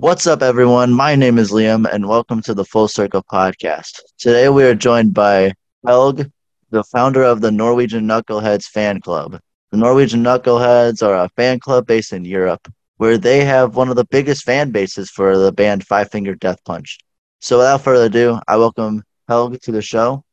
What's 0.00 0.26
up, 0.26 0.40
everyone? 0.40 0.94
My 0.94 1.14
name 1.14 1.36
is 1.36 1.52
Liam, 1.52 1.86
and 1.92 2.08
welcome 2.08 2.40
to 2.44 2.54
the 2.54 2.64
Full 2.64 2.88
Circle 2.88 3.22
Podcast. 3.30 4.00
Today, 4.16 4.48
we 4.48 4.64
are 4.64 4.74
joined 4.74 5.12
by 5.12 5.52
Helg, 5.86 6.32
the 6.70 6.82
founder 6.84 7.22
of 7.22 7.42
the 7.42 7.50
Norwegian 7.50 8.06
Knuckleheads 8.06 8.64
fan 8.64 9.02
club. 9.02 9.38
The 9.72 9.76
Norwegian 9.76 10.24
Knuckleheads 10.24 11.06
are 11.06 11.16
a 11.16 11.28
fan 11.36 11.60
club 11.60 11.86
based 11.86 12.14
in 12.14 12.24
Europe, 12.24 12.66
where 12.96 13.18
they 13.18 13.44
have 13.44 13.76
one 13.76 13.90
of 13.90 13.96
the 13.96 14.06
biggest 14.06 14.42
fan 14.44 14.70
bases 14.70 15.10
for 15.10 15.36
the 15.36 15.52
band 15.52 15.86
Five 15.86 16.10
Finger 16.10 16.34
Death 16.34 16.64
Punch. 16.64 16.98
So, 17.40 17.58
without 17.58 17.82
further 17.82 18.06
ado, 18.06 18.40
I 18.48 18.56
welcome 18.56 19.02
Helg 19.28 19.60
to 19.60 19.70
the 19.70 19.82
show. 19.82 20.24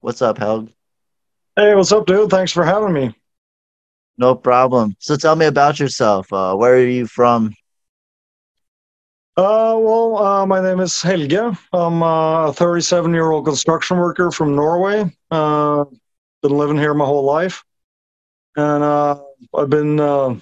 What's 0.00 0.22
up, 0.22 0.38
Helg? 0.38 0.72
Hey, 1.54 1.76
what's 1.76 1.92
up, 1.92 2.06
dude? 2.06 2.30
Thanks 2.30 2.50
for 2.50 2.64
having 2.64 2.92
me. 2.92 3.14
No 4.18 4.34
problem. 4.34 4.96
So, 4.98 5.14
tell 5.14 5.36
me 5.36 5.46
about 5.46 5.78
yourself. 5.78 6.32
Uh, 6.32 6.56
where 6.56 6.74
are 6.74 6.84
you 6.84 7.06
from? 7.06 7.54
Uh, 9.36 9.74
well, 9.80 10.16
uh, 10.18 10.46
my 10.46 10.60
name 10.60 10.78
is 10.80 11.02
Helge. 11.02 11.56
I'm 11.72 12.02
a 12.02 12.52
37 12.54 13.12
year 13.12 13.30
old 13.32 13.44
construction 13.44 13.96
worker 13.98 14.30
from 14.30 14.54
Norway. 14.54 15.12
Uh, 15.30 15.84
been 16.42 16.52
living 16.56 16.78
here 16.78 16.94
my 16.94 17.04
whole 17.04 17.24
life. 17.24 17.64
And 18.56 18.84
uh, 18.84 19.20
I've 19.56 19.70
been 19.70 19.98
a 19.98 20.36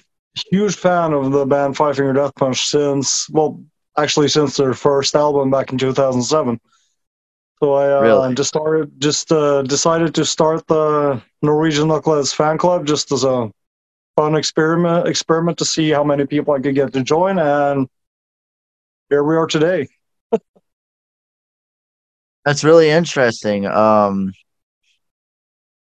huge 0.51 0.75
fan 0.75 1.13
of 1.13 1.31
the 1.31 1.45
band 1.45 1.75
Five 1.75 1.95
Finger 1.95 2.13
Death 2.13 2.35
Punch 2.35 2.67
since, 2.67 3.27
well, 3.31 3.63
actually, 3.97 4.27
since 4.27 4.57
their 4.57 4.73
first 4.73 5.15
album 5.15 5.49
back 5.49 5.71
in 5.71 5.77
2007. 5.79 6.59
So 7.61 7.73
I 7.73 7.89
uh, 7.89 7.99
Really? 7.99 8.35
just 8.35 8.49
started, 8.49 8.91
just 9.01 9.31
uh, 9.31 9.63
decided 9.63 10.13
to 10.15 10.25
start 10.25 10.67
the 10.67 11.19
Norwegian 11.41 11.87
Knuckleheads 11.87 12.35
fan 12.35 12.59
club 12.59 12.85
just 12.85 13.11
as 13.11 13.23
a 13.23 13.51
fun 14.15 14.35
experiment, 14.35 15.07
experiment 15.07 15.57
to 15.59 15.65
see 15.65 15.89
how 15.89 16.03
many 16.03 16.25
people 16.27 16.53
I 16.53 16.59
could 16.59 16.75
get 16.75 16.93
to 16.93 17.03
join. 17.03 17.39
And 17.39 17.87
here 19.13 19.23
we 19.23 19.35
are 19.35 19.45
today. 19.45 19.87
That's 22.45 22.63
really 22.63 22.89
interesting. 22.89 23.65
Um, 23.65 24.33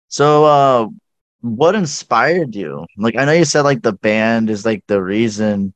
so, 0.09 0.45
uh, 0.45 0.89
what 1.41 1.75
inspired 1.75 2.55
you? 2.55 2.87
Like, 2.97 3.17
I 3.17 3.25
know 3.25 3.33
you 3.33 3.45
said 3.45 3.63
like 3.63 3.83
the 3.83 3.93
band 3.93 4.51
is 4.51 4.65
like 4.67 4.85
the 4.87 5.03
reason, 5.03 5.73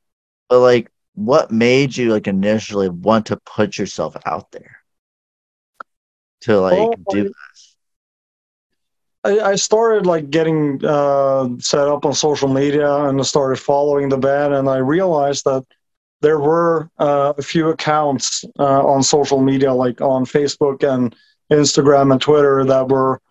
but 0.49 0.59
like, 0.59 0.89
what 1.15 1.51
made 1.51 1.95
you 1.95 2.11
like 2.11 2.27
initially 2.27 2.89
want 2.89 3.27
to 3.27 3.37
put 3.45 3.77
yourself 3.77 4.15
out 4.25 4.51
there 4.51 4.77
to 6.41 6.59
like 6.59 6.95
Well, 7.05 7.05
do 7.09 7.23
this? 7.23 7.75
I, 9.23 9.39
I 9.39 9.55
started 9.55 10.05
like 10.05 10.29
getting 10.29 10.83
uh, 10.85 11.49
set 11.59 11.87
up 11.87 12.05
on 12.05 12.13
social 12.13 12.47
media 12.47 12.91
and 13.07 13.19
I 13.19 13.23
started 13.23 13.57
following 13.59 14.09
the 14.09 14.17
band, 14.17 14.53
and 14.53 14.69
I 14.69 14.77
realized 14.77 15.45
that 15.45 15.63
there 16.21 16.39
were 16.39 16.89
uh, 16.99 17.33
a 17.37 17.41
few 17.41 17.69
accounts 17.69 18.43
uh, 18.59 18.85
on 18.85 19.03
social 19.03 19.41
media, 19.41 19.73
like 19.73 20.01
on 20.01 20.25
Facebook 20.25 20.83
and 20.83 21.15
Instagram 21.51 22.11
and 22.11 22.21
Twitter, 22.21 22.65
that 22.65 22.87
were 22.89 23.21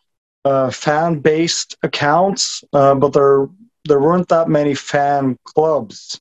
uh, 0.45 0.71
fan-based 0.71 1.77
accounts, 1.83 2.63
uh, 2.73 2.95
but 2.95 3.13
there 3.13 3.49
there 3.87 4.01
weren't 4.01 4.29
that 4.29 4.49
many 4.49 4.75
fan 4.75 5.39
clubs. 5.45 6.21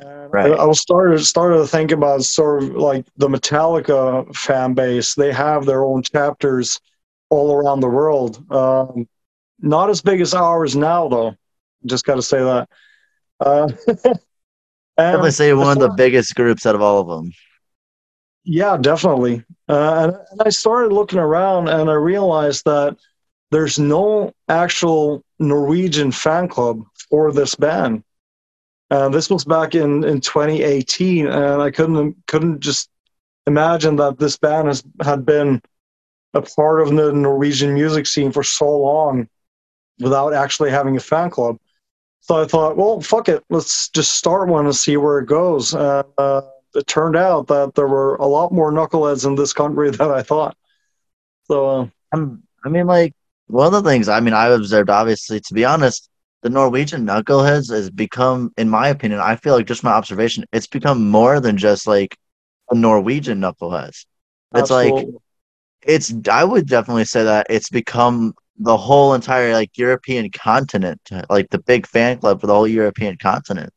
And 0.00 0.32
Right. 0.32 0.52
I, 0.52 0.56
I 0.56 0.64
was 0.64 0.80
started 0.80 1.24
started 1.24 1.58
to 1.58 1.66
think 1.66 1.92
about 1.92 2.24
sort 2.24 2.62
of 2.62 2.70
like 2.70 3.06
the 3.16 3.28
Metallica 3.28 4.34
fan 4.34 4.74
base. 4.74 5.14
They 5.14 5.32
have 5.32 5.66
their 5.66 5.84
own 5.84 6.02
chapters 6.02 6.80
all 7.30 7.52
around 7.52 7.80
the 7.80 7.88
world. 7.88 8.44
Um, 8.50 9.08
not 9.60 9.90
as 9.90 10.02
big 10.02 10.20
as 10.20 10.34
ours 10.34 10.74
now, 10.76 11.08
though. 11.08 11.36
Just 11.86 12.04
got 12.04 12.16
to 12.16 12.22
say 12.22 12.38
that. 12.38 12.68
Uh, 14.96 15.02
Definitely 15.02 15.30
say 15.32 15.52
one 15.54 15.76
of 15.76 15.78
the 15.80 15.94
biggest 15.96 16.34
groups 16.34 16.66
out 16.66 16.74
of 16.74 16.82
all 16.82 17.00
of 17.00 17.08
them. 17.08 17.32
yeah, 18.44 18.76
definitely. 18.76 19.44
Uh, 19.68 20.04
and, 20.04 20.16
and 20.30 20.42
I 20.44 20.50
started 20.50 20.92
looking 20.92 21.18
around, 21.18 21.68
and 21.68 21.90
I 21.90 21.94
realized 21.94 22.64
that 22.66 22.96
there's 23.50 23.78
no 23.78 24.32
actual 24.48 25.24
Norwegian 25.38 26.12
fan 26.12 26.48
club 26.48 26.84
for 27.08 27.32
this 27.32 27.54
band. 27.54 28.02
Uh, 28.90 29.08
this 29.08 29.30
was 29.30 29.44
back 29.44 29.74
in, 29.74 30.04
in 30.04 30.20
2018, 30.20 31.26
and 31.26 31.62
I 31.62 31.70
couldn't 31.70 32.16
couldn't 32.26 32.60
just 32.60 32.90
imagine 33.46 33.96
that 33.96 34.18
this 34.18 34.36
band 34.36 34.68
has 34.68 34.84
had 35.02 35.24
been 35.26 35.60
a 36.34 36.42
part 36.42 36.82
of 36.82 36.94
the 36.94 37.12
Norwegian 37.12 37.74
music 37.74 38.06
scene 38.06 38.32
for 38.32 38.42
so 38.42 38.78
long 38.78 39.28
without 40.00 40.34
actually 40.34 40.70
having 40.70 40.96
a 40.96 41.00
fan 41.00 41.30
club. 41.30 41.58
So 42.24 42.40
I 42.40 42.46
thought, 42.46 42.78
well, 42.78 43.02
fuck 43.02 43.28
it, 43.28 43.44
let's 43.50 43.90
just 43.90 44.12
start 44.12 44.48
one 44.48 44.64
and 44.64 44.74
see 44.74 44.96
where 44.96 45.18
it 45.18 45.26
goes. 45.26 45.74
Uh, 45.74 46.04
uh, 46.16 46.40
it 46.74 46.86
turned 46.86 47.16
out 47.16 47.48
that 47.48 47.74
there 47.74 47.86
were 47.86 48.14
a 48.14 48.24
lot 48.24 48.50
more 48.50 48.72
knuckleheads 48.72 49.26
in 49.26 49.34
this 49.34 49.52
country 49.52 49.90
than 49.90 50.10
I 50.10 50.22
thought. 50.22 50.56
So 51.44 51.66
uh, 51.68 51.86
I'm, 52.14 52.42
I 52.64 52.70
mean, 52.70 52.86
like 52.86 53.12
one 53.48 53.66
of 53.66 53.84
the 53.84 53.90
things 53.90 54.08
I 54.08 54.20
mean 54.20 54.32
I've 54.32 54.52
observed, 54.52 54.88
obviously, 54.88 55.38
to 55.38 55.52
be 55.52 55.66
honest, 55.66 56.08
the 56.40 56.48
Norwegian 56.48 57.06
knuckleheads 57.06 57.70
has 57.70 57.90
become, 57.90 58.54
in 58.56 58.70
my 58.70 58.88
opinion, 58.88 59.20
I 59.20 59.36
feel 59.36 59.52
like 59.52 59.66
just 59.66 59.84
my 59.84 59.92
observation, 59.92 60.46
it's 60.50 60.66
become 60.66 61.10
more 61.10 61.40
than 61.40 61.58
just 61.58 61.86
like 61.86 62.16
a 62.70 62.74
Norwegian 62.74 63.38
knuckleheads. 63.38 64.06
It's 64.54 64.70
like 64.70 64.94
it's 65.82 66.14
I 66.30 66.42
would 66.42 66.68
definitely 66.68 67.04
say 67.04 67.24
that 67.24 67.48
it's 67.50 67.68
become 67.68 68.32
the 68.58 68.76
whole 68.76 69.14
entire 69.14 69.52
like 69.52 69.76
European 69.78 70.30
continent, 70.30 71.00
like 71.30 71.48
the 71.50 71.58
big 71.58 71.86
fan 71.86 72.18
club 72.18 72.40
for 72.40 72.46
the 72.46 72.54
whole 72.54 72.68
European 72.68 73.16
continent. 73.18 73.72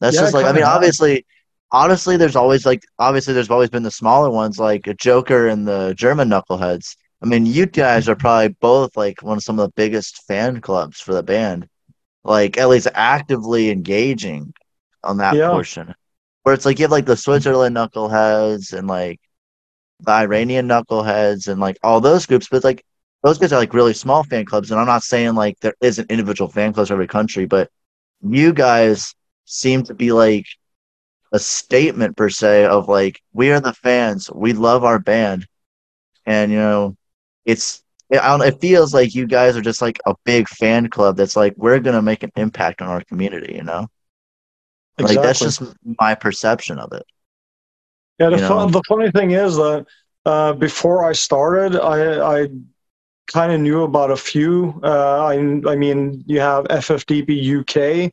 That's 0.00 0.18
Yeah, 0.18 0.20
just 0.20 0.34
like 0.34 0.46
I 0.46 0.52
mean, 0.52 0.64
obviously, 0.64 1.26
honestly, 1.72 2.16
there's 2.16 2.36
always 2.36 2.64
like 2.66 2.82
obviously 2.98 3.34
there's 3.34 3.50
always 3.50 3.70
been 3.70 3.82
the 3.82 3.90
smaller 3.90 4.30
ones 4.30 4.58
like 4.58 4.88
Joker 4.98 5.48
and 5.48 5.66
the 5.66 5.94
German 5.96 6.28
knuckleheads. 6.28 6.96
I 7.22 7.26
mean, 7.26 7.46
you 7.46 7.66
guys 7.66 8.08
are 8.08 8.16
probably 8.16 8.56
both 8.60 8.96
like 8.96 9.22
one 9.22 9.38
of 9.38 9.42
some 9.42 9.58
of 9.58 9.66
the 9.66 9.72
biggest 9.76 10.22
fan 10.28 10.60
clubs 10.60 11.00
for 11.00 11.14
the 11.14 11.22
band, 11.22 11.68
like 12.24 12.58
at 12.58 12.68
least 12.68 12.88
actively 12.94 13.70
engaging 13.70 14.54
on 15.04 15.18
that 15.18 15.40
Yeah. 15.40 15.42
portion. 15.42 15.94
Where 16.44 16.54
it's 16.54 16.66
like 16.66 16.78
you 16.78 16.84
have 16.84 16.92
like 16.92 17.06
the 17.06 17.16
Switzerland 17.16 17.76
knuckleheads 17.76 18.72
and 18.72 18.88
like 18.88 19.20
the 20.00 20.12
Iranian 20.12 20.68
knuckleheads 20.68 21.48
and 21.48 21.60
like 21.60 21.78
all 21.82 22.00
those 22.00 22.26
groups, 22.26 22.48
but 22.50 22.64
like 22.64 22.84
those 23.22 23.38
guys 23.38 23.52
are 23.52 23.58
like 23.58 23.74
really 23.74 23.94
small 23.94 24.22
fan 24.24 24.44
clubs. 24.44 24.70
And 24.70 24.80
I'm 24.80 24.86
not 24.86 25.02
saying 25.02 25.34
like 25.34 25.58
there 25.60 25.74
isn't 25.80 26.10
individual 26.10 26.50
fan 26.50 26.72
clubs 26.72 26.88
for 26.88 26.94
every 26.94 27.08
country, 27.08 27.46
but 27.46 27.70
you 28.22 28.52
guys 28.52 29.14
seem 29.44 29.82
to 29.84 29.94
be 29.94 30.12
like 30.12 30.46
a 31.32 31.38
statement 31.38 32.16
per 32.16 32.28
se 32.28 32.66
of 32.66 32.88
like 32.88 33.20
we 33.32 33.50
are 33.50 33.60
the 33.60 33.72
fans, 33.72 34.30
we 34.30 34.52
love 34.52 34.84
our 34.84 34.98
band, 34.98 35.46
and 36.26 36.50
you 36.50 36.58
know 36.58 36.96
it's 37.44 37.82
it, 38.10 38.20
I 38.20 38.28
don't, 38.28 38.46
it 38.46 38.60
feels 38.60 38.94
like 38.94 39.14
you 39.14 39.26
guys 39.26 39.56
are 39.56 39.62
just 39.62 39.82
like 39.82 40.00
a 40.06 40.14
big 40.24 40.48
fan 40.48 40.88
club 40.88 41.16
that's 41.16 41.36
like 41.36 41.54
we're 41.56 41.80
gonna 41.80 42.02
make 42.02 42.22
an 42.22 42.32
impact 42.36 42.80
on 42.80 42.88
our 42.88 43.02
community, 43.04 43.54
you 43.54 43.62
know. 43.62 43.88
Like 44.98 45.20
that's 45.20 45.38
just 45.38 45.62
my 46.00 46.14
perception 46.14 46.78
of 46.78 46.92
it. 46.92 47.04
Yeah, 48.18 48.30
the, 48.30 48.38
fun, 48.38 48.72
the 48.72 48.82
funny 48.88 49.10
thing 49.12 49.30
is 49.30 49.56
that 49.56 49.86
uh, 50.24 50.52
before 50.54 51.08
I 51.08 51.12
started, 51.12 51.80
I, 51.80 52.42
I 52.42 52.48
kind 53.32 53.52
of 53.52 53.60
knew 53.60 53.82
about 53.82 54.10
a 54.10 54.16
few. 54.16 54.80
Uh, 54.82 55.24
I, 55.26 55.34
I 55.70 55.76
mean, 55.76 56.22
you 56.26 56.40
have 56.40 56.66
FFDP 56.66 57.40
UK 57.60 58.12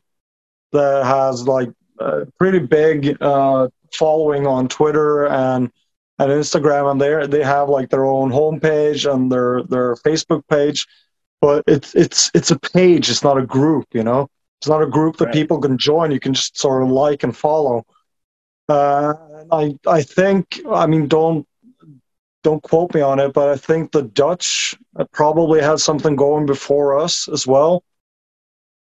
that 0.72 1.04
has 1.04 1.46
like 1.48 1.70
a 2.00 2.26
pretty 2.38 2.58
big 2.60 3.16
uh, 3.22 3.68
following 3.92 4.46
on 4.46 4.68
Twitter 4.68 5.26
and 5.26 5.70
and 6.18 6.30
Instagram, 6.30 6.90
and 6.90 7.00
they 7.00 7.26
they 7.26 7.44
have 7.44 7.68
like 7.68 7.90
their 7.90 8.04
own 8.06 8.30
homepage 8.30 9.10
and 9.12 9.30
their 9.30 9.62
their 9.64 9.94
Facebook 9.96 10.42
page, 10.48 10.86
but 11.40 11.62
it's 11.66 11.94
it's 11.94 12.30
it's 12.34 12.50
a 12.50 12.58
page. 12.58 13.10
It's 13.10 13.22
not 13.24 13.38
a 13.38 13.46
group. 13.46 13.86
You 13.92 14.02
know, 14.04 14.28
it's 14.60 14.68
not 14.68 14.82
a 14.82 14.86
group 14.86 15.16
that 15.18 15.26
Right. 15.26 15.34
people 15.34 15.60
can 15.60 15.78
join. 15.78 16.10
You 16.10 16.20
can 16.20 16.34
just 16.34 16.58
sort 16.58 16.82
of 16.82 16.90
like 16.90 17.22
and 17.22 17.36
follow. 17.36 17.84
Uh, 18.68 19.14
I 19.52 19.76
I 19.86 20.02
think 20.02 20.60
I 20.70 20.86
mean 20.86 21.06
don't 21.06 21.46
don't 22.46 22.62
quote 22.62 22.94
me 22.94 23.00
on 23.00 23.18
it, 23.18 23.32
but 23.32 23.48
I 23.48 23.56
think 23.56 23.90
the 23.90 24.02
Dutch 24.02 24.76
probably 25.10 25.60
had 25.60 25.80
something 25.80 26.14
going 26.14 26.46
before 26.46 26.96
us 26.96 27.26
as 27.26 27.44
well. 27.44 27.82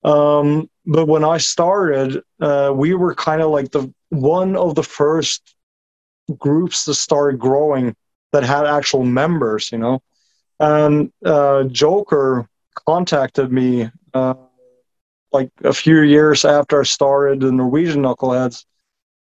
Um, 0.04 0.70
but 0.86 1.08
when 1.08 1.24
I 1.24 1.40
started, 1.40 2.22
uh, 2.40 2.72
we 2.76 2.94
were 2.94 3.16
kind 3.16 3.42
of 3.42 3.50
like 3.50 3.72
the 3.72 3.92
one 4.10 4.56
of 4.56 4.76
the 4.76 4.84
first 4.84 5.56
groups 6.38 6.86
that 6.86 6.94
started 6.94 7.40
growing 7.40 7.96
that 8.32 8.44
had 8.44 8.68
actual 8.68 9.04
members, 9.04 9.72
you 9.72 9.80
know. 9.80 10.04
And 10.60 11.12
uh, 11.26 11.64
Joker 11.64 12.48
contacted 12.86 13.52
me 13.52 13.90
uh, 14.14 14.36
like 15.32 15.50
a 15.64 15.74
few 15.74 16.02
years 16.02 16.46
after 16.46 16.82
I 16.82 16.84
started 16.84 17.40
the 17.40 17.52
Norwegian 17.52 18.04
Knuckleheads, 18.04 18.66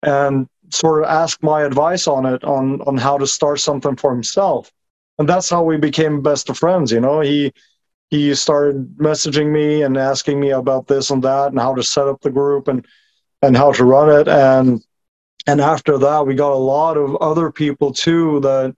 and 0.02 0.48
sort 0.72 1.02
of 1.02 1.08
asked 1.08 1.42
my 1.42 1.62
advice 1.62 2.06
on 2.06 2.26
it 2.26 2.42
on 2.44 2.80
on 2.82 2.96
how 2.96 3.18
to 3.18 3.26
start 3.26 3.60
something 3.60 3.96
for 3.96 4.12
himself. 4.12 4.72
And 5.18 5.28
that's 5.28 5.50
how 5.50 5.62
we 5.62 5.76
became 5.76 6.22
best 6.22 6.48
of 6.50 6.58
friends. 6.58 6.90
You 6.92 7.00
know, 7.00 7.20
he 7.20 7.52
he 8.10 8.34
started 8.34 8.96
messaging 8.96 9.52
me 9.52 9.82
and 9.82 9.96
asking 9.96 10.40
me 10.40 10.50
about 10.50 10.86
this 10.86 11.10
and 11.10 11.22
that 11.22 11.48
and 11.48 11.60
how 11.60 11.74
to 11.74 11.82
set 11.82 12.08
up 12.08 12.20
the 12.20 12.30
group 12.30 12.68
and 12.68 12.86
and 13.42 13.56
how 13.56 13.72
to 13.72 13.84
run 13.84 14.10
it 14.10 14.28
and 14.28 14.82
and 15.46 15.60
after 15.60 15.98
that, 15.98 16.26
we 16.26 16.34
got 16.34 16.52
a 16.52 16.56
lot 16.56 16.96
of 16.96 17.16
other 17.16 17.50
people 17.50 17.92
too 17.92 18.40
that 18.40 18.76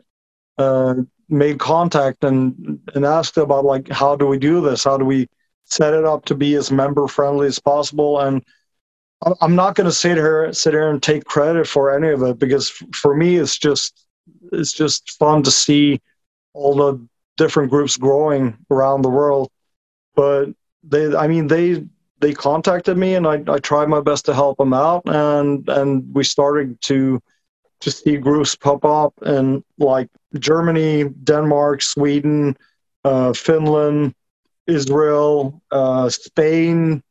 uh, 0.58 0.94
made 1.28 1.58
contact 1.58 2.24
and 2.24 2.80
and 2.94 3.04
asked 3.04 3.36
about 3.36 3.64
like 3.64 3.88
how 3.88 4.16
do 4.16 4.26
we 4.26 4.38
do 4.38 4.60
this? 4.60 4.84
How 4.84 4.96
do 4.96 5.04
we 5.04 5.28
set 5.64 5.94
it 5.94 6.04
up 6.04 6.24
to 6.26 6.34
be 6.34 6.54
as 6.54 6.70
member 6.70 7.06
friendly 7.06 7.46
as 7.46 7.58
possible? 7.58 8.20
And 8.20 8.42
I'm 9.40 9.54
not 9.54 9.74
going 9.74 9.86
to 9.86 9.92
sit 9.92 10.16
here 10.16 10.52
sit 10.52 10.74
here 10.74 10.90
and 10.90 11.02
take 11.02 11.24
credit 11.24 11.66
for 11.66 11.96
any 11.96 12.08
of 12.08 12.22
it 12.22 12.38
because 12.38 12.70
for 12.92 13.14
me 13.14 13.36
it's 13.36 13.58
just 13.58 14.06
it's 14.52 14.72
just 14.72 15.12
fun 15.12 15.42
to 15.44 15.50
see 15.50 16.00
all 16.52 16.74
the 16.74 17.06
different 17.36 17.70
groups 17.70 17.96
growing 17.96 18.56
around 18.70 19.02
the 19.02 19.10
world. 19.10 19.50
But 20.14 20.50
they, 20.82 21.14
I 21.14 21.26
mean, 21.26 21.46
they 21.46 21.84
they 22.20 22.32
contacted 22.32 22.96
me 22.96 23.14
and 23.14 23.26
I, 23.26 23.42
I 23.48 23.58
tried 23.58 23.88
my 23.88 24.00
best 24.00 24.24
to 24.26 24.34
help 24.34 24.58
them 24.58 24.72
out 24.72 25.02
and 25.06 25.68
and 25.68 26.14
we 26.14 26.24
started 26.24 26.80
to 26.82 27.20
to 27.80 27.90
see 27.90 28.16
groups 28.16 28.54
pop 28.56 28.84
up 28.84 29.12
in 29.26 29.62
like 29.78 30.08
Germany, 30.38 31.04
Denmark, 31.04 31.82
Sweden, 31.82 32.56
uh, 33.04 33.32
Finland, 33.32 34.14
Israel, 34.66 35.60
uh, 35.70 36.08
Spain. 36.08 37.02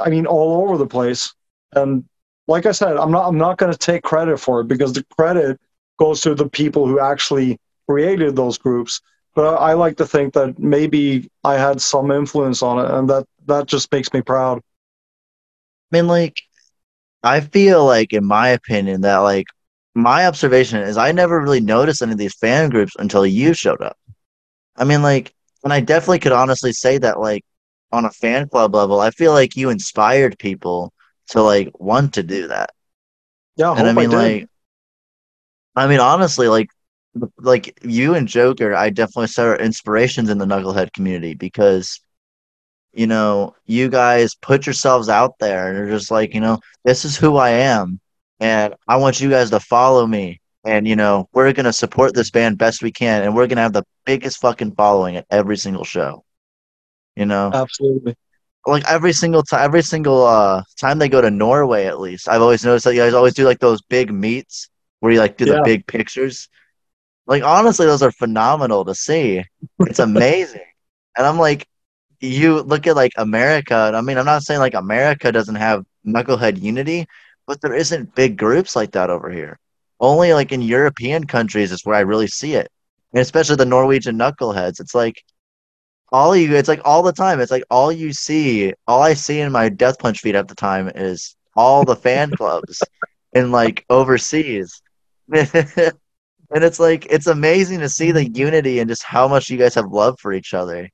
I 0.00 0.10
mean, 0.10 0.26
all 0.26 0.62
over 0.62 0.76
the 0.76 0.86
place. 0.86 1.34
And 1.72 2.04
like 2.46 2.66
I 2.66 2.72
said, 2.72 2.96
I'm 2.96 3.10
not 3.10 3.26
I'm 3.28 3.38
not 3.38 3.58
going 3.58 3.72
to 3.72 3.78
take 3.78 4.02
credit 4.02 4.38
for 4.38 4.60
it 4.60 4.68
because 4.68 4.92
the 4.92 5.04
credit 5.16 5.60
goes 5.98 6.20
to 6.22 6.34
the 6.34 6.48
people 6.48 6.86
who 6.86 7.00
actually 7.00 7.58
created 7.88 8.36
those 8.36 8.58
groups. 8.58 9.00
But 9.34 9.56
I 9.56 9.72
like 9.72 9.96
to 9.96 10.06
think 10.06 10.34
that 10.34 10.58
maybe 10.58 11.28
I 11.42 11.54
had 11.54 11.80
some 11.80 12.10
influence 12.10 12.62
on 12.62 12.78
it, 12.84 12.90
and 12.90 13.10
that 13.10 13.26
that 13.46 13.66
just 13.66 13.90
makes 13.90 14.12
me 14.12 14.22
proud. 14.22 14.58
I 15.92 15.96
mean, 15.96 16.06
like, 16.06 16.40
I 17.22 17.40
feel 17.40 17.84
like, 17.84 18.12
in 18.12 18.24
my 18.24 18.48
opinion, 18.48 19.00
that 19.02 19.18
like 19.18 19.46
my 19.94 20.26
observation 20.26 20.80
is 20.80 20.96
I 20.96 21.12
never 21.12 21.40
really 21.40 21.60
noticed 21.60 22.02
any 22.02 22.12
of 22.12 22.18
these 22.18 22.34
fan 22.34 22.70
groups 22.70 22.94
until 22.98 23.26
you 23.26 23.54
showed 23.54 23.80
up. 23.80 23.96
I 24.76 24.84
mean, 24.84 25.02
like, 25.02 25.32
and 25.62 25.72
I 25.72 25.80
definitely 25.80 26.18
could 26.18 26.32
honestly 26.32 26.72
say 26.72 26.98
that, 26.98 27.20
like, 27.20 27.44
on 27.92 28.04
a 28.04 28.10
fan 28.10 28.48
club 28.48 28.74
level, 28.74 29.00
I 29.00 29.10
feel 29.10 29.32
like 29.32 29.56
you 29.56 29.70
inspired 29.70 30.38
people 30.38 30.92
to 31.28 31.42
like 31.42 31.70
want 31.78 32.14
to 32.14 32.22
do 32.22 32.48
that. 32.48 32.70
Yeah, 33.56 33.72
and 33.72 33.86
I 33.86 33.92
mean, 33.92 34.12
I 34.12 34.16
like, 34.16 34.48
I 35.76 35.86
mean, 35.86 36.00
honestly, 36.00 36.48
like, 36.48 36.68
like 37.38 37.78
you 37.84 38.14
and 38.14 38.26
Joker, 38.26 38.74
I 38.74 38.90
definitely 38.90 39.28
saw 39.28 39.54
inspirations 39.54 40.28
in 40.28 40.38
the 40.38 40.44
Knucklehead 40.44 40.92
community 40.92 41.34
because 41.34 42.00
you 42.94 43.06
know, 43.06 43.54
you 43.66 43.88
guys 43.88 44.34
put 44.34 44.66
yourselves 44.66 45.08
out 45.08 45.38
there 45.38 45.68
and 45.68 45.76
you're 45.76 45.98
just 45.98 46.10
like, 46.10 46.34
you 46.34 46.40
know, 46.40 46.60
this 46.84 47.04
is 47.04 47.16
who 47.16 47.36
I 47.36 47.50
am. 47.50 48.00
And 48.40 48.74
I 48.88 48.96
want 48.96 49.20
you 49.20 49.30
guys 49.30 49.50
to 49.50 49.60
follow 49.60 50.06
me. 50.06 50.40
And, 50.64 50.88
you 50.88 50.96
know, 50.96 51.28
we're 51.32 51.52
going 51.52 51.64
to 51.64 51.72
support 51.72 52.14
this 52.14 52.30
band 52.30 52.56
best 52.56 52.82
we 52.82 52.92
can. 52.92 53.22
And 53.22 53.34
we're 53.34 53.46
going 53.46 53.56
to 53.56 53.62
have 53.62 53.72
the 53.72 53.84
biggest 54.06 54.40
fucking 54.40 54.74
following 54.76 55.16
at 55.16 55.26
every 55.30 55.56
single 55.56 55.84
show. 55.84 56.24
You 57.16 57.26
know? 57.26 57.50
Absolutely. 57.52 58.16
Like 58.66 58.84
every 58.88 59.12
single 59.12 59.42
time, 59.42 59.62
every 59.62 59.82
single 59.82 60.24
uh, 60.24 60.62
time 60.80 60.98
they 60.98 61.08
go 61.08 61.20
to 61.20 61.30
Norway, 61.30 61.84
at 61.84 62.00
least, 62.00 62.28
I've 62.28 62.40
always 62.40 62.64
noticed 62.64 62.84
that 62.86 62.94
you 62.94 63.00
guys 63.00 63.14
always 63.14 63.34
do 63.34 63.44
like 63.44 63.58
those 63.58 63.82
big 63.82 64.12
meets 64.12 64.70
where 65.00 65.12
you 65.12 65.18
like 65.18 65.36
do 65.36 65.44
yeah. 65.44 65.56
the 65.56 65.62
big 65.62 65.86
pictures. 65.86 66.48
Like, 67.26 67.42
honestly, 67.42 67.86
those 67.86 68.02
are 68.02 68.12
phenomenal 68.12 68.84
to 68.86 68.94
see. 68.94 69.44
It's 69.80 69.98
amazing. 69.98 70.62
and 71.16 71.26
I'm 71.26 71.38
like, 71.38 71.66
you 72.20 72.62
look 72.62 72.86
at 72.86 72.96
like 72.96 73.12
America, 73.16 73.92
I 73.94 74.00
mean, 74.00 74.18
I'm 74.18 74.24
not 74.24 74.42
saying 74.42 74.60
like 74.60 74.74
America 74.74 75.30
doesn't 75.30 75.54
have 75.54 75.84
knucklehead 76.06 76.60
unity, 76.60 77.06
but 77.46 77.60
there 77.60 77.74
isn't 77.74 78.14
big 78.14 78.36
groups 78.36 78.74
like 78.74 78.92
that 78.92 79.10
over 79.10 79.30
here. 79.30 79.58
Only 80.00 80.32
like 80.32 80.52
in 80.52 80.62
European 80.62 81.24
countries 81.26 81.72
is 81.72 81.84
where 81.84 81.96
I 81.96 82.00
really 82.00 82.26
see 82.26 82.54
it. 82.54 82.70
And 83.12 83.20
especially 83.20 83.56
the 83.56 83.66
Norwegian 83.66 84.18
knuckleheads. 84.18 84.80
It's 84.80 84.94
like 84.94 85.22
all 86.14 86.36
you 86.36 86.54
it's 86.54 86.68
like 86.68 86.80
all 86.84 87.02
the 87.02 87.12
time. 87.12 87.40
It's 87.40 87.50
like 87.50 87.64
all 87.70 87.90
you 87.90 88.12
see, 88.12 88.72
all 88.86 89.02
I 89.02 89.14
see 89.14 89.40
in 89.40 89.50
my 89.50 89.68
death 89.68 89.98
punch 89.98 90.20
feed 90.20 90.36
at 90.36 90.46
the 90.46 90.54
time 90.54 90.88
is 90.94 91.34
all 91.56 91.84
the 91.84 91.96
fan 91.96 92.30
clubs 92.36 92.80
in 93.32 93.50
like 93.50 93.84
overseas. 93.90 94.80
and 95.32 95.92
it's 96.52 96.78
like 96.78 97.06
it's 97.06 97.26
amazing 97.26 97.80
to 97.80 97.88
see 97.88 98.12
the 98.12 98.20
mm-hmm. 98.20 98.36
unity 98.36 98.78
and 98.78 98.88
just 98.88 99.02
how 99.02 99.26
much 99.26 99.50
you 99.50 99.58
guys 99.58 99.74
have 99.74 99.90
love 99.90 100.16
for 100.20 100.32
each 100.32 100.54
other 100.54 100.88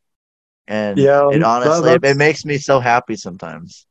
and 0.67 0.97
yeah, 0.97 1.29
it 1.29 1.43
honestly 1.43 1.99
that, 1.99 2.05
it 2.05 2.17
makes 2.17 2.47
me 2.47 2.57
so 2.57 2.81
happy 2.81 3.17
sometimes. 3.17 3.87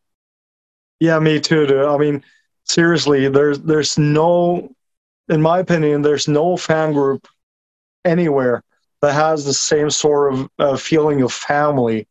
Yeah, 0.99 1.19
me 1.19 1.39
too. 1.39 1.67
Dude. 1.67 1.85
I 1.85 1.97
mean, 1.97 2.23
seriously, 2.63 3.29
there's 3.29 3.59
there's 3.59 3.99
no, 3.99 4.71
in 5.27 5.41
my 5.43 5.59
opinion, 5.59 6.01
there's 6.01 6.27
no 6.27 6.57
fan 6.57 6.93
group 6.93 7.27
anywhere 8.03 8.63
that 9.01 9.13
has 9.13 9.45
the 9.45 9.53
same 9.53 9.89
sort 9.89 10.33
of 10.33 10.49
uh, 10.59 10.77
feeling 10.77 11.21
of 11.21 11.31
family 11.31 12.07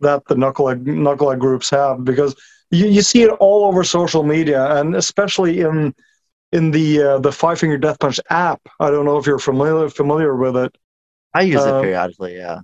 that 0.00 0.24
the 0.26 0.34
knucklehead 0.34 0.84
knucklehead 0.84 1.38
groups 1.38 1.70
have 1.70 2.04
because 2.04 2.34
you, 2.70 2.86
you 2.86 3.02
see 3.02 3.22
it 3.22 3.30
all 3.40 3.64
over 3.64 3.84
social 3.84 4.22
media 4.22 4.76
and 4.76 4.94
especially 4.94 5.60
in 5.60 5.94
in 6.52 6.70
the 6.70 7.02
uh, 7.02 7.18
the 7.18 7.32
Five 7.32 7.60
Finger 7.60 7.78
Death 7.78 7.98
Punch 8.00 8.18
app. 8.28 8.60
I 8.80 8.90
don't 8.90 9.04
know 9.04 9.18
if 9.18 9.26
you're 9.26 9.38
familiar 9.38 9.88
familiar 9.88 10.34
with 10.34 10.56
it. 10.56 10.76
I 11.32 11.42
use 11.42 11.60
uh, 11.60 11.76
it 11.76 11.82
periodically. 11.82 12.36
Yeah. 12.36 12.60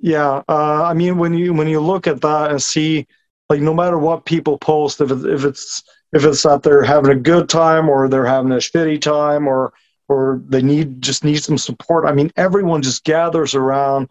Yeah, 0.00 0.42
uh, 0.48 0.84
I 0.84 0.94
mean 0.94 1.18
when 1.18 1.34
you 1.34 1.52
when 1.52 1.68
you 1.68 1.80
look 1.80 2.06
at 2.06 2.20
that 2.20 2.50
and 2.50 2.62
see 2.62 3.06
like 3.48 3.60
no 3.60 3.74
matter 3.74 3.98
what 3.98 4.24
people 4.24 4.56
post, 4.58 5.00
if 5.00 5.10
it, 5.10 5.24
if 5.26 5.44
it's 5.44 5.82
if 6.12 6.24
it's 6.24 6.42
that 6.44 6.62
they're 6.62 6.84
having 6.84 7.10
a 7.10 7.16
good 7.16 7.48
time 7.48 7.88
or 7.88 8.08
they're 8.08 8.24
having 8.24 8.52
a 8.52 8.56
shitty 8.56 9.00
time 9.00 9.48
or 9.48 9.72
or 10.08 10.42
they 10.48 10.62
need 10.62 11.02
just 11.02 11.24
need 11.24 11.42
some 11.42 11.58
support. 11.58 12.06
I 12.06 12.12
mean, 12.12 12.32
everyone 12.36 12.82
just 12.82 13.04
gathers 13.04 13.54
around, 13.54 14.10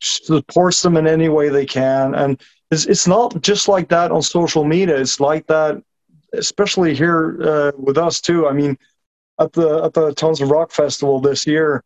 supports 0.00 0.82
them 0.82 0.96
in 0.96 1.06
any 1.06 1.28
way 1.28 1.48
they 1.48 1.66
can, 1.66 2.14
and 2.14 2.40
it's 2.70 2.86
it's 2.86 3.06
not 3.06 3.40
just 3.42 3.68
like 3.68 3.88
that 3.88 4.10
on 4.10 4.22
social 4.22 4.64
media. 4.64 4.98
It's 4.98 5.20
like 5.20 5.46
that, 5.48 5.82
especially 6.32 6.94
here 6.94 7.38
uh, 7.42 7.72
with 7.78 7.98
us 7.98 8.20
too. 8.20 8.48
I 8.48 8.52
mean, 8.52 8.78
at 9.38 9.52
the 9.52 9.84
at 9.84 9.94
the 9.94 10.14
Tons 10.14 10.40
of 10.40 10.50
Rock 10.50 10.70
Festival 10.72 11.20
this 11.20 11.46
year, 11.46 11.84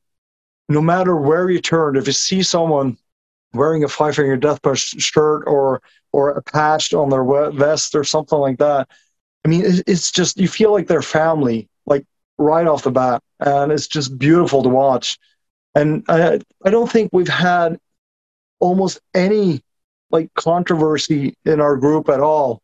no 0.69 0.81
matter 0.81 1.16
where 1.16 1.50
you 1.50 1.61
turn, 1.61 1.96
if 1.96 2.06
you 2.06 2.12
see 2.12 2.43
someone 2.43 2.96
wearing 3.54 3.84
a 3.84 3.88
five 3.88 4.14
finger 4.14 4.37
death 4.37 4.62
punch 4.62 5.00
shirt 5.00 5.44
or 5.46 5.82
or 6.12 6.31
a 6.31 6.43
patch 6.43 6.93
on 6.94 7.11
their 7.11 7.25
vest 7.50 7.94
or 7.94 8.04
something 8.04 8.38
like 8.38 8.58
that. 8.58 8.88
I 9.44 9.49
mean, 9.49 9.62
it's 9.87 10.11
just 10.11 10.38
you 10.38 10.49
feel 10.49 10.72
like 10.72 10.87
they're 10.87 11.02
family, 11.02 11.69
right 12.38 12.67
off 12.67 12.85
the 12.85 12.90
bat, 12.90 13.23
and 13.40 13.73
it's 13.73 13.87
just 13.87 14.18
beautiful 14.18 14.62
to 14.62 14.68
watch. 14.68 15.18
And 15.75 16.04
I 16.09 16.40
I 16.64 16.71
don't 16.71 16.90
think 16.90 17.11
we've 17.12 17.28
had 17.28 17.78
almost 18.61 19.00
any 19.14 19.62
like 20.11 20.33
controversy 20.35 21.35
in 21.45 21.61
our 21.61 21.76
group 21.76 22.09
at 22.09 22.21
all. 22.21 22.62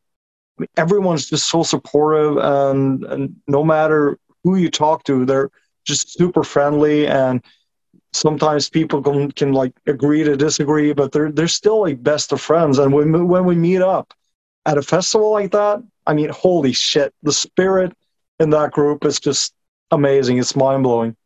I 0.59 0.63
mean, 0.63 0.69
everyone's 0.77 1.29
just 1.29 1.49
so 1.49 1.63
supportive, 1.63 2.39
and 2.39 3.05
and 3.05 3.37
no 3.47 3.65
matter 3.65 4.19
who 4.43 4.57
you 4.57 4.71
talk 4.71 5.05
to, 5.05 5.25
they're 5.25 5.51
just 5.85 6.13
super 6.17 6.43
friendly 6.43 7.07
and 7.07 7.43
sometimes 8.15 8.71
people 8.71 9.03
can, 9.03 9.31
can 9.33 9.53
like 9.53 9.73
agree 9.87 10.23
to 10.23 10.37
disagree, 10.37 10.93
but 10.93 11.13
they're 11.13 11.33
they're 11.33 11.49
still 11.49 11.81
like 11.81 12.03
best 12.03 12.33
of 12.33 12.41
friends. 12.41 12.79
And 12.79 12.93
when 12.93 13.29
when 13.29 13.45
we 13.45 13.55
meet 13.55 13.83
up 13.83 14.15
at 14.67 14.79
a 14.79 14.83
festival 14.83 15.33
like 15.33 15.51
that, 15.51 15.83
I 16.07 16.15
mean, 16.15 16.31
holy 16.31 16.73
shit, 16.73 17.13
the 17.23 17.33
spirit 17.33 17.93
in 18.39 18.51
that 18.51 18.71
group 18.71 19.05
is 19.05 19.21
just 19.21 19.53
amazing. 19.95 20.39
It's 20.39 20.57
mind 20.57 20.83
blowing. 20.83 21.17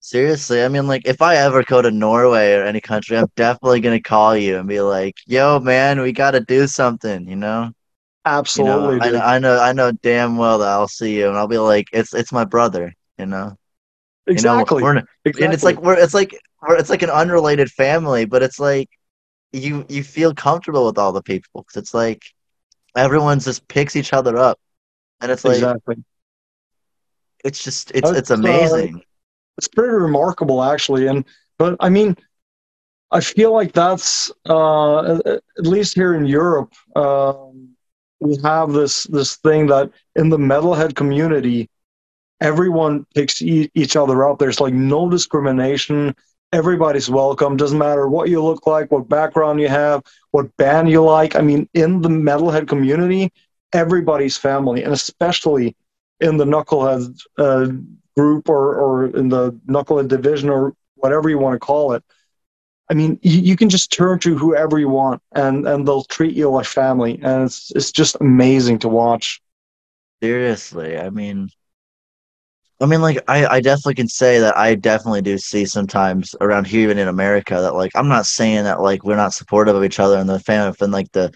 Seriously, 0.00 0.62
I 0.62 0.68
mean, 0.68 0.86
like, 0.86 1.02
if 1.04 1.20
I 1.20 1.36
ever 1.36 1.64
go 1.64 1.82
to 1.82 1.90
Norway 1.90 2.54
or 2.54 2.64
any 2.64 2.80
country, 2.80 3.18
I'm 3.18 3.26
definitely 3.34 3.80
gonna 3.80 4.00
call 4.00 4.36
you 4.36 4.58
and 4.58 4.68
be 4.68 4.80
like, 4.80 5.16
"Yo, 5.26 5.58
man, 5.58 6.00
we 6.00 6.12
got 6.12 6.32
to 6.32 6.40
do 6.40 6.66
something," 6.68 7.28
you 7.28 7.36
know. 7.36 7.72
Absolutely. 8.24 9.06
You 9.06 9.12
know, 9.14 9.18
I, 9.20 9.36
I 9.36 9.38
know, 9.40 9.58
I 9.58 9.72
know 9.72 9.92
damn 9.92 10.36
well 10.36 10.58
that 10.58 10.68
I'll 10.68 10.88
see 10.88 11.18
you, 11.18 11.28
and 11.28 11.36
I'll 11.36 11.48
be 11.48 11.58
like, 11.58 11.86
"It's 11.92 12.14
it's 12.14 12.32
my 12.32 12.44
brother," 12.44 12.92
you 13.18 13.26
know. 13.26 13.56
Exactly. 14.26 14.82
You 14.84 14.94
know, 14.94 15.02
exactly. 15.24 15.44
And 15.44 15.54
it's 15.54 15.64
like 15.64 15.80
we're 15.82 15.98
it's 15.98 16.14
like 16.14 16.38
we're, 16.62 16.76
it's 16.78 16.90
like 16.90 17.02
an 17.02 17.10
unrelated 17.10 17.70
family, 17.70 18.24
but 18.26 18.42
it's 18.42 18.60
like 18.60 18.88
you 19.52 19.86
you 19.88 20.04
feel 20.04 20.34
comfortable 20.34 20.86
with 20.86 20.98
all 20.98 21.12
the 21.12 21.22
people 21.22 21.62
because 21.62 21.80
it's 21.80 21.94
like 21.94 22.22
everyone 22.96 23.40
just 23.40 23.66
picks 23.68 23.96
each 23.96 24.12
other 24.12 24.36
up, 24.38 24.58
and 25.20 25.32
it's 25.32 25.44
like 25.44 25.52
exactly. 25.52 25.96
It's 27.46 27.62
just 27.62 27.92
it's 27.94 28.10
it's 28.10 28.30
uh, 28.30 28.34
amazing. 28.34 28.96
Uh, 28.96 29.00
it's 29.58 29.68
pretty 29.68 29.92
remarkable, 29.92 30.62
actually, 30.62 31.06
and 31.06 31.24
but 31.58 31.76
I 31.80 31.88
mean, 31.88 32.16
I 33.10 33.20
feel 33.20 33.52
like 33.52 33.72
that's 33.72 34.32
uh, 34.46 35.18
at 35.24 35.66
least 35.66 35.94
here 35.94 36.14
in 36.14 36.26
Europe. 36.26 36.74
Um, 36.96 37.68
we 38.20 38.36
have 38.42 38.72
this 38.72 39.04
this 39.04 39.36
thing 39.36 39.66
that 39.68 39.90
in 40.16 40.28
the 40.28 40.38
metalhead 40.38 40.96
community, 40.96 41.68
everyone 42.40 43.06
picks 43.14 43.40
e- 43.40 43.70
each 43.74 43.96
other 43.96 44.26
up. 44.28 44.38
There's 44.38 44.60
like 44.60 44.74
no 44.74 45.08
discrimination. 45.08 46.14
Everybody's 46.52 47.10
welcome. 47.10 47.56
Doesn't 47.56 47.78
matter 47.78 48.08
what 48.08 48.28
you 48.28 48.42
look 48.42 48.66
like, 48.66 48.90
what 48.90 49.08
background 49.08 49.60
you 49.60 49.68
have, 49.68 50.02
what 50.30 50.54
band 50.56 50.90
you 50.90 51.02
like. 51.02 51.36
I 51.36 51.42
mean, 51.42 51.68
in 51.74 52.00
the 52.00 52.08
metalhead 52.08 52.68
community, 52.68 53.32
everybody's 53.72 54.36
family, 54.36 54.82
and 54.82 54.92
especially 54.92 55.76
in 56.20 56.36
the 56.36 56.44
knucklehead 56.44 57.18
uh, 57.38 57.68
group 58.16 58.48
or 58.48 58.74
or 58.74 59.06
in 59.06 59.28
the 59.28 59.52
knucklehead 59.68 60.08
division 60.08 60.48
or 60.48 60.74
whatever 60.94 61.28
you 61.28 61.38
want 61.38 61.54
to 61.54 61.58
call 61.58 61.92
it. 61.92 62.02
I 62.88 62.94
mean, 62.94 63.18
you, 63.22 63.40
you 63.40 63.56
can 63.56 63.68
just 63.68 63.92
turn 63.92 64.18
to 64.20 64.38
whoever 64.38 64.78
you 64.78 64.88
want, 64.88 65.22
and 65.32 65.66
and 65.66 65.86
they'll 65.86 66.04
treat 66.04 66.34
you 66.34 66.48
like 66.50 66.66
family, 66.66 67.20
and 67.22 67.44
it's 67.44 67.72
it's 67.74 67.92
just 67.92 68.16
amazing 68.20 68.78
to 68.80 68.88
watch. 68.88 69.40
Seriously, 70.22 70.96
I 70.96 71.10
mean, 71.10 71.50
I 72.80 72.86
mean, 72.86 73.00
like, 73.00 73.22
I, 73.28 73.46
I 73.46 73.60
definitely 73.60 73.94
can 73.94 74.08
say 74.08 74.38
that 74.38 74.56
I 74.56 74.74
definitely 74.74 75.22
do 75.22 75.38
see 75.38 75.64
sometimes 75.64 76.34
around 76.40 76.66
here, 76.66 76.82
even 76.82 76.98
in 76.98 77.08
America, 77.08 77.54
that 77.54 77.74
like 77.74 77.92
I'm 77.94 78.08
not 78.08 78.26
saying 78.26 78.64
that 78.64 78.80
like 78.80 79.02
we're 79.02 79.16
not 79.16 79.32
supportive 79.32 79.74
of 79.74 79.84
each 79.84 79.98
other 79.98 80.18
and 80.18 80.28
the 80.28 80.38
family 80.40 80.76
and 80.80 80.92
like 80.92 81.10
the, 81.12 81.32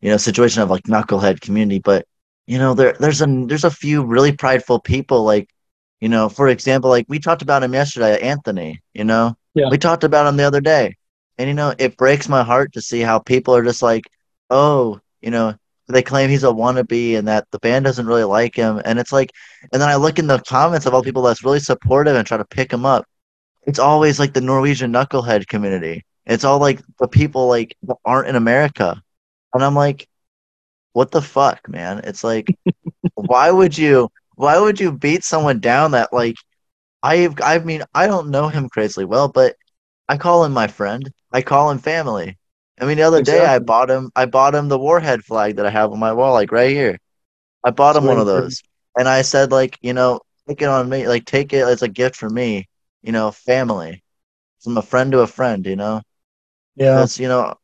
you 0.00 0.10
know, 0.10 0.16
situation 0.16 0.62
of 0.62 0.70
like 0.70 0.84
knucklehead 0.84 1.40
community, 1.40 1.80
but 1.80 2.06
you 2.46 2.58
know, 2.58 2.74
there 2.74 2.94
there's 2.98 3.22
a 3.22 3.26
there's 3.46 3.64
a 3.64 3.70
few 3.70 4.04
really 4.04 4.32
prideful 4.32 4.80
people, 4.80 5.24
like, 5.24 5.48
you 6.00 6.08
know, 6.08 6.28
for 6.28 6.48
example, 6.48 6.90
like 6.90 7.06
we 7.08 7.18
talked 7.18 7.42
about 7.42 7.62
him 7.62 7.74
yesterday, 7.74 8.20
Anthony. 8.20 8.82
You 8.94 9.04
know, 9.04 9.36
Yeah. 9.54 9.68
we 9.70 9.78
talked 9.78 10.04
about 10.04 10.26
him 10.26 10.36
the 10.36 10.44
other 10.44 10.60
day, 10.60 10.96
and 11.38 11.48
you 11.48 11.54
know, 11.54 11.74
it 11.78 11.96
breaks 11.96 12.28
my 12.28 12.42
heart 12.44 12.72
to 12.74 12.80
see 12.82 13.00
how 13.00 13.18
people 13.18 13.54
are 13.56 13.64
just 13.64 13.82
like, 13.82 14.04
oh, 14.50 15.00
you 15.20 15.30
know, 15.30 15.54
they 15.88 16.02
claim 16.02 16.30
he's 16.30 16.44
a 16.44 16.48
wannabe 16.48 17.16
and 17.18 17.28
that 17.28 17.46
the 17.50 17.58
band 17.58 17.84
doesn't 17.84 18.06
really 18.06 18.24
like 18.24 18.54
him, 18.54 18.80
and 18.84 18.98
it's 18.98 19.12
like 19.12 19.30
and 19.72 19.80
then 19.82 19.88
I 19.88 19.96
look 19.96 20.18
in 20.18 20.26
the 20.28 20.38
comments 20.40 20.86
of 20.86 20.94
all 20.94 21.02
people 21.02 21.22
that's 21.22 21.44
really 21.44 21.60
supportive 21.60 22.14
and 22.16 22.26
try 22.26 22.36
to 22.36 22.44
pick 22.44 22.72
him 22.72 22.86
up. 22.86 23.04
It's 23.66 23.80
always 23.80 24.20
like 24.20 24.32
the 24.34 24.40
Norwegian 24.40 24.92
knucklehead 24.92 25.48
community. 25.48 26.04
It's 26.26 26.44
all 26.44 26.58
like 26.60 26.80
the 27.00 27.08
people 27.08 27.48
like 27.48 27.76
that 27.82 27.96
aren't 28.04 28.28
in 28.28 28.36
America. 28.36 29.02
And 29.54 29.64
I'm 29.64 29.74
like, 29.74 30.06
what 30.96 31.12
the 31.12 31.22
fuck, 31.22 31.68
man? 31.68 32.00
It's 32.04 32.24
like, 32.24 32.56
why 33.16 33.50
would 33.50 33.76
you 33.78 34.10
why 34.36 34.58
would 34.58 34.80
you 34.80 34.92
beat 34.92 35.24
someone 35.24 35.60
down 35.60 35.92
that 35.92 36.12
like 36.12 36.36
I 37.02 37.30
I 37.42 37.60
mean, 37.60 37.82
I 37.94 38.06
don't 38.08 38.30
know 38.30 38.48
him 38.48 38.68
crazily 38.70 39.06
well, 39.06 39.28
but 39.28 39.56
I 40.08 40.18
call 40.18 40.44
him 40.44 40.52
my 40.54 40.68
friend. 40.68 41.10
I 41.32 41.42
call 41.42 41.70
him 41.70 41.78
family. 41.78 42.38
I 42.80 42.86
mean, 42.86 42.98
the 42.98 43.04
other 43.04 43.22
day 43.22 43.44
I 43.46 43.58
bought 43.60 43.90
him 43.90 44.10
I 44.16 44.26
bought 44.26 44.54
him 44.56 44.68
the 44.68 44.78
warhead 44.78 45.24
flag 45.24 45.56
that 45.56 45.66
I 45.66 45.70
have 45.70 45.92
on 45.92 46.00
my 46.00 46.12
wall, 46.14 46.34
like 46.34 46.52
right 46.52 46.70
here. 46.72 46.98
I 47.64 47.70
bought 47.72 47.96
him 47.96 48.06
one 48.06 48.18
of 48.18 48.26
those. 48.26 48.62
And 48.98 49.08
I 49.08 49.22
said, 49.22 49.52
like, 49.52 49.78
you 49.82 49.92
know, 49.94 50.20
take 50.48 50.62
it 50.62 50.68
on 50.68 50.88
me, 50.88 51.08
like 51.08 51.26
take 51.26 51.52
it 51.52 51.66
as 51.66 51.82
a 51.82 51.88
gift 51.88 52.16
for 52.16 52.30
me, 52.30 52.68
you 53.02 53.12
know, 53.12 53.30
family. 53.32 54.02
From 54.64 54.78
a 54.78 54.82
friend 54.82 55.12
to 55.12 55.20
a 55.20 55.26
friend, 55.28 55.66
you 55.66 55.76
know? 55.76 56.02
Yeah, 56.76 56.92
That's 57.00 57.18
you 57.20 57.28
know, 57.28 57.54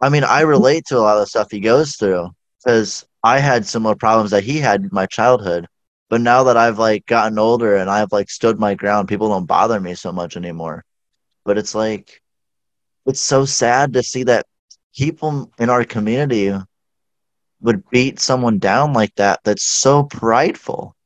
I 0.00 0.08
mean, 0.10 0.24
I 0.24 0.42
relate 0.42 0.86
to 0.88 0.98
a 0.98 1.00
lot 1.00 1.16
of 1.18 1.22
the 1.22 1.26
stuff 1.26 1.50
he 1.50 1.60
goes 1.60 1.96
through 1.96 2.30
because 2.66 3.06
I 3.22 3.38
had 3.38 3.64
similar 3.64 3.94
problems 3.94 4.32
that 4.32 4.42
he 4.42 4.58
had 4.58 4.82
in 4.82 4.88
my 4.90 5.06
childhood. 5.06 5.68
But 6.10 6.20
now 6.20 6.42
that 6.44 6.56
I've 6.56 6.80
like 6.80 7.06
gotten 7.06 7.38
older 7.38 7.76
and 7.76 7.88
I've 7.88 8.10
like 8.10 8.28
stood 8.28 8.58
my 8.58 8.74
ground, 8.74 9.08
people 9.08 9.28
don't 9.28 9.46
bother 9.46 9.78
me 9.78 9.94
so 9.94 10.10
much 10.10 10.36
anymore. 10.36 10.84
But 11.44 11.58
it's 11.58 11.76
like 11.76 12.20
it's 13.06 13.20
so 13.20 13.44
sad 13.44 13.92
to 13.92 14.02
see 14.02 14.24
that 14.24 14.46
people 14.96 15.52
in 15.60 15.70
our 15.70 15.84
community 15.84 16.52
would 17.60 17.88
beat 17.90 18.18
someone 18.18 18.58
down 18.58 18.92
like 18.92 19.14
that 19.14 19.40
that's 19.44 19.64
so 19.64 20.02
prideful. 20.02 20.96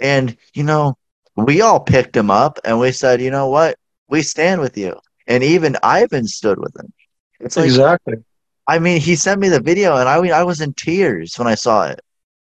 And 0.00 0.34
you 0.54 0.62
know, 0.62 0.96
we 1.36 1.60
all 1.60 1.80
picked 1.80 2.16
him 2.16 2.30
up 2.30 2.58
and 2.64 2.80
we 2.80 2.92
said, 2.92 3.20
you 3.20 3.30
know 3.30 3.48
what? 3.48 3.76
We 4.08 4.22
stand 4.22 4.62
with 4.62 4.78
you. 4.78 4.98
And 5.26 5.42
even 5.42 5.76
Ivan 5.82 6.26
stood 6.26 6.58
with 6.58 6.74
him. 6.78 6.92
It's 7.40 7.58
like 7.58 7.66
exactly. 7.66 8.24
I 8.66 8.78
mean, 8.78 9.00
he 9.00 9.16
sent 9.16 9.40
me 9.40 9.48
the 9.48 9.60
video, 9.60 9.96
and 9.96 10.08
I 10.08 10.20
mean, 10.20 10.32
I 10.32 10.44
was 10.44 10.60
in 10.60 10.72
tears 10.74 11.38
when 11.38 11.48
I 11.48 11.54
saw 11.54 11.86
it 11.86 12.00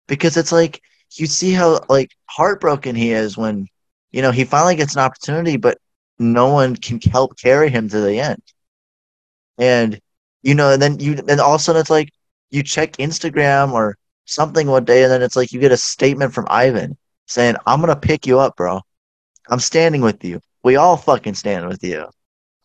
because 0.06 0.36
it's 0.36 0.52
like 0.52 0.80
you 1.16 1.26
see 1.26 1.52
how 1.52 1.80
like 1.88 2.10
heartbroken 2.26 2.94
he 2.94 3.12
is 3.12 3.36
when 3.36 3.66
you 4.12 4.22
know 4.22 4.30
he 4.30 4.44
finally 4.44 4.76
gets 4.76 4.94
an 4.94 5.02
opportunity, 5.02 5.56
but 5.56 5.78
no 6.18 6.52
one 6.52 6.76
can 6.76 7.00
help 7.00 7.38
carry 7.38 7.70
him 7.70 7.88
to 7.88 8.00
the 8.00 8.20
end. 8.20 8.42
And 9.58 10.00
you 10.42 10.54
know, 10.54 10.72
and 10.72 10.82
then 10.82 10.98
you, 11.00 11.22
and 11.28 11.40
all 11.40 11.54
of 11.54 11.60
a 11.60 11.64
sudden 11.64 11.80
it's 11.80 11.90
like 11.90 12.10
you 12.50 12.62
check 12.62 12.92
Instagram 12.98 13.72
or 13.72 13.96
something 14.26 14.68
one 14.68 14.84
day, 14.84 15.04
and 15.04 15.12
then 15.12 15.22
it's 15.22 15.36
like 15.36 15.52
you 15.52 15.60
get 15.60 15.72
a 15.72 15.76
statement 15.76 16.34
from 16.34 16.46
Ivan 16.50 16.96
saying, 17.26 17.56
"I'm 17.66 17.80
gonna 17.80 17.96
pick 17.96 18.26
you 18.26 18.38
up, 18.40 18.56
bro. 18.56 18.80
I'm 19.48 19.60
standing 19.60 20.02
with 20.02 20.22
you. 20.24 20.40
We 20.62 20.76
all 20.76 20.96
fucking 20.96 21.34
stand 21.34 21.66
with 21.66 21.82
you, 21.82 22.06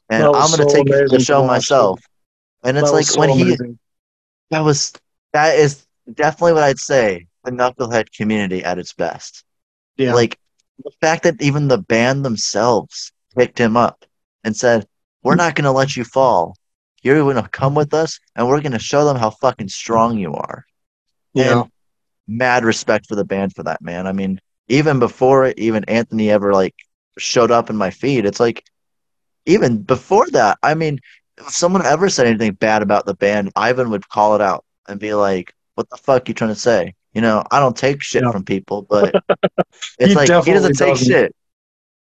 and 0.10 0.24
I'm 0.24 0.32
gonna 0.32 0.48
so 0.48 0.70
take 0.70 0.88
the 0.88 1.20
show 1.20 1.46
myself." 1.46 2.02
And 2.64 2.78
it's 2.78 2.92
That 2.92 2.98
like 2.98 3.06
so 3.06 3.20
when 3.20 3.30
he 3.30 3.56
that 4.52 4.62
was 4.62 4.94
that 5.34 5.58
is 5.58 5.86
definitely 6.14 6.54
what 6.54 6.64
I'd 6.64 6.80
say 6.80 7.28
the 7.44 7.52
knucklehead 7.52 8.12
community 8.12 8.64
at 8.64 8.80
its 8.80 8.94
best. 8.94 9.44
Yeah, 9.98 10.14
Like 10.14 10.38
the 10.84 10.92
fact 11.02 11.24
that 11.24 11.42
even 11.42 11.68
the 11.68 11.78
band 11.80 12.26
themselves 12.26 13.12
picked 13.38 13.58
him 13.60 13.78
up 13.78 14.06
and 14.44 14.56
said, 14.56 14.88
"We're 15.24 15.36
not 15.36 15.56
going 15.56 15.66
to 15.66 15.72
let 15.72 15.96
you 15.96 16.04
fall. 16.04 16.56
You're 17.04 17.20
going 17.22 17.42
to 17.42 17.48
come 17.50 17.76
with 17.76 17.94
us, 17.94 18.20
and 18.36 18.48
we're 18.48 18.62
going 18.62 18.74
to 18.74 18.80
show 18.80 19.06
them 19.06 19.18
how 19.18 19.30
fucking 19.32 19.70
strong 19.70 20.18
you 20.18 20.34
are." 20.34 20.66
yeah, 21.34 21.64
And 21.64 21.72
mad 22.28 22.64
respect 22.66 23.08
for 23.08 23.16
the 23.16 23.26
band 23.26 23.54
for 23.56 23.64
that, 23.64 23.82
man. 23.82 24.08
I 24.08 24.14
mean, 24.14 24.40
even 24.68 25.00
before 25.00 25.48
even 25.58 25.84
Anthony 25.86 26.30
ever 26.32 26.54
like 26.54 26.76
showed 27.18 27.52
up 27.52 27.70
in 27.70 27.76
my 27.78 27.90
feed, 27.92 28.26
it's 28.26 28.40
like 28.40 28.64
even 29.46 29.82
before 29.84 30.28
that. 30.32 30.58
I 30.64 30.76
mean, 30.76 31.00
if 31.40 31.50
someone 31.50 31.86
ever 31.86 32.10
said 32.10 32.28
anything 32.28 32.54
bad 32.54 32.82
about 32.82 33.06
the 33.06 33.14
band, 33.14 33.52
Ivan 33.56 33.90
would 33.92 34.08
call 34.10 34.36
it 34.36 34.42
out 34.42 34.66
and 34.88 35.00
be 35.00 35.14
like, 35.14 35.54
"What 35.76 35.90
the 35.90 35.98
fuck 35.98 36.28
you 36.28 36.34
trying 36.34 36.52
to 36.52 36.56
say?" 36.56 36.96
You 37.14 37.22
know, 37.22 37.44
I 37.52 37.60
don't 37.60 37.76
take 37.76 38.02
shit 38.02 38.24
from 38.24 38.44
people, 38.46 38.84
but 38.84 39.16
it's 40.00 40.10
He 40.10 40.16
like 40.16 40.28
he 40.46 40.52
doesn't 40.54 40.76
take 40.78 40.90
doesn't. 40.96 41.08
shit. 41.08 41.36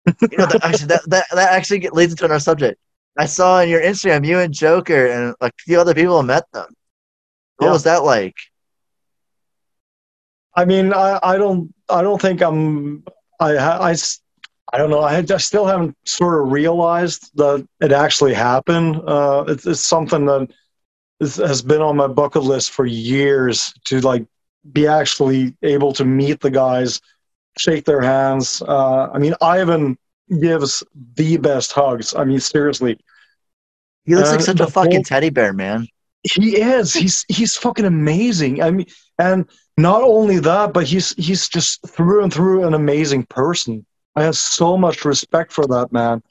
You 0.31 0.37
know, 0.37 0.45
that, 0.47 0.63
actually, 0.65 0.87
that, 0.87 1.01
that 1.09 1.25
that 1.31 1.51
actually 1.53 1.87
leads 1.89 2.11
into 2.13 2.25
another 2.25 2.39
subject. 2.39 2.79
I 3.17 3.25
saw 3.25 3.59
on 3.59 3.69
your 3.69 3.81
Instagram, 3.81 4.25
you 4.25 4.39
and 4.39 4.53
Joker 4.53 5.07
and 5.07 5.35
a 5.39 5.51
few 5.59 5.79
other 5.79 5.93
people 5.93 6.21
met 6.23 6.43
them. 6.51 6.65
What 7.57 7.67
Yeah. 7.67 7.71
was 7.73 7.83
that 7.83 8.03
like? 8.03 8.35
I 10.55 10.65
mean, 10.65 10.93
I, 10.93 11.19
I 11.23 11.37
don't 11.37 11.73
I 11.89 12.01
don't 12.01 12.21
think 12.21 12.41
I'm 12.41 13.03
I 13.39 13.57
I, 13.57 13.95
I 14.73 14.77
don't 14.79 14.89
know. 14.89 15.01
I, 15.01 15.17
I 15.17 15.37
still 15.37 15.65
haven't 15.67 15.95
sort 16.05 16.41
of 16.41 16.51
realized 16.51 17.29
that 17.35 17.65
it 17.79 17.91
actually 17.91 18.33
happened. 18.33 18.95
Uh, 19.07 19.45
it's, 19.47 19.65
it's 19.67 19.81
something 19.87 20.25
that 20.25 20.49
is, 21.19 21.35
has 21.35 21.61
been 21.61 21.81
on 21.81 21.95
my 21.95 22.07
bucket 22.07 22.41
list 22.43 22.71
for 22.71 22.85
years 22.85 23.71
to 23.85 24.01
like 24.01 24.25
be 24.71 24.87
actually 24.87 25.55
able 25.61 25.93
to 25.93 26.03
meet 26.05 26.39
the 26.41 26.49
guys, 26.49 26.99
shake 27.57 27.85
their 27.85 28.01
hands. 28.01 28.63
Uh, 28.67 29.09
I 29.13 29.19
mean, 29.19 29.35
Ivan 29.41 29.95
gives 30.41 30.83
the 31.15 31.37
best 31.37 31.71
hugs. 31.71 32.15
I 32.15 32.23
mean, 32.23 32.39
seriously, 32.39 32.97
He 34.05 34.15
looks 34.15 34.31
like 34.31 34.39
Uh, 34.39 34.43
such 34.43 34.59
a 34.59 34.67
fucking 34.67 34.91
whole- 34.91 35.03
teddy 35.03 35.29
bear, 35.29 35.53
man. 35.53 35.87
he 36.23 36.57
is. 36.59 36.93
He's 36.93 37.25
he's 37.27 37.55
fucking 37.57 37.85
amazing. 37.85 38.61
I 38.63 38.71
mean, 38.71 38.87
and 39.19 39.45
not 39.77 40.01
only 40.01 40.39
that, 40.39 40.73
but 40.73 40.85
he's 40.87 41.13
he's 41.15 41.47
just 41.47 41.87
through 41.87 42.23
and 42.23 42.33
through 42.33 42.65
an 42.65 42.73
amazing 42.73 43.25
person. 43.27 43.85
I 44.15 44.23
have 44.23 44.37
so 44.37 44.77
much 44.77 45.05
respect 45.05 45.51
for 45.51 45.65
that 45.67 45.91
man. 45.91 46.21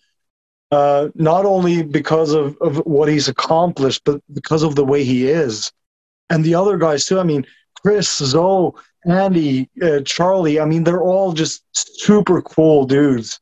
Uh, 0.71 1.09
not 1.15 1.45
only 1.45 1.83
because 1.83 2.33
of, 2.33 2.57
of 2.61 2.79
what 2.87 3.09
he's 3.09 3.29
accomplished, 3.29 4.03
but 4.05 4.23
because 4.33 4.63
of 4.63 4.75
the 4.75 4.85
way 4.85 5.05
he 5.05 5.29
is, 5.29 5.71
and 6.31 6.43
the 6.45 6.55
other 6.55 6.79
guys 6.79 7.05
too. 7.05 7.19
I 7.21 7.25
mean, 7.25 7.45
Chris, 7.83 8.11
Zoe, 8.11 8.73
Andy, 9.05 9.69
uh, 9.83 10.01
Charlie. 10.01 10.61
I 10.61 10.65
mean, 10.65 10.85
they're 10.85 11.03
all 11.03 11.33
just 11.33 11.65
super 11.73 12.41
cool 12.41 12.87
dudes, 12.87 13.39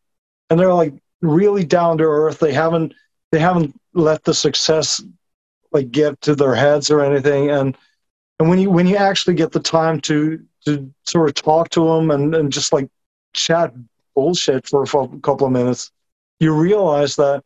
and 0.48 0.58
they're 0.58 0.74
like 0.74 0.94
really 1.22 1.64
down 1.64 1.98
to 1.98 2.04
earth. 2.04 2.40
They 2.40 2.52
haven't 2.52 2.94
they 3.30 3.38
haven't 3.38 3.78
let 3.94 4.24
the 4.24 4.34
success 4.34 5.02
like 5.72 5.90
get 5.90 6.20
to 6.22 6.34
their 6.34 6.54
heads 6.54 6.90
or 6.90 7.00
anything 7.00 7.50
and 7.50 7.76
and 8.38 8.48
when 8.48 8.58
you 8.58 8.70
when 8.70 8.86
you 8.86 8.96
actually 8.96 9.34
get 9.34 9.52
the 9.52 9.60
time 9.60 10.00
to 10.00 10.42
to 10.64 10.92
sort 11.06 11.28
of 11.28 11.34
talk 11.34 11.70
to 11.70 11.86
them 11.86 12.10
and, 12.10 12.34
and 12.34 12.52
just 12.52 12.72
like 12.72 12.88
chat 13.32 13.72
bullshit 14.14 14.66
for 14.66 14.82
a 14.82 15.20
couple 15.20 15.46
of 15.46 15.52
minutes 15.52 15.90
you 16.40 16.54
realize 16.54 17.16
that 17.16 17.44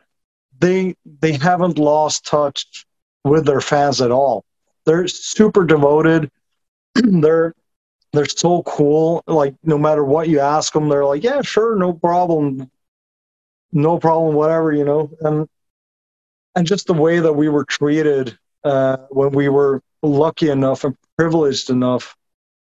they 0.61 0.95
they 1.21 1.33
haven't 1.33 1.79
lost 1.79 2.25
touch 2.25 2.87
with 3.25 3.45
their 3.45 3.61
fans 3.61 4.01
at 4.01 4.11
all. 4.11 4.45
They're 4.87 5.09
super 5.09 5.65
devoted. 5.65 6.31
They're 6.95 7.55
they're 8.13 8.27
so 8.27 8.63
cool. 8.63 9.25
Like 9.27 9.57
no 9.65 9.77
matter 9.77 10.05
what 10.05 10.29
you 10.29 10.39
ask 10.39 10.73
them 10.73 10.89
they're 10.89 11.05
like 11.05 11.25
yeah 11.25 11.43
sure 11.43 11.75
no 11.77 11.93
problem. 11.93 12.71
No 13.73 13.99
problem 13.99 14.37
whatever 14.37 14.73
you 14.73 14.85
know? 14.85 15.11
And 15.21 15.49
and 16.55 16.67
just 16.67 16.87
the 16.87 16.95
way 16.95 17.19
that 17.19 17.33
we 17.33 17.49
were 17.49 17.65
treated 17.65 18.39
uh, 18.63 18.99
when 19.11 19.33
we 19.33 19.49
were 19.49 19.83
lucky 20.03 20.49
enough 20.49 20.85
and 20.85 20.97
privileged 21.19 21.71
enough 21.71 22.17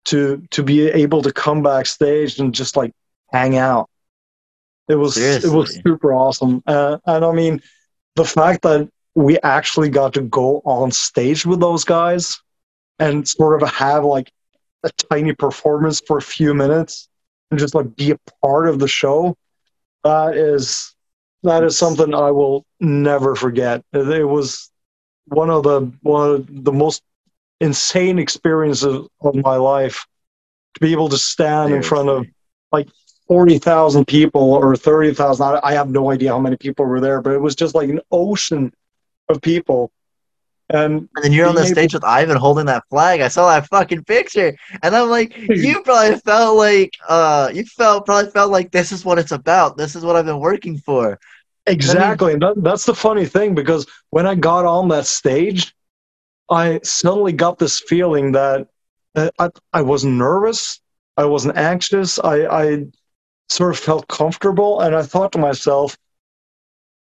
to 0.05 0.43
to 0.51 0.61
be 0.61 0.87
able 0.87 1.23
to 1.23 1.33
come 1.33 1.63
backstage 1.63 2.39
and 2.39 2.53
just 2.53 2.77
like 2.77 2.93
hang 3.31 3.57
out. 3.57 3.89
It 4.87 4.95
was 4.95 5.15
it 5.43 5.49
was 5.49 5.79
super 5.85 6.13
awesome, 6.13 6.61
uh, 6.67 6.97
and 7.05 7.23
I 7.25 7.31
mean 7.31 7.61
the 8.15 8.25
fact 8.25 8.63
that 8.63 8.89
we 9.15 9.37
actually 9.39 9.89
got 9.89 10.13
to 10.13 10.21
go 10.21 10.61
on 10.65 10.91
stage 10.91 11.45
with 11.45 11.59
those 11.59 11.83
guys 11.83 12.41
and 12.99 13.27
sort 13.27 13.61
of 13.61 13.69
have 13.69 14.03
like 14.03 14.31
a 14.83 14.89
tiny 15.09 15.33
performance 15.33 16.01
for 16.05 16.17
a 16.17 16.21
few 16.21 16.53
minutes. 16.53 17.07
and 17.51 17.59
just 17.59 17.75
like 17.75 17.95
be 17.95 18.11
a 18.11 18.17
part 18.43 18.67
of 18.67 18.79
the 18.79 18.87
show, 18.87 19.35
that 20.03 20.35
is 20.35 20.95
that 21.43 21.63
is 21.63 21.77
something 21.77 22.13
I 22.13 22.31
will 22.31 22.65
never 22.79 23.35
forget. 23.35 23.83
It 23.93 24.27
was 24.27 24.71
one 25.27 25.49
of 25.49 25.63
the 25.63 25.91
one 26.01 26.29
of 26.29 26.63
the 26.63 26.71
most 26.71 27.03
insane 27.59 28.19
experiences 28.19 29.07
of 29.21 29.35
my 29.35 29.55
life 29.55 30.05
to 30.75 30.79
be 30.81 30.91
able 30.91 31.09
to 31.09 31.17
stand 31.17 31.73
in 31.73 31.81
front 31.83 32.09
of 32.09 32.25
like 32.71 32.87
40,000 33.31 34.05
people 34.07 34.55
or 34.55 34.75
30,000. 34.75 35.61
I 35.63 35.71
have 35.71 35.89
no 35.89 36.11
idea 36.11 36.31
how 36.31 36.39
many 36.39 36.57
people 36.57 36.83
were 36.83 36.99
there, 36.99 37.21
but 37.21 37.31
it 37.31 37.39
was 37.39 37.55
just 37.55 37.73
like 37.73 37.89
an 37.89 38.01
ocean 38.11 38.73
of 39.29 39.41
people. 39.41 39.89
And, 40.69 41.07
and 41.15 41.23
then 41.23 41.31
you're 41.31 41.47
on 41.47 41.55
the 41.55 41.65
stage 41.65 41.93
with 41.93 42.03
Ivan 42.03 42.35
holding 42.35 42.65
that 42.65 42.83
flag. 42.89 43.21
I 43.21 43.29
saw 43.29 43.47
that 43.47 43.69
fucking 43.69 44.03
picture, 44.03 44.53
and 44.83 44.93
I'm 44.93 45.09
like, 45.09 45.33
you 45.49 45.81
probably 45.81 46.19
felt 46.19 46.57
like, 46.57 46.91
uh, 47.07 47.51
you 47.53 47.63
felt 47.63 48.05
probably 48.05 48.31
felt 48.31 48.51
like 48.51 48.69
this 48.71 48.91
is 48.91 49.05
what 49.05 49.17
it's 49.17 49.31
about. 49.31 49.77
This 49.77 49.95
is 49.95 50.03
what 50.03 50.17
I've 50.17 50.25
been 50.25 50.41
working 50.41 50.77
for. 50.79 51.17
Exactly, 51.67 52.31
I 52.31 52.33
mean, 52.33 52.39
that, 52.39 52.61
that's 52.61 52.83
the 52.83 52.93
funny 52.93 53.25
thing 53.25 53.55
because 53.55 53.87
when 54.09 54.27
I 54.27 54.35
got 54.35 54.65
on 54.65 54.89
that 54.89 55.05
stage, 55.05 55.73
I 56.49 56.81
suddenly 56.83 57.31
got 57.31 57.59
this 57.59 57.79
feeling 57.79 58.33
that 58.33 58.67
uh, 59.15 59.29
I, 59.39 59.51
I 59.71 59.83
wasn't 59.83 60.15
nervous, 60.15 60.81
I 61.15 61.23
wasn't 61.23 61.55
anxious, 61.55 62.19
I, 62.19 62.45
I 62.45 62.85
sort 63.51 63.73
of 63.73 63.79
felt 63.79 64.07
comfortable, 64.07 64.81
and 64.81 64.95
I 64.95 65.03
thought 65.03 65.31
to 65.33 65.37
myself, 65.37 65.97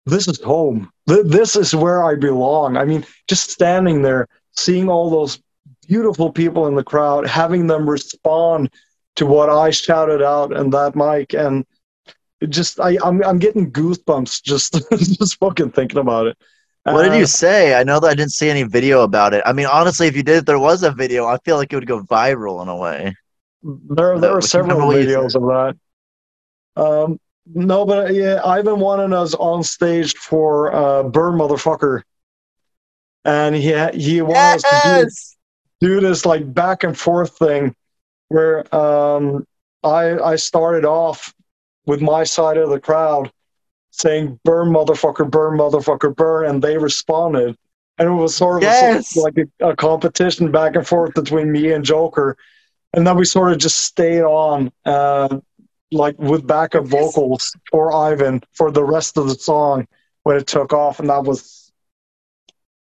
this 0.05 0.27
is 0.27 0.41
home. 0.41 0.91
This 1.05 1.55
is 1.55 1.75
where 1.75 2.03
I 2.03 2.15
belong. 2.15 2.77
I 2.77 2.85
mean, 2.85 3.05
just 3.27 3.51
standing 3.51 4.01
there, 4.01 4.27
seeing 4.57 4.89
all 4.89 5.09
those 5.09 5.39
beautiful 5.87 6.31
people 6.31 6.67
in 6.67 6.75
the 6.75 6.83
crowd, 6.83 7.27
having 7.27 7.67
them 7.67 7.87
respond 7.87 8.71
to 9.15 9.25
what 9.25 9.49
I 9.49 9.69
shouted 9.69 10.23
out 10.23 10.55
and 10.55 10.73
that 10.73 10.95
mic, 10.95 11.33
and 11.33 11.65
just 12.49 12.79
I, 12.79 12.97
I'm 13.03 13.23
I'm 13.23 13.37
getting 13.37 13.71
goosebumps 13.71 14.41
just 14.41 14.81
just 14.91 15.37
fucking 15.37 15.71
thinking 15.71 15.99
about 15.99 16.27
it. 16.27 16.37
What 16.83 17.03
did 17.03 17.19
you 17.19 17.27
say? 17.27 17.79
I 17.79 17.83
know 17.83 17.99
that 17.99 18.07
I 18.07 18.15
didn't 18.15 18.31
see 18.31 18.49
any 18.49 18.63
video 18.63 19.03
about 19.03 19.35
it. 19.35 19.43
I 19.45 19.53
mean, 19.53 19.67
honestly, 19.67 20.07
if 20.07 20.15
you 20.15 20.23
did, 20.23 20.37
if 20.37 20.45
there 20.45 20.57
was 20.57 20.81
a 20.81 20.89
video, 20.89 21.27
I 21.27 21.37
feel 21.45 21.57
like 21.57 21.71
it 21.71 21.75
would 21.75 21.85
go 21.85 22.01
viral 22.01 22.63
in 22.63 22.69
a 22.69 22.75
way. 22.75 23.15
There, 23.61 24.17
there 24.17 24.35
are 24.35 24.41
several 24.41 24.79
videos 24.89 25.35
of 25.35 25.43
that. 25.43 25.77
Um, 26.75 27.19
no, 27.53 27.85
but 27.85 28.13
yeah, 28.13 28.39
Ivan 28.45 28.79
wanted 28.79 29.13
us 29.13 29.33
on 29.33 29.63
stage 29.63 30.15
for 30.15 30.73
uh, 30.73 31.03
Burn 31.03 31.35
Motherfucker, 31.35 32.03
and 33.25 33.55
he 33.55 33.73
he 33.93 34.21
wanted 34.21 34.33
yes! 34.35 34.65
us 34.65 35.37
to 35.79 35.87
do, 35.87 35.99
do 35.99 36.07
this 36.07 36.25
like 36.25 36.53
back 36.53 36.83
and 36.83 36.97
forth 36.97 37.37
thing, 37.37 37.75
where 38.29 38.73
um, 38.75 39.45
I 39.83 40.17
I 40.19 40.35
started 40.35 40.85
off 40.85 41.33
with 41.85 42.01
my 42.01 42.23
side 42.23 42.57
of 42.57 42.69
the 42.69 42.79
crowd 42.79 43.31
saying 43.89 44.39
"Burn 44.43 44.69
Motherfucker, 44.69 45.29
Burn 45.29 45.57
Motherfucker, 45.57 46.15
Burn," 46.15 46.45
and 46.45 46.61
they 46.61 46.77
responded, 46.77 47.57
and 47.97 48.07
it 48.07 48.11
was 48.11 48.35
sort 48.35 48.57
of 48.57 48.63
yes! 48.63 49.15
a, 49.17 49.19
like 49.19 49.37
a, 49.37 49.69
a 49.69 49.75
competition 49.75 50.51
back 50.51 50.75
and 50.75 50.87
forth 50.87 51.13
between 51.15 51.51
me 51.51 51.71
and 51.71 51.83
Joker, 51.83 52.37
and 52.93 53.05
then 53.05 53.17
we 53.17 53.25
sort 53.25 53.51
of 53.51 53.57
just 53.57 53.79
stayed 53.79 54.21
on. 54.21 54.71
Uh, 54.85 55.39
like 55.91 56.17
with 56.17 56.47
backup 56.47 56.85
vocals 56.85 57.55
for 57.69 57.93
Ivan 57.93 58.41
for 58.53 58.71
the 58.71 58.83
rest 58.83 59.17
of 59.17 59.27
the 59.27 59.35
song 59.35 59.87
when 60.23 60.37
it 60.37 60.47
took 60.47 60.73
off, 60.73 60.99
and 60.99 61.09
that 61.09 61.23
was. 61.23 61.71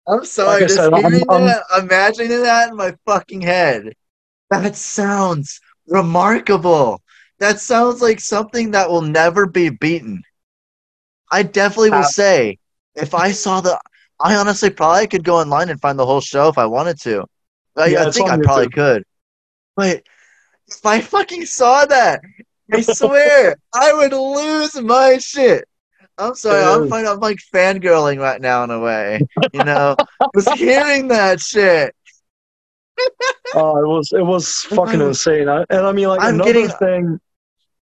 I'm 0.07 0.25
sorry, 0.25 0.61
like 0.61 0.63
just 0.63 0.77
said, 0.77 0.95
hearing 0.95 1.25
I'm, 1.29 1.45
that, 1.45 1.63
I'm, 1.71 1.85
imagining 1.85 2.43
that 2.43 2.71
in 2.71 2.77
my 2.77 2.95
fucking 3.05 3.43
head. 3.43 3.93
That 4.51 4.77
sounds 4.77 5.61
remarkable. 5.87 7.03
That 7.39 7.61
sounds 7.61 8.01
like 8.01 8.19
something 8.19 8.71
that 8.71 8.91
will 8.91 9.03
never 9.03 9.47
be 9.47 9.69
beaten. 9.69 10.23
I 11.31 11.43
definitely 11.43 11.91
will 11.91 11.99
uh, 11.99 12.05
say, 12.05 12.59
if 12.95 13.15
I 13.15 13.33
saw 13.33 13.61
the, 13.61 13.79
I 14.19 14.37
honestly 14.37 14.71
probably 14.71 15.07
could 15.07 15.25
go 15.25 15.37
online 15.37 15.69
and 15.69 15.81
find 15.81 15.99
the 15.99 16.07
whole 16.07 16.23
show 16.23 16.49
if 16.49 16.57
I 16.57 16.65
wanted 16.65 16.99
to. 17.03 17.27
I, 17.77 17.89
yeah, 17.89 18.07
I 18.07 18.11
think 18.11 18.31
I 18.31 18.39
probably 18.39 18.71
could. 18.71 19.05
But 19.77 20.03
if 20.67 20.85
I 20.85 21.01
fucking 21.01 21.45
saw 21.45 21.85
that 21.85 22.23
I 22.73 22.81
swear, 22.83 23.57
I 23.75 23.93
would 23.93 24.13
lose 24.13 24.75
my 24.81 25.19
shit. 25.19 25.67
I'm 26.19 26.35
sorry, 26.35 26.65
I'm 26.65 26.89
fine. 26.89 27.07
I'm 27.07 27.21
like 27.21 27.39
fangirling 27.55 28.19
right 28.19 28.41
now 28.41 28.65
in 28.65 28.71
a 28.71 28.81
way. 28.81 29.21
You 29.53 29.65
know, 29.65 29.97
just 30.37 30.53
hearing 30.59 31.09
that 31.09 31.41
shit. 31.41 31.95
oh, 33.55 33.79
it 33.83 33.87
was 33.87 34.13
it 34.13 34.27
was 34.27 34.63
fucking 34.63 35.01
insane. 35.01 35.49
I, 35.49 35.65
and 35.71 35.87
I 35.87 35.93
mean, 35.93 36.09
like 36.09 36.21
I'm 36.21 36.35
another 36.35 36.53
getting, 36.53 36.77
thing, 36.79 37.21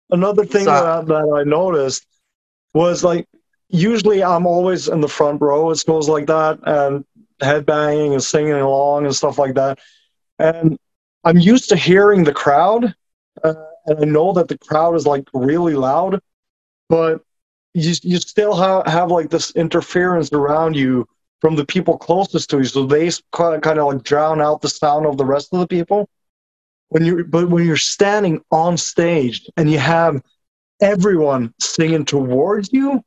another 0.09 0.45
thing 0.45 0.65
that, 0.65 1.05
that 1.07 1.35
I 1.35 1.43
noticed 1.43 2.05
was 2.73 3.03
like 3.03 3.27
usually 3.67 4.23
I'm 4.23 4.47
always 4.47 4.87
in 4.87 5.01
the 5.01 5.09
front 5.09 5.41
row. 5.41 5.69
It 5.71 5.83
goes 5.85 6.07
like 6.07 6.27
that, 6.27 6.59
and 6.63 7.03
headbanging 7.41 8.13
and 8.13 8.23
singing 8.23 8.53
along 8.53 9.05
and 9.05 9.15
stuff 9.15 9.37
like 9.37 9.55
that. 9.55 9.79
And 10.39 10.77
I'm 11.23 11.37
used 11.37 11.69
to 11.69 11.75
hearing 11.75 12.23
the 12.23 12.33
crowd. 12.33 12.95
Uh, 13.43 13.53
and 13.85 13.99
I 13.99 14.05
know 14.05 14.33
that 14.33 14.47
the 14.47 14.57
crowd 14.57 14.95
is 14.95 15.05
like 15.05 15.27
really 15.33 15.75
loud, 15.75 16.19
but 16.89 17.21
you 17.73 17.93
you 18.01 18.17
still 18.17 18.55
have 18.55 18.85
have 18.87 19.11
like 19.11 19.29
this 19.29 19.51
interference 19.51 20.31
around 20.31 20.75
you 20.75 21.07
from 21.41 21.55
the 21.55 21.65
people 21.65 21.97
closest 21.97 22.49
to 22.51 22.59
you, 22.59 22.63
so 22.65 22.85
they 22.85 23.09
kind 23.31 23.55
of, 23.55 23.61
kind 23.61 23.79
of 23.79 23.87
like 23.87 24.03
drown 24.03 24.41
out 24.41 24.61
the 24.61 24.69
sound 24.69 25.05
of 25.05 25.17
the 25.17 25.25
rest 25.25 25.49
of 25.51 25.59
the 25.59 25.67
people. 25.67 26.09
When 26.89 27.03
you 27.03 27.25
but 27.25 27.49
when 27.49 27.65
you're 27.65 27.77
standing 27.77 28.41
on 28.51 28.77
stage 28.77 29.49
and 29.57 29.69
you 29.69 29.79
have 29.79 30.21
everyone 30.81 31.53
singing 31.59 32.05
towards 32.05 32.71
you, 32.71 33.03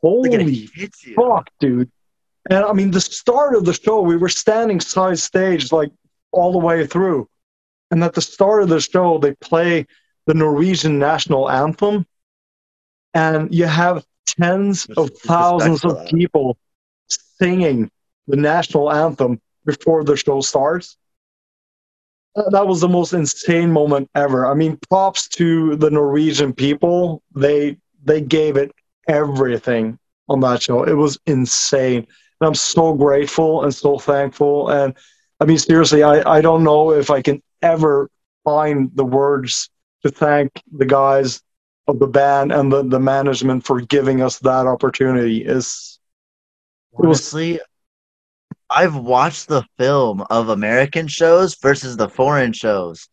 holy 0.00 0.66
fuck, 1.14 1.48
dude! 1.60 1.90
And 2.50 2.64
I 2.64 2.72
mean, 2.72 2.90
the 2.90 3.00
start 3.00 3.54
of 3.54 3.64
the 3.64 3.72
show, 3.72 4.00
we 4.00 4.16
were 4.16 4.28
standing 4.28 4.80
side 4.80 5.18
stage 5.18 5.72
like 5.72 5.92
all 6.32 6.52
the 6.52 6.58
way 6.58 6.86
through 6.86 7.28
and 7.92 8.02
at 8.02 8.14
the 8.14 8.22
start 8.22 8.62
of 8.62 8.70
the 8.70 8.80
show, 8.80 9.18
they 9.18 9.34
play 9.34 9.86
the 10.26 10.32
Norwegian 10.32 10.98
national 10.98 11.50
anthem, 11.50 12.06
and 13.12 13.54
you 13.54 13.66
have 13.66 14.04
tens 14.26 14.86
of 14.96 15.10
thousands 15.18 15.84
of 15.84 16.06
people 16.06 16.56
singing 17.38 17.90
the 18.26 18.36
national 18.36 18.90
anthem 18.90 19.40
before 19.66 20.04
the 20.04 20.16
show 20.16 20.40
starts. 20.40 20.96
Uh, 22.34 22.48
that 22.48 22.66
was 22.66 22.80
the 22.80 22.88
most 22.88 23.12
insane 23.12 23.70
moment 23.70 24.08
ever. 24.14 24.46
I 24.46 24.54
mean, 24.54 24.78
props 24.88 25.28
to 25.28 25.76
the 25.76 25.90
Norwegian 25.90 26.54
people. 26.54 27.22
They 27.34 27.76
they 28.02 28.22
gave 28.22 28.56
it 28.56 28.72
everything 29.06 29.98
on 30.30 30.40
that 30.40 30.62
show. 30.62 30.82
It 30.84 30.94
was 30.94 31.18
insane. 31.26 32.06
And 32.40 32.48
I'm 32.48 32.54
so 32.54 32.94
grateful 32.94 33.64
and 33.64 33.74
so 33.74 33.98
thankful. 33.98 34.70
And 34.70 34.94
I 35.40 35.44
mean, 35.44 35.58
seriously, 35.58 36.02
I, 36.02 36.38
I 36.38 36.40
don't 36.40 36.64
know 36.64 36.92
if 36.92 37.10
I 37.10 37.20
can 37.20 37.42
ever 37.62 38.10
find 38.44 38.90
the 38.94 39.04
words 39.04 39.70
to 40.04 40.10
thank 40.10 40.50
the 40.76 40.86
guys 40.86 41.40
of 41.88 41.98
the 41.98 42.06
band 42.06 42.52
and 42.52 42.72
the, 42.72 42.82
the 42.82 43.00
management 43.00 43.64
for 43.64 43.80
giving 43.80 44.22
us 44.22 44.38
that 44.40 44.66
opportunity 44.66 45.44
is 45.44 45.98
honestly 46.94 47.60
I've 48.74 48.96
watched 48.96 49.48
the 49.48 49.64
film 49.78 50.22
of 50.30 50.48
American 50.48 51.06
shows 51.06 51.54
versus 51.56 51.96
the 51.96 52.08
foreign 52.08 52.52
shows. 52.52 53.08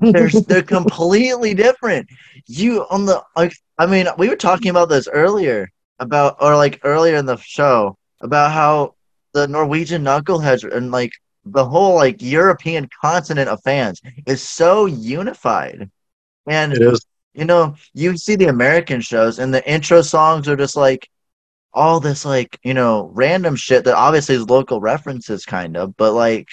they're 0.00 0.28
they're 0.48 0.62
completely 0.62 1.54
different. 1.54 2.08
You 2.46 2.86
on 2.90 3.04
the 3.04 3.22
like 3.36 3.54
I 3.78 3.86
mean, 3.86 4.06
we 4.18 4.28
were 4.28 4.36
talking 4.36 4.70
about 4.70 4.88
this 4.88 5.08
earlier 5.08 5.70
about 5.98 6.36
or 6.40 6.56
like 6.56 6.80
earlier 6.84 7.16
in 7.16 7.26
the 7.26 7.36
show 7.36 7.96
about 8.20 8.52
how 8.52 8.94
the 9.34 9.46
Norwegian 9.48 10.04
knuckleheads 10.04 10.70
and 10.70 10.90
like 10.90 11.12
the 11.44 11.64
whole 11.64 11.94
like 11.94 12.22
European 12.22 12.88
continent 13.00 13.48
of 13.48 13.62
fans 13.62 14.00
is 14.26 14.46
so 14.46 14.86
unified. 14.86 15.90
And 16.46 16.76
you 17.34 17.44
know, 17.44 17.74
you 17.94 18.16
see 18.16 18.36
the 18.36 18.48
American 18.48 19.00
shows 19.00 19.38
and 19.38 19.52
the 19.52 19.68
intro 19.70 20.02
songs 20.02 20.48
are 20.48 20.56
just 20.56 20.76
like 20.76 21.08
all 21.72 22.00
this 22.00 22.24
like, 22.24 22.58
you 22.62 22.74
know, 22.74 23.10
random 23.14 23.56
shit 23.56 23.84
that 23.84 23.94
obviously 23.94 24.34
is 24.34 24.48
local 24.48 24.80
references 24.80 25.44
kind 25.44 25.76
of, 25.76 25.96
but 25.96 26.12
like 26.12 26.48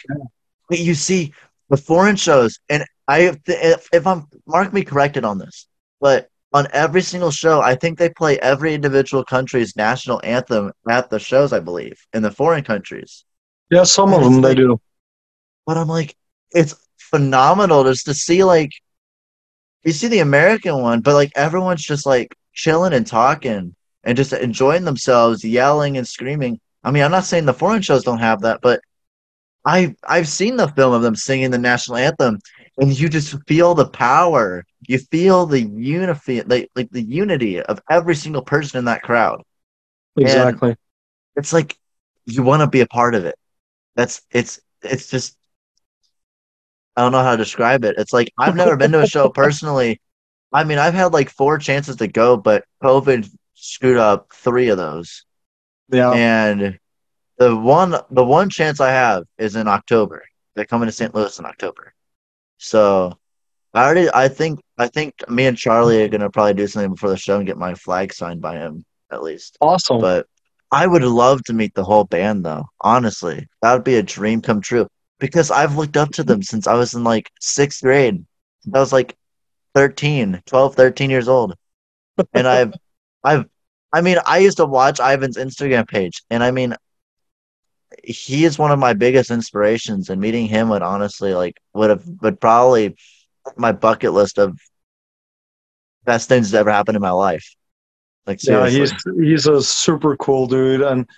but 0.69 0.79
you 0.79 0.93
see 0.93 1.33
the 1.69 1.77
foreign 1.77 2.15
shows 2.15 2.59
and 2.69 2.85
I 3.07 3.35
if, 3.45 3.89
if 3.91 4.07
I'm 4.07 4.27
mark 4.47 4.71
me 4.73 4.83
corrected 4.83 5.25
on 5.25 5.37
this, 5.37 5.67
but 5.99 6.29
on 6.53 6.67
every 6.73 7.01
single 7.01 7.31
show, 7.31 7.61
I 7.61 7.75
think 7.75 7.97
they 7.97 8.09
play 8.09 8.39
every 8.39 8.73
individual 8.73 9.23
country's 9.23 9.75
national 9.75 10.19
anthem 10.23 10.71
at 10.89 11.09
the 11.09 11.19
shows, 11.19 11.53
I 11.53 11.59
believe, 11.59 11.99
in 12.13 12.23
the 12.23 12.31
foreign 12.31 12.63
countries. 12.63 13.25
Yeah, 13.69 13.83
some 13.83 14.13
of 14.13 14.23
them 14.23 14.41
like, 14.41 14.43
they 14.43 14.55
do. 14.55 14.79
But 15.65 15.77
I'm 15.77 15.87
like, 15.87 16.15
it's 16.51 16.75
phenomenal 16.97 17.83
just 17.83 18.05
to 18.05 18.13
see 18.13 18.43
like 18.43 18.71
you 19.83 19.91
see 19.91 20.07
the 20.07 20.19
American 20.19 20.81
one, 20.81 21.01
but 21.01 21.13
like 21.13 21.31
everyone's 21.35 21.83
just 21.83 22.05
like 22.05 22.35
chilling 22.53 22.93
and 22.93 23.07
talking 23.07 23.75
and 24.03 24.17
just 24.17 24.33
enjoying 24.33 24.85
themselves, 24.85 25.43
yelling 25.43 25.97
and 25.97 26.07
screaming. 26.07 26.59
I 26.83 26.91
mean, 26.91 27.03
I'm 27.03 27.11
not 27.11 27.25
saying 27.25 27.45
the 27.45 27.53
foreign 27.53 27.81
shows 27.81 28.03
don't 28.03 28.19
have 28.19 28.41
that, 28.41 28.59
but 28.61 28.81
I 29.65 29.95
I've 30.07 30.27
seen 30.27 30.57
the 30.57 30.67
film 30.69 30.93
of 30.93 31.01
them 31.01 31.15
singing 31.15 31.51
the 31.51 31.57
national 31.57 31.97
anthem, 31.97 32.39
and 32.77 32.97
you 32.97 33.09
just 33.09 33.35
feel 33.47 33.75
the 33.75 33.89
power. 33.89 34.65
You 34.87 34.97
feel 34.97 35.45
the 35.45 35.61
unity, 35.61 36.41
like 36.43 36.69
like 36.75 36.89
the 36.91 37.01
unity 37.01 37.61
of 37.61 37.81
every 37.89 38.15
single 38.15 38.41
person 38.41 38.79
in 38.79 38.85
that 38.85 39.03
crowd. 39.03 39.43
Exactly. 40.17 40.69
And 40.69 40.77
it's 41.35 41.53
like 41.53 41.77
you 42.25 42.43
want 42.43 42.61
to 42.61 42.67
be 42.67 42.81
a 42.81 42.87
part 42.87 43.15
of 43.15 43.25
it. 43.25 43.35
That's 43.99 44.21
it's 44.31 44.61
it's 44.81 45.09
just 45.09 45.35
I 46.95 47.01
don't 47.01 47.11
know 47.11 47.21
how 47.21 47.31
to 47.31 47.37
describe 47.37 47.83
it. 47.83 47.95
It's 47.97 48.13
like 48.13 48.31
I've 48.37 48.55
never 48.55 48.77
been 48.77 48.93
to 48.93 49.01
a 49.01 49.07
show 49.07 49.27
personally. 49.43 49.99
I 50.53 50.63
mean, 50.63 50.77
I've 50.77 50.93
had 50.93 51.11
like 51.11 51.29
four 51.29 51.57
chances 51.57 51.97
to 51.97 52.07
go, 52.07 52.37
but 52.37 52.63
COVID 52.81 53.29
screwed 53.55 53.97
up 53.97 54.31
three 54.33 54.69
of 54.69 54.77
those. 54.77 55.25
Yeah. 55.91 56.11
And 56.11 56.79
the 57.39 57.57
one 57.57 57.93
the 58.09 58.23
one 58.23 58.49
chance 58.49 58.79
I 58.79 58.91
have 58.91 59.25
is 59.37 59.57
in 59.57 59.67
October. 59.67 60.23
They're 60.55 60.63
coming 60.63 60.87
to 60.87 60.93
St. 60.93 61.13
Louis 61.13 61.37
in 61.37 61.43
October. 61.43 61.93
So 62.57 63.19
I 63.73 63.83
already 63.83 64.07
I 64.13 64.29
think 64.29 64.61
I 64.77 64.87
think 64.87 65.29
me 65.29 65.45
and 65.45 65.57
Charlie 65.57 66.03
are 66.03 66.07
gonna 66.07 66.29
probably 66.29 66.53
do 66.53 66.67
something 66.67 66.91
before 66.91 67.09
the 67.09 67.17
show 67.17 67.35
and 67.35 67.45
get 67.45 67.57
my 67.57 67.75
flag 67.75 68.13
signed 68.13 68.39
by 68.39 68.59
him 68.59 68.85
at 69.11 69.23
least. 69.23 69.57
Awesome. 69.59 69.99
But 69.99 70.25
I 70.71 70.85
would 70.85 71.03
love 71.03 71.43
to 71.45 71.53
meet 71.53 71.73
the 71.73 71.83
whole 71.83 72.03
band 72.03 72.45
though. 72.45 72.65
Honestly. 72.81 73.47
That 73.61 73.73
would 73.73 73.83
be 73.83 73.95
a 73.95 74.03
dream 74.03 74.41
come 74.41 74.61
true. 74.61 74.87
Because 75.19 75.51
I've 75.51 75.75
looked 75.75 75.97
up 75.97 76.11
to 76.11 76.23
them 76.23 76.41
since 76.43 76.67
I 76.67 76.73
was 76.75 76.93
in 76.93 77.03
like 77.03 77.31
sixth 77.39 77.81
grade. 77.81 78.25
I 78.73 78.79
was 78.79 78.93
like 78.93 79.15
13, 79.75 80.41
12, 80.45 80.75
13 80.75 81.09
years 81.09 81.27
old. 81.27 81.55
And 82.33 82.47
I've 82.47 82.73
I've 83.23 83.45
I 83.91 84.01
mean, 84.01 84.17
I 84.25 84.37
used 84.37 84.57
to 84.57 84.65
watch 84.65 84.99
Ivan's 84.99 85.37
Instagram 85.37 85.87
page 85.87 86.23
and 86.29 86.43
I 86.43 86.51
mean 86.51 86.75
he 88.03 88.45
is 88.45 88.59
one 88.59 88.71
of 88.71 88.79
my 88.79 88.93
biggest 88.93 89.31
inspirations 89.31 90.09
and 90.09 90.21
meeting 90.21 90.47
him 90.47 90.69
would 90.69 90.81
honestly 90.83 91.33
like 91.33 91.59
would 91.73 91.89
have 91.89 92.03
would 92.21 92.39
probably 92.39 92.95
my 93.57 93.71
bucket 93.71 94.13
list 94.13 94.37
of 94.37 94.57
best 96.05 96.29
things 96.29 96.51
that 96.51 96.59
ever 96.59 96.71
happened 96.71 96.95
in 96.95 97.01
my 97.01 97.11
life. 97.11 97.55
Like 98.29 98.39
seriously. 98.39 98.79
Yeah, 98.79 98.85
he's 99.25 99.29
he's 99.29 99.47
a 99.47 99.59
super 99.59 100.15
cool 100.17 100.45
dude, 100.45 100.81
and 100.81 101.09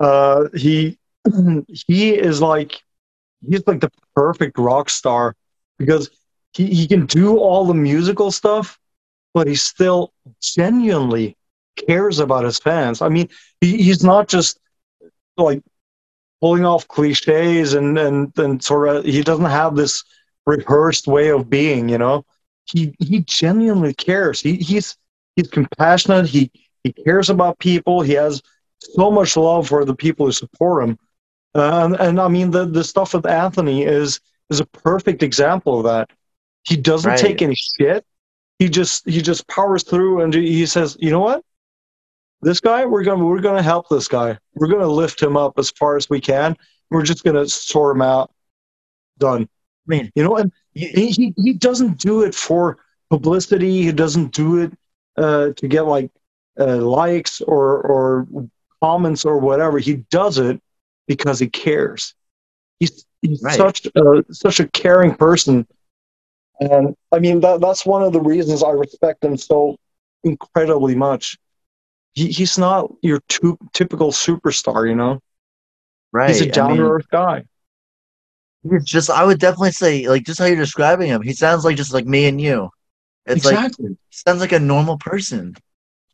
uh, 0.00 0.48
he 0.52 0.98
he 1.68 2.12
is 2.12 2.42
like 2.42 2.82
he's 3.48 3.64
like 3.68 3.80
the 3.80 3.90
perfect 4.16 4.58
rock 4.58 4.90
star 4.90 5.36
because 5.78 6.10
he, 6.54 6.66
he 6.74 6.88
can 6.88 7.06
do 7.06 7.38
all 7.38 7.64
the 7.64 7.74
musical 7.74 8.32
stuff, 8.32 8.80
but 9.32 9.46
he 9.46 9.54
still 9.54 10.12
genuinely 10.42 11.36
cares 11.86 12.18
about 12.18 12.42
his 12.42 12.58
fans. 12.58 13.00
I 13.00 13.08
mean, 13.08 13.28
he, 13.60 13.80
he's 13.80 14.02
not 14.02 14.26
just 14.26 14.58
like 15.36 15.62
pulling 16.40 16.64
off 16.64 16.88
cliches 16.88 17.74
and 17.74 17.96
and 17.96 18.36
and 18.38 18.60
sort 18.60 18.88
of 18.88 19.04
he 19.04 19.22
doesn't 19.22 19.44
have 19.44 19.76
this 19.76 20.02
rehearsed 20.46 21.06
way 21.06 21.28
of 21.28 21.48
being, 21.48 21.88
you 21.88 21.98
know. 21.98 22.24
He 22.64 22.92
he 22.98 23.20
genuinely 23.20 23.94
cares. 23.94 24.40
He 24.40 24.56
he's 24.56 24.96
he's 25.38 25.48
compassionate. 25.48 26.26
He 26.26 26.50
he 26.84 26.92
cares 26.92 27.30
about 27.30 27.58
people. 27.58 28.00
He 28.02 28.12
has 28.14 28.42
so 28.80 29.10
much 29.10 29.36
love 29.36 29.68
for 29.68 29.84
the 29.84 29.94
people 29.94 30.26
who 30.26 30.32
support 30.32 30.84
him. 30.84 30.98
Uh, 31.54 31.84
and, 31.84 31.96
and 31.96 32.20
I 32.20 32.28
mean 32.28 32.50
the 32.50 32.66
the 32.66 32.84
stuff 32.84 33.14
with 33.14 33.26
Anthony 33.26 33.82
is 33.84 34.20
is 34.50 34.60
a 34.60 34.66
perfect 34.66 35.22
example 35.22 35.78
of 35.78 35.84
that. 35.84 36.10
He 36.64 36.76
doesn't 36.76 37.10
Right. 37.10 37.18
take 37.18 37.42
any 37.42 37.54
shit. 37.54 38.04
He 38.58 38.68
just 38.68 39.08
he 39.08 39.22
just 39.22 39.46
powers 39.48 39.84
through 39.84 40.22
and 40.22 40.34
he 40.34 40.66
says, 40.66 40.96
you 41.00 41.10
know 41.10 41.20
what? 41.20 41.44
This 42.42 42.60
guy, 42.60 42.84
we're 42.86 43.04
gonna 43.04 43.24
we're 43.24 43.40
gonna 43.40 43.62
help 43.62 43.88
this 43.88 44.08
guy. 44.08 44.38
We're 44.54 44.68
gonna 44.68 44.86
lift 44.86 45.22
him 45.22 45.36
up 45.36 45.58
as 45.58 45.70
far 45.70 45.96
as 45.96 46.10
we 46.10 46.20
can. 46.20 46.56
We're 46.90 47.02
just 47.04 47.24
gonna 47.24 47.48
sort 47.48 47.96
him 47.96 48.02
out. 48.02 48.32
Done. 49.18 49.42
I 49.42 49.86
mean, 49.86 50.12
You 50.14 50.24
know, 50.24 50.36
and 50.36 50.52
he 50.74 51.10
he, 51.10 51.34
he 51.36 51.52
doesn't 51.54 51.98
do 51.98 52.22
it 52.22 52.34
for 52.34 52.78
publicity. 53.10 53.82
He 53.82 53.92
doesn't 53.92 54.32
do 54.32 54.58
it 54.58 54.72
uh, 55.18 55.52
to 55.56 55.68
get 55.68 55.82
like 55.86 56.10
uh, 56.60 56.78
likes 56.78 57.40
or 57.42 57.82
or 57.82 58.28
comments 58.82 59.24
or 59.24 59.38
whatever. 59.38 59.78
He 59.78 59.96
does 60.10 60.38
it 60.38 60.60
because 61.08 61.40
he 61.40 61.48
cares. 61.48 62.14
He's 62.80 63.04
he's 63.22 63.42
Right. 63.42 63.56
such 63.56 63.86
a, 63.94 64.24
such 64.32 64.60
a 64.60 64.68
caring 64.68 65.14
person, 65.14 65.66
and 66.60 66.96
I 67.12 67.20
mean 67.20 67.40
that 67.40 67.60
that's 67.60 67.86
one 67.86 68.02
of 68.02 68.12
the 68.12 68.20
reasons 68.20 68.62
I 68.62 68.70
respect 68.70 69.24
him 69.24 69.36
so 69.36 69.76
incredibly 70.24 70.94
much. 70.94 71.38
He, 72.14 72.28
he's 72.28 72.58
not 72.58 72.92
your 73.02 73.20
typical 73.28 74.12
superstar, 74.12 74.88
you 74.88 74.96
know. 74.96 75.20
right. 76.12 76.28
He's 76.28 76.40
a 76.42 76.46
down 76.46 76.76
to 76.78 76.82
earth 76.82 77.08
guy. 77.10 77.44
he's 78.70 78.84
just 78.84 79.10
I 79.10 79.24
would 79.24 79.38
definitely 79.40 79.72
say 79.72 80.08
like 80.08 80.24
just 80.24 80.38
how 80.40 80.46
you're 80.46 80.56
describing 80.56 81.08
him, 81.08 81.22
he 81.22 81.32
sounds 81.32 81.64
like 81.64 81.76
just 81.76 81.94
like 81.94 82.06
me 82.06 82.26
and 82.26 82.40
you. 82.40 82.70
It's 83.28 83.44
like 83.44 83.54
exactly. 83.54 83.96
sounds 84.10 84.40
like 84.40 84.52
a 84.52 84.58
normal 84.58 84.98
person. 84.98 85.54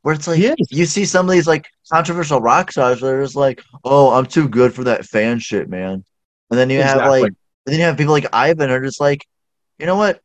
Where 0.03 0.14
it's 0.14 0.29
like 0.29 0.38
you 0.70 0.85
see 0.85 1.07
some 1.07 1.27
of 1.27 1.33
these 1.33 1.46
like 1.46 1.66
controversial 1.90 2.40
rock 2.40 2.70
stars 2.72 3.00
where 3.00 3.22
it's 3.22 3.35
like, 3.35 3.62
oh, 3.85 4.11
I'm 4.11 4.27
too 4.27 4.48
good 4.48 4.74
for 4.74 4.85
that 4.85 5.07
fan 5.07 5.38
shit, 5.38 5.68
man. 5.70 6.05
And 6.50 6.59
then 6.59 6.68
you 6.68 6.83
have 6.83 6.98
like, 7.09 7.22
and 7.22 7.72
then 7.72 7.79
you 7.79 7.87
have 7.87 7.96
people 7.96 8.12
like 8.12 8.27
Ivan 8.33 8.68
who 8.68 8.74
are 8.74 8.85
just 8.85 9.00
like, 9.00 9.24
you 9.79 9.87
know 9.87 9.96
what, 9.96 10.20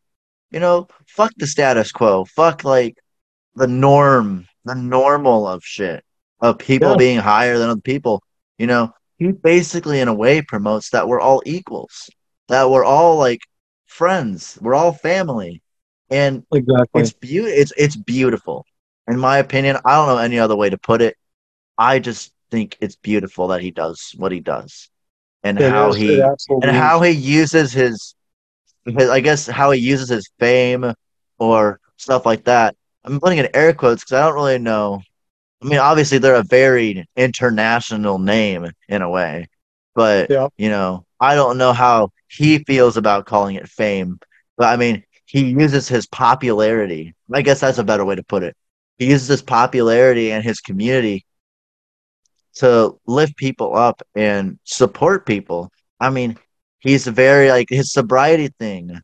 you 0.52 0.60
know, 0.60 0.90
fuck 1.08 1.32
the 1.38 1.48
status 1.48 1.94
quo, 1.94 2.26
fuck 2.26 2.66
like 2.66 2.98
the 3.56 3.68
norm, 3.68 4.48
the 4.66 4.76
normal 4.76 5.48
of 5.48 5.64
shit 5.64 6.04
of 6.42 6.58
people 6.58 6.90
Yeah. 6.90 6.98
being 6.98 7.20
higher 7.20 7.58
than 7.58 7.70
other 7.70 7.82
people. 7.82 8.22
You 8.58 8.68
know, 8.68 8.92
he 9.18 9.32
basically 9.32 10.02
in 10.02 10.10
a 10.10 10.14
way 10.14 10.42
promotes 10.42 10.90
that 10.90 11.08
we're 11.08 11.22
all 11.22 11.42
equals, 11.46 12.10
that 12.50 12.70
we're 12.70 12.84
all 12.84 13.18
like 13.18 13.40
friends, 13.86 14.58
we're 14.62 14.76
all 14.76 14.92
family, 14.92 15.62
and 16.10 16.44
Exactly. 16.52 17.02
it's 17.02 17.12
beau- 17.14 17.46
it's 17.46 17.74
it's 17.78 17.96
beautiful. 17.96 18.66
In 19.08 19.20
my 19.20 19.38
opinion, 19.40 19.78
I 19.86 19.96
don't 19.96 20.08
know 20.08 20.18
any 20.18 20.40
other 20.40 20.56
way 20.56 20.70
to 20.70 20.78
put 20.78 21.02
it. 21.02 21.16
I 21.78 22.00
just 22.00 22.32
think 22.52 22.78
it's 22.82 22.96
beautiful 22.96 23.48
that 23.50 23.62
he 23.62 23.72
does 23.72 24.14
what 24.18 24.32
he 24.32 24.40
does, 24.40 24.90
and 25.44 25.58
It 25.60 25.70
how 25.72 25.90
is. 25.90 25.98
he 25.98 26.20
and 26.20 26.72
is. 26.72 26.76
how 26.76 27.02
he 27.02 27.12
uses 27.12 27.72
his, 27.74 28.16
his, 28.86 29.10
I 29.10 29.20
guess 29.20 29.48
how 29.48 29.72
he 29.72 29.80
uses 29.80 30.10
his 30.10 30.30
fame 30.40 30.94
or 31.40 31.80
stuff 31.98 32.26
like 32.26 32.46
that. 32.46 32.76
I'm 33.04 33.20
putting 33.20 33.40
in 33.40 33.50
air 33.54 33.74
quotes 33.74 34.04
because 34.04 34.14
I 34.18 34.26
don't 34.26 34.36
really 34.36 34.60
know. 34.60 35.02
I 35.64 35.68
mean, 35.68 35.80
obviously 35.80 36.18
they're 36.20 36.36
a 36.36 36.44
very 36.44 37.06
international 37.16 38.20
name 38.20 38.68
in 38.88 39.02
a 39.02 39.10
way, 39.10 39.48
but 39.96 40.30
Yeah. 40.30 40.48
you 40.58 40.70
know, 40.70 41.06
I 41.20 41.36
don't 41.36 41.58
know 41.58 41.74
how 41.74 42.12
he 42.28 42.60
feels 42.64 42.98
about 42.98 43.26
calling 43.26 43.56
it 43.56 43.68
fame. 43.68 44.20
But 44.58 44.68
I 44.74 44.78
mean, 44.78 45.04
he 45.30 45.52
uses 45.52 45.88
his 45.88 46.08
popularity. 46.08 47.14
I 47.32 47.44
guess 47.44 47.60
that's 47.60 47.78
a 47.78 47.84
better 47.84 48.04
way 48.04 48.16
to 48.16 48.24
put 48.24 48.42
it. 48.42 48.58
He 48.98 49.12
uses 49.12 49.28
his 49.28 49.42
popularity 49.44 50.32
and 50.32 50.44
his 50.44 50.60
community 50.60 51.24
to 52.56 52.98
lift 53.06 53.38
people 53.38 53.78
up 53.78 54.02
and 54.16 54.58
support 54.64 55.28
people. 55.28 55.70
I 56.00 56.10
mean, 56.10 56.36
he's 56.80 57.06
very 57.06 57.50
like 57.50 57.70
his 57.70 57.94
sobriety 57.94 58.48
thing, 58.58 59.00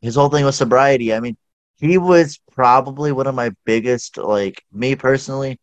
his 0.00 0.14
whole 0.14 0.30
thing 0.30 0.46
with 0.46 0.54
sobriety. 0.54 1.12
I 1.12 1.20
mean, 1.20 1.36
he 1.76 1.98
was 1.98 2.40
probably 2.52 3.12
one 3.12 3.26
of 3.26 3.34
my 3.34 3.50
biggest, 3.66 4.16
like 4.16 4.64
me 4.72 4.96
personally. 4.96 5.58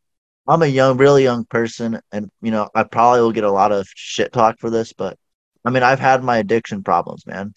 I'm 0.48 0.62
a 0.62 0.68
young, 0.68 0.98
really 0.98 1.24
young 1.24 1.44
person, 1.46 2.00
and 2.12 2.30
you 2.44 2.52
know, 2.52 2.70
I 2.76 2.84
probably 2.84 3.22
will 3.22 3.32
get 3.32 3.46
a 3.46 3.52
lot 3.52 3.72
of 3.72 3.88
shit 3.96 4.32
talk 4.32 4.60
for 4.60 4.70
this, 4.70 4.94
but 4.94 5.18
I 5.66 5.72
mean, 5.72 5.82
I've 5.82 6.00
had 6.00 6.24
my 6.24 6.38
addiction 6.38 6.84
problems, 6.84 7.26
man. 7.26 7.56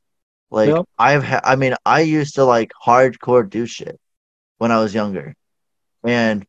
Like, 0.51 0.71
Yep. 0.71 0.87
I've, 0.99 1.25
ha- 1.25 1.41
I 1.45 1.57
mean, 1.57 1.75
I 1.85 2.01
used 2.01 2.35
to 2.37 2.45
like 2.45 2.73
hardcore 2.85 3.49
do 3.49 3.67
shit 3.67 3.99
when 4.59 4.73
I 4.73 4.81
was 4.81 4.95
younger, 4.95 5.35
and 6.05 6.47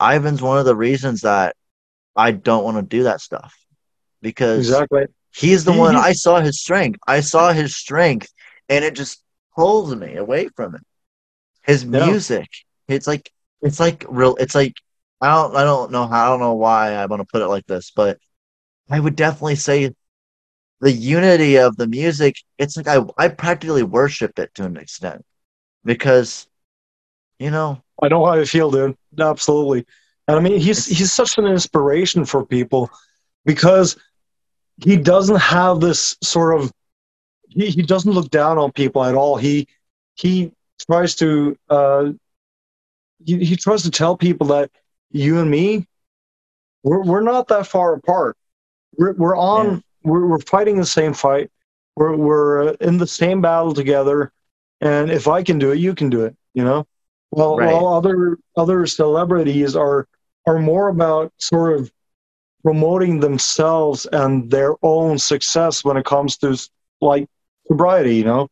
Ivan's 0.00 0.42
one 0.42 0.58
of 0.58 0.64
the 0.66 0.76
reasons 0.76 1.22
that 1.22 1.56
I 2.14 2.32
don't 2.32 2.64
want 2.64 2.76
to 2.76 2.82
do 2.82 3.04
that 3.04 3.20
stuff 3.20 3.54
because 4.22 4.58
Exactly. 4.58 5.06
he's 5.34 5.64
the 5.64 5.72
one 5.72 5.96
I 5.96 6.12
saw 6.12 6.40
his 6.40 6.60
strength. 6.60 6.98
I 7.06 7.20
saw 7.20 7.52
his 7.52 7.76
strength 7.76 8.28
and 8.68 8.84
it 8.84 8.94
just 8.94 9.22
pulls 9.54 9.94
me 9.94 10.16
away 10.16 10.48
from 10.56 10.74
it. 10.74 10.82
His 11.62 11.84
Yeah. 11.84 12.06
music. 12.06 12.48
It's 12.88 13.06
like 13.06 13.30
it's 13.62 13.80
like 13.80 14.04
real 14.08 14.36
it's 14.36 14.54
like 14.54 14.74
I 15.20 15.28
don't 15.34 15.56
I 15.56 15.64
don't 15.64 15.90
know 15.90 16.06
how 16.06 16.26
I 16.26 16.28
don't 16.28 16.40
know 16.40 16.54
why 16.54 16.92
I 16.92 17.06
want 17.06 17.20
to 17.20 17.28
put 17.30 17.42
it 17.42 17.48
like 17.48 17.66
this, 17.66 17.90
but 17.90 18.18
I 18.90 19.00
would 19.00 19.16
definitely 19.16 19.56
say 19.56 19.94
the 20.80 20.92
unity 20.92 21.56
of 21.56 21.76
the 21.76 21.86
music, 21.86 22.36
it's 22.58 22.76
like 22.76 22.88
I 22.88 23.02
I 23.18 23.28
practically 23.28 23.82
worship 23.82 24.38
it 24.38 24.54
to 24.54 24.64
an 24.64 24.76
extent. 24.76 25.24
Because 25.84 26.46
you 27.38 27.50
know, 27.50 27.82
I 28.02 28.08
know 28.08 28.24
how 28.24 28.34
you 28.34 28.46
feel, 28.46 28.70
dude. 28.70 28.96
Absolutely. 29.18 29.86
And 30.28 30.36
I 30.36 30.40
mean, 30.40 30.60
he's 30.60 30.86
he's 30.86 31.12
such 31.12 31.38
an 31.38 31.46
inspiration 31.46 32.24
for 32.24 32.44
people 32.44 32.90
because 33.44 33.96
he 34.82 34.96
doesn't 34.96 35.40
have 35.40 35.80
this 35.80 36.16
sort 36.22 36.60
of 36.60 36.72
he, 37.48 37.70
he 37.70 37.82
doesn't 37.82 38.12
look 38.12 38.30
down 38.30 38.58
on 38.58 38.72
people 38.72 39.04
at 39.04 39.14
all. 39.14 39.36
He 39.36 39.68
he 40.14 40.52
tries 40.90 41.14
to 41.16 41.56
uh, 41.70 42.12
he, 43.24 43.44
he 43.44 43.56
tries 43.56 43.82
to 43.84 43.90
tell 43.90 44.16
people 44.16 44.48
that 44.48 44.70
you 45.10 45.38
and 45.38 45.50
me 45.50 45.86
we're 46.82 47.02
we're 47.02 47.22
not 47.22 47.48
that 47.48 47.66
far 47.66 47.94
apart. 47.94 48.36
We're 48.96 49.14
we're 49.14 49.36
on 49.36 49.82
we're, 50.06 50.26
we're 50.26 50.40
fighting 50.40 50.76
the 50.78 50.86
same 50.86 51.12
fight. 51.14 51.50
We're 51.96 52.16
we're 52.16 52.70
uh, 52.70 52.76
in 52.80 52.98
the 52.98 53.06
same 53.06 53.40
battle 53.42 53.74
together, 53.74 54.32
and 54.80 55.10
if 55.10 55.28
I 55.28 55.42
can 55.42 55.58
do 55.58 55.72
it, 55.72 55.78
you 55.78 55.94
can 55.94 56.10
do 56.10 56.24
it. 56.24 56.36
You 56.54 56.64
know. 56.64 56.86
Well, 57.32 57.56
Right. 57.56 57.70
while 57.72 57.88
other 57.88 58.38
other 58.56 58.86
celebrities 58.86 59.76
are 59.76 60.06
are 60.46 60.58
more 60.58 60.88
about 60.88 61.32
sort 61.38 61.78
of 61.80 61.90
promoting 62.62 63.20
themselves 63.20 64.06
and 64.12 64.50
their 64.50 64.74
own 64.82 65.18
success 65.18 65.84
when 65.84 65.96
it 65.96 66.04
comes 66.04 66.36
to 66.38 66.56
like 67.00 67.28
sobriety. 67.68 68.16
You 68.16 68.24
know, 68.24 68.48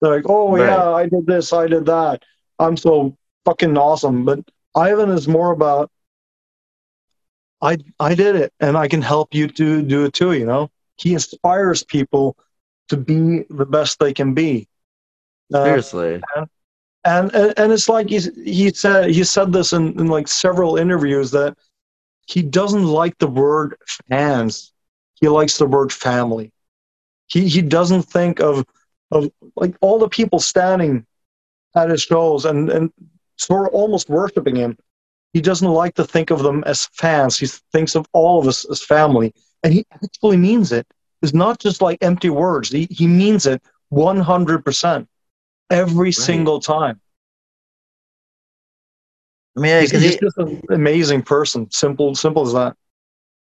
they're 0.00 0.16
like, 0.16 0.26
oh 0.28 0.56
Right. 0.56 0.66
yeah, 0.66 0.90
I 0.90 1.06
did 1.08 1.26
this, 1.26 1.52
I 1.52 1.66
did 1.66 1.86
that. 1.86 2.22
I'm 2.58 2.76
so 2.76 3.16
fucking 3.44 3.76
awesome. 3.76 4.24
But 4.24 4.40
Ivan 4.76 5.10
is 5.10 5.28
more 5.28 5.52
about 5.52 5.90
I 7.62 7.78
I 8.00 8.14
did 8.14 8.36
it 8.36 8.52
and 8.60 8.76
I 8.76 8.88
can 8.88 9.02
help 9.02 9.34
you 9.34 9.48
to 9.48 9.82
do 9.82 10.04
it 10.04 10.12
too, 10.14 10.32
you 10.32 10.46
know? 10.46 10.70
He 10.96 11.14
inspires 11.14 11.82
people 11.82 12.36
to 12.88 12.96
be 12.96 13.44
the 13.50 13.66
best 13.66 13.98
they 13.98 14.12
can 14.12 14.34
be. 14.34 14.68
Uh, 15.52 15.64
Seriously. 15.64 16.22
and, 17.04 17.34
and 17.34 17.54
and 17.58 17.72
it's 17.72 17.88
like 17.88 18.08
he's, 18.08 18.34
he 18.36 18.70
said 18.70 19.10
he 19.10 19.24
said 19.24 19.52
this 19.52 19.72
in, 19.72 19.98
in 20.00 20.06
like 20.06 20.28
several 20.28 20.76
interviews 20.76 21.30
that 21.32 21.56
he 22.26 22.42
doesn't 22.42 22.86
like 22.86 23.18
the 23.18 23.26
word 23.26 23.76
fans. 24.08 24.72
He 25.20 25.28
likes 25.28 25.58
the 25.58 25.66
word 25.66 25.92
family. 25.92 26.52
He 27.26 27.48
he 27.48 27.62
doesn't 27.62 28.02
think 28.02 28.40
of 28.40 28.64
of 29.10 29.30
like 29.56 29.76
all 29.80 29.98
the 29.98 30.08
people 30.08 30.40
standing 30.40 31.06
at 31.76 31.90
his 31.90 32.02
shows 32.02 32.44
and 32.44 32.70
and 32.70 32.92
sort 33.36 33.68
of 33.68 33.74
almost 33.74 34.08
worshiping 34.08 34.56
him. 34.56 34.78
He 35.32 35.40
doesn't 35.40 35.68
like 35.68 35.94
to 35.96 36.04
think 36.04 36.30
of 36.30 36.42
them 36.42 36.62
as 36.64 36.86
fans. 36.92 37.38
He 37.38 37.46
thinks 37.72 37.96
of 37.96 38.06
all 38.12 38.38
of 38.38 38.46
us 38.46 38.64
as 38.70 38.82
family, 38.82 39.34
and 39.64 39.72
he 39.72 39.84
actually 39.92 40.36
means 40.36 40.72
it. 40.72 40.86
It's 41.22 41.34
not 41.34 41.58
just 41.58 41.82
like 41.82 41.98
empty 42.02 42.30
words. 42.30 42.70
He 42.70 42.86
he 42.90 43.06
means 43.08 43.46
it 43.46 43.62
one 43.88 44.20
hundred 44.20 44.64
percent 44.64 45.08
every 45.70 46.12
single 46.12 46.60
time. 46.60 47.00
I 49.56 49.60
mean, 49.60 49.80
He's, 49.80 49.90
he's 49.90 50.12
he- 50.14 50.18
just 50.18 50.38
an 50.38 50.60
amazing 50.70 51.22
person. 51.22 51.70
Simple, 51.70 52.14
simple 52.14 52.46
as 52.46 52.52
that. 52.52 52.76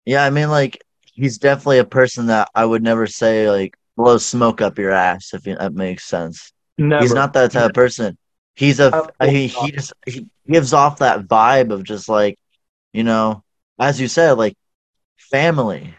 yeah, 0.04 0.24
I 0.24 0.30
mean, 0.30 0.50
like 0.50 0.82
he's 1.04 1.38
definitely 1.38 1.78
a 1.78 1.84
person 1.84 2.26
that 2.26 2.50
I 2.54 2.64
would 2.64 2.82
never 2.82 3.06
say 3.06 3.50
like 3.50 3.76
blow 3.96 4.18
smoke 4.18 4.60
up 4.60 4.78
your 4.78 4.92
ass 4.92 5.34
if 5.34 5.42
that 5.44 5.72
makes 5.74 6.04
sense. 6.04 6.52
Never. 6.78 7.02
He's 7.02 7.14
not 7.14 7.32
that 7.34 7.52
type 7.52 7.66
of 7.66 7.74
person. 7.74 8.16
He's 8.54 8.80
a 8.80 8.86
Absolutely 8.92 9.40
he, 9.40 9.46
he 9.46 9.72
just 9.72 9.92
he 10.06 10.28
gives 10.48 10.72
off 10.72 10.98
that 10.98 11.26
vibe 11.26 11.72
of 11.72 11.84
just 11.84 12.08
like, 12.08 12.38
you 12.92 13.04
know, 13.04 13.44
as 13.78 14.00
you 14.00 14.08
said, 14.08 14.32
like 14.32 14.56
family. 15.18 15.94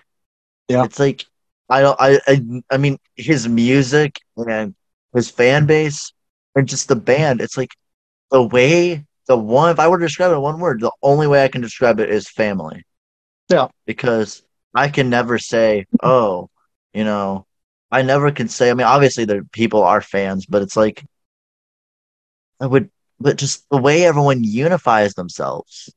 Yeah. 0.72 0.84
It's 0.86 1.00
like 1.00 1.26
I 1.70 1.82
don't 1.82 1.98
I 2.00 2.20
I, 2.28 2.42
I 2.72 2.78
mean 2.78 2.98
his 3.16 3.48
music 3.48 4.20
and 4.38 4.76
his 5.14 5.30
fan 5.30 5.66
base 5.66 6.14
and 6.56 6.68
just 6.68 6.88
the 6.88 6.96
band, 6.96 7.42
it's 7.42 7.58
like 7.58 7.72
the 8.32 8.44
way 8.44 9.06
the 9.28 9.38
one 9.38 9.72
if 9.72 9.80
I 9.80 9.88
were 9.88 10.00
to 10.00 10.06
describe 10.06 10.32
it 10.32 10.36
in 10.36 10.42
one 10.42 10.60
word, 10.60 10.82
the 10.82 10.92
only 11.02 11.28
way 11.28 11.44
I 11.44 11.48
can 11.48 11.62
describe 11.62 12.00
it 12.00 12.10
is 12.10 12.30
family. 12.30 12.84
Yeah. 13.50 13.68
Because 13.86 14.44
I 14.74 14.90
can 14.90 15.10
never 15.10 15.38
say, 15.38 15.86
oh, 16.02 16.50
you 16.94 17.04
know, 17.04 17.46
I 17.92 18.02
never 18.02 18.32
can 18.32 18.48
say 18.48 18.70
I 18.72 18.74
mean 18.74 18.88
obviously 18.88 19.26
the 19.26 19.48
people 19.52 19.84
are 19.84 20.02
fans, 20.02 20.46
but 20.46 20.62
it's 20.62 20.78
like 20.78 21.04
I 22.60 22.66
would 22.68 22.90
but 23.20 23.38
just 23.38 23.70
the 23.70 23.78
way 23.78 24.06
everyone 24.06 24.44
unifies 24.44 25.14
themselves. 25.14 25.94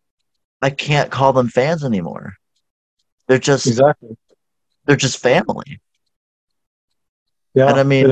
I 0.60 0.70
can't 0.70 1.10
call 1.10 1.32
them 1.32 1.48
fans 1.48 1.84
anymore. 1.84 2.34
They're 3.26 3.38
just 3.38 3.66
exactly. 3.66 4.16
They're 4.86 4.96
just 4.96 5.18
family. 5.18 5.80
Yeah, 7.54 7.68
And 7.70 7.78
I 7.78 7.82
mean. 7.82 8.06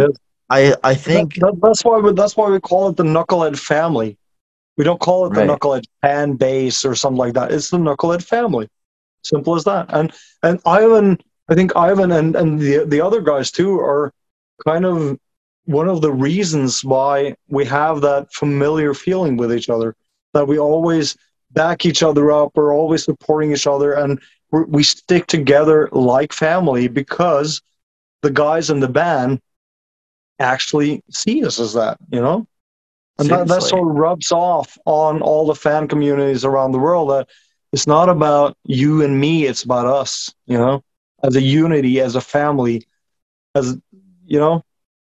I 0.51 0.75
I 0.85 0.95
think 0.95 1.35
That- 1.37 1.41
that- 1.53 1.61
that's 1.63 1.85
why 1.85 1.99
we, 1.99 2.13
that's 2.13 2.37
why 2.37 2.51
we 2.51 2.61
call 2.61 2.89
it 2.89 2.97
the 2.97 3.05
knucklehead 3.05 3.59
family. 3.59 4.19
We 4.77 4.85
don't 4.85 5.01
call 5.01 5.27
it 5.27 5.33
the 5.35 5.41
knucklehead 5.57 5.85
fan 6.03 6.35
base 6.35 6.85
or 6.85 6.95
something 6.95 7.19
like 7.19 7.35
that. 7.35 7.53
It's 7.53 7.71
the 7.71 7.79
knucklehead 7.79 8.23
family. 8.23 8.69
Simple 9.23 9.55
as 9.55 9.65
that. 9.65 9.87
And 9.91 10.13
and 10.43 10.61
Ivan, 10.67 11.19
I 11.49 11.55
think 11.55 11.75
Ivan 11.77 12.13
and 12.13 12.37
and 12.37 12.59
the 12.61 12.85
the 12.85 13.01
other 13.01 13.21
guys 13.23 13.51
too 13.51 13.79
are 13.81 14.13
kind 14.67 14.85
of 14.85 15.19
one 15.65 15.89
of 15.89 16.01
the 16.03 16.13
reasons 16.13 16.85
why 16.85 17.35
we 17.49 17.65
have 17.67 18.01
that 18.03 18.33
familiar 18.33 18.93
feeling 18.95 19.37
with 19.37 19.53
each 19.55 19.71
other. 19.71 19.95
That 20.35 20.49
we 20.49 20.59
always 20.59 21.17
back 21.53 21.87
each 21.87 22.03
other 22.03 22.31
up. 22.33 22.51
We're 22.55 22.75
always 22.75 23.05
supporting 23.05 23.53
each 23.53 23.67
other, 23.67 23.93
and 23.95 24.21
we 24.53 24.83
stick 24.83 25.27
together 25.27 25.89
like 25.93 26.33
family 26.33 26.87
because 26.89 27.63
the 28.21 28.31
guys 28.31 28.71
in 28.71 28.81
the 28.81 28.89
band 28.89 29.41
actually 30.39 31.03
see 31.11 31.45
us 31.45 31.59
as 31.59 31.75
that, 31.75 31.99
you 32.11 32.21
know? 32.21 32.47
And 33.19 33.29
that, 33.29 33.49
that 33.49 33.63
sort 33.63 33.89
of 33.89 33.95
rubs 33.95 34.33
off 34.33 34.79
on 34.85 35.23
all 35.23 35.47
the 35.47 35.55
fan 35.55 35.89
communities 35.89 36.45
around 36.45 36.73
the 36.73 36.79
world 36.79 37.11
that 37.11 37.29
it's 37.73 37.87
not 37.87 38.09
about 38.09 38.57
you 38.65 39.03
and 39.03 39.19
me, 39.19 39.45
it's 39.45 39.63
about 39.63 39.87
us, 39.87 40.33
you 40.47 40.59
know, 40.59 40.83
as 41.23 41.37
a 41.37 41.43
unity, 41.43 42.01
as 42.01 42.15
a 42.15 42.21
family, 42.21 42.87
as, 43.55 43.77
you 44.27 44.39
know, 44.39 44.65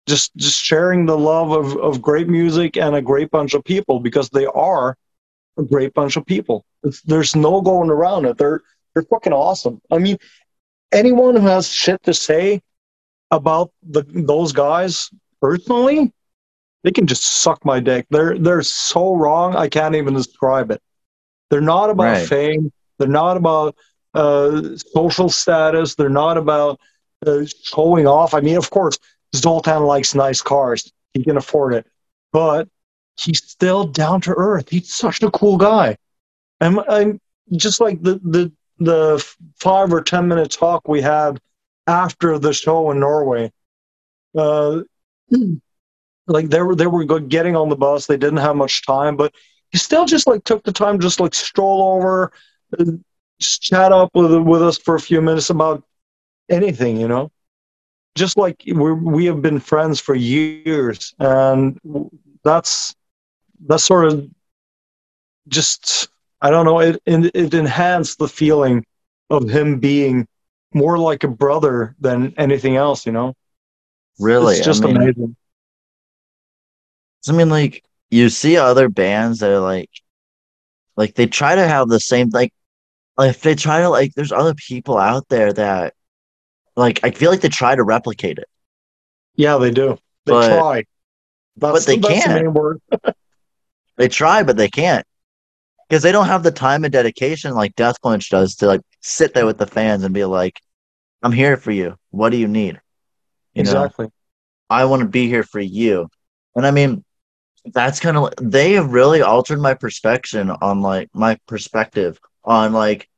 just 0.08 0.36
just 0.36 0.64
sharing 0.64 1.06
the 1.06 1.18
love 1.18 1.52
of, 1.52 1.78
of 1.78 2.02
great 2.02 2.28
music 2.28 2.76
and 2.76 2.96
a 2.96 3.02
great 3.02 3.30
bunch 3.32 3.54
of 3.54 3.64
people 3.64 4.00
because 4.00 4.30
they 4.30 4.46
are 4.48 4.98
a 5.58 5.64
great 5.64 5.94
bunch 5.94 6.18
of 6.18 6.26
people. 6.26 6.66
It's, 6.84 7.02
there's 7.04 7.36
no 7.36 7.62
going 7.62 7.90
around 7.90 8.26
it. 8.26 8.38
They're 8.38 8.62
they're 8.94 9.04
fucking 9.04 9.34
awesome. 9.34 9.82
I 9.92 9.98
mean, 9.98 10.18
anyone 10.92 11.36
who 11.36 11.48
has 11.48 11.68
shit 11.68 12.02
to 12.04 12.14
say 12.14 12.62
about 13.32 13.72
the 13.84 14.04
those 14.04 14.52
guys 14.52 15.10
personally, 15.42 16.12
they 16.84 16.92
can 16.92 17.08
just 17.08 17.24
suck 17.24 17.64
my 17.66 17.80
dick. 17.80 18.06
They're 18.10 18.38
they're 18.38 18.64
so 18.64 19.16
wrong. 19.16 19.56
I 19.56 19.70
can't 19.70 19.96
even 19.96 20.14
describe 20.14 20.72
it. 20.72 20.82
They're 21.50 21.62
not 21.62 21.90
about 21.90 22.04
Right. 22.18 22.28
fame. 22.28 22.72
They're 22.98 23.08
not 23.08 23.38
about 23.38 23.76
uh, 24.14 24.76
social 24.94 25.30
status. 25.30 25.96
They're 25.96 26.10
not 26.10 26.38
about 26.38 26.80
uh, 27.26 27.46
showing 27.64 28.08
off. 28.08 28.34
I 28.34 28.42
mean, 28.42 28.58
of 28.58 28.70
course, 28.70 28.98
Zoltan 29.36 29.84
likes 29.84 30.14
nice 30.14 30.42
cars. 30.42 30.92
He 31.14 31.24
can 31.24 31.38
afford 31.38 31.74
it, 31.74 31.86
but 32.32 32.68
he's 33.20 33.44
still 33.44 33.86
down 33.86 34.22
to 34.22 34.32
earth. 34.32 34.70
He's 34.70 34.94
such 34.94 35.22
a 35.24 35.32
cool 35.32 35.58
guy. 35.58 35.98
And 36.60 36.80
I'm 36.88 37.20
just 37.54 37.80
like 37.82 38.02
the 38.02 38.20
the 38.24 38.52
the 38.82 39.24
five 39.58 39.94
or 39.94 40.02
ten 40.02 40.28
minute 40.28 40.52
talk 40.52 40.88
we 40.88 41.02
had 41.02 41.40
after 41.88 42.40
the 42.40 42.52
show 42.52 42.92
in 42.92 43.00
Norway. 43.00 43.52
Uh, 44.36 44.82
like 46.28 46.50
they 46.50 46.62
were 46.62 46.76
they 46.76 46.88
were 46.88 47.04
getting 47.20 47.56
on 47.56 47.70
the 47.70 47.76
bus. 47.76 48.08
They 48.08 48.18
didn't 48.18 48.38
have 48.38 48.56
much 48.56 48.86
time, 48.86 49.16
but 49.16 49.34
he 49.70 49.78
still 49.78 50.06
just 50.06 50.28
like 50.28 50.44
took 50.44 50.64
the 50.64 50.72
time, 50.72 51.00
just 51.00 51.20
like 51.20 51.34
stroll 51.34 51.96
over, 51.96 52.32
uh, 52.78 52.86
just 53.40 53.62
chat 53.62 53.92
up 53.92 54.10
with 54.16 54.34
with 54.34 54.64
us 54.64 54.78
for 54.78 54.96
a 54.96 55.00
few 55.00 55.22
minutes 55.22 55.50
about 55.50 55.84
anything, 56.50 56.98
you 56.98 57.08
know. 57.08 57.32
Just 58.16 58.36
like 58.36 58.64
we 58.66 58.92
we 58.92 59.26
have 59.26 59.42
been 59.42 59.60
friends 59.60 60.00
for 60.00 60.16
years, 60.16 61.14
and 61.20 61.80
that's 62.44 62.96
that's 63.68 63.84
sort 63.84 64.06
of 64.08 64.28
just 65.48 66.10
I 66.42 66.50
don't 66.50 66.66
know. 66.66 66.80
It 66.80 67.02
it, 67.06 67.32
it 67.36 67.54
enhanced 67.54 68.18
the 68.18 68.28
feeling 68.28 68.86
of 69.30 69.50
him 69.50 69.80
being 69.80 70.28
more 70.74 70.98
like 70.98 71.24
a 71.24 71.28
brother 71.28 71.96
than 72.00 72.34
anything 72.38 72.76
else, 72.76 73.06
you 73.06 73.12
know. 73.12 73.34
really 74.20 74.56
it's 74.56 74.66
just 74.66 74.84
I 74.84 74.88
mean, 74.88 74.98
amazing. 74.98 75.36
I 77.30 77.32
mean, 77.34 77.50
like 77.50 77.84
you 78.10 78.30
see 78.30 78.58
other 78.58 78.90
bands 78.90 79.40
that 79.40 79.52
are 79.52 79.60
like, 79.60 79.90
like 80.96 81.16
they 81.16 81.28
try 81.28 81.56
to 81.56 81.68
have 81.68 81.88
the 81.88 82.00
same 82.00 82.30
like, 82.30 82.54
like 83.18 83.30
if 83.32 83.42
they 83.42 83.56
try 83.56 83.82
to 83.82 83.90
like, 83.90 84.14
there's 84.16 84.32
other 84.32 84.56
people 84.56 84.98
out 84.98 85.28
there 85.30 85.54
that, 85.54 85.94
like, 86.76 87.02
I 87.04 87.12
feel 87.12 87.30
like 87.30 87.42
they 87.42 87.50
try 87.50 87.76
to 87.76 87.84
replicate 87.84 88.38
it, 88.40 88.48
Yeah, 89.36 89.58
they 89.58 89.72
do. 89.72 89.98
They 90.26 90.32
But- 90.34 90.48
try. 90.48 90.84
That's, 91.58 91.86
but 91.86 91.86
they 91.86 91.98
can't. 92.00 92.56
the 92.56 93.16
they 93.98 94.08
try, 94.08 94.42
but 94.44 94.56
they 94.56 94.70
can't 94.70 95.06
because 95.92 96.04
they 96.04 96.14
don't 96.14 96.28
have 96.28 96.42
the 96.42 96.52
time 96.52 96.86
and 96.86 96.94
dedication 96.94 97.54
like 97.54 97.76
Death 97.76 98.02
Punch 98.02 98.30
does 98.30 98.56
to 98.56 98.66
like 98.66 98.80
sit 99.02 99.34
there 99.34 99.46
with 99.46 99.58
the 99.58 99.68
fans 99.68 100.06
and 100.06 100.14
be 100.14 100.24
like, 100.24 100.62
"I'm 101.22 101.34
here 101.34 101.58
for 101.58 101.72
you. 101.72 101.98
What 102.12 102.30
do 102.30 102.38
you 102.38 102.48
need?" 102.48 102.80
You 103.54 103.64
know, 103.64 103.72
exactly. 103.72 104.08
I 104.70 104.86
want 104.86 105.02
to 105.02 105.10
be 105.10 105.28
here 105.28 105.44
for 105.44 105.60
you. 105.60 106.08
And 106.56 106.66
I 106.66 106.72
mean, 106.72 107.04
that's 107.66 108.00
kind 108.00 108.16
of 108.16 108.34
they 108.42 108.72
have 108.74 108.94
really 108.94 109.22
altered 109.22 109.60
my 109.60 109.74
perspective 109.74 110.50
on 110.62 110.80
like 110.82 111.10
my 111.14 111.38
perspective 111.46 112.18
on 112.46 112.72
like 112.72 113.10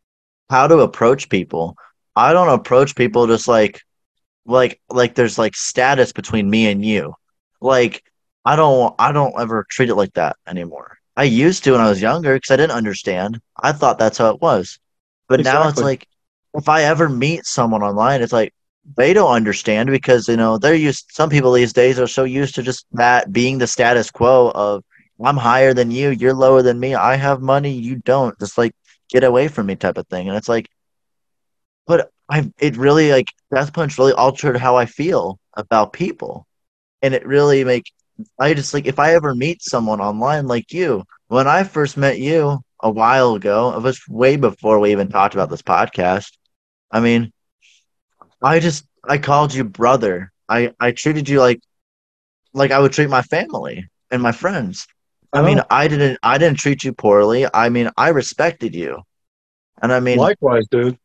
how 0.50 0.66
to 0.66 0.80
approach 0.80 1.30
people. 1.30 1.78
I 2.16 2.34
don't 2.34 2.50
approach 2.50 2.96
people 2.96 3.28
just 3.28 3.48
like 3.48 3.82
like 4.48 4.82
like 4.90 5.14
there's 5.14 5.38
like 5.38 5.56
status 5.56 6.12
between 6.12 6.50
me 6.50 6.72
and 6.72 6.84
you. 6.84 7.14
Like 7.62 8.04
I 8.44 8.56
don't 8.56 8.96
I 8.98 9.12
don't 9.12 9.40
ever 9.40 9.64
treat 9.70 9.90
it 9.90 9.96
like 9.96 10.14
that 10.14 10.38
anymore. 10.48 10.98
I 11.16 11.24
used 11.24 11.64
to 11.64 11.72
when 11.72 11.82
I 11.82 11.90
was 11.90 12.02
younger 12.02 12.36
because 12.36 12.52
I 12.52 12.58
didn't 12.58 12.78
understand. 12.78 13.40
I 13.62 13.72
thought 13.72 14.00
that's 14.00 14.18
how 14.18 14.30
it 14.32 14.42
was. 14.42 14.80
But 15.28 15.42
now 15.42 15.68
it's 15.68 15.82
like 15.82 16.08
if 16.54 16.70
I 16.70 16.84
ever 16.84 17.10
meet 17.10 17.46
someone 17.46 17.84
online, 17.84 18.22
it's 18.22 18.34
like 18.34 18.54
they 18.96 19.14
don't 19.14 19.32
understand 19.32 19.90
because 19.90 20.28
you 20.28 20.38
know 20.38 20.58
they're 20.58 20.76
used 20.76 21.06
some 21.12 21.30
people 21.30 21.52
these 21.54 21.74
days 21.74 22.00
are 22.00 22.08
so 22.08 22.24
used 22.24 22.56
to 22.56 22.62
just 22.62 22.86
that 22.92 23.32
being 23.32 23.58
the 23.58 23.68
status 23.68 24.12
quo 24.12 24.52
of 24.54 24.84
i'm 25.24 25.38
higher 25.38 25.74
than 25.74 25.90
you 25.90 26.10
you're 26.10 26.34
lower 26.34 26.62
than 26.62 26.80
me 26.80 26.94
i 26.94 27.16
have 27.16 27.42
money 27.42 27.72
you 27.72 27.96
don't 27.96 28.38
just 28.40 28.58
like 28.58 28.74
get 29.10 29.24
away 29.24 29.48
from 29.48 29.68
me 29.68 29.76
type 29.76 29.98
of 29.98 30.08
thing 30.08 30.28
and 30.28 30.38
it's 30.38 30.50
like 30.50 30.68
but 31.88 32.12
i 32.30 32.52
it 32.60 32.76
really 32.76 33.12
like 33.12 33.28
death 33.54 33.74
punch 33.74 33.98
really 33.98 34.14
altered 34.14 34.58
how 34.58 34.76
i 34.76 34.86
feel 34.86 35.40
about 35.56 35.94
people 35.94 36.46
and 37.02 37.14
it 37.14 37.26
really 37.26 37.64
make 37.64 37.86
i 38.40 38.54
just 38.54 38.74
like 38.74 38.86
if 38.86 39.00
i 39.00 39.14
ever 39.14 39.34
meet 39.36 39.62
someone 39.62 40.00
online 40.02 40.48
like 40.48 40.72
you 40.72 41.04
when 41.28 41.48
i 41.48 41.64
first 41.64 41.98
met 41.98 42.20
you 42.20 42.60
a 42.82 42.90
while 42.92 43.36
ago 43.36 43.74
it 43.76 43.82
was 43.82 44.00
way 44.10 44.36
before 44.36 44.80
we 44.80 44.92
even 44.92 45.10
talked 45.10 45.34
about 45.34 45.50
this 45.50 45.62
podcast 45.62 46.32
i 46.92 47.00
mean 47.00 47.32
I 48.42 48.60
just 48.60 48.86
I 49.08 49.18
called 49.18 49.54
you 49.54 49.64
brother. 49.64 50.32
I 50.50 50.74
I 50.80 50.92
treated 50.92 51.30
you 51.30 51.40
like 51.40 51.60
like 52.54 52.72
I 52.72 52.80
would 52.80 52.92
treat 52.94 53.10
my 53.10 53.22
family 53.22 53.88
and 54.12 54.22
my 54.22 54.32
friends. 54.32 54.88
I 55.34 55.42
mean, 55.42 55.60
Oh, 55.60 55.64
I 55.70 55.88
didn't 55.88 56.20
I 56.24 56.38
didn't 56.38 56.60
treat 56.60 56.84
you 56.84 56.94
poorly. 56.94 57.46
I 57.54 57.70
mean, 57.70 57.90
I 57.98 58.10
respected 58.10 58.76
you. 58.76 59.02
And 59.82 59.92
I 59.92 60.00
mean, 60.00 60.20
likewise, 60.20 60.68
dude. 60.70 60.98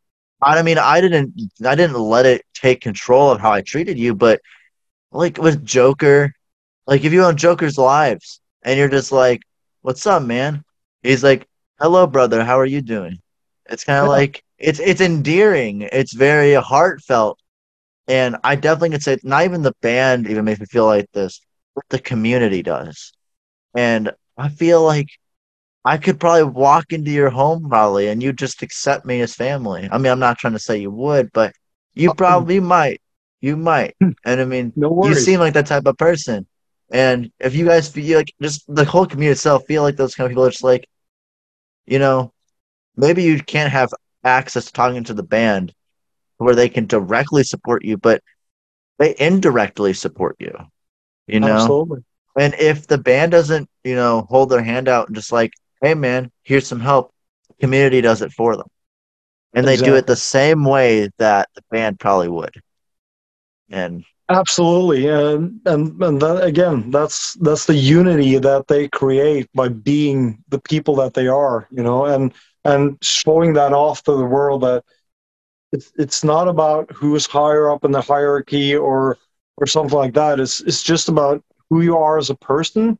I 0.42 0.62
mean, 0.62 0.78
I 0.78 1.00
didn't 1.00 1.32
I 1.64 1.74
didn't 1.74 1.98
let 1.98 2.26
it 2.26 2.42
take 2.54 2.80
control 2.80 3.30
of 3.30 3.40
how 3.40 3.52
I 3.52 3.62
treated 3.62 3.98
you, 3.98 4.14
but 4.14 4.40
like 5.12 5.38
with 5.38 5.64
Joker, 5.64 6.32
like 6.88 7.04
if 7.04 7.14
you 7.14 7.24
own 7.24 7.38
Joker's 7.38 7.78
lives 7.78 8.42
and 8.64 8.78
you're 8.78 8.90
just 8.90 9.12
like, 9.12 9.42
"What's 9.82 10.06
up, 10.08 10.24
man?" 10.24 10.64
He's 11.04 11.24
like, 11.24 11.46
"Hello, 11.80 12.06
brother. 12.08 12.44
How 12.44 12.58
are 12.60 12.66
you 12.66 12.82
doing?" 12.82 13.20
It's 13.70 13.84
kind 13.84 14.00
of 14.02 14.08
like 14.08 14.44
it's 14.58 14.80
it's 14.80 15.02
endearing. 15.02 15.82
It's 15.82 16.14
very 16.14 16.54
heartfelt, 16.54 17.40
and 18.08 18.36
I 18.44 18.56
definitely 18.56 18.90
could 18.90 19.04
say 19.04 19.18
not 19.24 19.44
even 19.44 19.62
the 19.62 19.74
band 19.82 20.28
even 20.28 20.44
makes 20.46 20.60
me 20.60 20.66
feel 20.66 20.86
like 20.86 21.10
this, 21.12 21.40
but 21.76 21.84
the 21.90 22.00
community 22.00 22.62
does. 22.62 23.12
And 23.74 24.12
I 24.38 24.50
feel 24.50 24.82
like 24.84 25.08
I 25.84 25.98
could 25.98 26.20
probably 26.20 26.44
walk 26.44 26.92
into 26.92 27.10
your 27.10 27.30
home 27.30 27.68
probably, 27.68 28.08
and 28.08 28.22
you 28.22 28.32
just 28.32 28.62
accept 28.62 29.06
me 29.06 29.20
as 29.22 29.34
family. 29.34 29.88
I 29.90 29.98
mean, 29.98 30.12
I'm 30.12 30.20
not 30.20 30.38
trying 30.38 30.54
to 30.54 30.58
say 30.58 30.78
you 30.78 30.90
would, 30.90 31.32
but 31.32 31.54
you 31.94 32.10
Um, 32.10 32.16
probably 32.16 32.60
might. 32.60 33.00
You 33.40 33.56
might. 33.56 33.96
And 34.24 34.40
I 34.40 34.44
mean, 34.44 34.72
No 34.76 35.04
you 35.04 35.14
seem 35.14 35.40
like 35.40 35.54
that 35.54 35.66
type 35.66 35.86
of 35.86 35.96
person. 35.96 36.46
And 36.90 37.30
if 37.38 37.54
you 37.54 37.66
guys 37.66 37.88
feel 37.88 38.18
like 38.18 38.32
just 38.40 38.64
the 38.74 38.84
whole 38.84 39.06
community 39.06 39.32
itself 39.32 39.66
feel 39.66 39.82
like 39.82 39.96
those 39.96 40.14
kind 40.14 40.26
of 40.26 40.30
people, 40.30 40.44
it's 40.44 40.62
like, 40.62 40.88
you 41.86 41.98
know, 41.98 42.32
maybe 42.96 43.22
you 43.22 43.42
can't 43.42 43.70
have 43.70 43.92
access 44.24 44.66
to 44.66 44.72
talking 44.72 45.04
to 45.04 45.14
the 45.14 45.22
band 45.22 45.74
where 46.38 46.54
they 46.54 46.68
can 46.68 46.86
directly 46.86 47.42
support 47.42 47.84
you, 47.84 47.96
but 47.96 48.22
they 48.98 49.14
indirectly 49.18 49.92
support 49.92 50.36
you. 50.38 50.56
You 51.26 51.40
know? 51.40 51.48
Absolutely. 51.48 52.04
And 52.38 52.54
if 52.54 52.86
the 52.86 52.98
band 52.98 53.32
doesn't, 53.32 53.68
you 53.84 53.94
know, 53.94 54.26
hold 54.30 54.48
their 54.48 54.62
hand 54.62 54.88
out 54.88 55.08
and 55.08 55.16
just 55.16 55.32
like, 55.32 55.52
hey 55.82 55.94
man, 55.94 56.30
here's 56.42 56.66
some 56.66 56.80
help, 56.80 57.12
the 57.48 57.54
community 57.54 58.00
does 58.00 58.22
it 58.22 58.32
for 58.32 58.56
them. 58.56 58.68
And 59.54 59.66
they 59.66 59.76
do 59.76 59.96
it 59.96 60.06
the 60.06 60.16
same 60.16 60.64
way 60.64 61.08
that 61.18 61.48
the 61.54 61.62
band 61.70 61.98
probably 61.98 62.28
would. 62.28 62.54
And 63.70 64.04
Absolutely, 64.30 65.06
and 65.08 65.58
and 65.64 66.02
and 66.02 66.20
that, 66.20 66.44
again, 66.44 66.90
that's 66.90 67.32
that's 67.40 67.64
the 67.64 67.74
unity 67.74 68.36
that 68.38 68.66
they 68.68 68.86
create 68.86 69.48
by 69.54 69.68
being 69.68 70.44
the 70.48 70.58
people 70.60 70.94
that 70.96 71.14
they 71.14 71.26
are, 71.28 71.66
you 71.70 71.82
know, 71.82 72.04
and 72.04 72.34
and 72.64 72.98
showing 73.00 73.54
that 73.54 73.72
off 73.72 74.02
to 74.02 74.12
the 74.12 74.24
world 74.26 74.62
that 74.62 74.84
it's 75.72 75.92
it's 75.98 76.24
not 76.24 76.48
about 76.48 76.90
who's 76.92 77.26
higher 77.26 77.70
up 77.70 77.84
in 77.84 77.92
the 77.92 78.02
hierarchy 78.02 78.76
or 78.76 79.18
or 79.58 79.66
something 79.66 79.98
like 79.98 80.14
that. 80.14 80.40
It's 80.40 80.60
it's 80.62 80.82
just 80.82 81.08
about 81.08 81.42
who 81.70 81.82
you 81.82 81.96
are 81.96 82.18
as 82.18 82.30
a 82.30 82.36
person, 82.36 82.98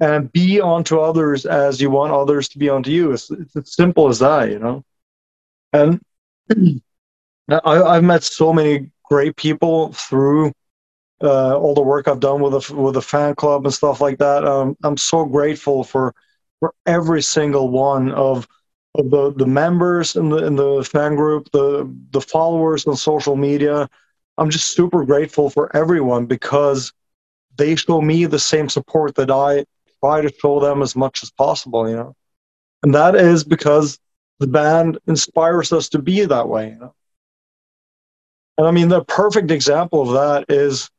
and 0.00 0.32
be 0.32 0.60
onto 0.60 0.98
others 0.98 1.44
as 1.46 1.80
you 1.80 1.90
want 1.90 2.12
others 2.12 2.48
to 2.48 2.58
be 2.58 2.68
onto 2.68 2.90
you. 2.90 3.12
It's 3.12 3.30
it's 3.30 3.56
as 3.56 3.74
simple 3.74 4.08
as 4.08 4.18
that, 4.20 4.50
you 4.50 4.58
know. 4.58 4.84
And 5.72 6.00
I, 7.50 7.60
I've 7.64 8.04
met 8.04 8.22
so 8.22 8.52
many 8.52 8.90
great 9.10 9.36
people 9.36 9.92
through 9.92 10.52
uh, 11.22 11.56
all 11.56 11.74
the 11.74 11.82
work 11.82 12.08
I've 12.08 12.20
done 12.20 12.40
with 12.40 12.52
the 12.52 12.74
with 12.74 12.94
the 12.94 13.02
fan 13.02 13.34
club 13.34 13.64
and 13.66 13.74
stuff 13.74 14.00
like 14.00 14.18
that. 14.18 14.44
Um, 14.44 14.76
I'm 14.82 14.96
so 14.96 15.24
grateful 15.24 15.84
for 15.84 16.14
for 16.60 16.74
every 16.86 17.22
single 17.22 17.68
one 17.70 18.12
of 18.12 18.48
of 18.96 19.10
the, 19.10 19.32
the 19.34 19.46
members 19.46 20.16
in 20.16 20.30
the 20.30 20.44
in 20.44 20.56
the 20.56 20.84
fan 20.84 21.16
group, 21.16 21.50
the 21.52 21.92
the 22.12 22.20
followers 22.20 22.86
on 22.86 22.96
social 22.96 23.36
media. 23.36 23.88
I'm 24.38 24.50
just 24.50 24.74
super 24.74 25.04
grateful 25.04 25.50
for 25.50 25.74
everyone 25.76 26.26
because 26.26 26.92
they 27.56 27.76
show 27.76 28.00
me 28.00 28.26
the 28.26 28.38
same 28.38 28.68
support 28.68 29.14
that 29.16 29.30
I 29.30 29.64
try 30.02 30.22
to 30.22 30.32
show 30.40 30.60
them 30.60 30.82
as 30.82 30.96
much 30.96 31.22
as 31.22 31.30
possible, 31.30 31.88
you 31.88 31.96
know. 31.96 32.14
And 32.82 32.94
that 32.94 33.14
is 33.16 33.44
because 33.44 33.98
the 34.38 34.46
band 34.46 34.98
inspires 35.06 35.72
us 35.72 35.88
to 35.90 35.98
be 35.98 36.24
that 36.24 36.48
way, 36.48 36.70
you 36.70 36.78
know. 36.78 36.94
And 38.60 38.68
I 38.68 38.72
mean, 38.72 38.88
the 38.88 39.02
perfect 39.04 39.50
example 39.50 40.02
of 40.02 40.12
that 40.12 40.54
is 40.54 40.90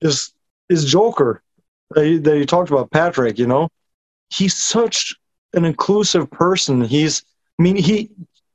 is 0.00 0.32
is 0.70 0.90
Joker 0.90 1.42
that 1.90 2.08
you, 2.08 2.18
that 2.20 2.38
you 2.38 2.46
talked 2.46 2.70
about, 2.70 2.90
Patrick. 2.90 3.38
You 3.38 3.46
know, 3.46 3.68
he's 4.30 4.56
such 4.56 5.14
an 5.52 5.66
inclusive 5.66 6.30
person. 6.30 6.80
He's, 6.80 7.22
I 7.58 7.62
mean, 7.62 7.76
he 7.76 8.10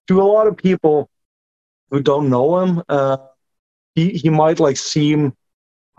to 0.08 0.20
a 0.20 0.24
lot 0.24 0.48
of 0.48 0.58
people 0.58 1.12
who 1.92 2.02
don't 2.02 2.28
know 2.28 2.60
him, 2.60 2.82
uh, 2.90 3.18
he 3.94 4.14
he 4.14 4.32
might 4.32 4.60
like 4.60 4.78
seem, 4.78 5.36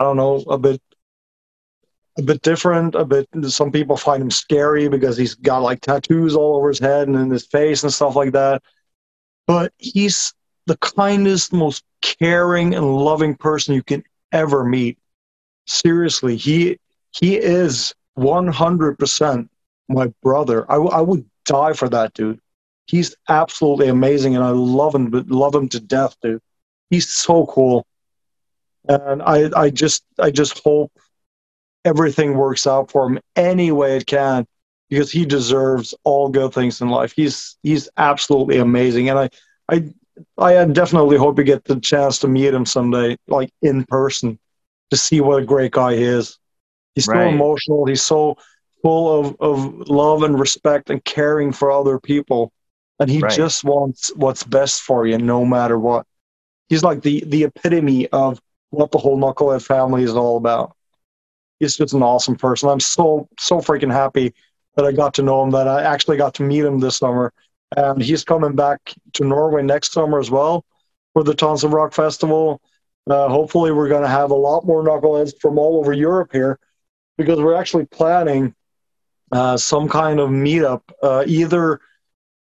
I 0.01 0.03
don't 0.03 0.17
know, 0.17 0.43
a 0.51 0.59
bit 0.59 0.83
a 2.19 2.23
bit 2.23 2.43
different. 2.43 2.97
A 2.97 3.05
bit. 3.05 3.29
Some 3.45 3.71
people 3.71 3.97
find 3.97 4.21
him 4.21 4.31
scary 4.33 4.89
because 4.89 5.17
he's 5.17 5.37
got 5.37 5.63
like 5.63 5.83
tattoos 5.83 6.35
all 6.35 6.57
over 6.57 6.71
his 6.71 6.81
head 6.81 7.07
and 7.07 7.17
in 7.17 7.31
his 7.31 7.47
face 7.47 7.85
and 7.85 7.93
stuff 7.93 8.17
like 8.17 8.33
that. 8.33 8.61
But 9.47 9.73
he's 9.79 10.35
the 10.67 10.77
kindest, 10.79 11.53
most 11.53 11.85
caring 12.15 12.75
and 12.75 12.97
loving 12.97 13.35
person 13.35 13.75
you 13.75 13.83
can 13.83 14.05
ever 14.33 14.65
meet. 14.65 14.99
Seriously, 15.67 16.37
he 16.37 16.79
he 17.11 17.37
is 17.37 17.95
one 18.15 18.47
hundred 18.49 18.99
percent 18.99 19.51
my 19.89 20.13
brother. 20.23 20.71
I, 20.71 20.75
w- 20.75 20.91
I 20.93 21.01
would 21.01 21.25
die 21.45 21.73
for 21.73 21.89
that 21.89 22.13
dude. 22.15 22.41
He's 22.87 23.17
absolutely 23.29 23.89
amazing, 23.89 24.37
and 24.37 24.45
I 24.45 24.51
love 24.51 24.95
him, 24.95 25.11
but 25.11 25.29
love 25.29 25.55
him 25.55 25.69
to 25.71 25.81
death, 25.81 26.17
dude. 26.23 26.41
He's 26.91 27.09
so 27.09 27.47
cool, 27.47 27.87
and 28.89 29.23
I 29.23 29.51
I 29.57 29.71
just 29.71 30.05
I 30.19 30.31
just 30.31 30.61
hope 30.63 30.93
everything 31.85 32.37
works 32.37 32.67
out 32.67 32.91
for 32.91 33.07
him 33.07 33.21
any 33.35 33.73
way 33.73 33.97
it 33.97 34.07
can 34.07 34.47
because 34.89 35.11
he 35.11 35.25
deserves 35.25 35.95
all 36.05 36.29
good 36.29 36.53
things 36.53 36.81
in 36.81 36.89
life. 36.89 37.13
He's 37.13 37.57
he's 37.63 37.89
absolutely 37.97 38.59
amazing, 38.59 39.09
and 39.09 39.19
I 39.19 39.31
I 39.69 39.93
I 40.39 40.65
definitely 40.65 41.17
hope 41.19 41.39
you 41.39 41.45
get 41.45 41.65
the 41.65 41.79
chance 41.81 42.19
to 42.21 42.29
meet 42.29 42.55
him 42.55 42.65
someday, 42.65 43.17
like 43.29 43.51
in 43.63 43.85
person, 43.85 44.39
to 44.91 44.97
see 44.97 45.21
what 45.21 45.43
a 45.43 45.47
great 45.47 45.73
guy 45.73 45.95
he 45.97 46.03
is. 46.03 46.39
He's 46.95 47.07
Right. 47.07 47.27
so 47.27 47.29
emotional. 47.29 47.85
He's 47.87 48.03
so 48.03 48.37
full 48.83 49.21
of, 49.21 49.37
of 49.41 49.89
love 49.89 50.23
and 50.23 50.39
respect 50.39 50.91
and 50.91 51.05
caring 51.05 51.53
for 51.53 51.71
other 51.71 51.99
people. 51.99 52.53
And 52.99 53.11
he 53.11 53.23
Right. 53.23 53.37
just 53.37 53.65
wants 53.65 54.11
what's 54.17 54.43
best 54.45 54.83
for 54.83 55.07
you 55.07 55.19
no 55.19 55.45
matter 55.45 55.79
what. 55.79 56.07
He's 56.69 56.83
like 56.83 57.03
the, 57.03 57.23
the 57.27 57.45
epitome 57.45 58.09
of 58.09 58.41
what 58.71 58.91
the 58.91 58.99
whole 58.99 59.19
Knucklehead 59.19 59.63
family 59.63 60.03
is 60.03 60.15
all 60.15 60.37
about. 60.37 60.75
He's 61.61 61.77
just 61.77 61.95
an 61.95 62.03
awesome 62.03 62.37
person. 62.37 62.69
I'm 62.69 62.81
so, 62.81 63.29
so 63.39 63.59
freaking 63.59 63.93
happy 63.93 64.35
that 64.77 64.85
I 64.85 64.93
got 64.93 65.15
to 65.15 65.23
know 65.23 65.43
him, 65.43 65.51
that 65.51 65.69
I 65.69 65.83
actually 65.83 66.17
got 66.17 66.35
to 66.35 66.43
meet 66.43 66.65
him 66.65 66.81
this 66.81 66.97
summer. 66.97 67.33
And 67.75 68.01
he's 68.01 68.25
coming 68.25 68.55
back 68.55 68.79
to 69.15 69.25
Norway 69.25 69.63
next 69.63 69.93
summer 69.93 70.19
as 70.21 70.31
well 70.31 70.65
for 71.13 71.25
the 71.25 71.35
Tons 71.35 71.65
of 71.65 71.73
Rock 71.73 71.93
Festival. 71.93 72.61
Uh, 73.09 73.29
hopefully, 73.29 73.73
we're 73.73 73.89
going 73.89 74.03
to 74.03 74.09
have 74.09 74.31
a 74.31 74.35
lot 74.35 74.67
more 74.67 74.85
knuckleheads 74.85 75.33
from 75.41 75.59
all 75.59 75.79
over 75.79 75.93
Europe 75.93 76.31
here 76.33 76.59
because 77.17 77.41
we're 77.41 77.55
actually 77.55 77.87
planning 77.87 78.55
uh, 79.33 79.57
some 79.57 79.89
kind 79.89 80.21
of 80.21 80.31
meetup, 80.31 80.83
uh, 81.03 81.25
either 81.27 81.81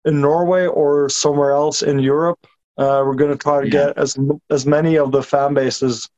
in 0.06 0.22
Norway 0.22 0.68
or 0.68 1.10
somewhere 1.10 1.52
else 1.52 1.82
in 1.82 1.99
Europe. 1.99 2.45
Uh, 2.78 3.02
we're 3.06 3.16
going 3.16 3.32
to 3.32 3.38
try 3.38 3.62
to 3.62 3.66
Yeah. 3.68 3.88
get 3.88 3.97
as 3.97 4.18
as 4.49 4.66
many 4.66 4.97
of 4.97 5.12
the 5.12 5.24
fan 5.24 5.54
bases 5.54 6.10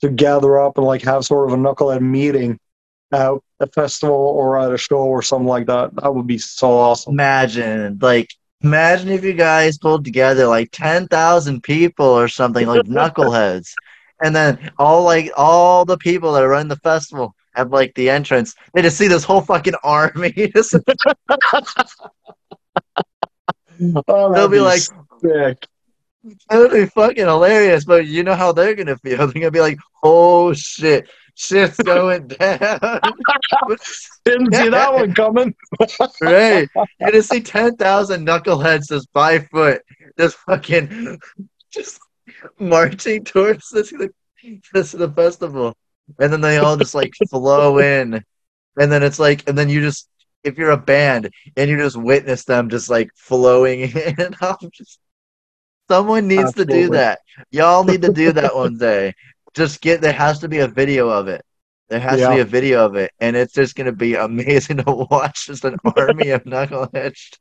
to 0.00 0.08
gather 0.10 0.58
up 0.60 0.76
and 0.76 0.86
like 0.86 1.02
have 1.02 1.24
sort 1.24 1.48
of 1.50 1.58
a 1.58 1.60
knucklehead 1.60 2.00
meeting 2.02 2.58
at 3.12 3.32
a 3.60 3.66
festival 3.68 4.14
or 4.16 4.58
at 4.58 4.72
a 4.72 4.78
show 4.78 4.98
or 4.98 5.22
something 5.22 5.48
like 5.48 5.66
that. 5.66 5.94
That 5.96 6.14
would 6.14 6.26
be 6.26 6.38
so 6.38 6.70
awesome. 6.72 7.12
imagine, 7.14 7.98
like, 8.00 8.34
imagine 8.64 9.10
if 9.10 9.22
you 9.22 9.34
guys 9.34 9.78
pulled 9.78 10.04
together 10.04 10.46
like 10.46 10.70
10,000 10.72 11.62
people 11.62 12.06
or 12.06 12.28
something, 12.28 12.66
like 12.66 12.82
knuckleheads. 12.86 13.72
And 14.22 14.34
then 14.34 14.70
all 14.78 15.02
like 15.02 15.30
all 15.36 15.84
the 15.84 15.98
people 15.98 16.32
that 16.32 16.42
are 16.42 16.48
running 16.48 16.68
the 16.68 16.76
festival 16.76 17.34
have 17.54 17.72
like 17.72 17.94
the 17.94 18.10
entrance. 18.10 18.54
They 18.72 18.82
just 18.82 18.96
see 18.96 19.08
this 19.08 19.24
whole 19.24 19.42
fucking 19.42 19.74
army. 19.82 20.34
Oh, 24.06 24.32
They'll 24.32 24.48
be 24.48 24.60
like, 24.60 24.82
sick. 25.20 25.66
That 26.48 26.58
would 26.58 26.70
be 26.70 26.86
fucking 26.86 27.26
hilarious, 27.26 27.84
but 27.84 28.06
you 28.06 28.22
know 28.22 28.36
how 28.36 28.52
they're 28.52 28.76
gonna 28.76 28.96
feel. 28.96 29.18
They're 29.18 29.32
gonna 29.32 29.50
be 29.50 29.60
like, 29.60 29.78
"Oh 30.02 30.52
shit, 30.54 31.08
shit's 31.34 31.76
going 31.78 32.28
down." 32.28 33.00
Didn't 34.24 34.54
see 34.54 34.68
that 34.68 34.94
one 34.94 35.14
coming. 35.14 35.54
right? 36.20 36.68
You're 36.74 37.10
gonna 37.10 37.22
see 37.22 37.40
ten 37.40 37.76
thousand 37.76 38.26
knuckleheads 38.26 38.88
just 38.88 39.12
by 39.12 39.40
foot, 39.40 39.82
just 40.18 40.36
fucking, 40.38 41.20
just 41.70 42.00
marching 42.58 43.24
towards 43.24 43.68
this 43.70 43.92
this 44.72 44.92
the 44.92 45.10
festival, 45.10 45.76
and 46.18 46.32
then 46.32 46.40
they 46.40 46.58
all 46.58 46.76
just 46.76 46.94
like 46.94 47.12
flow 47.30 47.78
in, 47.78 48.22
and 48.78 48.92
then 48.92 49.02
it's 49.02 49.18
like, 49.18 49.48
and 49.48 49.56
then 49.56 49.68
you 49.68 49.80
just 49.80 50.08
if 50.42 50.58
you're 50.58 50.72
a 50.72 50.76
band 50.76 51.30
and 51.56 51.70
you 51.70 51.76
just 51.78 51.96
witness 51.96 52.44
them 52.44 52.68
just 52.68 52.90
like 52.90 53.08
flowing 53.16 53.80
in, 53.80 54.34
I'm 54.40 54.56
just 54.72 54.98
someone 55.88 56.28
needs 56.28 56.52
to 56.54 56.64
do 56.64 56.90
that. 56.90 57.20
Y'all 57.50 57.84
need 57.84 58.02
to 58.02 58.12
do 58.12 58.32
that 58.32 58.54
one 58.54 58.76
day. 58.76 59.14
Just 59.54 59.80
get 59.80 60.00
there 60.00 60.12
has 60.12 60.40
to 60.40 60.48
be 60.48 60.58
a 60.58 60.68
video 60.68 61.08
of 61.08 61.28
it. 61.28 61.44
There 61.88 62.00
has 62.00 62.20
to 62.20 62.30
be 62.30 62.40
a 62.40 62.44
video 62.44 62.84
of 62.84 62.96
it, 62.96 63.12
and 63.20 63.36
it's 63.36 63.52
just 63.52 63.76
gonna 63.76 63.92
be 63.92 64.14
amazing 64.14 64.76
to 64.84 65.06
watch. 65.10 65.46
Just 65.46 65.64
an 65.64 65.76
army 65.96 66.30
of 66.30 66.44
knuckleheads. 66.44 67.38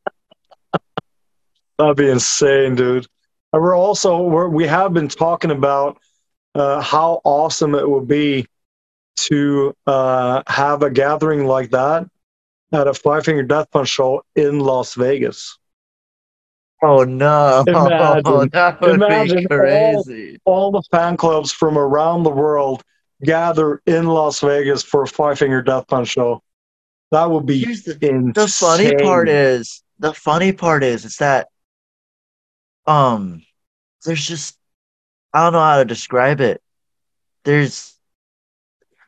That'd 1.78 1.97
be 1.97 2.09
insane, 2.09 2.76
dude. 2.76 3.07
And 3.51 3.61
we're 3.61 3.76
also 3.76 4.22
we're, 4.22 4.47
we 4.47 4.68
have 4.68 4.93
been 4.93 5.07
talking 5.07 5.51
about 5.51 5.97
uh, 6.55 6.82
how 6.82 7.22
awesome 7.24 7.76
it 7.76 7.89
would 7.89 8.07
be 8.07 8.45
to 9.16 9.76
uh, 9.88 10.43
have 10.47 10.84
a 10.84 10.89
gathering 10.89 11.45
like 11.45 11.72
that 11.72 12.07
at 12.72 12.88
a 12.88 12.93
Five 12.93 13.26
Finger 13.26 13.43
Death 13.43 13.70
Punch 13.72 13.89
show 13.89 14.24
in 14.36 14.59
Las 14.59 14.95
Vegas. 14.95 15.57
Oh 16.84 17.04
no! 17.06 17.64
Imagine- 17.68 18.50
that 18.50 18.82
would 18.82 18.96
imagine 18.96 19.38
be 19.38 19.48
crazy. 19.48 20.38
All 20.44 20.72
the 20.72 20.84
fan 20.92 21.16
clubs 21.16 21.52
from 21.52 21.78
around 21.78 22.24
the 22.24 22.30
world 22.30 22.84
gather 23.24 23.82
in 23.86 24.06
Las 24.08 24.42
Vegas 24.42 24.84
for 24.84 25.04
a 25.04 25.08
Five 25.08 25.40
Finger 25.40 25.62
Death 25.62 25.88
Punch 25.88 26.10
show. 26.10 26.44
That 27.12 27.32
would 27.32 27.46
be 27.46 27.60
Here's 27.60 27.84
the 27.84 27.94
insane. 27.94 28.34
the 28.34 28.48
funny 28.48 28.96
part 28.96 29.30
is 29.30 29.84
the 30.00 30.14
funny 30.14 30.52
part 30.52 30.84
is 30.84 31.06
it's 31.06 31.18
that 31.18 31.48
um 32.86 33.42
there's 34.06 34.26
just 34.26 34.58
I 35.34 35.44
don't 35.44 35.54
know 35.54 35.60
how 35.60 35.78
to 35.78 35.86
describe 35.86 36.42
it. 36.42 36.62
There's 37.46 37.96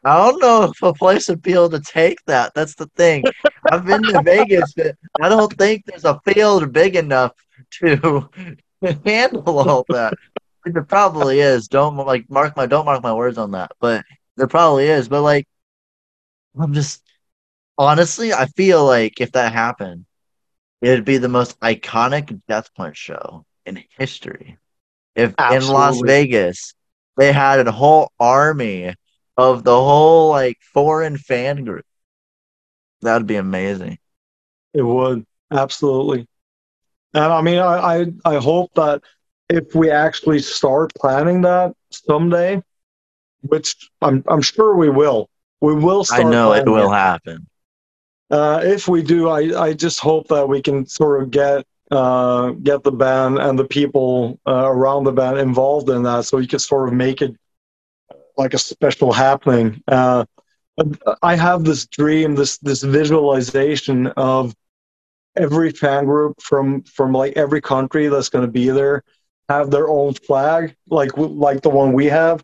I 0.05 0.17
don't 0.17 0.39
know 0.39 0.63
if 0.63 0.81
a 0.83 0.93
place 0.93 1.27
would 1.29 1.41
be 1.41 1.53
able 1.53 1.71
to 1.71 1.79
take 1.81 2.19
that. 2.27 2.53
That's 2.53 2.75
the 2.75 2.85
thing. 2.95 3.23
I've 3.71 3.85
been 3.85 4.03
to 4.03 4.21
Vegas, 4.23 4.71
but 4.77 4.95
I 5.19 5.29
don't 5.29 5.51
think 5.57 5.85
there's 5.85 6.05
a 6.05 6.19
field 6.25 6.71
big 6.71 6.95
enough 6.95 7.31
to 7.79 8.29
handle 9.05 9.59
all 9.59 9.85
that. 9.89 10.13
There 10.65 10.83
probably 10.83 11.39
is. 11.39 11.67
Don't 11.67 11.95
like 11.97 12.29
mark 12.29 12.55
my 12.57 12.65
don't 12.65 12.85
mark 12.85 13.03
my 13.03 13.13
words 13.13 13.37
on 13.37 13.51
that. 13.51 13.71
But 13.79 14.03
there 14.35 14.47
probably 14.47 14.87
is. 14.87 15.07
But 15.07 15.21
like 15.21 15.47
I'm 16.59 16.73
just 16.73 17.03
honestly, 17.77 18.33
I 18.33 18.45
feel 18.47 18.85
like 18.85 19.21
if 19.21 19.31
that 19.33 19.53
happened, 19.53 20.05
it'd 20.81 21.05
be 21.05 21.17
the 21.17 21.29
most 21.29 21.59
iconic 21.59 22.41
Death 22.47 22.73
Punch 22.75 22.97
show 22.97 23.45
in 23.65 23.83
history. 23.97 24.57
If 25.15 25.33
in 25.51 25.67
Las 25.67 26.01
Vegas 26.01 26.73
they 27.17 27.31
had 27.31 27.65
a 27.65 27.71
whole 27.71 28.11
army 28.19 28.93
of 29.37 29.63
the 29.63 29.75
whole 29.75 30.29
like 30.29 30.57
foreign 30.73 31.17
fan 31.17 31.63
group, 31.63 31.85
that'd 33.01 33.27
be 33.27 33.35
amazing. 33.37 33.97
It 34.73 34.81
would 34.81 35.25
absolutely, 35.51 36.27
and 37.15 37.31
I 37.33 37.41
mean, 37.41 37.59
I, 37.59 37.75
I 38.01 38.05
I 38.25 38.35
hope 38.35 38.73
that 38.75 39.01
if 39.49 39.73
we 39.73 39.89
actually 39.89 40.39
start 40.39 40.93
planning 40.95 41.41
that 41.41 41.73
someday, 41.89 42.61
which 43.41 43.89
I'm 44.01 44.23
I'm 44.27 44.41
sure 44.41 44.75
we 44.75 44.89
will, 44.89 45.29
we 45.61 45.73
will. 45.73 46.03
Start. 46.03 46.25
I 46.25 46.29
know 46.29 46.51
it 46.53 46.67
will 46.67 46.91
happen. 46.91 47.47
Uh, 48.29 48.59
if 48.63 48.87
we 48.87 49.01
do, 49.01 49.29
I 49.29 49.67
I 49.67 49.73
just 49.73 49.99
hope 49.99 50.27
that 50.27 50.47
we 50.47 50.61
can 50.61 50.85
sort 50.85 51.23
of 51.23 51.31
get 51.31 51.65
uh 51.91 52.49
get 52.63 52.83
the 52.83 52.91
band 52.91 53.37
and 53.37 53.57
the 53.57 53.65
people 53.65 54.39
uh, 54.45 54.65
around 54.65 55.05
the 55.05 55.13
band 55.13 55.37
involved 55.37 55.89
in 55.89 56.03
that, 56.03 56.25
so 56.25 56.37
we 56.37 56.47
can 56.47 56.59
sort 56.59 56.89
of 56.89 56.93
make 56.93 57.21
it 57.21 57.33
like 58.37 58.53
a 58.53 58.57
special 58.57 59.13
happening. 59.13 59.81
Uh, 59.87 60.25
I 61.21 61.35
have 61.37 61.63
this 61.63 61.85
dream, 61.85 62.35
this 62.35 62.57
this 62.57 62.83
visualization 62.83 64.07
of 64.17 64.53
every 65.35 65.71
fan 65.71 66.05
group 66.05 66.41
from 66.41 66.83
from 66.83 67.13
like 67.13 67.33
every 67.37 67.61
country 67.61 68.07
that's 68.07 68.29
going 68.29 68.45
to 68.45 68.51
be 68.51 68.69
there 68.69 69.03
have 69.49 69.69
their 69.71 69.87
own 69.87 70.13
flag, 70.13 70.75
like 70.89 71.11
like 71.17 71.61
the 71.61 71.69
one 71.69 71.93
we 71.93 72.05
have. 72.05 72.43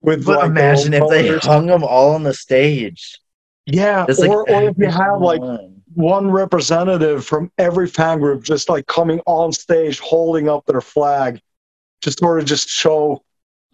With 0.00 0.24
But 0.26 0.38
like, 0.38 0.46
imagine 0.50 0.94
if 0.94 1.08
they 1.08 1.38
hung 1.38 1.66
them 1.66 1.82
all 1.82 2.14
on 2.14 2.22
the 2.22 2.34
stage. 2.34 3.18
yeah, 3.66 4.06
Just 4.06 4.20
like 4.20 4.30
or, 4.30 4.48
or 4.48 4.68
if 4.70 4.78
you 4.78 4.88
have 4.88 5.20
like 5.20 5.40
everyone. 5.40 5.82
one 5.94 6.30
representative 6.30 7.24
from 7.24 7.50
every 7.58 7.88
fan 7.88 8.20
group 8.20 8.42
just 8.44 8.68
like 8.68 8.86
coming 8.86 9.20
on 9.26 9.52
stage 9.52 9.98
holding 10.00 10.48
up 10.48 10.64
their 10.66 10.80
flag 10.80 11.40
to 12.02 12.12
sort 12.12 12.38
of 12.40 12.46
just 12.46 12.68
show 12.68 13.22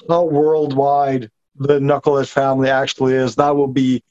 how 0.09 0.24
worldwide 0.24 1.30
the 1.57 1.78
Knucklehead 1.78 2.28
family 2.28 2.70
actually 2.70 3.14
is. 3.14 3.36
That 3.36 3.55
would 3.57 3.74
be 3.74 4.03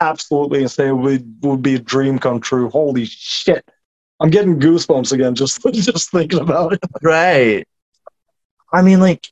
absolutely 0.00 0.62
insane. 0.62 1.00
Would, 1.02 1.36
would 1.42 1.62
be 1.62 1.76
a 1.76 1.78
dream 1.78 2.18
come 2.18 2.40
true. 2.40 2.70
Holy 2.70 3.04
shit. 3.04 3.64
I'm 4.20 4.30
getting 4.30 4.60
goosebumps 4.60 5.12
again 5.12 5.34
just 5.34 5.62
just 5.72 6.10
thinking 6.10 6.40
about 6.40 6.74
it. 6.74 6.80
Right. 7.02 7.66
I 8.72 8.82
mean, 8.82 9.00
like, 9.00 9.26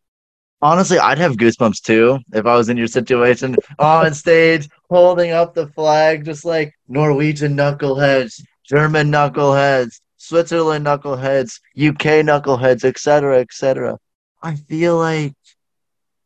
honestly, 0.62 0.98
I'd 0.98 1.18
have 1.18 1.36
goosebumps 1.36 1.82
too 1.82 2.18
if 2.32 2.46
I 2.46 2.56
was 2.56 2.68
in 2.68 2.76
your 2.76 2.86
situation 2.86 3.56
on 3.78 4.14
stage 4.14 4.68
holding 4.88 5.30
up 5.30 5.54
the 5.54 5.68
flag, 5.68 6.24
just 6.24 6.44
like 6.44 6.74
Norwegian 6.88 7.56
knuckleheads, 7.56 8.42
German 8.64 9.12
knuckleheads, 9.12 10.00
Switzerland 10.16 10.86
knuckleheads, 10.86 11.60
UK 11.78 12.24
knuckleheads, 12.24 12.84
etc., 12.84 13.40
etc. 13.40 13.98
I 14.42 14.56
feel 14.56 14.96
like, 14.96 15.34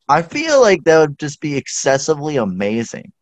I 0.09 0.23
feel 0.23 0.61
like 0.61 0.85
that 0.85 0.99
would 0.99 1.19
just 1.19 1.41
be 1.41 1.57
excessively 1.57 2.37
amazing. 2.37 3.13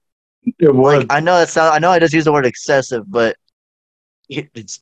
It 0.59 0.75
would. 0.75 0.99
Like, 0.99 1.07
I 1.11 1.21
know 1.21 1.39
that 1.39 1.49
sound, 1.49 1.75
I 1.75 1.79
know 1.79 1.91
I 1.91 1.99
just 1.99 2.15
use 2.15 2.25
the 2.25 2.33
word 2.33 2.47
excessive, 2.47 3.05
but 3.11 3.37
it, 4.29 4.49
it's, 4.55 4.81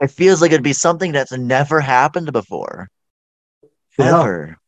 it 0.00 0.10
feels 0.10 0.40
like 0.40 0.50
it'd 0.52 0.62
be 0.64 0.72
something 0.72 1.12
that's 1.12 1.32
never 1.32 1.80
happened 1.80 2.32
before 2.32 2.88
Yeah. 3.98 4.20
ever. 4.20 4.58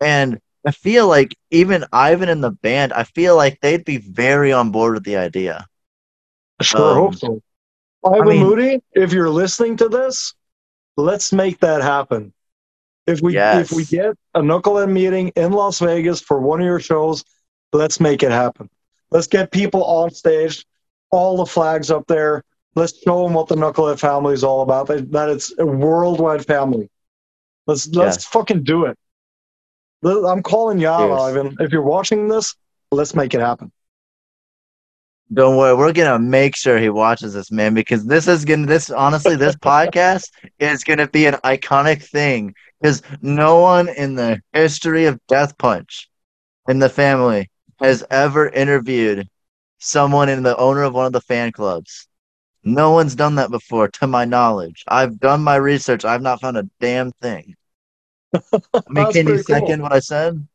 And 0.00 0.40
I 0.66 0.70
feel 0.70 1.06
like 1.08 1.36
even 1.50 1.84
Ivan 1.92 2.28
and 2.28 2.42
the 2.42 2.50
band, 2.52 2.92
I 2.92 3.04
feel 3.04 3.36
like 3.36 3.60
they'd 3.60 3.84
be 3.84 3.98
very 3.98 4.52
on 4.52 4.70
board 4.70 4.94
with 4.94 5.04
the 5.04 5.16
idea. 5.16 5.66
Sure 6.60 6.90
um, 6.92 6.96
hope 6.96 7.14
so. 7.16 7.42
Ivan 8.04 8.28
mean- 8.28 8.42
Moody, 8.46 8.82
if 8.92 9.12
you're 9.12 9.30
listening 9.30 9.76
to 9.78 9.88
this, 9.88 10.34
let's 10.96 11.32
make 11.32 11.60
that 11.60 11.82
happen. 11.82 12.32
If 13.06 13.20
we 13.20 13.34
Yes. 13.34 13.70
if 13.70 13.76
we 13.76 13.84
get 13.84 14.14
a 14.34 14.40
Knucklehead 14.40 14.90
meeting 14.90 15.28
in 15.34 15.52
Las 15.52 15.80
Vegas 15.80 16.20
for 16.20 16.40
one 16.40 16.60
of 16.60 16.66
your 16.66 16.78
shows, 16.80 17.24
let's 17.72 17.98
make 17.98 18.22
it 18.22 18.30
happen. 18.30 18.70
Let's 19.12 19.28
get 19.28 19.52
people 19.52 19.84
on 19.84 20.10
stage, 20.10 20.66
all 21.10 21.36
the 21.36 21.46
flags 21.46 21.90
up 21.90 22.06
there. 22.08 22.42
Let's 22.74 22.98
show 23.02 23.24
them 23.24 23.34
what 23.34 23.48
the 23.48 23.56
Knucklehead 23.56 24.00
family 24.00 24.34
is 24.34 24.44
all 24.44 24.62
about. 24.62 24.88
That, 24.88 25.12
that 25.12 25.30
it's 25.30 25.54
a 25.58 25.66
worldwide 25.66 26.46
family. 26.46 26.90
Let's 27.66 27.88
let's 27.88 28.18
Yes. 28.18 28.26
fucking 28.26 28.64
do 28.64 28.86
it. 28.86 28.98
I'm 30.04 30.42
calling 30.42 30.78
you 30.80 30.88
out, 30.88 31.10
Yes. 31.10 31.12
Ivan. 31.12 31.56
If 31.60 31.72
you're 31.72 31.82
watching 31.82 32.28
this, 32.28 32.54
let's 32.90 33.14
make 33.14 33.34
it 33.34 33.40
happen. 33.40 33.72
Don't 35.32 35.56
worry, 35.56 35.74
we're 35.74 35.92
gonna 35.92 36.18
make 36.18 36.56
sure 36.56 36.78
he 36.78 36.90
watches 36.90 37.34
this, 37.34 37.50
man, 37.50 37.74
because 37.74 38.04
this 38.04 38.28
is 38.28 38.44
gonna 38.44 38.66
this 38.66 38.90
honestly, 38.90 39.36
this 39.36 39.56
podcast 39.56 40.30
is 40.58 40.84
gonna 40.84 41.08
be 41.08 41.26
an 41.26 41.34
iconic 41.44 42.02
thing. 42.04 42.54
Because 42.80 43.02
no 43.22 43.58
one 43.60 43.88
in 43.88 44.14
the 44.16 44.40
history 44.52 45.06
of 45.06 45.20
Death 45.28 45.56
Punch 45.58 46.08
in 46.68 46.80
the 46.80 46.90
family 46.90 47.50
has 47.82 48.04
ever 48.10 48.48
interviewed 48.48 49.28
someone 49.78 50.28
in 50.28 50.42
the 50.42 50.56
owner 50.56 50.82
of 50.82 50.94
one 50.94 51.06
of 51.06 51.12
the 51.12 51.20
fan 51.20 51.52
clubs. 51.52 52.08
No 52.64 52.92
one's 52.92 53.16
done 53.16 53.34
that 53.36 53.50
before, 53.50 53.88
to 53.88 54.06
my 54.06 54.24
knowledge. 54.24 54.84
I've 54.86 55.18
done 55.18 55.42
my 55.42 55.56
research. 55.56 56.04
I've 56.04 56.22
not 56.22 56.40
found 56.40 56.56
a 56.56 56.68
damn 56.80 57.10
thing. 57.12 57.56
I 58.32 58.38
mean, 58.88 59.12
can 59.12 59.26
you 59.26 59.34
pretty 59.34 59.42
cool. 59.42 59.56
second 59.56 59.82
what 59.82 59.92
I 59.92 59.98
said? 59.98 60.46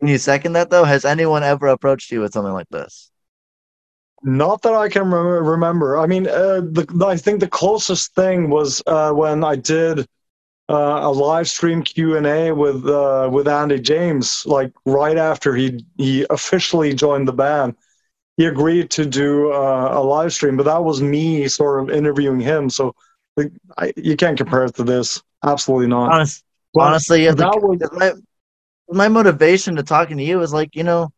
Can 0.00 0.08
you 0.08 0.18
second 0.18 0.52
that 0.52 0.68
though? 0.68 0.84
Has 0.84 1.04
anyone 1.06 1.42
ever 1.42 1.68
approached 1.68 2.10
you 2.12 2.20
with 2.20 2.34
something 2.34 2.52
like 2.52 2.68
this? 2.68 3.10
Not 4.22 4.62
that 4.62 4.74
I 4.74 4.88
can 4.88 5.10
rem- 5.10 5.46
remember. 5.46 5.98
I 5.98 6.06
mean, 6.06 6.26
uh, 6.26 6.60
the, 6.60 7.04
I 7.06 7.16
think 7.16 7.40
the 7.40 7.48
closest 7.48 8.14
thing 8.14 8.50
was 8.50 8.82
uh, 8.86 9.12
when 9.12 9.42
I 9.42 9.56
did 9.56 10.06
uh, 10.68 11.00
a 11.02 11.10
live 11.10 11.48
stream 11.48 11.82
Q 11.82 12.16
and 12.16 12.26
A 12.26 12.52
with 12.52 12.86
uh, 12.86 13.28
with 13.32 13.48
Andy 13.48 13.78
James, 13.80 14.44
like 14.46 14.72
right 14.84 15.16
after 15.16 15.54
he 15.54 15.84
he 15.96 16.26
officially 16.30 16.94
joined 16.94 17.28
the 17.28 17.32
band. 17.32 17.74
He 18.36 18.46
agreed 18.46 18.90
to 18.90 19.06
do 19.06 19.52
uh, 19.52 19.90
a 19.92 20.02
live 20.02 20.32
stream, 20.32 20.56
but 20.56 20.64
that 20.64 20.84
was 20.84 21.00
me 21.00 21.48
sort 21.48 21.82
of 21.82 21.90
interviewing 21.90 22.40
him. 22.40 22.68
So 22.68 22.94
Like, 23.36 23.52
I, 23.78 23.92
you 23.96 24.16
can't 24.16 24.36
compare 24.36 24.64
it 24.64 24.74
to 24.76 24.84
this. 24.84 25.22
Absolutely 25.44 25.86
not. 25.86 26.12
Honest, 26.12 26.44
honestly, 26.74 27.24
yeah, 27.24 27.32
that 27.32 27.50
the, 27.52 27.58
was- 27.66 27.90
my, 27.92 28.12
my 28.88 29.08
motivation 29.08 29.76
to 29.76 29.82
talking 29.82 30.16
to 30.16 30.22
you 30.24 30.40
is 30.42 30.52
like, 30.52 30.74
you 30.74 30.84
know, 30.84 31.10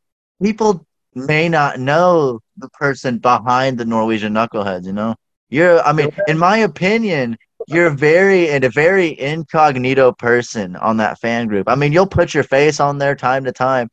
people 0.43 0.87
may 1.15 1.49
not 1.49 1.79
know 1.79 2.41
the 2.57 2.69
person 2.71 3.19
behind 3.19 3.79
the 3.79 3.85
Norwegian 3.85 4.33
knuckleheads, 4.33 4.87
you 4.87 4.93
know? 4.93 5.15
You're 5.51 5.81
I 5.81 5.93
mean, 5.93 6.11
in 6.27 6.39
my 6.39 6.59
opinion, 6.59 7.39
you're 7.67 7.91
very 7.91 8.49
and 8.49 8.65
a 8.65 8.71
very 8.71 9.19
incognito 9.19 10.13
person 10.13 10.77
on 10.77 10.99
that 10.99 11.19
fan 11.19 11.49
group. 11.49 11.69
I 11.69 11.75
mean, 11.75 11.93
you'll 11.93 12.07
put 12.07 12.35
your 12.35 12.45
face 12.45 12.81
on 12.81 12.99
there 12.99 13.15
time 13.15 13.45
to 13.45 13.53
time, 13.53 13.89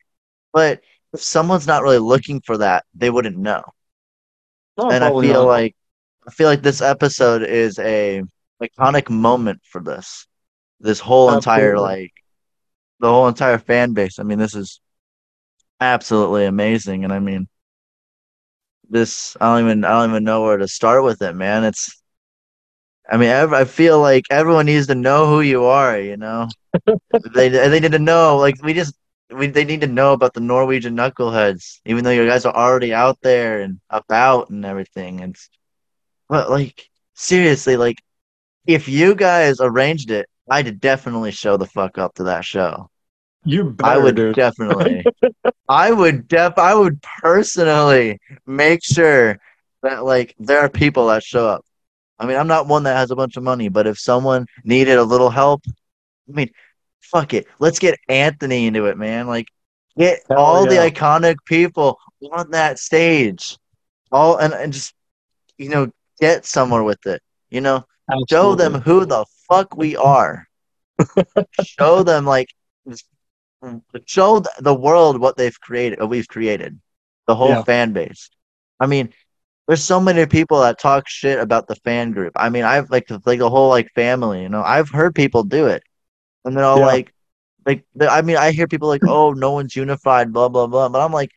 but 0.53 0.81
if 1.13 1.21
someone's 1.21 1.67
not 1.67 1.83
really 1.83 1.97
looking 1.97 2.41
for 2.41 2.57
that, 2.57 2.85
they 2.93 3.09
wouldn't 3.09 3.37
know. 3.37 3.63
No, 4.77 4.91
and 4.91 5.03
I 5.03 5.09
feel 5.09 5.41
not. 5.41 5.47
like 5.47 5.75
I 6.27 6.31
feel 6.31 6.47
like 6.47 6.61
this 6.61 6.81
episode 6.81 7.43
is 7.43 7.79
a 7.79 8.21
iconic 8.61 9.09
moment 9.09 9.61
for 9.63 9.81
this. 9.81 10.27
This 10.79 10.99
whole 10.99 11.33
entire 11.33 11.79
like 11.79 12.13
the 12.99 13.09
whole 13.09 13.27
entire 13.27 13.57
fan 13.57 13.93
base. 13.93 14.19
I 14.19 14.23
mean, 14.23 14.37
this 14.37 14.55
is 14.55 14.79
absolutely 15.79 16.45
amazing, 16.45 17.03
and 17.03 17.13
I 17.13 17.19
mean, 17.19 17.47
this 18.89 19.35
I 19.39 19.55
don't 19.55 19.65
even 19.65 19.85
I 19.85 20.01
don't 20.01 20.11
even 20.11 20.23
know 20.23 20.43
where 20.43 20.57
to 20.57 20.67
start 20.67 21.03
with 21.03 21.21
it, 21.21 21.33
man. 21.33 21.63
It's 21.63 22.01
I 23.09 23.17
mean, 23.17 23.29
ev- 23.29 23.53
I 23.53 23.65
feel 23.65 23.99
like 23.99 24.25
everyone 24.29 24.65
needs 24.65 24.87
to 24.87 24.95
know 24.95 25.27
who 25.27 25.41
you 25.41 25.65
are. 25.65 25.99
You 25.99 26.17
know, 26.17 26.47
they 27.35 27.49
they 27.49 27.79
need 27.79 27.91
to 27.91 27.99
know. 27.99 28.37
Like 28.37 28.61
we 28.63 28.73
just 28.73 28.95
we 29.31 29.47
they 29.47 29.65
need 29.65 29.81
to 29.81 29.87
know 29.87 30.13
about 30.13 30.33
the 30.33 30.41
Norwegian 30.41 30.95
knuckleheads, 30.95 31.79
even 31.85 32.03
though 32.03 32.11
you 32.11 32.27
guys 32.27 32.45
are 32.45 32.55
already 32.55 32.93
out 32.93 33.19
there 33.21 33.61
and 33.61 33.79
about 33.89 34.49
and 34.49 34.65
everything. 34.65 35.21
And 35.21 35.35
but 36.29 36.49
like 36.49 36.87
seriously, 37.13 37.77
like 37.77 37.97
if 38.67 38.87
you 38.87 39.15
guys 39.15 39.57
arranged 39.59 40.11
it, 40.11 40.27
I'd 40.49 40.79
definitely 40.79 41.31
show 41.31 41.57
the 41.57 41.67
fuck 41.67 41.97
up 41.97 42.15
to 42.15 42.23
that 42.25 42.45
show. 42.45 42.89
you 43.43 43.65
better, 43.71 43.91
I 43.91 43.97
would 43.97 44.15
dude. 44.15 44.35
definitely. 44.35 45.05
I 45.69 45.91
would 45.91 46.27
def. 46.27 46.57
I 46.57 46.75
would 46.75 47.01
personally 47.21 48.19
make 48.45 48.83
sure 48.83 49.37
that 49.83 50.03
like 50.05 50.35
there 50.39 50.59
are 50.59 50.69
people 50.69 51.07
that 51.07 51.23
show 51.23 51.47
up. 51.47 51.64
I 52.19 52.25
mean, 52.25 52.37
I'm 52.37 52.47
not 52.47 52.67
one 52.67 52.83
that 52.83 52.95
has 52.97 53.11
a 53.11 53.15
bunch 53.15 53.37
of 53.37 53.43
money, 53.43 53.69
but 53.69 53.87
if 53.87 53.99
someone 53.99 54.45
needed 54.63 54.97
a 54.97 55.03
little 55.03 55.29
help, 55.29 55.63
I 55.67 56.31
mean, 56.31 56.49
fuck 57.01 57.33
it. 57.33 57.47
Let's 57.59 57.79
get 57.79 57.99
Anthony 58.09 58.67
into 58.67 58.85
it, 58.85 58.97
man. 58.97 59.27
Like, 59.27 59.47
get 59.97 60.21
Hell 60.29 60.39
all 60.39 60.71
yeah. 60.71 60.85
the 60.85 60.91
iconic 60.91 61.35
people 61.45 61.99
on 62.31 62.51
that 62.51 62.79
stage, 62.79 63.57
all 64.11 64.37
and 64.37 64.53
and 64.53 64.73
just 64.73 64.93
you 65.57 65.69
know 65.69 65.91
get 66.19 66.45
somewhere 66.45 66.83
with 66.83 67.05
it. 67.05 67.21
You 67.49 67.61
know, 67.61 67.85
show 68.29 68.55
them 68.55 68.75
who 68.75 69.05
the 69.05 69.25
fuck 69.49 69.75
we 69.75 69.95
are. 69.95 70.47
show 71.61 72.03
them 72.03 72.25
like 72.25 72.47
show 74.05 74.41
the 74.59 74.73
world 74.73 75.19
what 75.19 75.37
they've 75.37 75.59
created 75.59 75.99
what 75.99 76.09
we've 76.09 76.27
created 76.27 76.79
the 77.27 77.35
whole 77.35 77.49
Yeah. 77.49 77.63
fan 77.63 77.93
base 77.93 78.29
i 78.79 78.85
mean 78.85 79.11
there's 79.67 79.83
so 79.83 79.99
many 79.99 80.25
people 80.25 80.61
that 80.61 80.79
talk 80.79 81.07
shit 81.07 81.39
about 81.39 81.67
the 81.67 81.75
fan 81.77 82.11
group. 82.11 82.33
I 82.35 82.49
mean 82.49 82.63
i've 82.63 82.89
like 82.91 83.09
like 83.25 83.39
the 83.39 83.49
whole 83.49 83.69
like 83.69 83.89
family 83.95 84.43
you 84.43 84.49
know? 84.49 84.63
I've 84.63 84.89
heard 84.89 85.15
people 85.15 85.43
do 85.43 85.67
it. 85.67 85.83
And 86.45 86.57
they're 86.57 86.65
all 86.65 86.79
Yeah. 86.79 86.85
like 86.85 87.13
like 87.65 87.85
i 88.01 88.21
mean 88.21 88.37
i 88.37 88.51
hear 88.51 88.67
people 88.67 88.87
like 88.89 89.03
oh 89.05 89.33
no 89.33 89.51
one's 89.53 89.75
unified 89.75 90.33
blah 90.33 90.49
blah 90.49 90.67
blah. 90.67 90.89
But 90.89 91.01
i'm 91.01 91.13
like 91.13 91.31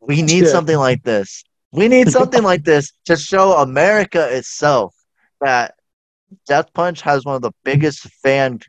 we 0.00 0.22
need 0.22 0.46
something 0.48 0.76
like 0.78 1.02
this. 1.02 1.44
We 1.72 1.88
need 1.88 2.08
something 2.10 2.42
like 2.44 2.64
this 2.64 2.92
to 3.06 3.16
show 3.16 3.54
america 3.58 4.36
itself 4.36 4.94
that 5.40 5.74
death 6.46 6.72
punch 6.74 7.02
has 7.02 7.24
one 7.24 7.36
of 7.36 7.42
the 7.42 7.52
biggest 7.64 8.02
fan 8.22 8.60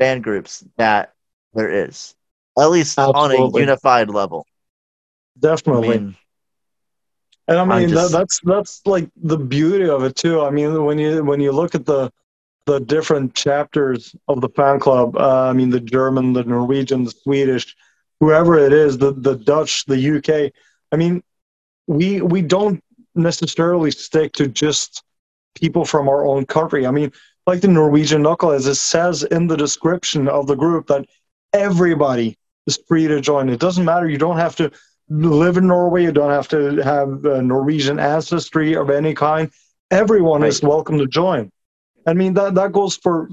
fan 0.00 0.20
groups 0.22 0.64
that 0.76 1.12
there 1.54 1.70
is 1.70 2.14
at 2.58 2.70
least 2.70 2.98
on 3.14 3.32
a 3.32 3.36
unified 3.36 4.10
level. 4.10 4.46
I 5.70 5.74
Definitely. 5.78 5.78
mean 5.78 6.16
And 7.48 7.58
I 7.58 7.64
mean 7.64 7.88
just- 7.88 8.12
that, 8.12 8.18
that's 8.18 8.40
that's 8.44 8.82
like 8.86 9.08
the 9.16 9.38
beauty 9.38 9.88
of 9.88 10.04
it 10.04 10.16
too. 10.16 10.40
I 10.40 10.50
mean 10.50 10.84
when 10.84 10.98
you 10.98 11.24
when 11.24 11.40
you 11.40 11.52
look 11.52 11.74
at 11.74 11.86
the 11.86 12.10
the 12.66 12.78
different 12.78 13.34
chapters 13.34 14.14
of 14.28 14.40
the 14.40 14.48
fan 14.50 14.78
club, 14.78 15.16
uh, 15.16 15.48
I 15.48 15.52
mean 15.52 15.70
the 15.70 15.80
German, 15.80 16.32
the 16.32 16.44
Norwegian, 16.44 17.04
the 17.04 17.10
Swedish, 17.10 17.74
whoever 18.20 18.56
it 18.58 18.72
is, 18.72 18.98
the 18.98 19.12
the 19.12 19.36
Dutch, 19.36 19.84
the 19.86 19.96
UK. 20.18 20.52
I 20.92 20.96
mean, 20.96 21.22
we 21.86 22.20
we 22.20 22.42
don't 22.42 22.82
necessarily 23.14 23.90
stick 23.90 24.32
to 24.34 24.46
just 24.46 25.02
people 25.54 25.84
from 25.84 26.08
our 26.08 26.24
own 26.24 26.46
country. 26.46 26.86
I 26.86 26.90
mean, 26.92 27.12
like 27.46 27.60
the 27.60 27.68
Norwegian 27.68 28.22
knuckleheads, 28.22 28.68
it 28.68 28.76
says 28.76 29.24
in 29.24 29.48
the 29.48 29.56
description 29.56 30.28
of 30.28 30.46
the 30.46 30.54
group 30.54 30.86
that 30.86 31.06
everybody 31.52 32.38
is 32.66 32.78
free 32.86 33.08
to 33.08 33.20
join. 33.20 33.48
It 33.48 33.60
doesn't 33.60 33.84
matter. 33.84 34.08
You 34.08 34.18
don't 34.18 34.38
have 34.38 34.56
to 34.56 34.70
live 35.12 35.56
in 35.56 35.66
Norway. 35.66 36.04
You 36.04 36.12
don't 36.12 36.30
have 36.30 36.48
to 36.48 36.76
have 36.82 37.24
uh, 37.24 37.40
Norwegian 37.40 37.98
ancestry 37.98 38.74
of 38.74 38.90
any 38.90 39.14
kind. 39.14 39.50
Everyone 39.90 40.42
is 40.42 40.62
welcome 40.62 40.98
to 40.98 41.06
join. 41.06 41.50
I 42.06 42.14
mean 42.14 42.34
that 42.34 42.54
that 42.54 42.72
goes 42.72 42.96
for 42.96 43.28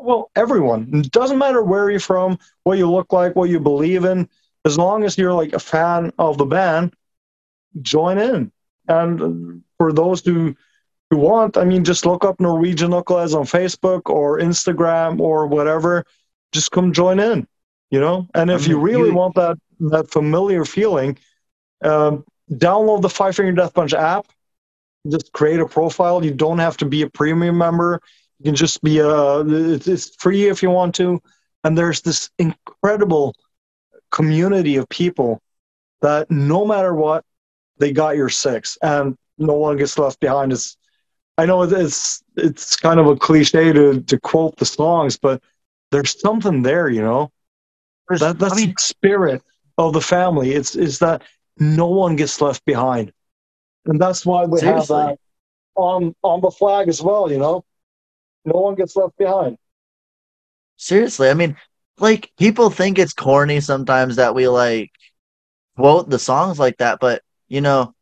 well 0.00 0.30
everyone. 0.34 0.90
It 0.94 1.10
doesn't 1.12 1.38
matter 1.38 1.62
where 1.62 1.90
you're 1.90 2.00
from, 2.00 2.38
what 2.64 2.78
you 2.78 2.90
look 2.90 3.12
like, 3.12 3.36
what 3.36 3.50
you 3.50 3.60
believe 3.60 4.04
in. 4.04 4.28
As 4.64 4.76
long 4.78 5.04
as 5.04 5.16
you're 5.16 5.32
like 5.32 5.52
a 5.52 5.58
fan 5.58 6.12
of 6.18 6.36
the 6.38 6.44
band, 6.46 6.94
join 7.82 8.18
in. 8.18 8.52
And 8.88 9.62
for 9.78 9.92
those 9.92 10.24
who 10.24 10.56
who 11.10 11.18
want, 11.18 11.56
I 11.56 11.64
mean, 11.64 11.84
just 11.84 12.04
look 12.04 12.24
up 12.24 12.40
Norwegian 12.40 12.90
Knuckleheads 12.90 13.34
on 13.34 13.44
Facebook 13.44 14.10
or 14.10 14.38
Instagram 14.40 15.20
or 15.20 15.46
whatever. 15.46 16.04
Just 16.52 16.70
come 16.70 16.92
join 16.92 17.20
in, 17.20 17.46
you 17.90 18.00
know. 18.00 18.28
And 18.34 18.50
I 18.50 18.54
if 18.54 18.66
you 18.66 18.78
really 18.78 19.10
you- 19.10 19.14
want 19.14 19.34
that 19.36 19.58
that 19.80 20.10
familiar 20.10 20.64
feeling, 20.64 21.18
um, 21.82 22.24
download 22.50 23.02
the 23.02 23.08
Five 23.08 23.36
Finger 23.36 23.52
Death 23.52 23.74
Punch 23.74 23.94
app. 23.94 24.26
Just 25.08 25.32
create 25.32 25.60
a 25.60 25.66
profile. 25.66 26.24
You 26.24 26.34
don't 26.34 26.58
have 26.58 26.76
to 26.78 26.84
be 26.84 27.02
a 27.02 27.10
premium 27.10 27.56
member. 27.56 28.00
You 28.38 28.46
can 28.46 28.54
just 28.54 28.82
be 28.82 28.98
a. 28.98 29.40
It's, 29.40 29.86
it's 29.86 30.16
free 30.16 30.48
if 30.48 30.62
you 30.62 30.70
want 30.70 30.94
to. 30.96 31.20
And 31.64 31.76
there's 31.76 32.02
this 32.02 32.30
incredible 32.38 33.34
community 34.10 34.76
of 34.76 34.88
people 34.88 35.40
that 36.00 36.30
no 36.30 36.64
matter 36.64 36.94
what, 36.94 37.24
they 37.78 37.92
got 37.92 38.16
your 38.16 38.28
six, 38.28 38.76
and 38.82 39.16
no 39.38 39.54
one 39.54 39.76
gets 39.76 39.98
left 39.98 40.20
behind. 40.20 40.52
It's, 40.52 40.76
I 41.36 41.46
know 41.46 41.62
it's 41.62 42.22
it's 42.36 42.76
kind 42.76 42.98
of 42.98 43.06
a 43.06 43.16
cliche 43.16 43.72
to 43.72 44.00
to 44.00 44.20
quote 44.20 44.56
the 44.56 44.66
songs, 44.66 45.16
but 45.16 45.42
there's 45.90 46.20
something 46.20 46.62
there, 46.62 46.88
you 46.88 47.02
know. 47.02 47.30
That 48.08 48.38
that's 48.38 48.54
i 48.54 48.56
mean 48.56 48.70
the 48.70 48.80
spirit 48.80 49.42
of 49.78 49.94
the 49.94 50.02
family. 50.02 50.52
It's 50.52 50.76
is 50.76 51.00
that 51.00 51.22
no 51.58 51.88
one 51.88 52.16
gets 52.16 52.40
left 52.42 52.64
behind, 52.66 53.12
and 53.86 54.00
that's 54.00 54.26
why 54.26 54.44
we 54.46 54.60
have 54.62 54.88
that 54.88 55.14
uh, 55.16 55.16
on 55.76 56.14
on 56.22 56.40
the 56.40 56.50
flag 56.50 56.88
as 56.88 57.02
well. 57.02 57.30
You 57.30 57.38
know, 57.38 57.64
no 58.44 58.60
one 58.60 58.76
gets 58.76 58.96
left 58.96 59.16
behind. 59.18 59.58
seriously 60.76 61.28
i 61.30 61.34
mean 61.34 61.56
like 61.98 62.30
people 62.38 62.70
think 62.70 62.98
it's 62.98 63.12
corny 63.12 63.60
sometimes 63.60 64.16
that 64.16 64.34
we 64.34 64.48
like 64.48 64.90
quote 65.76 66.08
the 66.10 66.18
songs 66.18 66.58
like 66.58 66.76
that 66.78 66.98
but 67.00 67.22
you 67.48 67.60
know 67.60 67.94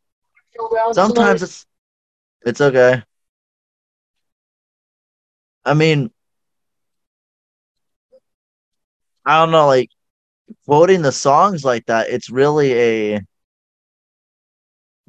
sometimes 0.91 1.43
it's 1.43 1.65
it's 2.45 2.61
okay 2.61 3.03
i 5.65 5.73
mean 5.73 6.11
i 9.25 9.39
don't 9.39 9.51
know 9.51 9.67
like 9.67 9.89
quoting 10.65 11.01
the 11.01 11.11
songs 11.11 11.63
like 11.63 11.85
that 11.85 12.09
it's 12.09 12.29
really 12.29 12.73
a 12.73 13.21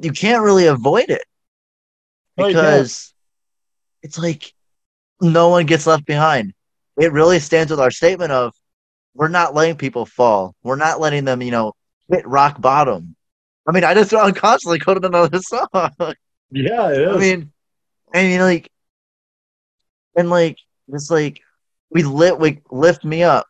you 0.01 0.13
can't 0.13 0.43
really 0.43 0.67
avoid 0.67 1.11
it. 1.11 1.23
Oh, 2.39 2.43
can't. 2.43 2.55
because 2.55 3.15
it's 4.03 4.19
like 4.19 4.53
no 5.21 5.49
one 5.49 5.67
gets 5.67 5.87
left 5.87 6.07
behind. 6.07 6.55
It 7.01 7.13
really 7.13 7.41
stands 7.41 7.71
with 7.71 7.81
our 7.81 7.91
statement 7.91 8.31
of 8.31 8.55
we're 9.15 9.29
not 9.29 9.55
letting 9.55 9.77
people 9.77 10.07
fall. 10.07 10.55
We're 10.63 10.77
not 10.77 11.01
letting 11.01 11.25
them 11.25 11.43
you 11.43 11.51
know 11.51 11.73
hit 12.11 12.27
rock 12.27 12.61
bottom. 12.61 13.17
I 13.67 13.73
mean 13.73 13.85
i 13.85 13.93
just 13.93 14.15
i'm 14.15 14.35
constantly 14.35 14.79
quoting 14.79 15.05
another 15.05 15.39
song. 15.43 16.15
Yeah, 16.51 16.91
it 16.91 17.03
is. 17.03 17.17
I 17.17 17.19
mean, 17.19 17.53
I 18.15 18.23
mean, 18.23 18.41
like, 18.41 18.71
and 20.17 20.31
like, 20.31 20.59
it's 20.89 21.11
like 21.11 21.41
we 21.91 22.03
lit, 22.03 22.39
we 22.39 22.63
lift 22.71 23.05
me 23.05 23.23
up, 23.23 23.47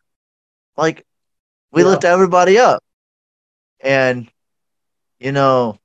like 0.76 1.06
we 1.72 1.82
Yeah. 1.82 1.88
lift 1.88 2.04
everybody 2.04 2.58
up, 2.58 2.82
and 3.80 4.28
you 5.18 5.32
know, 5.32 5.78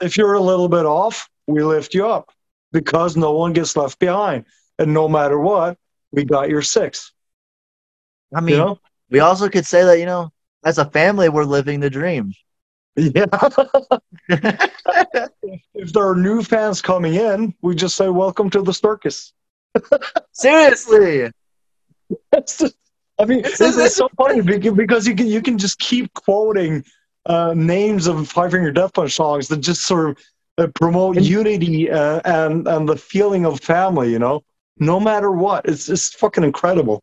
if 0.00 0.16
you're 0.16 0.34
a 0.34 0.40
little 0.40 0.68
bit 0.68 0.86
off, 0.86 1.28
we 1.46 1.62
lift 1.62 1.94
you 1.94 2.06
up 2.06 2.30
because 2.72 3.16
no 3.16 3.32
one 3.32 3.52
gets 3.52 3.76
left 3.76 3.98
behind. 3.98 4.44
And 4.78 4.94
no 4.94 5.08
matter 5.08 5.38
what, 5.38 5.76
we 6.12 6.24
got 6.24 6.48
your 6.48 6.62
six. 6.62 7.12
I 8.34 8.40
mean, 8.40 8.54
You 8.54 8.58
know? 8.64 8.78
we 9.10 9.20
also 9.20 9.48
could 9.48 9.66
say 9.66 9.82
that 9.84 9.98
you 9.98 10.06
know, 10.06 10.30
as 10.64 10.78
a 10.78 10.84
family, 10.86 11.28
we're 11.28 11.44
living 11.44 11.80
the 11.80 11.90
dream. 11.90 12.32
Yeah. 12.96 13.24
if 15.74 15.92
there 15.92 16.08
are 16.08 16.14
new 16.14 16.42
fans 16.42 16.82
coming 16.82 17.14
in, 17.14 17.54
we 17.62 17.74
just 17.74 17.96
say 17.96 18.08
welcome 18.08 18.50
to 18.50 18.62
the 18.62 18.72
circus. 18.74 19.32
Seriously. 20.32 21.30
Just, 22.46 22.76
I 23.22 23.24
mean, 23.24 23.40
it's, 23.44 23.60
it's, 23.60 23.76
it's, 23.76 23.96
so 23.96 24.08
funny 24.16 24.40
because 24.40 25.06
you 25.06 25.14
can 25.14 25.28
you 25.28 25.40
can 25.40 25.56
just 25.56 25.78
keep 25.78 26.12
quoting 26.12 26.84
uh, 27.26 27.54
names 27.54 28.08
of 28.08 28.28
Five 28.28 28.50
Finger 28.50 28.72
Death 28.72 28.94
Punch 28.94 29.12
songs 29.12 29.46
that 29.48 29.58
just 29.58 29.82
sort 29.82 30.10
of 30.10 30.18
uh, 30.58 30.66
promote 30.74 31.20
unity 31.20 31.90
uh, 31.90 32.20
and 32.24 32.66
and 32.66 32.88
the 32.88 32.96
feeling 32.96 33.46
of 33.46 33.60
family. 33.60 34.10
You 34.10 34.18
know, 34.18 34.42
no 34.78 34.98
matter 34.98 35.30
what, 35.30 35.66
it's 35.66 35.88
it's 35.88 36.12
fucking 36.14 36.42
incredible. 36.42 37.02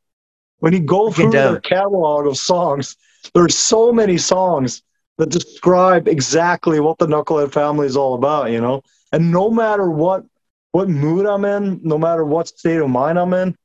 When 0.57 0.73
you 0.73 0.81
go 0.81 1.09
through 1.09 1.31
their 1.31 1.61
catalog 1.61 2.27
of 2.27 2.37
songs, 2.37 2.97
there's 3.33 3.57
so 3.57 3.93
many 3.93 4.17
songs 4.17 4.83
that 5.17 5.29
describe 5.29 6.09
exactly 6.09 6.81
what 6.81 6.97
the 6.97 7.07
Knucklehead 7.07 7.53
family 7.53 7.87
is 7.87 7.95
all 7.95 8.15
about. 8.15 8.51
You 8.51 8.59
know, 8.59 8.81
and 9.13 9.31
no 9.31 9.49
matter 9.49 9.89
what 9.89 10.25
what 10.71 10.89
mood 10.89 11.25
I'm 11.25 11.45
in, 11.45 11.79
no 11.83 11.97
matter 11.97 12.25
what 12.25 12.49
state 12.49 12.77
of 12.77 12.89
mind 12.89 13.17
I'm 13.17 13.33
in, 13.33 13.55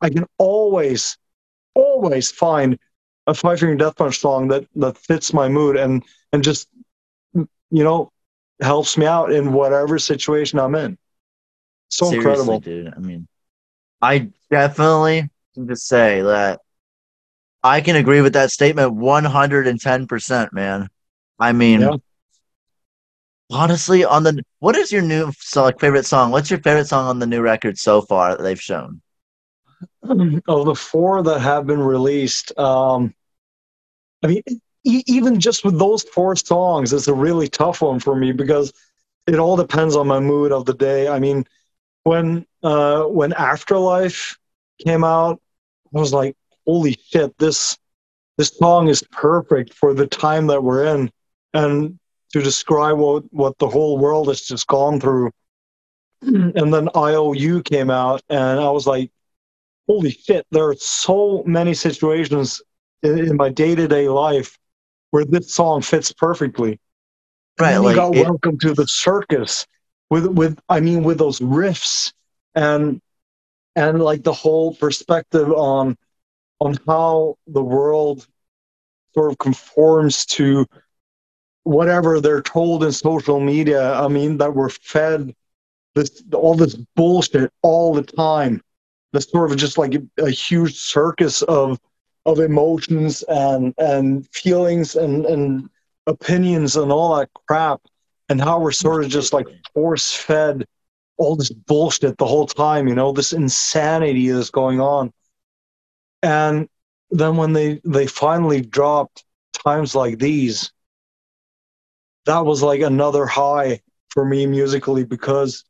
I 0.00 0.10
can 0.10 0.26
always, 0.38 1.16
always 1.74 2.30
find 2.30 2.78
a 3.26 3.34
Five 3.34 3.60
Finger 3.60 3.76
Death 3.76 3.96
Punch 3.96 4.18
song 4.18 4.48
that 4.48 4.66
that 4.76 4.98
fits 4.98 5.32
my 5.32 5.48
mood 5.48 5.76
and 5.76 6.02
and 6.32 6.42
just 6.42 6.68
you 7.34 7.48
know 7.70 8.12
helps 8.60 8.96
me 8.96 9.06
out 9.06 9.32
in 9.32 9.52
whatever 9.52 9.98
situation 9.98 10.58
I'm 10.58 10.74
in. 10.74 10.98
So 11.88 12.06
Seriously, 12.06 12.30
incredible, 12.30 12.60
dude. 12.60 12.92
I 12.94 12.98
mean, 12.98 13.26
I 14.00 14.30
definitely 14.50 15.28
can 15.54 15.68
just 15.68 15.86
say 15.86 16.22
that 16.22 16.60
I 17.62 17.80
can 17.80 17.96
agree 17.96 18.20
with 18.20 18.34
that 18.34 18.50
statement 18.50 18.94
110 18.94 20.06
percent, 20.06 20.52
man. 20.52 20.88
I 21.38 21.52
mean. 21.52 21.80
Yeah 21.80 21.96
honestly 23.50 24.04
on 24.04 24.22
the 24.22 24.42
what 24.60 24.76
is 24.76 24.90
your 24.90 25.02
new 25.02 25.30
so 25.38 25.62
like 25.62 25.78
favorite 25.78 26.06
song 26.06 26.30
what's 26.30 26.50
your 26.50 26.60
favorite 26.60 26.86
song 26.86 27.06
on 27.06 27.18
the 27.18 27.26
new 27.26 27.42
record 27.42 27.76
so 27.78 28.00
far 28.00 28.36
that 28.36 28.42
they've 28.42 28.60
shown 28.60 29.00
oh 30.48 30.64
the 30.64 30.74
four 30.74 31.22
that 31.22 31.40
have 31.40 31.66
been 31.66 31.80
released 31.80 32.56
um 32.58 33.14
i 34.22 34.26
mean 34.26 34.42
e- 34.84 35.04
even 35.06 35.40
just 35.40 35.64
with 35.64 35.78
those 35.78 36.02
four 36.02 36.36
songs 36.36 36.92
it's 36.92 37.08
a 37.08 37.14
really 37.14 37.48
tough 37.48 37.82
one 37.82 37.98
for 37.98 38.14
me 38.14 38.32
because 38.32 38.72
it 39.26 39.38
all 39.38 39.56
depends 39.56 39.96
on 39.96 40.06
my 40.06 40.20
mood 40.20 40.52
of 40.52 40.64
the 40.64 40.74
day 40.74 41.08
i 41.08 41.18
mean 41.18 41.44
when 42.04 42.44
uh 42.62 43.04
when 43.04 43.32
afterlife 43.34 44.36
came 44.84 45.04
out 45.04 45.40
i 45.94 46.00
was 46.00 46.12
like 46.12 46.36
holy 46.66 46.98
shit 47.10 47.36
this 47.38 47.78
this 48.36 48.56
song 48.56 48.88
is 48.88 49.02
perfect 49.12 49.72
for 49.72 49.94
the 49.94 50.06
time 50.06 50.46
that 50.48 50.62
we're 50.62 50.84
in 50.84 51.10
and 51.52 51.98
to 52.34 52.42
describe 52.42 52.98
what, 52.98 53.22
what 53.32 53.56
the 53.58 53.68
whole 53.68 53.96
world 53.96 54.26
has 54.26 54.40
just 54.40 54.66
gone 54.66 55.00
through. 55.00 55.30
And 56.22 56.74
then 56.74 56.88
IOU 56.96 57.62
came 57.62 57.90
out, 57.90 58.22
and 58.28 58.58
I 58.58 58.70
was 58.70 58.86
like, 58.86 59.10
holy 59.86 60.10
shit, 60.10 60.46
there 60.50 60.68
are 60.68 60.76
so 60.76 61.42
many 61.46 61.74
situations 61.74 62.62
in, 63.02 63.18
in 63.18 63.36
my 63.36 63.50
day 63.50 63.74
to 63.74 63.88
day 63.88 64.08
life 64.08 64.58
where 65.10 65.24
this 65.24 65.54
song 65.54 65.82
fits 65.82 66.12
perfectly. 66.12 66.80
Right. 67.60 67.76
Like 67.76 67.96
got 67.96 68.14
it, 68.14 68.24
Welcome 68.24 68.58
to 68.60 68.74
the 68.74 68.86
Circus 68.86 69.66
with, 70.10 70.26
with, 70.26 70.58
I 70.68 70.80
mean, 70.80 71.04
with 71.04 71.18
those 71.18 71.40
riffs 71.40 72.12
and, 72.54 73.00
and 73.76 74.02
like 74.02 74.22
the 74.24 74.32
whole 74.32 74.74
perspective 74.74 75.50
on, 75.52 75.96
on 76.60 76.78
how 76.86 77.36
the 77.46 77.62
world 77.62 78.26
sort 79.14 79.30
of 79.30 79.38
conforms 79.38 80.26
to 80.26 80.66
whatever 81.62 82.20
they're 82.20 82.42
told 82.42 82.84
in 82.84 82.92
social 82.92 83.40
media. 83.40 83.94
I 83.94 84.08
mean, 84.08 84.38
that 84.38 84.54
we're 84.54 84.68
fed 84.68 85.34
this 85.94 86.22
all 86.32 86.54
this 86.54 86.74
bullshit 86.96 87.52
all 87.62 87.94
the 87.94 88.02
time. 88.02 88.62
This 89.14 89.30
sort 89.30 89.50
of 89.50 89.56
just 89.56 89.78
like 89.78 89.94
a, 89.94 90.02
a 90.18 90.30
huge 90.30 90.76
circus 90.76 91.42
of 91.42 91.78
of 92.26 92.40
emotions 92.40 93.22
and 93.28 93.72
and 93.78 94.28
feelings 94.32 94.96
and 94.96 95.24
and 95.26 95.70
opinions 96.06 96.76
and 96.76 96.90
all 96.92 97.16
that 97.16 97.30
crap, 97.46 97.80
and 98.28 98.40
how 98.40 98.58
we're 98.58 98.72
sort 98.72 99.04
of 99.04 99.10
just 99.10 99.32
like 99.32 99.46
force 99.72 100.12
fed 100.12 100.66
all 101.16 101.36
this 101.36 101.50
bullshit 101.50 102.18
the 102.18 102.26
whole 102.26 102.46
time. 102.46 102.88
You 102.88 102.96
know, 102.96 103.12
this 103.12 103.32
insanity 103.32 104.28
that's 104.30 104.50
going 104.50 104.80
on. 104.80 105.12
And 106.22 106.68
then 107.10 107.36
when 107.36 107.52
they 107.52 107.80
they 107.84 108.08
finally 108.08 108.60
dropped 108.60 109.24
times 109.52 109.94
like 109.94 110.18
these 110.18 110.72
that 112.26 112.44
was 112.44 112.62
like 112.62 112.80
another 112.80 113.26
high 113.26 113.80
for 114.08 114.24
me 114.24 114.46
musically 114.46 115.04
because 115.04 115.64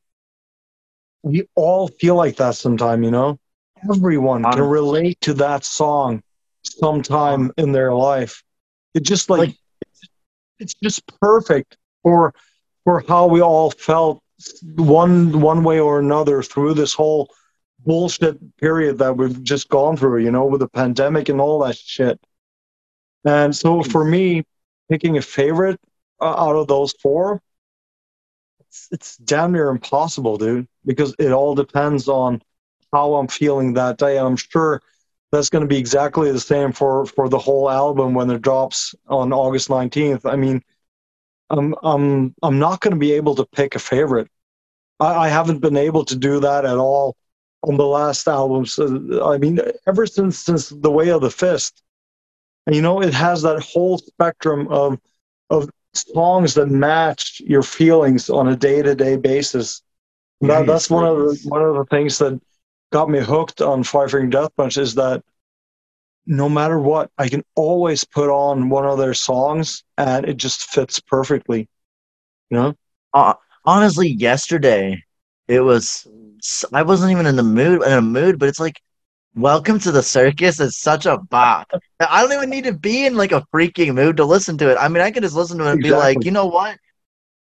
we 1.24 1.48
all 1.54 1.88
feel 1.88 2.14
like 2.14 2.36
that 2.36 2.54
sometime, 2.54 3.02
you 3.02 3.10
know? 3.10 3.38
Everyone 3.90 4.44
can 4.44 4.60
relate 4.60 5.20
to 5.22 5.34
that 5.34 5.64
song 5.64 6.22
sometime 6.62 7.50
in 7.56 7.72
their 7.72 7.92
life. 7.94 8.42
It 8.94 9.02
just 9.02 9.28
like, 9.28 9.38
like 9.38 9.56
it's 10.58 10.74
just 10.74 11.02
perfect 11.20 11.76
for 12.02 12.34
for 12.84 13.02
how 13.08 13.26
we 13.26 13.40
all 13.40 13.70
felt 13.70 14.22
one 14.76 15.40
one 15.40 15.64
way 15.64 15.80
or 15.80 15.98
another 15.98 16.42
through 16.42 16.74
this 16.74 16.94
whole 16.94 17.28
bullshit 17.80 18.38
period 18.58 18.98
that 18.98 19.16
we've 19.16 19.42
just 19.42 19.68
gone 19.68 19.96
through, 19.96 20.22
you 20.22 20.30
know, 20.30 20.46
with 20.46 20.60
the 20.60 20.68
pandemic 20.68 21.28
and 21.28 21.40
all 21.40 21.58
that 21.60 21.76
shit. 21.76 22.18
And 23.24 23.54
so 23.54 23.82
for 23.82 24.04
me, 24.04 24.44
picking 24.90 25.16
a 25.16 25.22
favorite, 25.22 25.80
uh, 26.20 26.34
out 26.36 26.56
of 26.56 26.68
those 26.68 26.92
four, 26.92 27.42
it's, 28.74 28.88
it's 28.90 29.16
damn 29.18 29.52
near 29.52 29.68
impossible, 29.68 30.36
dude, 30.36 30.66
because 30.84 31.14
it 31.20 31.30
all 31.30 31.54
depends 31.54 32.08
on 32.08 32.42
how 32.92 33.14
I'm 33.14 33.28
feeling 33.28 33.74
that 33.74 33.98
day. 33.98 34.18
I'm 34.18 34.36
sure 34.36 34.82
that's 35.30 35.48
going 35.48 35.62
to 35.62 35.68
be 35.68 35.78
exactly 35.78 36.32
the 36.32 36.40
same 36.40 36.72
for, 36.72 37.06
for 37.06 37.28
the 37.28 37.38
whole 37.38 37.70
album 37.70 38.14
when 38.14 38.30
it 38.30 38.42
drops 38.42 38.94
on 39.06 39.32
August 39.32 39.68
19th. 39.68 40.28
I 40.30 40.34
mean, 40.34 40.60
I'm, 41.50 41.74
I'm, 41.84 42.34
I'm 42.42 42.58
not 42.58 42.80
going 42.80 42.92
to 42.92 42.98
be 42.98 43.12
able 43.12 43.36
to 43.36 43.46
pick 43.46 43.76
a 43.76 43.78
favorite. 43.78 44.28
I, 44.98 45.26
I 45.26 45.28
haven't 45.28 45.60
been 45.60 45.76
able 45.76 46.04
to 46.06 46.16
do 46.16 46.40
that 46.40 46.64
at 46.64 46.76
all 46.76 47.16
on 47.62 47.76
the 47.76 47.86
last 47.86 48.26
albums. 48.26 48.76
Uh, 48.78 49.24
I 49.24 49.38
mean, 49.38 49.60
ever 49.86 50.06
since 50.06 50.38
since 50.38 50.68
The 50.68 50.90
Way 50.90 51.10
of 51.10 51.20
the 51.20 51.30
Fist, 51.30 51.82
and 52.66 52.74
you 52.74 52.82
know, 52.82 53.02
it 53.02 53.14
has 53.14 53.42
that 53.42 53.62
whole 53.62 53.98
spectrum 53.98 54.66
of 54.68 54.98
of 55.50 55.70
songs 55.94 56.54
that 56.54 56.66
match 56.66 57.40
your 57.44 57.62
feelings 57.62 58.30
on 58.30 58.48
a 58.48 58.56
day 58.56 58.82
to 58.82 58.94
day 58.94 59.16
basis. 59.16 59.82
That, 60.40 60.66
that's 60.66 60.90
one 60.90 61.06
of 61.06 61.16
the 61.16 61.40
one 61.48 61.62
of 61.62 61.74
the 61.74 61.84
things 61.86 62.18
that 62.18 62.38
got 62.92 63.08
me 63.08 63.20
hooked 63.20 63.62
on 63.62 63.82
Five 63.82 64.10
Finger 64.10 64.26
Death 64.26 64.50
Punch 64.56 64.76
is 64.76 64.94
that 64.96 65.22
no 66.26 66.48
matter 66.48 66.78
what, 66.78 67.10
I 67.18 67.28
can 67.28 67.44
always 67.54 68.04
put 68.04 68.30
on 68.30 68.68
one 68.68 68.86
of 68.86 68.98
their 68.98 69.14
songs 69.14 69.84
and 69.98 70.26
it 70.26 70.36
just 70.36 70.64
fits 70.64 71.00
perfectly. 71.00 71.68
You 72.50 72.56
know? 72.56 72.74
Uh, 73.12 73.34
honestly, 73.64 74.08
yesterday 74.08 75.02
it 75.48 75.60
was 75.60 76.06
I 76.72 76.82
wasn't 76.82 77.12
even 77.12 77.26
in 77.26 77.36
the 77.36 77.42
mood 77.42 77.82
in 77.82 77.92
a 77.92 78.02
mood, 78.02 78.38
but 78.38 78.48
it's 78.48 78.60
like 78.60 78.80
Welcome 79.36 79.80
to 79.80 79.90
the 79.90 80.02
Circus 80.02 80.60
is 80.60 80.78
such 80.78 81.06
a 81.06 81.18
bop. 81.18 81.68
I 81.98 82.22
don't 82.22 82.32
even 82.32 82.50
need 82.50 82.64
to 82.64 82.72
be 82.72 83.04
in 83.04 83.16
like 83.16 83.32
a 83.32 83.44
freaking 83.52 83.92
mood 83.92 84.16
to 84.18 84.24
listen 84.24 84.56
to 84.58 84.70
it. 84.70 84.76
I 84.78 84.86
mean, 84.86 85.02
I 85.02 85.10
can 85.10 85.24
just 85.24 85.34
listen 85.34 85.58
to 85.58 85.64
it 85.64 85.70
and 85.72 85.80
exactly. 85.80 85.90
be 85.90 86.18
like, 86.18 86.24
you 86.24 86.30
know 86.30 86.46
what? 86.46 86.78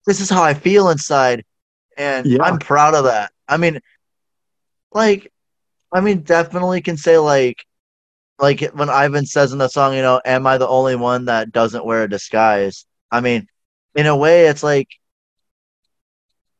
This 0.07 0.23
is 0.23 0.31
how 0.31 0.43
I 0.43 0.55
feel 0.55 0.89
inside. 0.89 1.45
And 1.99 2.25
yeah. 2.25 2.43
I'm 2.43 2.59
proud 2.59 2.95
of 2.95 3.05
that. 3.05 3.31
I 3.47 3.59
mean, 3.59 3.79
like, 4.93 5.31
I 5.93 6.01
mean, 6.01 6.23
definitely 6.23 6.81
can 6.81 6.97
say 6.97 7.19
like, 7.19 7.63
like 8.39 8.63
when 8.73 8.89
Ivan 8.89 9.27
says 9.27 9.53
in 9.53 9.59
the 9.59 9.69
song, 9.69 9.95
you 9.95 10.01
know, 10.01 10.19
am 10.25 10.47
I 10.47 10.57
the 10.57 10.69
only 10.69 10.97
one 10.97 11.27
that 11.27 11.53
doesn't 11.53 11.85
wear 11.85 12.05
a 12.05 12.09
disguise? 12.09 12.87
I 13.11 13.21
mean, 13.21 13.47
in 13.95 14.07
a 14.07 14.17
way, 14.17 14.47
it's 14.47 14.63
like, 14.63 14.89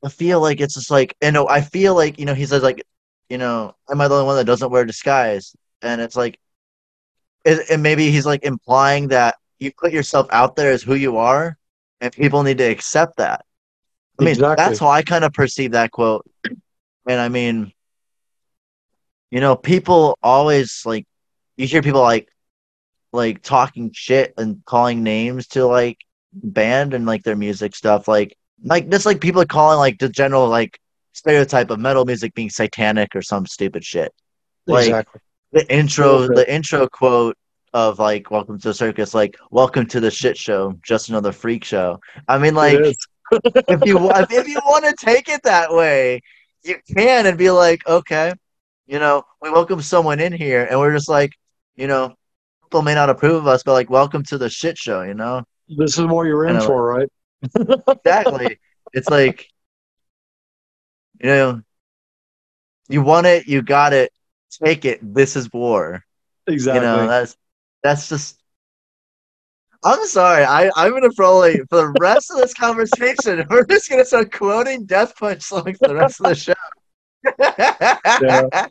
I 0.05 0.11
feel 0.11 0.43
like 0.43 0.61
it's 0.61 0.75
just 0.75 0.91
like, 0.91 1.17
you 1.23 1.33
know, 1.33 1.49
I 1.49 1.63
feel 1.63 1.95
like, 1.95 2.19
you 2.19 2.27
know, 2.27 2.35
he 2.35 2.45
says 2.45 2.63
like, 2.63 2.85
you 3.33 3.39
know, 3.39 3.75
am 3.91 3.99
I 3.99 4.09
the 4.09 4.15
only 4.15 4.27
one 4.27 4.37
that 4.37 4.45
doesn't 4.45 4.71
wear 4.71 4.85
disguise? 4.85 5.57
And 5.81 6.03
it's 6.03 6.17
like, 6.17 6.39
it, 7.47 7.65
and 7.71 7.83
maybe 7.83 8.11
he's 8.11 8.27
like 8.27 8.45
implying 8.45 9.09
that 9.09 9.37
you 9.59 9.73
put 9.73 9.91
yourself 9.91 10.27
out 10.33 10.55
there 10.55 10.71
as 10.71 10.83
who 10.83 10.95
you 10.95 11.17
are, 11.17 11.57
and 12.03 12.13
people 12.13 12.43
need 12.43 12.59
to 12.59 12.65
accept 12.65 13.17
that. 13.17 13.47
I 14.21 14.25
mean, 14.25 14.33
exactly. 14.33 14.63
that's 14.63 14.79
how 14.79 14.89
I 14.89 15.01
kind 15.01 15.25
of 15.25 15.33
perceive 15.33 15.71
that 15.71 15.93
quote. 15.93 16.31
And 16.45 17.19
I 17.19 17.31
mean, 17.31 17.73
you 19.31 19.41
know, 19.41 19.57
people 19.57 20.19
always 20.23 20.83
like 20.85 21.07
you 21.57 21.67
hear 21.67 21.81
people 21.81 22.03
like 22.03 22.29
like 23.15 23.41
talking 23.41 23.93
shit 23.95 24.35
and 24.37 24.63
calling 24.67 25.03
names 25.03 25.47
to 25.49 25.67
like 25.67 25.97
band 26.35 26.93
and 26.93 27.07
like 27.07 27.23
their 27.23 27.37
music 27.37 27.75
stuff 27.75 28.09
like 28.09 28.37
like 28.63 28.91
just 28.91 29.07
like 29.07 29.21
people 29.21 29.45
calling 29.47 29.79
like 29.79 29.99
the 29.99 30.09
general 30.09 30.49
like 30.49 30.79
stereotype 31.13 31.71
of 31.71 31.79
metal 31.79 32.05
music 32.05 32.35
being 32.35 32.51
satanic 32.51 33.15
or 33.15 33.23
some 33.23 33.47
stupid 33.47 33.85
shit. 33.85 34.13
Like 34.67 34.87
exactly. 34.87 35.21
the 35.53 35.75
intro, 35.75 36.29
the 36.29 36.53
intro 36.53 36.89
quote 36.89 37.37
of 37.73 37.99
like 37.99 38.31
"Welcome 38.31 38.59
to 38.59 38.69
the 38.69 38.75
Circus," 38.75 39.15
like 39.15 39.37
"Welcome 39.51 39.87
to 39.87 40.01
the 40.01 40.11
shit 40.11 40.37
show," 40.37 40.75
just 40.83 41.09
another 41.09 41.33
freak 41.33 41.65
show. 41.65 41.99
I 42.29 42.39
mean, 42.39 42.55
like 42.55 42.79
if 43.33 43.85
you 43.85 44.11
if 44.31 44.49
you 44.49 44.61
want 44.67 44.85
to 44.85 44.95
take 45.05 45.29
it 45.29 45.43
that 45.45 45.73
way, 45.73 46.21
you 46.63 46.77
can 46.95 47.27
and 47.27 47.39
be 47.39 47.51
like, 47.51 47.87
okay, 47.87 48.33
you 48.87 48.99
know, 48.99 49.25
we 49.41 49.51
welcome 49.51 49.81
someone 49.81 50.21
in 50.21 50.33
here, 50.33 50.67
and 50.71 50.79
we're 50.79 50.93
just 50.93 51.09
like, 51.09 51.33
you 51.77 51.87
know, 51.87 52.15
people 52.63 52.83
may 52.83 52.95
not 52.95 53.11
approve 53.11 53.37
of 53.37 53.47
us, 53.47 53.63
but 53.63 53.73
like, 53.73 53.91
welcome 53.91 54.23
to 54.25 54.39
the 54.39 54.49
shit 54.49 54.79
show, 54.79 55.03
you 55.03 55.15
know. 55.15 55.43
This 55.69 55.99
is 55.99 56.07
what 56.07 56.25
you're 56.25 56.47
in 56.47 56.61
for, 56.61 56.87
right? 56.87 57.09
exactly. 58.05 58.59
It's 58.93 59.09
like, 59.09 59.49
you 61.23 61.29
know, 61.29 61.63
you 62.89 63.03
want 63.03 63.27
it, 63.27 63.47
you 63.47 63.63
got 63.63 63.93
it, 63.93 64.13
take 64.63 64.85
it. 64.85 65.01
This 65.15 65.37
is 65.37 65.53
war. 65.53 66.05
Exactly. 66.47 66.81
You 66.81 66.87
know, 66.87 67.07
that's 67.07 67.37
that's 67.83 68.09
just. 68.09 68.39
I'm 69.85 70.05
sorry. 70.07 70.45
I 70.45 70.71
I'm 70.77 70.93
gonna 70.93 71.11
probably 71.17 71.59
for 71.71 71.93
the 71.93 71.95
rest 72.01 72.31
of 72.31 72.39
this 72.39 72.55
conversation, 72.55 73.47
we're 73.51 73.65
just 73.67 73.89
gonna 73.89 74.05
start 74.05 74.33
quoting 74.33 74.85
Death 74.85 75.17
Punch 75.17 75.43
songs 75.43 75.79
for 75.79 75.89
the 75.89 75.95
rest 75.95 76.21
of 76.21 76.27
the 76.27 76.35
show. 76.35 76.55
Yeah. 78.21 78.67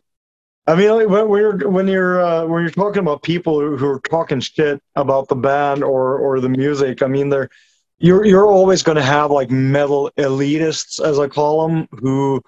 I 0.67 0.75
mean, 0.75 1.09
when, 1.09 1.27
when 1.27 1.41
you're 1.41 1.69
when 1.69 1.87
you're 1.87 2.21
uh, 2.21 2.45
when 2.45 2.61
you're 2.61 2.71
talking 2.71 3.01
about 3.01 3.23
people 3.23 3.59
who, 3.59 3.77
who 3.77 3.87
are 3.87 3.99
talking 4.01 4.39
shit 4.39 4.81
about 4.95 5.27
the 5.27 5.35
band 5.35 5.83
or 5.83 6.17
or 6.17 6.39
the 6.39 6.49
music, 6.49 7.01
I 7.01 7.07
mean, 7.07 7.29
they're 7.29 7.49
you're 8.01 8.25
you're 8.25 8.47
always 8.47 8.83
going 8.83 8.97
to 8.97 9.03
have 9.03 9.31
like 9.31 9.51
metal 9.51 10.11
elitists, 10.17 11.03
as 11.03 11.19
I 11.19 11.27
call 11.27 11.67
them, 11.67 11.87
who 11.91 12.41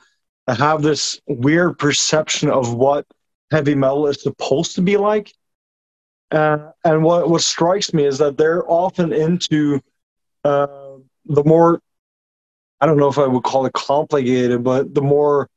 have 0.47 0.82
this 0.82 1.22
weird 1.28 1.78
perception 1.78 2.49
of 2.49 2.74
what 2.74 3.06
heavy 3.51 3.76
metal 3.76 4.08
is 4.08 4.22
supposed 4.22 4.76
to 4.76 4.82
be 4.82 4.97
like. 4.97 5.32
Uh, 6.32 6.72
and 6.84 7.04
what 7.04 7.30
what 7.30 7.41
strikes 7.41 7.93
me 7.93 8.06
is 8.06 8.18
that 8.18 8.38
they're 8.38 8.70
often 8.70 9.14
into 9.14 9.80
uh, 10.43 10.68
the 11.26 11.43
more 11.43 11.80
I 12.82 12.88
don't 12.88 12.97
know 12.97 13.08
if 13.08 13.20
I 13.20 13.28
would 13.28 13.43
call 13.43 13.66
it 13.66 13.74
complicated, 13.74 14.64
but 14.64 14.93
the 14.93 15.01
more 15.01 15.49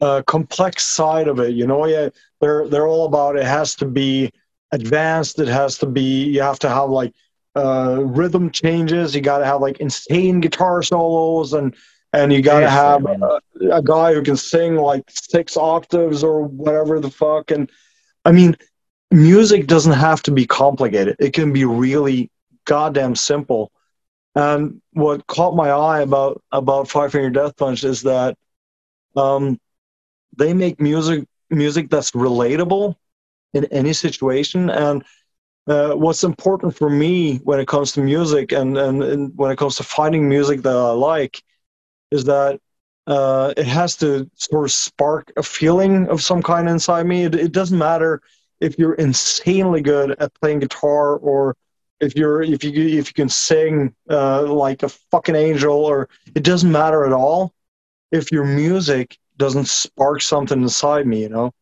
uh, 0.00 0.22
complex 0.26 0.82
side 0.84 1.28
of 1.28 1.38
it. 1.38 1.54
You 1.54 1.66
know, 1.66 1.86
yeah, 1.86 2.08
they're 2.40 2.68
they're 2.68 2.88
all 2.88 3.06
about 3.06 3.36
it 3.36 3.44
has 3.44 3.76
to 3.76 3.86
be 3.86 4.32
advanced. 4.72 5.38
It 5.38 5.48
has 5.48 5.78
to 5.78 5.86
be. 5.86 6.24
You 6.24 6.42
have 6.42 6.58
to 6.58 6.68
have 6.68 6.90
like 6.90 7.14
uh, 7.56 7.98
rhythm 8.02 8.50
changes. 8.50 9.14
You 9.14 9.20
got 9.20 9.38
to 9.38 9.44
have 9.44 9.60
like 9.60 9.78
insane 9.78 10.40
guitar 10.40 10.82
solos, 10.82 11.52
and 11.52 11.74
and 12.12 12.32
you 12.32 12.42
got 12.42 12.60
to 12.60 12.70
have 12.70 13.04
a, 13.04 13.40
a 13.70 13.82
guy 13.82 14.14
who 14.14 14.22
can 14.22 14.36
sing 14.36 14.76
like 14.76 15.04
six 15.08 15.56
octaves 15.56 16.22
or 16.22 16.42
whatever 16.42 17.00
the 17.00 17.10
fuck. 17.10 17.50
And 17.50 17.70
I 18.24 18.32
mean, 18.32 18.56
music 19.10 19.66
doesn't 19.66 19.92
have 19.92 20.22
to 20.24 20.30
be 20.30 20.46
complicated. 20.46 21.16
It 21.18 21.32
can 21.32 21.52
be 21.52 21.64
really 21.64 22.30
goddamn 22.64 23.16
simple. 23.16 23.72
And 24.34 24.80
what 24.92 25.26
caught 25.26 25.54
my 25.54 25.70
eye 25.70 26.00
about 26.00 26.42
about 26.52 26.88
Five 26.88 27.12
Finger 27.12 27.30
Death 27.30 27.56
Punch 27.56 27.84
is 27.84 28.02
that 28.02 28.36
um, 29.14 29.60
they 30.36 30.54
make 30.54 30.80
music 30.80 31.26
music 31.50 31.90
that's 31.90 32.12
relatable 32.12 32.94
in 33.52 33.66
any 33.66 33.92
situation. 33.92 34.70
And 34.70 35.04
uh, 35.66 35.92
what's 35.94 36.24
important 36.24 36.76
for 36.76 36.90
me 36.90 37.36
when 37.38 37.60
it 37.60 37.68
comes 37.68 37.92
to 37.92 38.00
music 38.00 38.52
and, 38.52 38.76
and, 38.76 39.02
and 39.02 39.32
when 39.36 39.50
it 39.50 39.58
comes 39.58 39.76
to 39.76 39.82
finding 39.82 40.28
music 40.28 40.62
that 40.62 40.76
I 40.76 40.90
like 40.90 41.42
is 42.10 42.24
that 42.24 42.60
uh, 43.06 43.52
it 43.56 43.66
has 43.66 43.96
to 43.96 44.30
sort 44.34 44.64
of 44.64 44.72
spark 44.72 45.32
a 45.36 45.42
feeling 45.42 46.08
of 46.08 46.22
some 46.22 46.42
kind 46.42 46.68
inside 46.68 47.06
me. 47.06 47.24
It, 47.24 47.34
it 47.34 47.52
doesn't 47.52 47.78
matter 47.78 48.22
if 48.60 48.78
you're 48.78 48.94
insanely 48.94 49.80
good 49.80 50.16
at 50.20 50.34
playing 50.34 50.60
guitar 50.60 51.16
or 51.16 51.56
if 52.00 52.16
you're 52.16 52.42
if 52.42 52.64
you 52.64 52.98
if 52.98 53.08
you 53.08 53.14
can 53.14 53.28
sing 53.28 53.94
uh, 54.10 54.42
like 54.42 54.82
a 54.82 54.88
fucking 54.88 55.36
angel 55.36 55.84
or 55.84 56.08
it 56.34 56.44
doesn't 56.44 56.70
matter 56.70 57.06
at 57.06 57.12
all 57.12 57.54
if 58.10 58.30
your 58.30 58.44
music 58.44 59.18
doesn't 59.36 59.66
spark 59.66 60.20
something 60.20 60.60
inside 60.62 61.06
me 61.06 61.22
you 61.22 61.28
know 61.28 61.52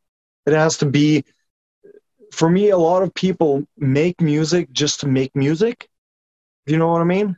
it 0.47 0.55
has 0.55 0.79
to 0.79 0.87
be 0.87 1.25
for 2.33 2.49
me 2.49 2.71
a 2.71 2.79
lot 2.79 3.03
of 3.03 3.15
people 3.15 3.65
make 3.77 4.21
music 4.21 4.71
just 4.73 5.01
to 5.01 5.07
make 5.09 5.35
music. 5.35 5.89
You 6.67 6.77
know 6.77 6.89
what 6.89 7.01
i 7.01 7.05
mean? 7.05 7.37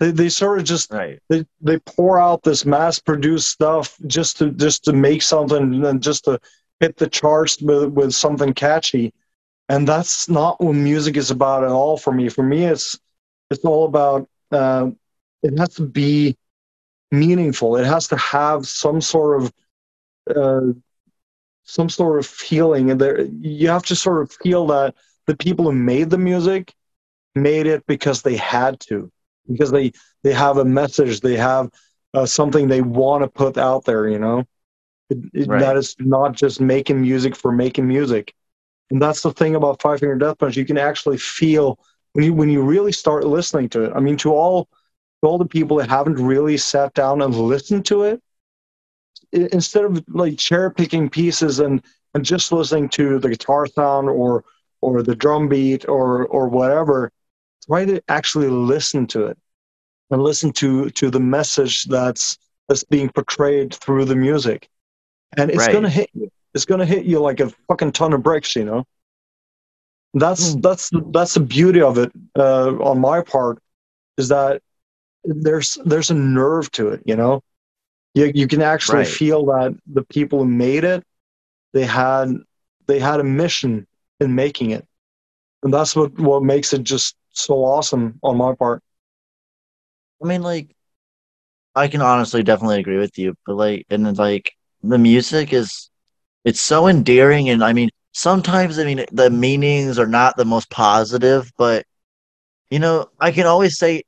They, 0.00 0.12
they 0.12 0.28
sort 0.28 0.58
of 0.58 0.64
just 0.64 0.92
right. 0.92 1.18
they, 1.28 1.44
they 1.60 1.78
pour 1.80 2.20
out 2.20 2.42
this 2.42 2.64
mass 2.64 2.98
produced 2.98 3.50
stuff 3.50 3.96
just 4.06 4.38
to 4.38 4.50
just 4.52 4.84
to 4.84 4.92
make 4.92 5.22
something 5.22 5.84
and 5.84 6.02
just 6.02 6.24
to 6.24 6.40
hit 6.80 6.96
the 6.96 7.08
charts 7.08 7.60
with, 7.60 7.90
with 7.90 8.12
something 8.12 8.54
catchy. 8.54 9.12
And 9.68 9.86
that's 9.86 10.28
not 10.28 10.60
what 10.60 10.74
music 10.74 11.16
is 11.16 11.30
about 11.30 11.64
at 11.64 11.70
all 11.70 11.96
for 11.96 12.12
me. 12.12 12.28
For 12.28 12.44
me 12.44 12.64
it's 12.64 12.98
it's 13.50 13.64
all 13.64 13.86
about 13.86 14.28
uh, 14.52 14.90
it 15.42 15.58
has 15.58 15.74
to 15.74 15.86
be 15.86 16.36
meaningful. 17.10 17.76
It 17.76 17.86
has 17.86 18.08
to 18.08 18.16
have 18.16 18.66
some 18.66 19.00
sort 19.00 19.42
of 19.42 19.52
uh, 20.34 20.72
some 21.68 21.90
sort 21.90 22.20
of 22.20 22.26
feeling 22.26 22.90
and 22.92 23.00
there 23.00 23.22
you 23.40 23.68
have 23.68 23.84
to 23.84 23.96
sort 23.96 24.22
of 24.22 24.32
feel 24.42 24.66
that 24.68 24.94
the 25.26 25.36
people 25.36 25.66
who 25.66 25.72
made 25.72 26.10
the 26.10 26.18
music 26.18 26.74
made 27.36 27.66
it 27.66 27.84
because 27.86 28.22
they 28.22 28.36
had 28.36 28.80
to 28.80 29.10
because 29.48 29.70
they 29.72 29.92
they 30.24 30.32
have 30.32 30.58
a 30.58 30.64
message 30.64 31.20
they 31.20 31.36
have 31.36 31.70
uh, 32.14 32.26
something 32.26 32.68
they 32.68 32.82
want 32.82 33.22
to 33.22 33.28
put 33.28 33.58
out 33.58 33.84
there 33.84 34.08
you 34.08 34.18
know 34.18 34.44
it, 35.10 35.18
it, 35.34 35.50
Right. 35.50 35.60
that 35.60 35.76
is 35.76 35.96
not 36.00 36.34
just 36.34 36.60
making 36.60 37.00
music 37.00 37.36
for 37.36 37.52
making 37.52 37.86
music 37.88 38.34
and 38.90 39.00
that's 39.02 39.22
the 39.22 39.32
thing 39.32 39.56
about 39.56 39.82
five 39.82 40.00
finger 40.00 40.16
death 40.16 40.38
punch 40.38 40.56
you 40.56 40.66
can 40.66 40.78
actually 40.78 41.18
feel 41.18 41.78
when 42.14 42.24
you 42.24 42.34
when 42.34 42.50
you 42.50 42.62
really 42.62 42.92
start 42.92 43.26
listening 43.26 43.68
to 43.70 43.84
it 43.84 43.92
i 43.96 44.00
mean 44.00 44.16
to 44.16 44.32
all 44.32 44.68
to 45.22 45.28
all 45.28 45.38
the 45.38 45.46
people 45.46 45.78
that 45.78 45.90
haven't 45.90 46.16
really 46.16 46.56
sat 46.58 46.94
down 46.94 47.22
and 47.22 47.34
listened 47.34 47.86
to 47.86 48.04
it 48.04 48.22
instead 49.32 49.84
of 49.84 50.02
like 50.08 50.38
cherry 50.38 50.72
picking 50.72 51.08
pieces 51.08 51.60
and 51.60 51.82
and 52.14 52.24
just 52.24 52.52
listening 52.52 52.88
to 52.88 53.18
the 53.18 53.28
guitar 53.28 53.66
sound 53.66 54.08
or 54.08 54.44
or 54.80 55.02
the 55.02 55.14
drum 55.14 55.48
beat 55.48 55.88
or 55.88 56.26
or 56.26 56.48
whatever 56.48 57.10
try 57.66 57.84
to 57.84 58.00
actually 58.08 58.48
listen 58.48 59.06
to 59.06 59.26
it 59.26 59.38
and 60.10 60.22
listen 60.22 60.52
to 60.52 60.90
to 60.90 61.10
the 61.10 61.20
message 61.20 61.84
that's 61.84 62.38
that's 62.68 62.84
being 62.84 63.08
portrayed 63.10 63.74
through 63.74 64.04
the 64.04 64.16
music 64.16 64.68
and 65.36 65.50
it's 65.50 65.66
Right. 65.66 65.72
gonna 65.72 65.90
hit 65.90 66.10
you 66.14 66.30
it's 66.54 66.64
gonna 66.64 66.86
hit 66.86 67.04
you 67.04 67.20
like 67.20 67.40
a 67.40 67.50
fucking 67.68 67.92
ton 67.92 68.12
of 68.14 68.22
bricks 68.22 68.56
you 68.56 68.64
know 68.64 68.84
that's 70.14 70.54
Hmm. 70.54 70.60
that's 70.60 70.90
that's 71.12 71.34
the 71.34 71.40
beauty 71.40 71.80
of 71.82 71.98
it 71.98 72.10
uh, 72.38 72.70
on 72.78 72.98
my 72.98 73.20
part 73.22 73.58
is 74.16 74.28
that 74.28 74.62
there's 75.24 75.76
there's 75.84 76.10
a 76.10 76.14
nerve 76.14 76.70
to 76.72 76.88
it 76.88 77.02
you 77.04 77.16
know 77.16 77.42
you, 78.14 78.30
you 78.34 78.46
can 78.46 78.62
actually 78.62 79.04
Right. 79.04 79.04
feel 79.04 79.44
that 79.46 79.74
the 79.92 80.02
people 80.04 80.40
who 80.40 80.46
made 80.46 80.84
it 80.84 81.04
they 81.72 81.84
had 81.84 82.30
they 82.86 82.98
had 82.98 83.20
a 83.20 83.24
mission 83.24 83.86
in 84.20 84.34
making 84.34 84.70
it 84.70 84.86
and 85.62 85.72
that's 85.72 85.94
what 85.96 86.18
what 86.18 86.42
makes 86.42 86.72
it 86.72 86.82
just 86.82 87.16
so 87.32 87.54
awesome 87.64 88.18
on 88.22 88.36
my 88.36 88.54
part 88.54 88.82
I 90.22 90.26
mean, 90.26 90.42
like, 90.42 90.74
I 91.74 91.88
can 91.88 92.00
honestly 92.02 92.42
definitely 92.42 92.80
agree 92.80 92.98
with 92.98 93.18
you, 93.18 93.34
but 93.46 93.54
like, 93.56 93.86
and 93.90 94.04
then 94.06 94.14
like, 94.14 94.52
the 94.82 94.98
music 94.98 95.52
is, 95.52 95.90
it's 96.44 96.60
so 96.60 96.86
endearing, 96.88 97.48
and 97.50 97.62
I 97.64 97.72
mean, 97.72 97.90
sometimes 98.12 98.78
I 98.78 98.84
mean 98.84 99.04
the 99.12 99.30
meanings 99.30 99.98
are 99.98 100.06
not 100.06 100.36
the 100.36 100.44
most 100.44 100.70
positive, 100.70 101.50
but 101.58 101.84
you 102.70 102.78
know, 102.78 103.08
I 103.20 103.32
can 103.32 103.46
always 103.46 103.78
say, 103.78 104.02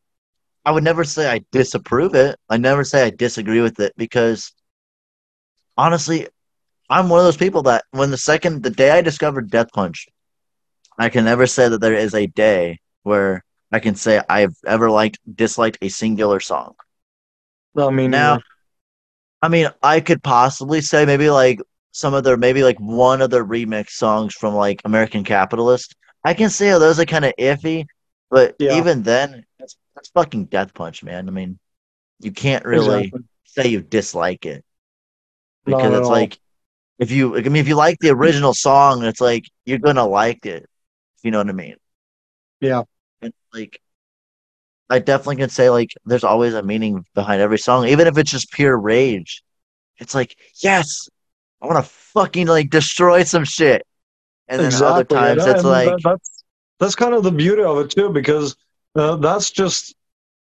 I 0.64 0.72
would 0.72 0.84
never 0.84 1.04
say 1.04 1.28
I 1.30 1.40
disapprove 1.52 2.14
it. 2.14 2.38
I 2.48 2.56
never 2.56 2.84
say 2.84 3.04
I 3.04 3.10
disagree 3.10 3.60
with 3.60 3.80
it 3.80 3.92
because 3.96 4.52
honestly, 5.76 6.28
I'm 6.90 7.08
one 7.08 7.20
of 7.20 7.24
those 7.24 7.36
people 7.36 7.62
that 7.64 7.84
when 7.92 8.10
the 8.10 8.18
second 8.18 8.62
the 8.62 8.70
day 8.70 8.90
I 8.90 9.00
discovered 9.02 9.50
Death 9.50 9.68
Punch, 9.72 10.08
I 10.98 11.08
can 11.08 11.24
never 11.24 11.46
say 11.46 11.68
that 11.68 11.80
there 11.80 11.94
is 11.94 12.14
a 12.14 12.26
day 12.26 12.80
where 13.02 13.44
I 13.72 13.80
can 13.80 13.94
say 13.94 14.20
I've 14.28 14.54
ever 14.66 14.90
liked 14.90 15.18
disliked 15.34 15.78
a 15.82 15.88
singular 15.88 16.40
song. 16.40 16.74
Well, 17.74 17.88
I 17.88 17.92
mean 17.92 18.10
Now, 18.10 18.40
I 19.42 19.48
mean, 19.48 19.68
I 19.82 20.00
could 20.00 20.22
possibly 20.22 20.80
say 20.80 21.04
maybe 21.04 21.30
like 21.30 21.60
some 21.92 22.14
of 22.14 22.24
their 22.24 22.36
maybe 22.36 22.62
like 22.62 22.78
one 22.78 23.22
of 23.22 23.30
the 23.30 23.44
remix 23.44 23.90
songs 23.90 24.34
from 24.34 24.54
like 24.54 24.82
American 24.84 25.24
Capitalist. 25.24 25.94
I 26.24 26.34
can 26.34 26.50
say 26.50 26.70
oh, 26.72 26.78
those 26.78 27.00
are 27.00 27.06
kind 27.06 27.24
of 27.24 27.32
iffy, 27.38 27.86
but 28.30 28.56
Yeah. 28.58 28.72
even 28.72 29.02
then, 29.02 29.44
that's, 29.94 30.08
fucking 30.10 30.46
Death 30.46 30.74
Punch, 30.74 31.02
man. 31.02 31.28
I 31.28 31.30
mean, 31.30 31.58
you 32.20 32.32
can't 32.32 32.64
really 32.64 33.04
exactly. 33.04 33.20
say 33.44 33.68
you 33.68 33.80
dislike 33.80 34.46
it 34.46 34.64
because 35.64 35.92
it's 35.92 36.06
all. 36.06 36.12
like 36.12 36.38
if 36.98 37.10
you, 37.10 37.36
I 37.36 37.40
mean, 37.42 37.56
if 37.56 37.68
you 37.68 37.76
like 37.76 37.98
the 38.00 38.10
original 38.10 38.54
song, 38.54 39.04
it's 39.04 39.20
like 39.20 39.46
you're 39.64 39.78
gonna 39.78 40.06
like 40.06 40.44
it. 40.44 40.64
If 40.64 41.24
you 41.24 41.30
know 41.30 41.38
what 41.38 41.48
I 41.48 41.52
mean? 41.52 41.76
Yeah. 42.60 42.82
And 43.22 43.32
like, 43.54 43.80
I 44.90 44.98
definitely 44.98 45.36
can 45.36 45.50
say 45.50 45.70
like, 45.70 45.90
there's 46.04 46.24
always 46.24 46.54
a 46.54 46.62
meaning 46.62 47.04
behind 47.14 47.40
every 47.40 47.58
song, 47.58 47.86
even 47.88 48.06
if 48.06 48.18
it's 48.18 48.30
just 48.30 48.50
pure 48.52 48.76
rage. 48.76 49.42
It's 49.98 50.14
like, 50.14 50.36
yes, 50.62 51.08
I 51.62 51.66
want 51.66 51.84
to 51.84 51.90
fucking 51.90 52.46
like 52.46 52.70
destroy 52.70 53.24
some 53.24 53.44
shit. 53.44 53.86
And 54.48 54.60
then 54.60 54.82
other 54.82 55.04
times 55.04 55.42
and- 55.44 55.52
it's 55.52 55.60
and 55.60 55.68
like, 55.68 55.98
that's 56.02 56.44
that's 56.78 56.94
kind 56.94 57.14
of 57.14 57.22
the 57.22 57.30
beauty 57.30 57.62
of 57.62 57.78
it 57.78 57.90
too, 57.90 58.10
because 58.10 58.56
uh, 58.94 59.16
that's 59.16 59.50
just 59.50 59.94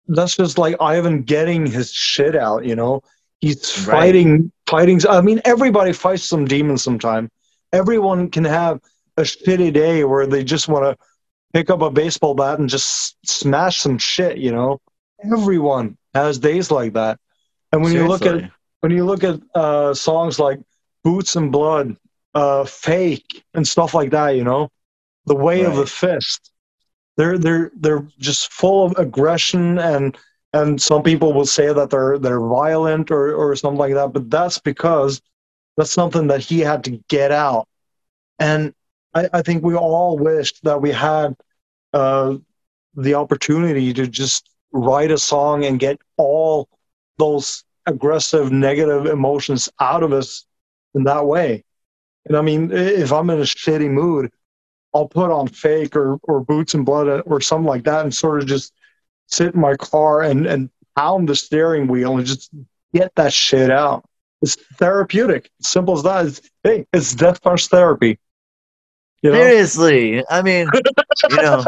that's 0.07 0.35
just 0.35 0.57
like 0.57 0.75
Ivan 0.79 1.23
getting 1.23 1.65
his 1.65 1.91
shit 1.91 2.35
out. 2.35 2.65
You 2.65 2.75
know, 2.75 3.01
He's 3.41 3.87
Right. 3.87 3.97
fighting, 3.97 4.51
fighting. 4.67 5.01
I 5.09 5.21
mean, 5.21 5.41
everybody 5.45 5.93
fights 5.93 6.23
some 6.23 6.45
demons 6.45 6.83
sometime. 6.83 7.29
Everyone 7.73 8.29
can 8.29 8.45
have 8.45 8.79
a 9.17 9.23
shitty 9.23 9.73
day 9.73 10.03
where 10.03 10.27
they 10.27 10.43
just 10.43 10.67
want 10.67 10.85
to 10.85 11.05
pick 11.53 11.69
up 11.71 11.81
a 11.81 11.89
baseball 11.89 12.35
bat 12.35 12.59
and 12.59 12.69
just 12.69 13.17
smash 13.25 13.79
some 13.79 13.97
shit. 13.97 14.37
You 14.37 14.51
know, 14.51 14.79
everyone 15.33 15.97
has 16.13 16.37
days 16.37 16.69
like 16.69 16.93
that. 16.93 17.19
And 17.71 17.81
when 17.81 17.91
you 17.93 18.05
look 18.07 18.25
at 18.25 18.51
when 18.81 18.91
you 18.91 19.05
look 19.05 19.23
at 19.23 19.39
uh, 19.55 19.93
songs 19.93 20.39
like 20.39 20.59
Boots 21.03 21.35
and 21.35 21.51
Blood, 21.51 21.97
uh, 22.35 22.65
Fake, 22.65 23.43
and 23.55 23.67
stuff 23.67 23.93
like 23.95 24.11
that, 24.11 24.35
you 24.35 24.43
know, 24.43 24.69
the 25.25 25.35
way 25.35 25.63
of 25.63 25.75
the 25.75 25.85
fist, 25.87 26.50
they're 27.17 27.37
they're 27.37 27.71
they're 27.75 28.07
just 28.19 28.51
full 28.51 28.85
of 28.85 28.97
aggression 28.97 29.77
and 29.79 30.17
and 30.53 30.81
some 30.81 31.01
people 31.01 31.33
will 31.33 31.45
say 31.45 31.71
that 31.71 31.89
they're 31.89 32.17
they're 32.17 32.41
violent 32.41 33.11
or 33.11 33.33
or 33.33 33.55
something 33.55 33.79
like 33.79 33.93
that, 33.93 34.13
but 34.13 34.29
that's 34.29 34.59
because 34.59 35.21
that's 35.77 35.91
something 35.91 36.27
that 36.27 36.41
he 36.41 36.59
had 36.59 36.83
to 36.85 36.91
get 37.07 37.31
out, 37.31 37.67
and 38.39 38.73
I, 39.13 39.29
I 39.33 39.41
think 39.41 39.63
we 39.63 39.75
all 39.75 40.17
wished 40.17 40.63
that 40.63 40.81
we 40.81 40.91
had 40.91 41.35
uh, 41.93 42.35
the 42.95 43.13
opportunity 43.13 43.93
to 43.93 44.07
just 44.07 44.49
write 44.73 45.11
a 45.11 45.17
song 45.17 45.65
and 45.65 45.79
get 45.79 45.99
all 46.17 46.67
those 47.17 47.63
aggressive 47.85 48.51
negative 48.51 49.05
emotions 49.05 49.69
out 49.79 50.03
of 50.03 50.13
us 50.13 50.45
in 50.93 51.03
that 51.05 51.25
way. 51.25 51.63
And 52.25 52.37
I 52.37 52.41
mean, 52.41 52.71
if 52.71 53.11
I'm 53.11 53.29
in 53.29 53.39
a 53.39 53.43
shitty 53.43 53.89
mood, 53.89 54.31
I'll 54.93 55.07
put 55.07 55.31
on 55.31 55.47
fake 55.47 55.95
or, 55.95 56.17
or 56.23 56.41
boots 56.41 56.73
and 56.73 56.85
blood 56.85 57.07
uh, 57.07 57.21
or 57.25 57.41
something 57.41 57.67
like 57.67 57.83
that 57.85 58.03
and 58.03 58.13
sort 58.13 58.41
of 58.41 58.47
just 58.47 58.73
sit 59.27 59.53
in 59.53 59.59
my 59.61 59.75
car 59.75 60.21
and, 60.21 60.45
and 60.45 60.69
pound 60.95 61.29
the 61.29 61.35
steering 61.35 61.87
wheel 61.87 62.17
and 62.17 62.25
just 62.25 62.49
get 62.93 63.13
that 63.15 63.31
shit 63.31 63.71
out. 63.71 64.03
It's 64.41 64.55
therapeutic. 64.77 65.49
Simple 65.61 65.95
as 65.95 66.03
that. 66.03 66.25
It's, 66.25 66.41
hey, 66.63 66.85
it's 66.91 67.15
death 67.15 67.41
punch 67.41 67.67
therapy. 67.67 68.19
You 69.21 69.31
know? 69.31 69.37
Seriously, 69.37 70.23
I 70.29 70.41
mean, 70.41 70.67
you 71.29 71.35
know, 71.37 71.63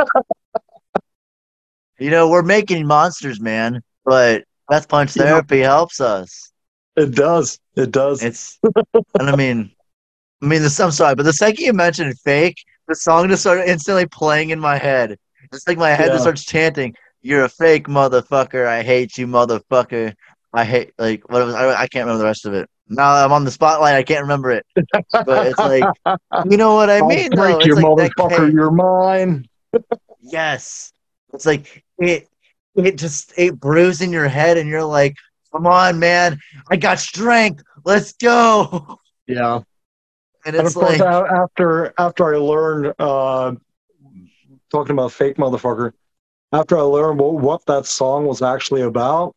you 1.99 2.09
know, 2.09 2.29
we're 2.29 2.41
making 2.41 2.87
monsters, 2.87 3.39
man. 3.39 3.83
But 4.03 4.43
Death 4.69 4.87
Punch 4.87 5.15
You 5.15 5.21
know- 5.23 5.29
therapy 5.29 5.59
helps 5.59 6.01
us. 6.01 6.51
It 6.95 7.15
does. 7.15 7.59
It 7.75 7.91
does. 7.91 8.21
It's, 8.21 8.59
and 9.19 9.29
I 9.29 9.35
mean, 9.35 9.71
I 10.41 10.45
mean, 10.45 10.61
this, 10.61 10.79
I'm 10.79 10.91
sorry, 10.91 11.15
but 11.15 11.23
the 11.23 11.33
second 11.33 11.63
you 11.65 11.73
mentioned 11.73 12.19
fake, 12.19 12.63
the 12.93 12.99
song 12.99 13.27
just 13.29 13.41
started 13.41 13.69
instantly 13.69 14.05
playing 14.05 14.51
in 14.51 14.59
my 14.59 14.77
head. 14.77 15.17
It's 15.51 15.67
like 15.67 15.77
my 15.77 15.89
head 15.89 16.07
Yeah. 16.07 16.13
just 16.13 16.23
starts 16.23 16.45
chanting, 16.45 16.93
"You're 17.21 17.43
a 17.45 17.49
fake 17.49 17.87
motherfucker. 17.87 18.65
I 18.67 18.83
hate 18.83 19.17
you, 19.17 19.27
motherfucker. 19.27 20.13
I 20.53 20.63
hate 20.63 20.91
like 20.97 21.27
what 21.29 21.45
was 21.45 21.55
I, 21.55 21.73
I 21.73 21.87
can't 21.87 22.05
remember 22.05 22.19
the 22.19 22.25
rest 22.25 22.45
of 22.45 22.53
it. 22.53 22.69
Now 22.89 23.13
I'm 23.25 23.31
on 23.31 23.43
the 23.45 23.51
spotlight. 23.51 23.95
I 23.95 24.03
can't 24.03 24.21
remember 24.21 24.51
it. 24.51 24.65
But 25.11 25.47
it's 25.47 25.57
like, 25.57 25.83
you 26.49 26.57
know 26.57 26.75
what 26.75 26.89
I 26.89 26.97
I'll 26.97 27.07
mean? 27.07 27.29
break 27.31 27.53
though? 27.53 27.57
It's 27.57 27.67
you, 27.67 27.75
like 27.75 27.85
motherfucker. 27.85 28.51
You're 28.53 28.71
mine. 28.71 29.47
Yes. 30.21 30.91
It's 31.33 31.45
like 31.45 31.83
it 31.97 32.27
it 32.75 32.97
just 32.97 33.33
it 33.37 33.59
brews 33.59 34.01
in 34.01 34.11
your 34.11 34.27
head 34.27 34.57
and 34.57 34.69
you're 34.69 34.83
like, 34.83 35.15
come 35.51 35.65
on, 35.67 35.99
man, 35.99 36.37
I 36.69 36.75
got 36.75 36.99
strength. 36.99 37.63
Let's 37.85 38.13
go. 38.13 38.99
Yeah. 39.27 39.61
And 40.45 40.55
And 40.55 40.67
of 40.67 40.73
course, 40.73 40.99
like 40.99 41.01
after 41.01 41.93
after 41.97 42.33
I 42.33 42.37
learned, 42.37 42.93
uh, 42.99 43.53
talking 44.71 44.93
about 44.93 45.11
fake 45.11 45.37
motherfucker, 45.37 45.93
after 46.51 46.77
I 46.77 46.81
learned 46.81 47.19
what, 47.19 47.33
what 47.35 47.65
that 47.67 47.85
song 47.85 48.25
was 48.25 48.41
actually 48.41 48.81
about, 48.81 49.35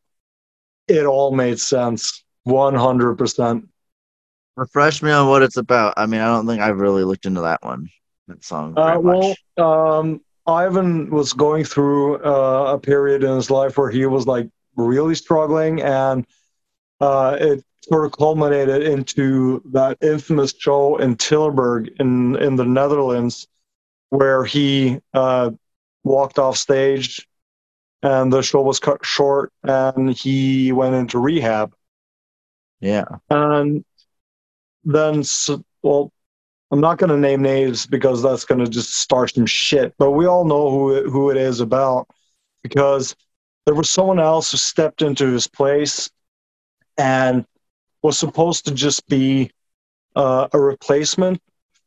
it 0.89 1.05
all 1.05 1.31
made 1.33 1.61
sense. 1.61 2.25
One 2.45 2.75
hundred 2.75 3.17
percent. 3.17 3.69
refresh 4.57 5.03
me 5.03 5.11
on 5.11 5.29
what 5.29 5.43
it's 5.43 5.57
about. 5.57 5.95
I 5.97 6.07
mean, 6.07 6.21
I 6.21 6.27
don't 6.27 6.47
think 6.47 6.63
I've 6.63 6.79
really 6.79 7.05
looked 7.05 7.27
into 7.27 7.43
that 7.43 7.63
one. 7.63 7.89
That 8.29 8.45
song 8.45 8.75
Uh, 8.77 8.99
well, 9.01 9.35
um, 9.59 10.21
Ivan 10.47 11.11
was 11.11 11.33
going 11.33 11.65
through 11.65 12.17
uh, 12.25 12.75
a 12.75 12.79
period 12.79 13.23
in 13.25 13.35
his 13.35 13.51
life 13.51 13.77
where 13.79 13.91
he 13.91 14.07
was 14.07 14.27
like 14.27 14.49
really 14.77 15.15
struggling, 15.15 15.83
and 15.83 16.27
uh, 17.01 17.37
it 17.41 17.65
sort 17.89 18.07
of 18.07 18.13
culminated 18.13 18.83
into 18.83 19.63
that 19.73 19.99
infamous 20.01 20.55
show 20.59 20.97
in 20.97 21.17
Tilburg 21.17 21.89
in 22.01 22.37
in 22.37 22.57
the 22.57 22.65
Netherlands, 22.65 23.47
where 24.11 24.45
he 24.45 25.01
uh, 25.15 25.51
walked 26.03 26.39
off 26.39 26.57
stage, 26.57 27.27
and 28.03 28.33
the 28.33 28.43
show 28.43 28.63
was 28.63 28.81
cut 28.81 29.05
short, 29.05 29.53
and 29.63 30.11
he 30.11 30.73
went 30.73 30.95
into 30.95 31.19
rehab. 31.19 31.75
Yeah. 32.81 33.05
And 33.31 33.85
then, 34.85 35.25
well, 35.83 36.13
I'm 36.71 36.81
not 36.81 36.99
going 36.99 37.11
to 37.11 37.17
name 37.17 37.43
names 37.43 37.87
because 37.87 38.23
that's 38.23 38.45
going 38.45 38.65
to 38.65 38.71
just 38.71 38.97
start 38.97 39.35
some 39.35 39.47
shit. 39.47 39.95
But 39.99 40.13
we 40.13 40.27
all 40.27 40.45
know 40.45 40.71
who 40.71 40.95
it, 40.95 41.07
who 41.07 41.31
it 41.31 41.37
is 41.37 41.61
about 41.61 42.09
because 42.63 43.15
there 43.65 43.75
was 43.75 43.89
someone 43.89 44.21
else 44.21 44.51
who 44.51 44.59
stepped 44.59 45.03
into 45.03 45.31
his 45.33 45.47
place 45.47 46.11
and 46.99 47.45
was 48.07 48.19
supposed 48.19 48.65
to 48.67 48.73
just 48.75 49.07
be 49.09 49.51
uh, 50.15 50.49
a 50.53 50.61
replacement 50.61 51.41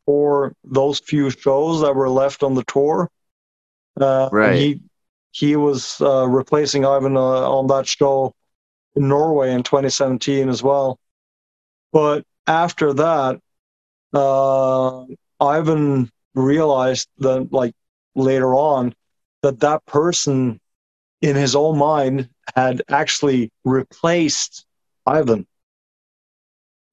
for 0.06 0.54
those 0.64 1.00
few 1.00 1.30
shows 1.30 1.82
that 1.82 1.96
were 1.96 2.10
left 2.10 2.44
on 2.44 2.56
the 2.56 2.64
tour. 2.66 3.10
Uh, 4.00 4.30
Right. 4.32 4.56
He 4.56 4.82
he 5.32 5.56
was 5.56 6.02
uh, 6.02 6.28
replacing 6.28 6.86
Ivan 6.86 7.16
uh, 7.18 7.58
on 7.58 7.68
that 7.68 7.88
show 7.88 8.34
in 8.96 9.08
Norway 9.08 9.52
in 9.54 9.64
2017 9.64 10.50
as 10.50 10.62
well. 10.64 10.98
But 11.94 12.24
after 12.48 12.94
that, 12.94 13.40
uh, 14.14 15.06
Ivan 15.40 16.10
realized 16.36 17.08
that, 17.20 17.52
like 17.52 17.74
later 18.16 18.54
on, 18.56 18.94
that 19.44 19.60
that 19.60 19.86
person 19.86 20.60
in 21.22 21.36
his 21.36 21.56
own 21.56 21.78
mind 21.78 22.30
had 22.56 22.82
actually 22.90 23.52
replaced 23.64 24.66
Ivan. 25.06 25.46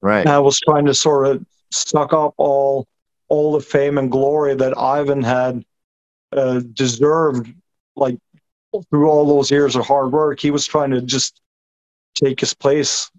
Right. 0.00 0.26
I 0.26 0.38
was 0.38 0.58
trying 0.60 0.86
to 0.86 0.94
sort 0.94 1.26
of 1.26 1.44
suck 1.72 2.12
up 2.12 2.34
all 2.36 2.86
all 3.28 3.52
the 3.52 3.60
fame 3.60 3.98
and 3.98 4.10
glory 4.10 4.54
that 4.54 4.78
Ivan 4.78 5.22
had 5.22 5.64
uh, 6.32 6.60
deserved, 6.74 7.52
like 7.96 8.16
through 8.90 9.08
all 9.08 9.26
those 9.26 9.50
years 9.50 9.74
of 9.74 9.86
hard 9.86 10.12
work. 10.12 10.38
He 10.40 10.50
was 10.50 10.66
trying 10.66 10.90
to 10.90 11.00
just 11.00 11.40
take 12.14 12.40
his 12.40 12.54
place 12.54 13.10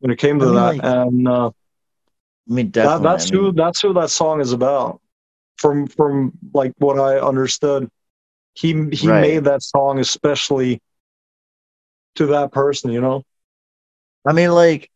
when 0.00 0.10
it 0.10 0.18
came 0.18 0.38
to 0.38 0.44
I 0.44 0.48
mean, 0.48 0.54
that, 0.54 0.66
like, 0.66 0.84
and 0.84 1.28
uh, 1.28 1.46
I 1.48 2.52
mean, 2.52 2.70
that, 2.72 3.02
that's 3.02 3.30
I 3.30 3.34
mean, 3.34 3.44
who 3.44 3.52
that's 3.52 3.80
who 3.80 3.92
that 3.94 4.10
song 4.10 4.40
is 4.40 4.52
about. 4.52 5.00
From 5.56 5.86
from 5.86 6.32
like 6.52 6.72
what 6.78 6.98
I 7.00 7.18
understood, 7.18 7.88
he 8.54 8.88
he 8.92 9.08
Right. 9.08 9.20
made 9.20 9.44
that 9.44 9.62
song 9.62 9.98
especially 9.98 10.80
to 12.16 12.26
that 12.26 12.52
person. 12.52 12.92
You 12.92 13.00
know. 13.00 13.22
I 14.26 14.32
mean, 14.32 14.52
like, 14.52 14.90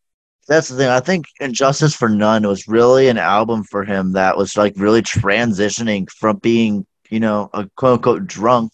that's 0.47 0.67
the 0.69 0.75
thing. 0.77 0.89
I 0.89 0.99
think 0.99 1.25
And 1.39 1.53
Justice 1.53 1.95
for 1.95 2.09
None 2.09 2.47
was 2.47 2.67
really 2.67 3.07
an 3.07 3.17
album 3.17 3.63
for 3.63 3.83
him 3.83 4.13
that 4.13 4.37
was 4.37 4.57
like 4.57 4.73
really 4.75 5.01
transitioning 5.01 6.09
from 6.09 6.37
being, 6.37 6.85
you 7.09 7.19
know, 7.19 7.49
a 7.53 7.69
quote 7.75 7.93
unquote 7.93 8.27
drunk 8.27 8.71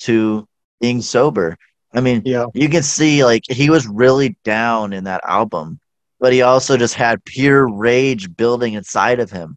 to 0.00 0.46
being 0.80 1.02
sober. 1.02 1.56
I 1.92 2.00
mean, 2.00 2.22
Yeah. 2.24 2.46
you 2.54 2.68
can 2.68 2.82
see 2.82 3.24
like 3.24 3.42
he 3.48 3.68
was 3.70 3.86
really 3.86 4.36
down 4.44 4.92
in 4.92 5.04
that 5.04 5.20
album, 5.24 5.78
but 6.20 6.32
he 6.32 6.42
also 6.42 6.76
just 6.76 6.94
had 6.94 7.24
pure 7.24 7.68
rage 7.70 8.34
building 8.36 8.74
inside 8.74 9.20
of 9.20 9.30
him. 9.30 9.56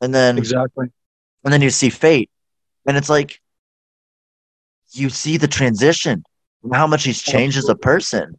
And 0.00 0.14
then 0.14 0.38
Exactly. 0.38 0.86
and 1.44 1.52
then 1.52 1.62
you 1.62 1.70
see 1.70 1.88
F8 1.88 2.28
and 2.86 2.96
it's 2.96 3.08
like 3.10 3.40
you 4.92 5.08
see 5.10 5.36
the 5.36 5.48
transition 5.48 6.24
and 6.62 6.74
how 6.74 6.86
much 6.86 7.04
he's 7.04 7.22
changed 7.22 7.56
as 7.56 7.68
a 7.68 7.74
person 7.74 8.38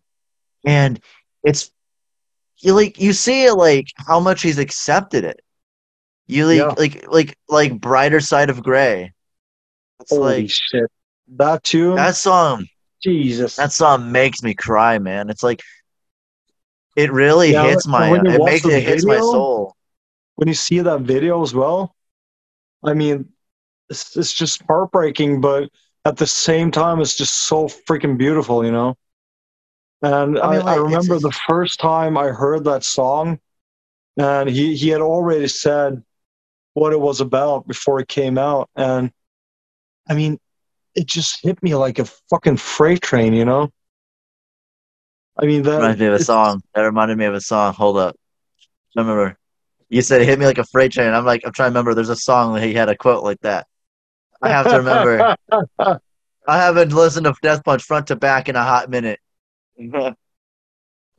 and 0.65 0.99
it's 1.43 1.71
you 2.63 2.73
like 2.73 2.99
you 2.99 3.13
see 3.13 3.45
it 3.45 3.53
like 3.53 3.87
how 3.97 4.19
much 4.19 4.41
he's 4.41 4.57
accepted 4.59 5.23
it 5.23 5.39
you 6.27 6.45
like 6.47 6.57
Yeah. 6.57 6.73
like 6.77 7.07
like 7.11 7.37
like 7.49 7.79
brighter 7.79 8.19
side 8.19 8.49
of 8.49 8.63
gray 8.63 9.11
it's 9.99 10.11
Holy 10.11 10.43
like 10.43 10.49
shit! 10.49 10.89
That 11.35 11.63
tune. 11.63 11.95
that 11.95 12.15
song 12.15 12.65
Jesus. 13.01 13.57
that 13.57 13.71
song 13.71 14.11
makes 14.11 14.41
me 14.41 14.53
cry 14.53 14.99
man 14.99 15.29
it's 15.29 15.43
like 15.43 15.61
it 16.95 17.11
really 17.11 17.51
Yeah, 17.51 17.69
hits 17.69 17.87
my 17.87 18.09
it 18.09 18.41
makes 18.43 18.65
it 18.65 18.83
hits 18.83 19.05
my 19.05 19.19
soul 19.19 19.75
when 20.35 20.47
you 20.47 20.53
see 20.53 20.79
that 20.79 21.01
video 21.01 21.41
as 21.43 21.53
well, 21.53 21.95
I 22.83 22.93
mean, 22.93 23.29
it's, 23.89 24.17
it's 24.17 24.33
just 24.33 24.63
heartbreaking, 24.67 25.41
but 25.41 25.69
at 26.05 26.17
the 26.17 26.27
same 26.27 26.71
time, 26.71 26.99
it's 27.01 27.15
just 27.15 27.45
so 27.45 27.65
freaking 27.65 28.17
beautiful, 28.17 28.65
you 28.65 28.71
know. 28.71 28.95
And 30.03 30.37
I 30.37 30.47
I, 30.47 30.51
mean, 30.51 30.61
I 30.61 30.75
like, 30.75 30.75
it's 30.75 30.83
remember 30.83 31.19
the 31.19 31.31
first 31.47 31.79
time 31.79 32.17
I 32.17 32.27
heard 32.27 32.65
that 32.65 32.83
song, 32.83 33.39
and 34.17 34.49
he 34.49 34.75
he 34.75 34.89
had 34.89 34.99
already 34.99 35.47
said 35.47 36.03
what 36.73 36.91
it 36.91 36.99
was 36.99 37.21
about 37.21 37.67
before 37.67 38.01
it 38.01 38.09
came 38.09 38.37
out, 38.37 38.69
and 38.75 39.11
I 40.07 40.13
mean, 40.13 40.39
it 40.93 41.07
just 41.07 41.41
hit 41.41 41.63
me 41.63 41.75
like 41.75 41.99
a 41.99 42.05
fucking 42.29 42.57
freight 42.57 43.01
train, 43.01 43.33
you 43.33 43.45
know. 43.45 43.71
I 45.39 45.45
mean 45.45 45.63
that 45.63 45.77
reminds 45.77 45.99
me 46.01 46.07
of 46.07 46.13
a 46.13 46.23
song. 46.23 46.61
That 46.75 46.81
reminded 46.81 47.17
me 47.17 47.25
of 47.25 47.33
a 47.33 47.41
song. 47.41 47.73
Hold 47.73 47.97
up. 47.97 48.15
I 48.97 49.01
remember. 49.01 49.37
You 49.89 50.01
said 50.01 50.21
it 50.21 50.25
hit 50.25 50.37
me 50.37 50.45
like 50.45 50.57
a 50.57 50.65
freight 50.65 50.91
train. 50.91 51.13
I'm 51.13 51.25
like, 51.25 51.43
I'm 51.45 51.53
trying 51.53 51.67
to 51.67 51.71
remember. 51.71 51.93
There's 51.93 52.09
a 52.09 52.15
song 52.15 52.55
that 52.55 52.63
he 52.63 52.73
had 52.73 52.89
a 52.89 52.95
quote 52.95 53.23
like 53.23 53.39
that. 53.41 53.67
I 54.41 54.49
have 54.49 54.67
to 54.69 54.77
remember. 54.77 55.37
I 56.47 56.57
haven't 56.57 56.91
listened 56.91 57.25
to 57.25 57.33
Death 57.41 57.63
Punch 57.63 57.83
front 57.83 58.07
to 58.07 58.17
back 58.17 58.49
in 58.49 58.55
a 58.57 58.63
hot 58.63 58.89
minute. 58.89 59.19
It 59.77 59.93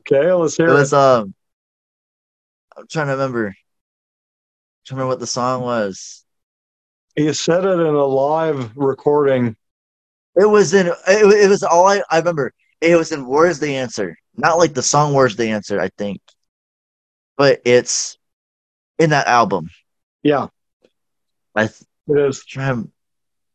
okay, 0.01 0.31
let's 0.31 0.57
hear 0.57 0.73
was 0.73 0.93
it. 0.93 0.97
um. 0.97 1.33
I'm 2.77 2.87
trying 2.87 3.07
to 3.07 3.13
remember. 3.13 3.47
I'm 3.47 3.53
trying 4.85 4.85
to 4.85 4.93
remember 4.95 5.09
what 5.09 5.19
the 5.19 5.27
song 5.27 5.61
was. 5.61 6.25
You 7.15 7.31
said 7.33 7.63
it 7.63 7.79
in 7.79 7.95
a 7.95 8.05
live 8.05 8.75
recording. 8.75 9.55
It 10.35 10.45
was 10.49 10.73
in. 10.73 10.87
It, 10.87 10.95
it 11.07 11.49
was 11.49 11.63
all 11.63 11.87
I, 11.87 12.01
I 12.09 12.17
remember. 12.17 12.53
It 12.81 12.97
was 12.97 13.11
in 13.11 13.25
"Where's 13.25 13.59
the 13.59 13.75
Answer," 13.77 14.17
not 14.35 14.57
like 14.57 14.73
the 14.73 14.83
song 14.83 15.13
"Where's 15.13 15.37
the 15.37 15.49
Answer." 15.49 15.79
I 15.79 15.89
think, 15.97 16.19
but 17.37 17.61
it's 17.63 18.17
in 18.99 19.11
that 19.11 19.27
album. 19.27 19.69
Yeah, 20.23 20.47
I 21.55 21.67
th- 21.67 21.81
it 22.09 22.19
is. 22.19 22.43
trying. 22.43 22.91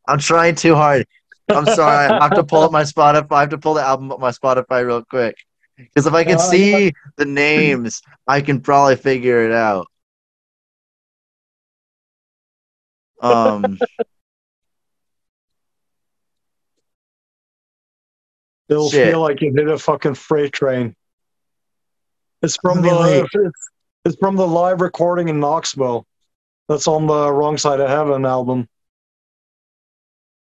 I'm 0.07 0.19
trying 0.19 0.55
too 0.55 0.73
hard. 0.73 1.05
I'm 1.49 1.65
sorry. 1.65 2.07
I 2.07 2.23
have 2.23 2.35
to 2.35 2.43
pull 2.43 2.63
up 2.63 2.71
my 2.71 2.83
Spotify. 2.83 3.31
I 3.31 3.39
have 3.41 3.49
to 3.49 3.57
pull 3.57 3.73
the 3.73 3.81
album 3.81 4.11
up 4.11 4.19
my 4.19 4.31
Spotify 4.31 4.85
real 4.85 5.03
quick. 5.03 5.35
Because 5.77 6.05
if 6.05 6.13
I 6.13 6.23
can 6.23 6.37
Uh, 6.37 6.39
see 6.39 6.93
the 7.17 7.25
names, 7.25 8.01
I 8.27 8.41
can 8.41 8.61
probably 8.61 8.95
figure 8.95 9.43
it 9.45 9.51
out. 9.51 9.87
Um, 13.21 13.77
It'll 18.69 18.89
Shit. 18.89 19.07
feel 19.07 19.19
like 19.19 19.41
you 19.41 19.51
hit 19.53 19.67
a 19.67 19.77
fucking 19.77 20.15
freight 20.15 20.53
train. 20.53 20.95
It's 22.41 22.55
from 22.55 22.81
the 22.81 23.27
it's, 23.33 23.69
it's 24.05 24.15
from 24.15 24.37
the 24.37 24.47
live 24.47 24.79
recording 24.79 25.27
in 25.27 25.41
Knoxville. 25.41 26.05
That's 26.69 26.87
on 26.87 27.05
the 27.05 27.31
Wrong 27.33 27.57
Side 27.57 27.81
of 27.81 27.89
Heaven 27.89 28.25
album. 28.25 28.69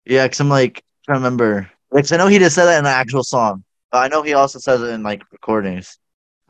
Yeah, 0.06 0.24
because 0.26 0.40
I'm 0.40 0.48
like 0.48 0.82
trying 1.04 1.16
to 1.16 1.20
remember. 1.24 1.70
Like, 1.90 2.04
'cause 2.04 2.12
I 2.12 2.16
know 2.16 2.26
he 2.26 2.38
just 2.38 2.54
said 2.54 2.66
that 2.66 2.78
in 2.78 2.84
the 2.84 2.90
actual 2.90 3.22
song, 3.24 3.64
but 3.92 3.98
I 3.98 4.08
know 4.08 4.22
he 4.22 4.34
also 4.34 4.58
says 4.58 4.80
it 4.82 4.88
in 4.90 5.02
like 5.02 5.22
recordings. 5.32 5.98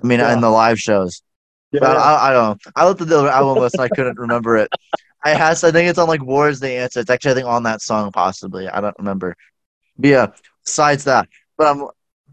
I 0.03 0.07
mean, 0.07 0.21
Yeah. 0.21 0.33
in 0.33 0.41
the 0.41 0.51
live 0.51 0.79
shows. 0.81 1.23
Yeah, 1.71 1.81
But 1.81 1.97
I, 1.97 2.31
I 2.31 2.33
don't. 2.33 2.65
know. 2.65 2.73
I 2.77 2.87
looked 2.87 3.01
at 3.01 3.09
the 3.09 3.25
album 3.29 3.61
list. 3.63 3.75
and 3.75 3.83
I 3.83 3.89
couldn't 3.89 4.19
remember 4.19 4.57
it. 4.57 4.71
I 5.25 5.31
has. 5.31 5.65
I 5.65 5.71
think 5.73 5.89
it's 5.89 5.99
on 5.99 6.09
like 6.09 6.23
"War's 6.23 6.61
the 6.61 6.71
Answer." 6.71 7.01
It's 7.01 7.11
actually 7.11 7.33
I 7.33 7.35
think 7.35 7.47
on 7.47 7.63
that 7.65 7.83
song 7.83 8.13
possibly. 8.13 8.69
I 8.69 8.81
don't 8.81 8.97
remember. 8.99 9.37
But 9.99 10.09
yeah. 10.11 10.27
Besides 10.65 11.05
that, 11.05 11.29
but 11.59 11.67
I'm. 11.67 11.89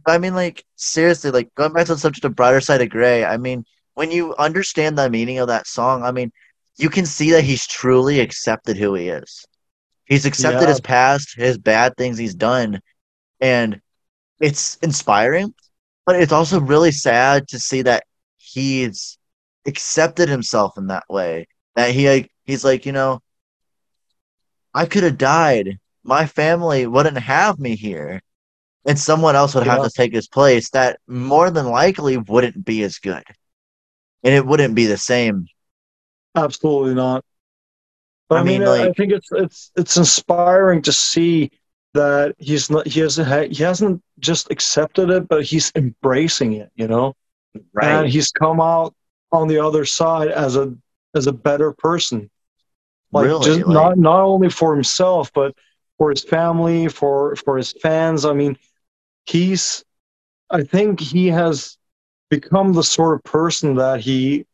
I 0.08 0.18
mean, 0.18 0.34
like 0.36 0.64
seriously, 0.78 1.32
like 1.32 1.54
going 1.56 1.74
back 1.74 1.86
to 1.88 1.94
the 1.96 2.00
subject 2.00 2.26
of 2.26 2.36
"Brighter 2.36 2.62
Side 2.62 2.82
of 2.82 2.90
Gray." 2.90 3.24
I 3.26 3.38
mean, 3.38 3.66
when 3.94 4.10
you 4.12 4.36
understand 4.36 4.98
the 4.98 5.10
meaning 5.10 5.40
of 5.40 5.48
that 5.50 5.68
song, 5.68 6.04
I 6.04 6.12
mean, 6.12 6.32
you 6.78 6.90
can 6.90 7.06
see 7.06 7.32
that 7.32 7.44
he's 7.44 7.68
truly 7.68 8.20
accepted 8.20 8.78
who 8.78 8.94
he 8.96 9.10
is. 9.10 9.46
He's 10.12 10.26
accepted 10.26 10.64
Yeah. 10.64 10.68
his 10.68 10.82
past, 10.82 11.36
his 11.38 11.58
bad 11.58 11.96
things 11.96 12.18
he's 12.18 12.36
done, 12.36 12.82
and 13.40 13.80
it's 14.42 14.76
inspiring. 14.78 15.54
But 16.06 16.18
it's 16.18 16.34
also 16.34 16.60
really 16.60 16.92
sad 16.92 17.48
to 17.48 17.60
see 17.60 17.84
that 17.84 18.04
he's 18.38 19.18
accepted 19.66 20.28
himself 20.28 20.78
in 20.78 20.88
that 20.88 21.06
way. 21.10 21.48
That 21.76 21.92
he 21.92 22.10
like 22.10 22.30
he's 22.44 22.66
like, 22.66 22.86
you 22.86 22.92
know, 22.92 23.22
I 24.74 24.86
could 24.86 25.04
have 25.04 25.18
died. 25.18 25.80
My 26.04 26.26
family 26.26 26.88
wouldn't 26.88 27.20
have 27.20 27.58
me 27.58 27.78
here. 27.78 28.22
And 28.86 29.00
someone 29.00 29.38
else 29.38 29.56
would 29.56 29.66
have 29.66 29.84
to 29.84 29.92
take 29.96 30.14
his 30.14 30.28
place 30.28 30.72
that 30.72 31.00
more 31.08 31.52
than 31.52 31.68
likely 31.68 32.18
wouldn't 32.18 32.66
be 32.66 32.84
as 32.84 32.98
good. 32.98 33.24
And 34.24 34.34
it 34.34 34.46
wouldn't 34.46 34.76
be 34.76 34.88
the 34.88 34.98
same. 34.98 35.48
absolutely 36.36 36.96
not. 36.96 37.24
But 38.32 38.38
I 38.38 38.42
I, 38.42 38.44
mean, 38.46 38.60
mean, 38.62 38.70
I- 38.70 38.86
I 38.88 38.94
think 38.94 39.12
it's 39.12 39.28
it's 39.34 39.72
it's 39.76 39.98
inspiring 39.98 40.82
to 40.84 40.94
see 40.94 41.52
that 41.94 42.34
he's 42.40 42.70
not 42.70 42.88
he 42.88 43.02
hasn't 43.02 43.52
he 43.54 43.62
hasn't 43.62 44.02
just 44.20 44.50
accepted 44.50 45.10
it, 45.10 45.28
but 45.28 45.44
he's 45.44 45.70
embracing 45.76 46.54
it. 46.54 46.72
You 46.76 46.88
know, 46.88 47.14
right? 47.74 47.88
and 47.92 48.08
he's 48.10 48.32
come 48.32 48.62
out 48.62 48.96
on 49.34 49.50
the 49.50 49.60
other 49.60 49.84
side 49.84 50.30
as 50.30 50.56
a 50.56 50.74
as 51.14 51.28
a 51.28 51.34
better 51.34 51.74
person. 51.74 52.30
Like 53.12 53.26
really. 53.26 53.44
just 53.44 53.60
like- 53.68 53.74
not 53.74 53.98
not 53.98 54.22
only 54.22 54.50
for 54.50 54.74
himself, 54.74 55.34
but 55.34 55.54
for 55.98 56.10
his 56.10 56.24
family, 56.24 56.88
for 56.88 57.36
for 57.36 57.58
his 57.58 57.74
fans. 57.74 58.24
I 58.24 58.32
mean, 58.32 58.58
he's. 59.26 59.84
I 60.50 60.64
think 60.64 61.02
he 61.02 61.28
has 61.28 61.78
become 62.30 62.72
the 62.72 62.84
sort 62.84 63.16
of 63.16 63.24
person 63.26 63.76
that 63.76 64.00
he, 64.00 64.46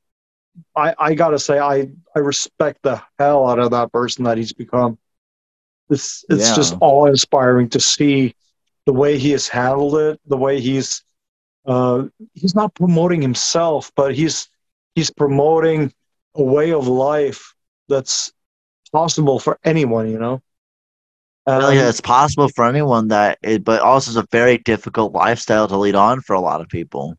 I 0.76 0.96
I 0.98 1.14
gotta 1.16 1.40
say 1.40 1.60
I 1.60 1.90
I 2.16 2.20
respect 2.20 2.82
the 2.84 3.02
hell 3.20 3.48
out 3.48 3.60
of 3.60 3.72
that 3.72 3.92
person 3.92 4.26
that 4.26 4.38
he's 4.38 4.54
become. 4.54 4.98
It's 5.90 6.26
it's 6.30 6.52
Yeah. 6.52 6.56
just 6.56 6.76
awe 6.82 7.06
inspiring 7.06 7.70
to 7.70 7.80
see 7.80 8.36
the 8.86 8.94
way 8.94 9.18
he 9.18 9.32
has 9.32 9.48
handled 9.48 9.96
it, 9.98 10.20
the 10.26 10.38
way 10.38 10.60
he's 10.60 11.04
uh, 11.66 12.06
he's 12.34 12.56
not 12.56 12.76
promoting 12.76 13.22
himself, 13.22 13.92
but 13.96 14.16
he's 14.16 14.50
he's 14.96 15.12
promoting 15.12 15.94
a 16.36 16.44
way 16.44 16.72
of 16.74 16.88
life 16.88 17.56
that's 17.88 18.34
possible 18.92 19.40
for 19.40 19.60
anyone, 19.64 20.10
you 20.10 20.20
know. 20.20 20.42
Well, 21.54 21.72
Um, 21.72 21.74
yeah, 21.74 21.90
it's 21.90 22.02
possible 22.02 22.50
for 22.50 22.66
anyone 22.66 23.08
that 23.10 23.40
it, 23.44 23.64
but 23.64 23.82
also 23.82 24.12
it's 24.12 24.18
a 24.18 24.28
very 24.32 24.58
difficult 24.60 25.14
lifestyle 25.14 25.68
to 25.68 25.78
lead 25.78 25.96
on 25.96 26.22
for 26.22 26.34
a 26.34 26.40
lot 26.42 26.62
of 26.62 26.68
people. 26.70 27.16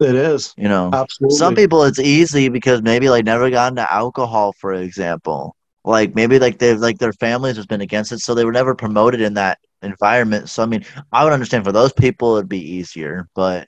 it 0.00 0.14
is 0.14 0.54
You 0.56 0.68
know, 0.68 0.98
absolutely. 1.00 1.38
some 1.38 1.54
people 1.54 1.82
it's 1.84 1.98
easy 1.98 2.48
because 2.48 2.82
maybe 2.82 3.08
like 3.08 3.24
never 3.24 3.50
got 3.50 3.72
into 3.72 3.90
alcohol, 3.92 4.52
for 4.60 4.74
example. 4.74 5.56
Like 5.84 6.14
maybe 6.14 6.38
like 6.38 6.58
they've 6.58 6.78
like 6.78 6.98
their 6.98 7.12
families 7.14 7.56
has 7.56 7.66
been 7.66 7.80
against 7.80 8.12
it, 8.12 8.18
so 8.20 8.34
they 8.34 8.44
were 8.44 8.52
never 8.52 8.74
promoted 8.74 9.20
in 9.22 9.34
that 9.34 9.58
environment. 9.82 10.48
So 10.50 10.62
I 10.62 10.66
mean, 10.66 10.84
I 11.10 11.24
would 11.24 11.32
understand 11.32 11.64
for 11.64 11.72
those 11.72 11.92
people 11.92 12.36
it'd 12.36 12.48
be 12.48 12.60
easier, 12.76 13.28
but 13.34 13.66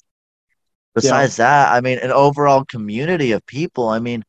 besides 0.94 1.36
that, 1.36 1.72
I 1.72 1.80
mean, 1.82 1.98
an 2.00 2.12
overall 2.12 2.64
community 2.66 3.32
of 3.32 3.46
people, 3.46 3.88
I 3.88 4.00
mean, 4.00 4.24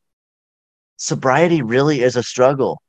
sobriety 0.96 1.62
really 1.62 2.02
is 2.02 2.16
a 2.16 2.22
struggle. 2.22 2.80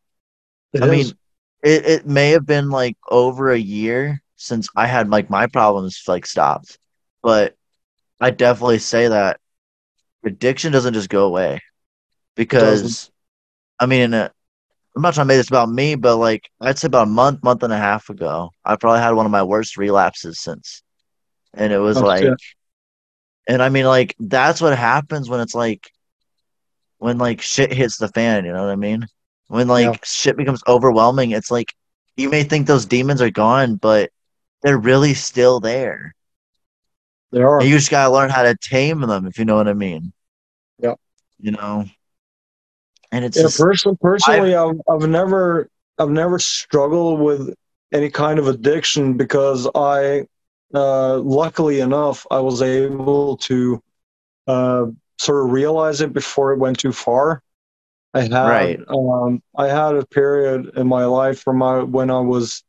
It 0.74 0.82
I 0.82 0.86
is. 0.86 0.88
mean, 0.88 1.18
it, 1.64 1.86
it 1.86 2.08
may 2.08 2.32
have 2.32 2.46
been 2.46 2.70
like 2.70 2.98
over 3.10 3.52
a 3.52 3.58
year 3.60 4.22
since 4.36 4.70
I 4.76 4.88
had 4.88 5.10
like 5.10 5.30
my 5.30 5.48
problems 5.48 6.04
like 6.08 6.26
stopped, 6.26 6.78
but 7.24 7.56
I 8.22 8.32
definitely 8.32 8.80
say 8.80 9.10
that 9.10 9.40
addiction 10.26 10.72
doesn't 10.74 10.94
just 10.94 11.10
go 11.10 11.26
away 11.26 11.62
because 12.36 13.12
I 13.80 13.86
mean, 13.88 14.14
uh, 14.14 14.30
I'm 14.96 15.02
not 15.04 15.16
trying 15.16 15.26
to 15.28 15.30
make 15.30 15.40
this 15.40 15.50
about 15.50 15.70
me, 15.70 15.96
but 15.96 16.18
like 16.18 16.50
I'd 16.62 16.78
say 16.80 16.88
about 16.88 17.08
a 17.08 17.12
month, 17.12 17.44
month 17.44 17.64
and 17.64 17.74
a 17.74 17.78
half 17.78 18.10
ago, 18.10 18.52
I 18.66 18.76
probably 18.78 19.02
had 19.02 19.12
one 19.14 19.26
of 19.28 19.32
my 19.32 19.44
worst 19.44 19.78
relapses 19.78 20.42
since, 20.42 20.84
and 21.54 21.74
it 21.74 21.80
was 21.80 21.98
Oh, 21.98 22.02
like, 22.02 22.24
and 23.48 23.62
I 23.62 23.70
mean, 23.70 23.86
like 23.86 24.16
that's 24.20 24.62
what 24.62 24.78
happens 24.78 25.30
when 25.30 25.40
it's 25.40 25.56
like 25.56 25.90
when 27.00 27.18
like 27.18 27.42
shit 27.42 27.74
hits 27.74 27.98
the 27.98 28.08
fan. 28.10 28.46
You 28.46 28.54
know 28.54 28.64
what 28.64 28.72
I 28.72 28.76
mean? 28.76 29.06
When 29.48 29.68
like 29.68 29.86
Yeah. 29.86 29.98
shit 30.04 30.38
becomes 30.38 30.62
overwhelming, 30.68 31.32
it's 31.32 31.52
like 31.52 31.74
you 32.16 32.30
may 32.30 32.44
think 32.44 32.68
those 32.68 32.86
demons 32.86 33.22
are 33.22 33.30
gone, 33.30 33.76
but 33.76 34.12
they're 34.62 34.78
really 34.78 35.14
still 35.14 35.60
there. 35.60 36.14
there 37.32 37.48
are. 37.48 37.60
And 37.60 37.70
you 37.70 37.78
just 37.78 37.92
gotta 37.92 38.12
learn 38.12 38.30
how 38.30 38.44
to 38.44 38.56
tame 38.56 39.02
them, 39.02 39.26
if 39.26 39.38
you 39.38 39.46
know 39.46 39.56
what 39.56 39.68
I 39.68 39.74
mean. 39.74 40.14
Yeah. 40.80 40.96
You 41.40 41.52
know. 41.52 41.86
And 43.12 43.24
it's 43.24 43.38
Yeah, 43.38 43.44
just 43.44 43.60
person, 43.60 43.98
personally, 44.02 44.56
I've, 44.56 44.80
I've 44.90 45.08
never, 45.10 45.70
I've 45.98 46.10
never 46.10 46.40
struggled 46.40 47.20
with 47.20 47.54
any 47.94 48.10
kind 48.10 48.40
of 48.40 48.48
addiction 48.48 49.16
because 49.16 49.68
I, 49.74 50.28
uh, 50.74 51.20
luckily 51.20 51.80
enough, 51.80 52.28
I 52.30 52.40
was 52.40 52.62
able 52.62 53.38
to, 53.38 53.82
uh, 54.48 54.86
sort 55.20 55.46
of 55.46 55.52
realize 55.52 56.02
it 56.02 56.14
before 56.14 56.52
it 56.52 56.58
went 56.60 56.80
too 56.80 56.92
far. 56.92 57.42
I 58.18 58.22
had, 58.22 58.50
Right. 58.50 58.80
um, 58.90 59.42
I 59.58 59.68
had 59.68 59.96
a 59.96 60.06
period 60.06 60.72
in 60.78 60.88
my 60.88 61.06
life 61.06 61.42
from 61.42 61.58
my 61.58 61.84
when 61.84 62.10
I 62.10 62.20
was, 62.20 62.64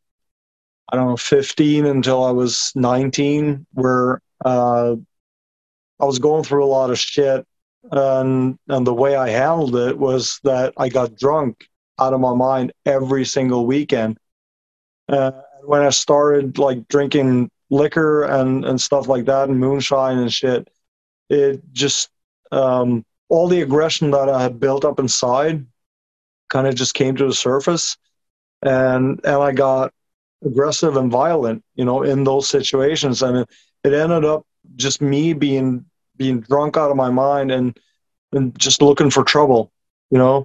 I 0.92 0.96
don't 0.96 1.08
know, 1.08 1.16
15 1.16 1.86
until 1.86 2.22
I 2.24 2.30
was 2.30 2.72
19, 2.74 3.66
where 3.72 4.20
uh, 4.44 4.96
I 6.00 6.04
was 6.04 6.18
going 6.18 6.44
through 6.44 6.64
a 6.64 6.66
lot 6.66 6.90
of 6.90 6.98
shit 6.98 7.46
and 7.90 8.58
and 8.68 8.86
the 8.86 8.94
way 8.94 9.16
I 9.16 9.28
handled 9.30 9.76
it 9.76 9.98
was 9.98 10.40
that 10.44 10.74
I 10.76 10.88
got 10.88 11.16
drunk 11.16 11.68
out 11.98 12.12
of 12.12 12.20
my 12.20 12.34
mind 12.34 12.72
every 12.84 13.24
single 13.24 13.66
weekend. 13.66 14.18
Uh, 15.08 15.32
when 15.62 15.82
I 15.82 15.90
started 15.90 16.58
like 16.58 16.86
drinking 16.88 17.50
liquor 17.70 18.24
and 18.24 18.64
and 18.64 18.80
stuff 18.80 19.08
like 19.08 19.24
that 19.26 19.48
and 19.48 19.58
moonshine 19.58 20.18
and 20.18 20.32
shit, 20.32 20.68
it 21.30 21.62
just 21.72 22.10
um, 22.52 23.04
all 23.28 23.48
the 23.48 23.60
aggression 23.62 24.10
that 24.12 24.28
I 24.28 24.42
had 24.42 24.58
built 24.60 24.84
up 24.84 24.98
inside 24.98 25.66
kind 26.48 26.66
of 26.66 26.74
just 26.74 26.94
came 26.94 27.14
to 27.16 27.26
the 27.26 27.34
surface. 27.34 27.96
and 28.62 29.20
and 29.24 29.36
I 29.42 29.52
got 29.52 29.92
aggressive 30.44 30.96
and 30.96 31.10
violent, 31.12 31.62
you 31.74 31.84
know, 31.84 32.02
in 32.02 32.24
those 32.24 32.48
situations, 32.48 33.22
and 33.22 33.38
it, 33.38 33.48
it 33.84 33.92
ended 33.92 34.24
up 34.24 34.44
just 34.76 35.00
me 35.00 35.32
being 35.32 35.84
being 36.16 36.40
drunk 36.40 36.76
out 36.76 36.90
of 36.90 36.96
my 36.96 37.10
mind 37.10 37.50
and 37.52 37.78
and 38.32 38.58
just 38.58 38.82
looking 38.82 39.10
for 39.10 39.24
trouble, 39.24 39.70
you 40.10 40.18
know. 40.18 40.44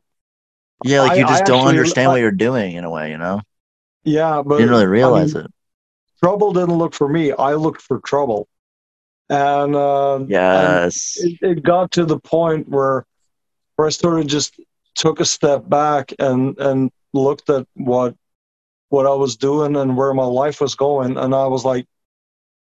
Yeah, 0.86 1.02
like 1.02 1.18
you 1.18 1.26
I- 1.26 1.30
just 1.30 1.44
I 1.44 1.46
don't 1.46 1.58
actually- 1.60 1.70
understand 1.70 2.08
I- 2.10 2.12
what 2.14 2.22
you're 2.22 2.32
doing 2.32 2.76
in 2.76 2.84
a 2.84 2.90
way, 2.90 3.10
you 3.12 3.18
know? 3.18 3.42
Yeah, 4.04 4.42
but 4.46 4.56
You 4.56 4.60
didn't 4.62 4.72
really 4.72 4.88
realize 4.88 5.34
I 5.36 5.40
mean, 5.40 5.46
it. 5.46 5.52
trouble 6.22 6.52
didn't 6.54 6.78
look 6.78 6.94
for 6.94 7.08
me. 7.08 7.32
I 7.32 7.54
looked 7.54 7.82
for 7.82 8.00
trouble, 8.02 8.48
and 9.34 9.76
uh, 9.76 10.16
and 10.52 10.84
Yes. 10.84 11.18
it, 11.18 11.40
it 11.42 11.64
got 11.64 11.92
to 11.94 12.06
the 12.06 12.20
point 12.20 12.70
where 12.70 13.06
where 13.76 13.88
I 13.88 13.92
sort 13.92 14.20
of 14.20 14.28
just 14.28 14.60
took 14.96 15.20
a 15.20 15.26
step 15.26 15.68
back 15.70 16.14
and 16.20 16.58
and 16.60 16.92
looked 17.14 17.50
at 17.50 17.68
what 17.76 18.16
what 18.90 19.08
I 19.08 19.14
was 19.16 19.36
doing 19.38 19.76
and 19.76 19.98
where 19.98 20.14
my 20.14 20.26
life 20.26 20.62
was 20.62 20.76
going, 20.76 21.18
and 21.18 21.34
I 21.36 21.48
was 21.48 21.66
like, 21.66 21.86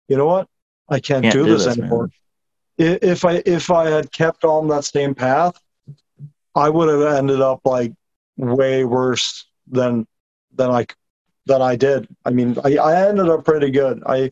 you 0.08 0.16
know 0.16 0.26
what, 0.26 0.48
I 0.88 1.00
can't, 1.00 1.22
Can't 1.24 1.32
do, 1.32 1.44
do 1.44 1.56
this, 1.56 1.64
this, 1.64 1.78
anymore. 1.78 2.10
I- 2.78 2.98
If 3.02 3.24
I 3.24 3.42
if 3.46 3.70
I 3.70 3.90
had 3.90 4.12
kept 4.12 4.44
on 4.44 4.68
that 4.68 4.84
same 4.84 5.14
path, 5.14 5.60
I 6.54 6.68
would 6.68 6.88
have 6.88 7.14
ended 7.16 7.40
up 7.40 7.60
like 7.64 7.92
way 8.36 8.84
worse 8.84 9.46
than 9.66 10.06
than 10.54 10.70
I 10.70 10.86
than 11.46 11.62
I 11.62 11.76
did. 11.76 12.08
I 12.24 12.30
mean, 12.30 12.56
I, 12.64 12.76
I 12.76 13.08
ended 13.08 13.28
up 13.28 13.44
pretty 13.44 13.70
good. 13.70 14.02
I 14.06 14.30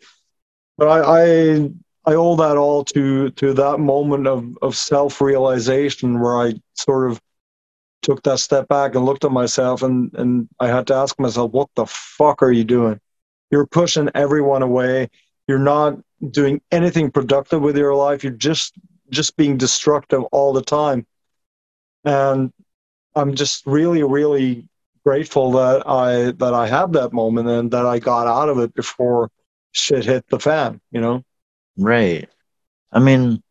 but 0.78 0.88
I, 0.88 1.00
I 1.22 1.70
I 2.06 2.14
owe 2.14 2.36
that 2.36 2.56
all 2.56 2.84
to 2.84 3.30
to 3.30 3.52
that 3.54 3.78
moment 3.78 4.26
of 4.26 4.56
of 4.62 4.76
self 4.76 5.20
realization 5.20 6.20
where 6.20 6.38
I 6.40 6.54
sort 6.74 7.10
of 7.10 7.20
took 8.02 8.22
that 8.22 8.38
step 8.38 8.68
back 8.68 8.94
and 8.94 9.04
looked 9.04 9.24
at 9.24 9.32
myself 9.32 9.82
and 9.82 10.12
and 10.14 10.48
I 10.60 10.68
had 10.68 10.86
to 10.88 10.94
ask 10.94 11.18
myself, 11.18 11.50
what 11.50 11.68
the 11.74 11.86
fuck 11.86 12.42
are 12.42 12.52
you 12.52 12.64
doing? 12.64 13.00
You're 13.50 13.66
pushing 13.66 14.08
everyone 14.14 14.62
away. 14.62 15.10
You're 15.48 15.58
not 15.58 15.98
doing 16.30 16.60
anything 16.70 17.10
productive 17.10 17.60
with 17.62 17.76
your 17.76 17.94
life. 17.94 18.22
You're 18.22 18.32
just 18.32 18.74
just 19.10 19.36
being 19.36 19.56
destructive 19.56 20.22
all 20.32 20.52
the 20.52 20.62
time. 20.62 21.06
And 22.04 22.52
I'm 23.16 23.34
just 23.34 23.66
really, 23.66 24.02
really 24.04 24.68
grateful 25.04 25.52
that 25.52 25.88
I 25.88 26.32
that 26.32 26.54
I 26.54 26.68
had 26.68 26.92
that 26.92 27.12
moment 27.12 27.48
and 27.48 27.70
that 27.72 27.86
I 27.86 27.98
got 27.98 28.26
out 28.28 28.48
of 28.48 28.58
it 28.58 28.74
before 28.74 29.30
shit 29.72 30.04
hit 30.04 30.26
the 30.28 30.38
fan, 30.38 30.80
you 30.92 31.00
know? 31.00 31.24
Right. 31.76 32.28
I 32.92 33.00
mean, 33.00 33.42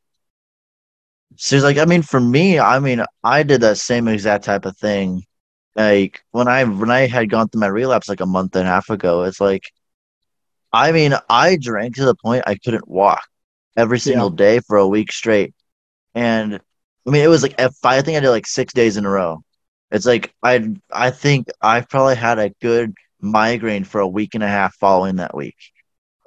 it's 1.31 1.51
like, 1.51 1.77
I 1.77 1.85
mean, 1.85 2.01
for 2.01 2.19
me, 2.19 2.59
I 2.59 2.79
mean, 2.79 3.03
I 3.23 3.43
did 3.43 3.61
that 3.61 3.77
same 3.77 4.07
exact 4.07 4.45
type 4.45 4.65
of 4.65 4.77
thing. 4.77 5.23
Like 5.75 6.21
when 6.31 6.47
I 6.47 6.63
when 6.63 6.89
I 6.91 7.07
had 7.07 7.29
gone 7.29 7.49
through 7.49 7.61
my 7.61 7.67
relapse 7.67 8.07
like 8.09 8.21
a 8.21 8.25
month 8.25 8.55
and 8.55 8.65
a 8.67 8.71
half 8.71 8.89
ago, 8.89 9.23
it's 9.23 9.41
like, 9.41 9.63
I 10.73 10.91
mean, 10.91 11.13
I 11.29 11.57
drank 11.57 11.95
to 11.95 12.05
the 12.05 12.15
point 12.15 12.43
I 12.47 12.55
couldn't 12.55 12.87
walk 12.87 13.21
every 13.77 13.99
single 13.99 14.29
day 14.29 14.59
for 14.59 14.77
a 14.77 14.87
week 14.87 15.11
straight, 15.11 15.53
and 16.15 16.55
I 17.07 17.11
mean, 17.11 17.23
it 17.23 17.29
was 17.29 17.43
like 17.43 17.55
if 17.59 17.73
I 17.85 18.01
think 18.01 18.17
I 18.17 18.21
did 18.21 18.31
like 18.31 18.47
six 18.47 18.73
days 18.73 18.97
in 18.97 19.05
a 19.05 19.09
row. 19.09 19.41
It's 19.91 20.05
like 20.07 20.33
I 20.43 20.75
I 20.91 21.11
think 21.11 21.47
I 21.61 21.81
probably 21.81 22.15
had 22.17 22.39
a 22.39 22.51
good 22.61 22.93
migraine 23.21 23.85
for 23.85 24.01
a 24.01 24.07
week 24.07 24.35
and 24.35 24.43
a 24.43 24.47
half 24.49 24.75
following 24.77 25.17
that 25.17 25.35
week, 25.35 25.57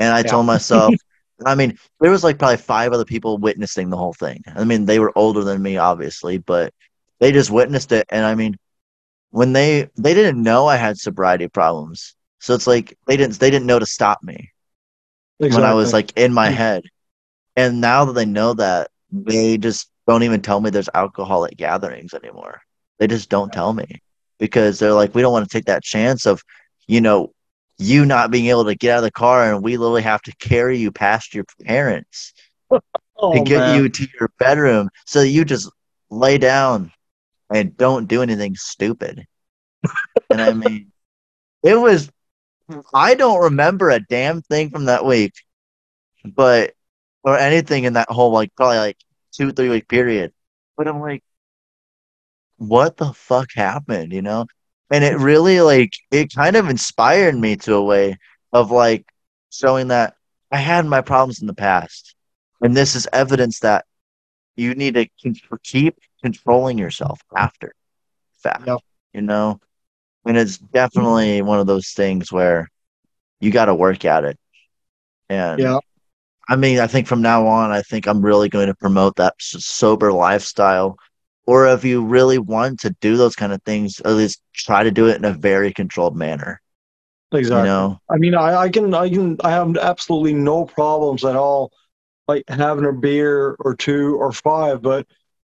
and 0.01 0.15
I 0.15 0.23
Yeah. 0.23 0.25
told 0.25 0.47
myself. 0.47 0.97
I 1.47 1.55
mean, 1.55 1.79
there 2.01 2.11
was 2.11 2.25
like 2.25 2.39
probably 2.39 2.57
five 2.59 2.93
other 2.93 3.05
people 3.05 3.39
witnessing 3.39 3.91
the 3.91 3.97
whole 3.97 4.13
thing. 4.15 4.43
I 4.55 4.65
mean, 4.65 4.87
they 4.87 4.99
were 4.99 5.17
older 5.17 5.45
than 5.45 5.63
me, 5.63 5.77
obviously, 5.77 6.39
but 6.39 6.75
they 7.21 7.33
just 7.33 7.51
witnessed 7.51 7.93
it. 7.93 8.07
And 8.11 8.25
I 8.25 8.35
mean, 8.35 8.57
when 9.31 9.53
they 9.53 9.89
they 9.97 10.15
didn't 10.15 10.43
know 10.43 10.67
I 10.67 10.77
had 10.77 10.99
sobriety 10.99 11.49
problems, 11.49 12.17
so 12.41 12.55
it's 12.55 12.67
like 12.67 12.97
they 13.07 13.17
didn't 13.17 13.39
they 13.41 13.51
didn't 13.51 13.67
know 13.67 13.79
to 13.79 13.87
stop 13.87 14.23
me 14.23 14.53
when 15.47 15.65
I 15.65 15.75
was 15.75 15.93
like 15.93 16.13
in 16.17 16.33
my 16.33 16.51
Mm. 16.51 16.55
head. 16.55 16.83
And 17.57 17.81
now 17.81 18.05
that 18.07 18.15
they 18.15 18.27
know 18.27 18.55
that, 18.55 18.91
they 19.13 19.59
just 19.59 19.91
don't 20.07 20.23
even 20.23 20.43
tell 20.43 20.61
me 20.61 20.71
there's 20.71 20.89
alcohol 20.95 21.45
at 21.47 21.57
gatherings 21.57 22.15
anymore. 22.15 22.61
They 22.99 23.07
just 23.07 23.29
don't 23.31 23.53
tell 23.53 23.73
me 23.73 23.87
because 24.39 24.79
they're 24.79 24.93
like, 24.95 25.15
we 25.15 25.23
don't 25.23 25.33
want 25.33 25.49
to 25.49 25.57
take 25.57 25.67
that 25.67 25.83
chance 25.85 26.27
of, 26.27 26.43
you 26.89 27.01
know, 27.01 27.33
you 27.79 28.05
not 28.05 28.31
being 28.31 28.47
able 28.47 28.65
to 28.65 28.75
get 28.75 28.93
out 28.93 28.99
of 28.99 29.05
the 29.05 29.11
car 29.11 29.53
and 29.53 29.63
we 29.63 29.77
literally 29.77 30.03
have 30.03 30.23
to 30.23 30.35
carry 30.37 30.79
you 30.79 30.91
past 30.91 31.35
your 31.35 31.45
parents 31.65 32.35
oh, 33.17 33.33
to 33.33 33.41
get 33.41 33.59
man. 33.59 33.77
you 33.77 33.89
to 33.89 34.07
your 34.19 34.31
bedroom 34.39 34.89
so 35.07 35.23
you 35.23 35.45
just 35.45 35.71
lay 36.11 36.39
down 36.39 36.91
and 37.51 37.77
don't 37.77 38.09
do 38.09 38.23
anything 38.23 38.55
stupid. 38.57 39.27
and 40.31 40.41
I 40.41 40.53
mean, 40.53 40.93
it 41.63 41.75
was, 41.75 42.11
I 42.93 43.15
don't 43.15 43.43
remember 43.43 43.91
a 43.91 44.01
damn 44.01 44.43
thing 44.43 44.71
from 44.71 44.87
that 44.87 45.05
week, 45.05 45.33
but, 46.25 46.75
or 47.23 47.39
anything 47.39 47.85
in 47.85 47.95
that 47.95 48.11
whole, 48.11 48.33
like, 48.33 48.55
probably 48.55 48.79
like 48.79 48.99
two, 49.33 49.53
three 49.53 49.69
week 49.69 49.89
period. 49.89 50.33
But 50.77 50.89
I'm 50.89 51.01
like, 51.01 51.23
what 52.59 52.97
the 52.97 53.13
fuck 53.13 53.49
happened, 53.55 54.13
you 54.13 54.23
know? 54.23 54.47
And 54.91 55.05
it 55.05 55.19
really, 55.19 55.61
like, 55.61 55.93
it 56.11 56.33
kind 56.35 56.57
of 56.57 56.69
inspired 56.69 57.37
me 57.37 57.57
to 57.57 57.75
a 57.75 57.85
way 57.85 58.17
of 58.53 58.71
like 58.71 59.07
showing 59.51 59.89
that 59.89 60.15
I 60.51 60.57
had 60.57 60.87
my 60.87 61.03
problems 61.03 61.41
in 61.41 61.47
the 61.47 61.55
past. 61.55 62.15
And 62.63 62.77
this 62.77 62.95
is 62.97 63.07
evidence 63.13 63.61
that 63.61 63.85
you 64.57 64.75
need 64.75 64.95
to 64.95 65.07
keep 65.63 65.97
controlling 66.23 66.79
yourself 66.79 67.21
after 67.37 67.73
fact, 68.43 68.67
Yep. 68.67 68.79
you 69.13 69.21
know? 69.23 69.61
And 70.25 70.37
it's 70.37 70.59
definitely 70.59 71.43
one 71.43 71.61
of 71.61 71.67
those 71.67 71.91
things 71.91 72.33
where 72.33 72.69
you 73.41 73.51
got 73.51 73.67
to 73.67 73.75
work 73.75 74.05
at 74.05 74.25
it. 74.25 74.39
And 75.29 75.61
Yeah. 75.61 75.79
I 76.49 76.57
mean, 76.57 76.81
I 76.81 76.87
think 76.87 77.07
from 77.07 77.21
now 77.21 77.47
on, 77.47 77.71
I 77.71 77.83
think 77.83 78.07
I'm 78.07 78.25
really 78.25 78.49
going 78.49 78.69
to 78.69 78.75
promote 78.75 79.17
that 79.17 79.35
s- 79.39 79.65
sober 79.65 80.13
lifestyle. 80.13 80.97
Or 81.49 81.67
if 81.67 81.83
you 81.85 82.05
really 82.05 82.39
want 82.39 82.81
to 82.81 82.91
do 83.01 83.17
those 83.17 83.35
kind 83.35 83.55
of 83.55 83.63
things, 83.65 84.01
at 84.05 84.13
least 84.13 84.43
try 84.53 84.85
to 84.85 84.91
do 84.91 85.09
it 85.09 85.17
in 85.17 85.25
a 85.25 85.33
very 85.33 85.73
controlled 85.73 86.15
manner. 86.15 86.61
Exactly. 87.33 87.61
You 87.61 87.67
know? 87.67 88.01
I 88.11 88.17
mean, 88.19 88.35
I, 88.35 88.55
I 88.65 88.69
can, 88.69 88.93
I 88.93 89.09
can, 89.09 89.37
I 89.43 89.51
have 89.51 89.77
absolutely 89.77 90.35
no 90.35 90.67
problems 90.67 91.25
at 91.25 91.37
all, 91.37 91.73
like 92.29 92.45
having 92.49 92.85
a 92.85 92.93
beer 92.93 93.57
or 93.61 93.75
two 93.75 94.17
or 94.17 94.33
five, 94.33 94.83
but 94.83 95.07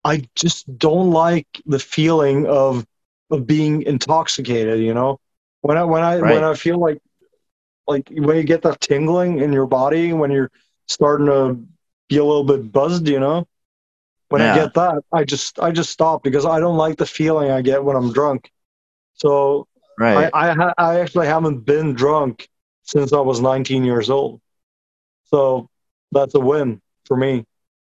I 0.03 0.23
just 0.35 0.65
don't 0.77 1.11
like 1.11 1.47
the 1.65 1.79
feeling 1.79 2.47
of 2.47 2.85
of 3.31 3.45
being 3.45 3.83
intoxicated. 3.83 4.79
You 4.79 4.93
know, 4.93 5.19
when 5.61 5.77
I 5.77 5.83
when 5.83 6.03
I 6.03 6.19
Right. 6.19 6.33
when 6.33 6.43
I 6.43 6.55
feel 6.55 6.79
like 6.79 6.99
like 7.87 8.09
when 8.09 8.37
you 8.37 8.43
get 8.43 8.63
that 8.63 8.81
tingling 8.81 9.39
in 9.39 9.53
your 9.53 9.67
body 9.67 10.13
when 10.13 10.31
you're 10.31 10.51
starting 10.87 11.27
to 11.27 11.57
be 12.09 12.17
a 12.17 12.25
little 12.25 12.43
bit 12.43 12.71
buzzed. 12.71 13.07
You 13.07 13.19
know, 13.19 13.47
when 14.33 14.41
I 14.41 14.55
get 14.55 14.73
that, 14.73 15.03
I 15.13 15.23
just 15.23 15.59
I 15.59 15.71
just 15.71 15.91
stop 15.91 16.23
because 16.23 16.45
I 16.45 16.59
don't 16.59 16.75
like 16.77 16.97
the 16.97 17.05
feeling 17.05 17.51
I 17.51 17.61
get 17.61 17.83
when 17.83 17.95
I'm 17.95 18.11
drunk. 18.11 18.51
So 19.13 19.67
Right. 19.99 20.29
I 20.33 20.49
I, 20.49 20.53
ha- 20.53 20.73
I 20.77 20.99
actually 21.01 21.27
haven't 21.27 21.59
been 21.65 21.93
drunk 21.93 22.49
since 22.81 23.13
I 23.13 23.19
was 23.19 23.39
19 23.41 23.83
years 23.83 24.09
old, 24.09 24.41
so 25.25 25.69
that's 26.11 26.33
a 26.33 26.39
win 26.39 26.81
for 27.05 27.15
me. 27.15 27.45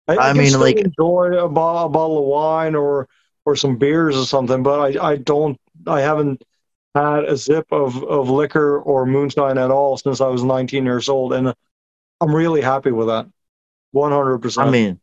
I, 0.09 0.17
I 0.17 0.33
can 0.33 0.39
mean, 0.39 0.59
like- 0.59 0.79
enjoy 0.79 1.39
a, 1.39 1.49
bo- 1.49 1.85
a 1.85 1.89
bottle 1.89 2.19
of 2.19 2.25
wine 2.25 2.75
or 2.75 3.09
or 3.45 3.55
some 3.57 3.77
beers 3.79 4.17
or 4.17 4.27
something, 4.27 4.63
but 4.65 4.97
I 4.99 5.13
I 5.13 5.17
don't 5.17 5.57
I 5.87 6.01
haven't 6.01 6.43
had 6.95 7.25
a 7.25 7.37
zip 7.37 7.67
of 7.71 8.03
of 8.05 8.29
liquor 8.31 8.81
or 8.81 9.07
moonshine 9.07 9.59
at 9.59 9.71
all 9.71 9.97
since 9.97 10.21
I 10.21 10.27
was 10.27 10.43
19 10.43 10.85
years 10.85 11.09
old, 11.09 11.33
and 11.33 11.55
I'm 12.21 12.35
really 12.35 12.63
happy 12.63 12.91
with 12.91 13.07
that. 13.09 13.27
100%. 13.95 14.67
I 14.67 14.71
mean, 14.71 15.01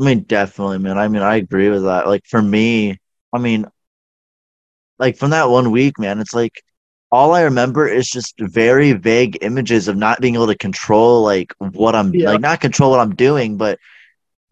I 0.00 0.04
mean, 0.04 0.22
definitely, 0.24 0.78
man. 0.78 0.98
I 0.98 1.08
mean, 1.08 1.22
I 1.22 1.36
agree 1.36 1.70
with 1.70 1.82
that. 1.84 2.06
Like 2.06 2.24
for 2.26 2.40
me, 2.40 2.98
I 3.32 3.38
mean, 3.38 3.66
like 4.98 5.16
from 5.16 5.30
that 5.30 5.48
one 5.50 5.70
week, 5.70 5.98
man, 5.98 6.20
it's 6.20 6.34
like 6.34 6.62
all 7.10 7.32
I 7.34 7.42
remember 7.42 7.88
is 7.88 8.08
just 8.08 8.34
very 8.38 8.92
vague 8.92 9.38
images 9.42 9.88
of 9.88 9.96
not 9.96 10.20
being 10.20 10.34
able 10.34 10.48
to 10.48 10.56
control 10.58 11.22
like 11.22 11.54
what 11.58 11.94
I'm 11.94 12.12
Yeah. 12.12 12.26
like 12.26 12.40
not 12.40 12.60
control 12.60 12.90
what 12.90 13.00
I'm 13.00 13.14
doing, 13.14 13.56
but 13.56 13.78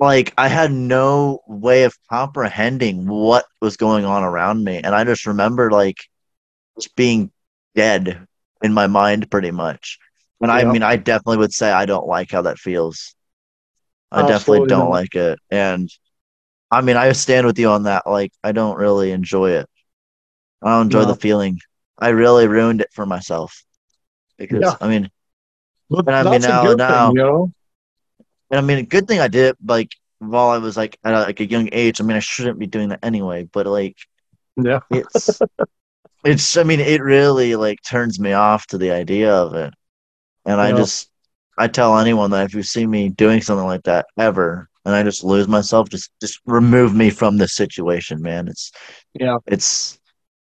like 0.01 0.35
I 0.39 0.49
had 0.49 0.73
no 0.73 1.41
way 1.49 1.85
of 1.85 1.95
comprehending 2.11 3.09
what 3.09 3.47
was 3.63 3.79
going 3.79 4.07
on 4.07 4.25
around 4.25 4.65
me. 4.65 4.79
And 4.85 4.95
I 4.97 5.05
just 5.05 5.27
remember 5.27 5.73
like 5.73 5.99
just 6.79 6.97
being 6.97 7.33
dead 7.77 8.27
in 8.63 8.75
my 8.75 8.89
mind 8.89 9.31
pretty 9.33 9.53
much. 9.53 9.99
And 10.43 10.53
I 10.53 10.65
mean 10.67 10.85
I 10.85 10.97
definitely 10.99 11.39
would 11.39 11.55
say 11.55 11.73
I 11.73 11.87
don't 11.87 12.09
like 12.09 12.33
how 12.33 12.45
that 12.45 12.59
feels. 12.59 13.16
I 14.13 14.27
definitely 14.27 14.69
don't 14.69 14.87
not. 14.87 14.91
like 14.91 15.15
it. 15.15 15.39
And 15.51 15.91
I 16.71 16.81
mean 16.81 16.97
I 16.97 17.13
stand 17.13 17.47
with 17.47 17.59
you 17.59 17.69
on 17.69 17.85
that. 17.85 18.07
Like 18.07 18.33
I 18.43 18.53
don't 18.53 18.77
really 18.77 19.11
enjoy 19.13 19.51
it. 19.53 19.67
I 20.63 20.71
don't 20.71 20.87
enjoy 20.87 21.03
No. 21.03 21.07
the 21.13 21.17
feeling. 21.17 21.59
I 21.99 22.09
really 22.11 22.47
ruined 22.49 22.81
it 22.81 22.93
for 22.93 23.07
myself. 23.07 23.65
Because 24.39 24.61
Yeah. 24.63 24.77
I 24.81 24.89
mean 24.89 25.11
But 25.91 26.07
And 26.09 26.17
I 26.17 26.31
mean, 26.31 26.41
now- 26.43 26.73
now- 26.75 27.07
thing, 27.09 27.17
you 27.17 27.23
know. 27.23 27.53
And 28.51 28.59
I 28.59 28.63
mean, 28.63 28.79
a 28.79 28.83
good 28.83 29.07
thing 29.09 29.19
I 29.21 29.29
did 29.29 29.51
it 29.51 29.57
like 29.65 29.91
while 30.19 30.51
I 30.51 30.59
was 30.59 30.77
like 30.77 30.99
at 31.05 31.15
a, 31.15 31.21
like 31.21 31.41
a 31.41 31.47
young 31.47 31.69
age. 31.73 32.01
I 32.01 32.05
mean, 32.05 32.17
I 32.17 32.21
shouldn't 32.21 32.59
be 32.59 32.67
doing 32.67 32.89
that 32.91 33.01
anyway, 33.05 33.49
but 33.53 33.67
like 33.67 33.97
Yeah. 34.57 34.81
it's 34.91 35.41
it's 36.25 36.57
I 36.57 36.63
mean 36.63 36.81
it 36.81 37.01
really 37.03 37.55
like 37.57 37.79
turns 37.83 38.19
me 38.19 38.33
off 38.33 38.67
to 38.69 38.79
the 38.79 38.91
idea 38.93 39.33
of 39.35 39.55
it. 39.55 39.75
And 40.45 40.61
I 40.61 40.73
just 40.73 41.11
I 41.59 41.69
tell 41.69 41.99
anyone 41.99 42.31
that 42.33 42.47
if 42.47 42.55
you 42.55 42.63
see 42.63 42.87
me 42.87 43.09
doing 43.09 43.41
something 43.41 43.67
like 43.67 43.85
that 43.85 44.07
ever 44.19 44.69
and 44.85 44.95
I 44.95 45.03
just 45.03 45.25
lose 45.25 45.49
myself, 45.49 45.89
just 45.89 46.11
just 46.21 46.41
remove 46.47 46.95
me 46.95 47.11
from 47.11 47.39
the 47.39 47.49
situation, 47.49 48.21
man. 48.23 48.49
It's 48.49 48.73
Yeah. 49.15 49.39
it's 49.47 49.99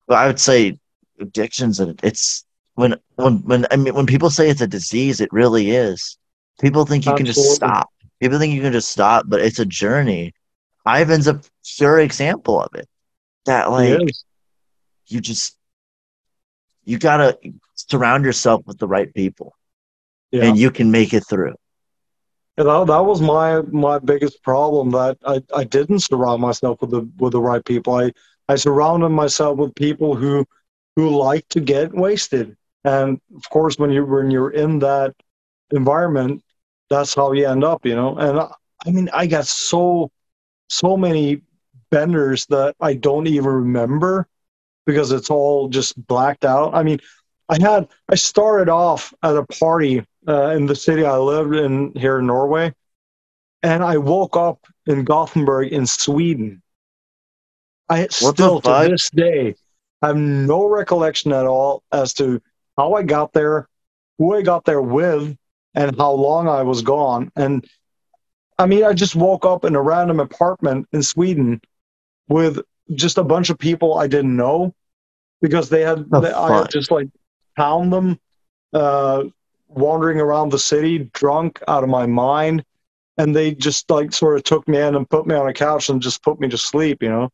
I 0.08 0.26
would 0.26 0.40
say 0.40 0.78
addictions 1.20 1.80
and 1.80 1.98
it's 2.02 2.44
when 2.74 2.96
when 3.16 3.38
when 3.44 3.66
I 3.70 3.76
mean 3.76 3.94
when 3.94 4.06
people 4.06 4.30
say 4.30 4.48
it's 4.48 4.60
a 4.60 4.66
disease, 4.66 5.20
it 5.20 5.32
really 5.32 5.70
is. 5.70 6.18
People 6.60 6.86
think 6.86 7.06
you 7.06 7.14
can 7.14 7.26
just 7.26 7.54
stop. 7.54 7.90
People 8.20 8.38
think 8.38 8.54
you 8.54 8.62
can 8.62 8.72
just 8.72 8.90
stop, 8.90 9.24
but 9.26 9.40
it's 9.40 9.58
a 9.58 9.66
journey. 9.66 10.32
Ivan's 10.86 11.26
a 11.26 11.40
pure 11.76 11.98
example 11.98 12.60
of 12.60 12.74
it. 12.74 12.88
That 13.46 13.70
like 13.70 14.08
you 15.08 15.20
just 15.20 15.56
you 16.84 16.98
gotta 16.98 17.36
surround 17.74 18.24
yourself 18.24 18.62
with 18.66 18.78
the 18.78 18.86
right 18.86 19.12
people 19.12 19.54
Yeah. 20.32 20.44
and 20.44 20.58
you 20.58 20.70
can 20.72 20.90
make 20.92 21.14
it 21.14 21.24
through 21.28 21.54
And 22.58 22.68
that, 22.68 22.86
that 22.88 23.04
was 23.04 23.22
my 23.22 23.62
my 23.62 23.98
biggest 23.98 24.42
problem 24.42 24.90
that 24.92 25.18
I, 25.26 25.42
I 25.54 25.64
didn't 25.64 26.00
surround 26.00 26.42
myself 26.42 26.80
with 26.80 26.90
the 26.90 27.08
with 27.18 27.32
the 27.32 27.40
right 27.40 27.64
people. 27.64 27.94
I, 27.94 28.12
I 28.48 28.56
surrounded 28.56 29.10
myself 29.10 29.58
with 29.58 29.74
people 29.74 30.14
who 30.16 30.44
who 30.96 31.10
like 31.10 31.48
to 31.50 31.60
get 31.60 31.94
wasted. 31.94 32.56
And 32.84 33.20
of 33.36 33.48
course 33.50 33.78
when 33.78 33.90
you 33.90 34.04
when 34.04 34.30
you're 34.30 34.50
in 34.50 34.80
that 34.80 35.14
environment, 35.70 36.42
that's 36.90 37.14
how 37.14 37.32
you 37.32 37.46
end 37.48 37.64
up, 37.64 37.86
you 37.86 37.94
know. 37.96 38.16
And 38.16 38.40
I, 38.40 38.50
I 38.86 38.90
mean 38.90 39.08
I 39.12 39.26
got 39.26 39.46
so 39.46 40.10
so 40.68 40.96
many 40.96 41.42
benders 41.90 42.46
that 42.46 42.74
I 42.80 42.94
don't 42.94 43.26
even 43.26 43.50
remember 43.50 44.26
because 44.86 45.12
it's 45.12 45.30
all 45.30 45.68
just 45.68 45.94
blacked 46.06 46.44
out. 46.44 46.74
I 46.74 46.82
mean, 46.82 46.98
I 47.48 47.58
had 47.60 47.88
I 48.10 48.16
started 48.16 48.68
off 48.70 49.12
at 49.22 49.36
a 49.36 49.44
party 49.46 50.04
uh, 50.28 50.50
in 50.50 50.66
the 50.66 50.76
city 50.76 51.04
I 51.04 51.16
lived 51.16 51.54
in 51.54 51.92
here 51.94 52.18
in 52.18 52.26
Norway, 52.26 52.74
and 53.62 53.82
I 53.82 53.98
woke 53.98 54.36
up 54.36 54.66
in 54.86 55.04
Gothenburg 55.04 55.72
in 55.72 55.86
Sweden. 55.86 56.62
I 57.88 58.02
What 58.02 58.36
still 58.36 58.60
to 58.60 58.88
this 58.88 59.10
day 59.10 59.54
have 60.02 60.16
no 60.16 60.66
recollection 60.66 61.32
at 61.32 61.46
all 61.46 61.82
as 61.92 62.14
to 62.14 62.40
how 62.76 62.94
I 62.94 63.02
got 63.02 63.32
there, 63.32 63.68
who 64.18 64.34
I 64.34 64.42
got 64.42 64.64
there 64.64 64.82
with, 64.82 65.36
and 65.74 65.96
how 65.96 66.12
long 66.12 66.48
I 66.48 66.62
was 66.62 66.82
gone. 66.82 67.30
And 67.36 67.66
I 68.58 68.66
mean, 68.66 68.84
I 68.84 68.92
just 68.92 69.16
woke 69.16 69.44
up 69.44 69.64
in 69.64 69.74
a 69.74 69.82
random 69.82 70.20
apartment 70.20 70.86
in 70.92 71.02
Sweden 71.02 71.60
with 72.28 72.60
just 72.94 73.18
a 73.18 73.24
bunch 73.24 73.50
of 73.50 73.58
people 73.58 73.94
I 73.94 74.06
didn't 74.06 74.36
know 74.36 74.74
because 75.40 75.68
they 75.68 75.82
had 75.82 76.10
The 76.10 76.20
they, 76.20 76.32
I 76.32 76.58
had 76.58 76.70
just 76.70 76.90
like 76.90 77.08
found 77.56 77.92
them 77.92 78.18
uh, 78.72 79.24
wandering 79.74 80.20
around 80.20 80.50
the 80.50 80.58
city, 80.58 81.10
drunk 81.14 81.62
out 81.68 81.82
of 81.82 81.88
my 81.90 82.06
mind, 82.06 82.64
and 83.18 83.34
they 83.34 83.54
just 83.54 83.90
like 83.90 84.12
sort 84.12 84.36
of 84.36 84.44
took 84.44 84.66
me 84.68 84.78
in 84.78 84.94
and 84.94 85.08
put 85.08 85.26
me 85.26 85.34
on 85.34 85.48
a 85.48 85.52
couch 85.52 85.88
and 85.88 86.00
just 86.02 86.22
put 86.22 86.40
me 86.40 86.48
to 86.48 86.58
sleep, 86.58 87.02
you 87.02 87.08
know. 87.08 87.30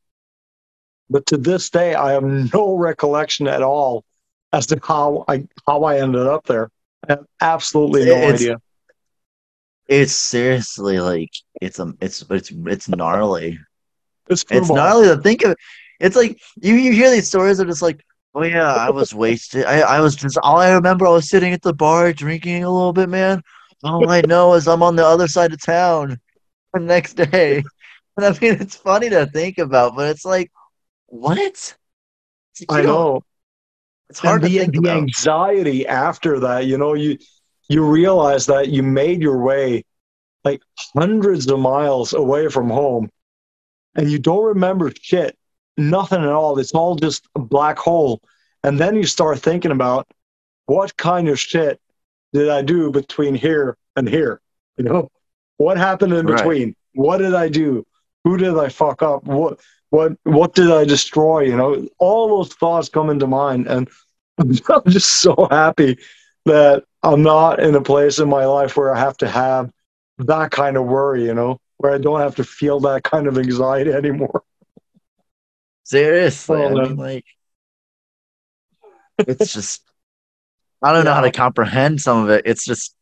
But 1.10 1.26
to 1.26 1.36
this 1.36 1.70
day, 1.70 1.94
I 1.94 2.12
have 2.12 2.24
no 2.24 2.76
recollection 2.76 3.46
at 3.48 3.62
all 3.62 4.04
as 4.52 4.66
to 4.68 4.80
how 4.82 5.24
I 5.28 5.46
how 5.66 5.84
I 5.84 5.98
ended 6.00 6.26
up 6.26 6.46
there. 6.46 6.70
I 7.08 7.12
have 7.12 7.24
absolutely 7.40 8.04
no 8.06 8.12
It's- 8.16 8.34
idea. 8.34 8.56
it's 9.88 10.12
seriously 10.12 11.00
like 11.00 11.30
it's 11.62 11.78
a 11.78 11.94
it's 12.00 12.24
it's 12.30 12.50
it's 12.66 12.88
gnarly 12.88 13.58
It's 14.28 14.44
it's 14.50 14.68
gnarly 14.68 15.08
to 15.08 15.16
think 15.22 15.42
of 15.44 15.56
it's 16.00 16.16
like 16.16 16.40
you 16.60 16.74
you 16.74 16.92
hear 16.92 17.10
these 17.10 17.26
stories 17.28 17.58
of 17.58 17.68
just 17.68 17.80
like 17.82 18.04
oh 18.34 18.42
yeah 18.42 18.74
i 18.74 18.90
was 18.90 19.14
wasted. 19.14 19.64
I 19.64 19.80
i 19.80 20.00
was 20.00 20.16
just 20.16 20.38
all 20.42 20.58
i 20.58 20.70
remember 20.72 21.06
i 21.06 21.10
was 21.10 21.28
sitting 21.28 21.52
at 21.52 21.62
the 21.62 21.72
bar 21.74 22.12
drinking 22.12 22.64
a 22.64 22.70
little 22.70 22.92
bit 22.92 23.08
man. 23.08 23.42
All 23.84 24.08
i 24.10 24.20
know 24.22 24.54
is 24.54 24.68
i'm 24.68 24.82
on 24.82 24.96
the 24.96 25.06
other 25.06 25.28
side 25.28 25.52
of 25.52 25.62
town 25.62 26.18
the 26.74 26.80
next 26.80 27.14
day. 27.14 27.62
And 28.16 28.26
i 28.26 28.30
mean 28.30 28.54
it's 28.60 28.76
funny 28.76 29.08
to 29.10 29.26
think 29.26 29.58
about 29.58 29.96
but 29.96 30.10
it's 30.10 30.24
like 30.24 30.50
what? 31.06 31.38
It's 31.38 31.74
like, 32.68 32.80
I 32.80 32.82
know. 32.82 33.22
it's 34.10 34.18
hard 34.18 34.42
and 34.42 34.50
to 34.52 34.58
the, 34.58 34.58
think 34.58 34.72
the 34.74 34.78
about. 34.80 34.96
anxiety 34.98 35.86
after 35.86 36.40
that 36.40 36.66
you 36.66 36.76
know 36.76 36.94
you 36.94 37.16
you 37.68 37.84
realize 37.84 38.46
that 38.46 38.68
you 38.68 38.82
made 38.82 39.22
your 39.22 39.38
way 39.38 39.84
like 40.44 40.60
hundreds 40.96 41.48
of 41.48 41.58
miles 41.60 42.14
away 42.14 42.48
from 42.48 42.68
home 42.68 43.08
and 43.94 44.10
you 44.10 44.18
don't 44.18 44.44
remember 44.44 44.92
shit 45.00 45.37
nothing 45.78 46.22
at 46.22 46.28
all. 46.28 46.58
It's 46.58 46.72
all 46.72 46.96
just 46.96 47.26
a 47.34 47.38
black 47.38 47.78
hole. 47.78 48.20
And 48.64 48.78
then 48.78 48.96
you 48.96 49.04
start 49.04 49.38
thinking 49.38 49.70
about 49.70 50.06
what 50.66 50.96
kind 50.96 51.28
of 51.28 51.38
shit 51.38 51.80
did 52.32 52.50
i 52.50 52.60
do 52.60 52.90
between 52.90 53.34
here 53.34 53.76
and 53.96 54.08
here? 54.08 54.40
You 54.76 54.84
know 54.84 55.08
what 55.56 55.78
happened 55.78 56.12
in 56.12 56.26
Right. 56.26 56.36
between? 56.36 56.76
What 56.94 57.18
did 57.18 57.34
i 57.34 57.48
do? 57.48 57.86
Who 58.24 58.36
did 58.36 58.56
i 58.58 58.68
fuck 58.68 59.02
up? 59.02 59.24
What 59.24 59.60
what 59.90 60.12
what 60.24 60.54
did 60.54 60.70
i 60.70 60.84
destroy? 60.84 61.40
You 61.42 61.56
know 61.56 61.88
all 61.98 62.28
those 62.28 62.52
thoughts 62.54 62.88
come 62.88 63.10
into 63.10 63.26
mind. 63.26 63.66
And 63.66 63.88
I'm 64.38 64.52
just 64.88 65.20
so 65.20 65.48
happy 65.50 65.98
that 66.44 66.84
I'm 67.02 67.22
not 67.22 67.60
in 67.60 67.74
a 67.74 67.80
place 67.80 68.18
in 68.18 68.28
my 68.28 68.44
life 68.44 68.76
where 68.76 68.94
I 68.94 68.98
have 68.98 69.16
to 69.18 69.28
have 69.28 69.70
that 70.18 70.50
kind 70.50 70.76
of 70.76 70.84
worry, 70.84 71.24
you 71.24 71.34
know, 71.34 71.60
where 71.78 71.92
I 71.92 71.98
don't 71.98 72.20
have 72.20 72.36
to 72.36 72.44
feel 72.44 72.80
that 72.80 73.04
kind 73.04 73.26
of 73.26 73.38
anxiety 73.38 73.92
anymore. 74.02 74.42
Seriously 75.88 76.62
Oh, 76.62 76.66
i 76.66 76.74
mean 76.74 76.92
um, 76.92 76.96
like 76.96 77.24
it's 79.18 79.52
just 79.52 79.82
I 80.82 80.92
don't 80.92 81.04
know 81.04 81.14
how 81.14 81.22
to 81.22 81.32
comprehend 81.32 82.00
some 82.00 82.22
of 82.22 82.30
it. 82.30 82.42
It's 82.46 82.64
just 82.64 82.94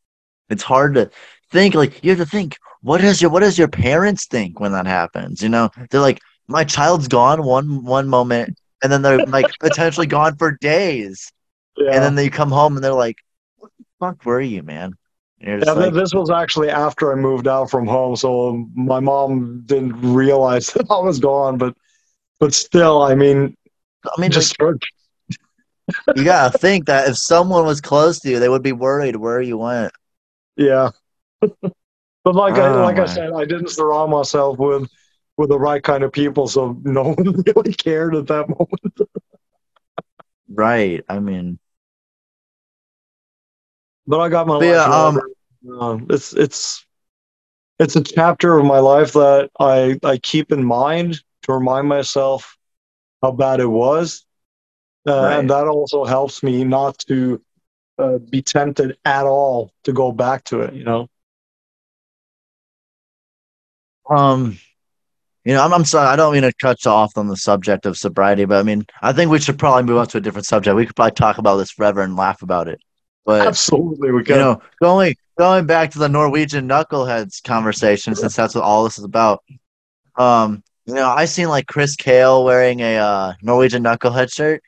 it's 0.48 0.62
hard 0.62 0.94
to 0.94 1.10
think. 1.50 1.74
Like 1.74 2.02
you 2.02 2.10
have 2.10 2.18
to 2.18 2.26
think, 2.26 2.56
what 2.80 3.00
does 3.02 3.20
your 3.20 3.30
what 3.30 3.40
does 3.40 3.58
your 3.58 3.68
parents 3.68 4.26
think 4.26 4.60
when 4.60 4.72
that 4.72 4.86
happens? 4.86 5.42
You 5.42 5.50
know, 5.50 5.70
they're 5.90 6.00
like, 6.00 6.20
my 6.48 6.64
child's 6.64 7.08
gone 7.08 7.44
one 7.44 7.84
one 7.84 8.08
moment, 8.08 8.58
and 8.82 8.90
then 8.90 9.02
they're 9.02 9.18
like 9.26 9.46
potentially 9.60 10.06
gone 10.06 10.36
for 10.36 10.56
days, 10.60 11.30
Yeah. 11.76 11.92
and 11.92 12.02
then 12.02 12.14
they 12.14 12.30
come 12.30 12.50
home 12.50 12.76
and 12.76 12.84
they're 12.84 12.94
like, 12.94 13.16
what 13.58 13.72
the 13.78 13.84
fuck 14.00 14.24
were 14.24 14.40
you, 14.40 14.62
man? 14.62 14.94
Yeah, 15.38 15.72
like, 15.72 15.92
this 15.92 16.14
was 16.14 16.30
actually 16.30 16.70
after 16.70 17.12
I 17.12 17.14
moved 17.14 17.46
out 17.46 17.70
from 17.70 17.86
home, 17.86 18.16
so 18.16 18.66
my 18.74 19.00
mom 19.00 19.64
didn't 19.66 20.00
realize 20.00 20.68
that 20.72 20.86
I 20.90 20.98
was 20.98 21.18
gone. 21.18 21.58
But, 21.58 21.76
but 22.40 22.54
still, 22.54 23.02
I 23.02 23.14
mean, 23.14 23.56
I 24.04 24.20
mean, 24.20 24.30
just 24.30 24.56
like, 24.60 24.76
you 26.14 26.24
gotta 26.24 26.56
think 26.56 26.86
that 26.86 27.08
if 27.08 27.16
someone 27.16 27.64
was 27.66 27.80
close 27.80 28.18
to 28.20 28.30
you, 28.30 28.40
they 28.40 28.48
would 28.48 28.62
be 28.62 28.72
worried 28.72 29.16
where 29.16 29.40
you 29.40 29.58
went. 29.58 29.92
yeah. 30.56 30.90
but 32.24 32.34
like 32.34 32.58
I 32.58 32.68
Oh, 32.68 32.80
like 32.80 32.98
I 32.98 33.06
said, 33.06 33.32
I 33.32 33.44
didn't 33.44 33.70
surround 33.70 34.10
myself 34.10 34.58
with 34.58 34.88
with 35.36 35.50
the 35.50 35.58
right 35.58 35.82
kind 35.82 36.02
of 36.02 36.12
people, 36.12 36.48
so 36.48 36.78
no 36.84 37.02
one 37.14 37.42
really 37.46 37.72
cared 37.74 38.14
at 38.16 38.26
that 38.28 38.48
moment. 38.48 39.10
Right. 40.48 41.04
I 41.08 41.20
mean, 41.20 41.58
But 44.06 44.20
I 44.20 44.28
got 44.28 44.46
my 44.46 44.58
yeah, 44.60 44.84
um. 44.84 45.20
Uh, 45.68 45.98
it's 46.10 46.32
it's 46.34 46.86
it's 47.78 47.96
a 47.96 48.02
chapter 48.02 48.58
of 48.58 48.66
my 48.66 48.78
life 48.78 49.12
that 49.14 49.50
I 49.60 49.98
I 50.04 50.18
keep 50.18 50.52
in 50.52 50.64
mind 50.64 51.22
to 51.46 51.52
remind 51.52 51.88
myself 51.88 52.56
how 53.22 53.32
bad 53.32 53.60
it 53.60 53.66
was, 53.66 54.26
uh, 55.08 55.12
Right. 55.12 55.38
and 55.38 55.50
that 55.50 55.66
also 55.66 56.04
helps 56.04 56.42
me 56.42 56.64
not 56.64 56.98
to 57.08 57.40
uh, 57.98 58.18
be 58.18 58.42
tempted 58.42 58.98
at 59.04 59.24
all 59.24 59.72
to 59.84 59.92
go 59.92 60.12
back 60.12 60.44
to 60.44 60.60
it. 60.60 60.74
You 60.74 60.84
know. 60.84 61.08
Um, 64.08 64.58
you 65.44 65.54
know, 65.54 65.64
I'm, 65.64 65.72
I'm 65.72 65.84
sorry. 65.84 66.08
I 66.08 66.16
don't 66.16 66.32
mean 66.32 66.42
to 66.42 66.52
cut 66.60 66.84
you 66.84 66.90
off 66.90 67.16
on 67.16 67.28
the 67.28 67.36
subject 67.36 67.86
of 67.86 67.96
sobriety, 67.96 68.44
but 68.44 68.58
I 68.58 68.62
mean, 68.62 68.84
I 69.00 69.12
think 69.12 69.30
we 69.30 69.40
should 69.40 69.58
probably 69.58 69.84
move 69.84 69.98
on 69.98 70.06
to 70.08 70.18
a 70.18 70.20
different 70.20 70.46
subject. 70.46 70.76
We 70.76 70.86
could 70.86 70.96
probably 70.96 71.12
talk 71.12 71.38
about 71.38 71.56
this 71.56 71.70
forever 71.70 72.02
and 72.02 72.16
laugh 72.16 72.42
about 72.42 72.68
it. 72.68 72.80
But 73.24 73.46
Absolutely, 73.46 74.12
we 74.12 74.22
can. 74.24 74.36
you 74.36 74.40
know, 74.40 74.62
going 74.80 75.14
going 75.38 75.66
back 75.66 75.90
to 75.92 75.98
the 75.98 76.08
Norwegian 76.08 76.68
knuckleheads 76.68 77.42
conversation, 77.42 78.14
since 78.14 78.36
that's 78.36 78.54
what 78.54 78.62
all 78.64 78.84
this 78.84 78.98
is 78.98 79.04
about. 79.04 79.42
Um, 80.16 80.62
you 80.86 80.94
know, 80.94 81.08
I've 81.08 81.28
seen 81.28 81.48
like 81.48 81.66
Chris 81.66 81.96
Kael 81.96 82.44
wearing 82.44 82.80
a 82.80 82.96
uh, 82.96 83.32
Norwegian 83.42 83.82
knucklehead 83.82 84.32
shirt, 84.32 84.62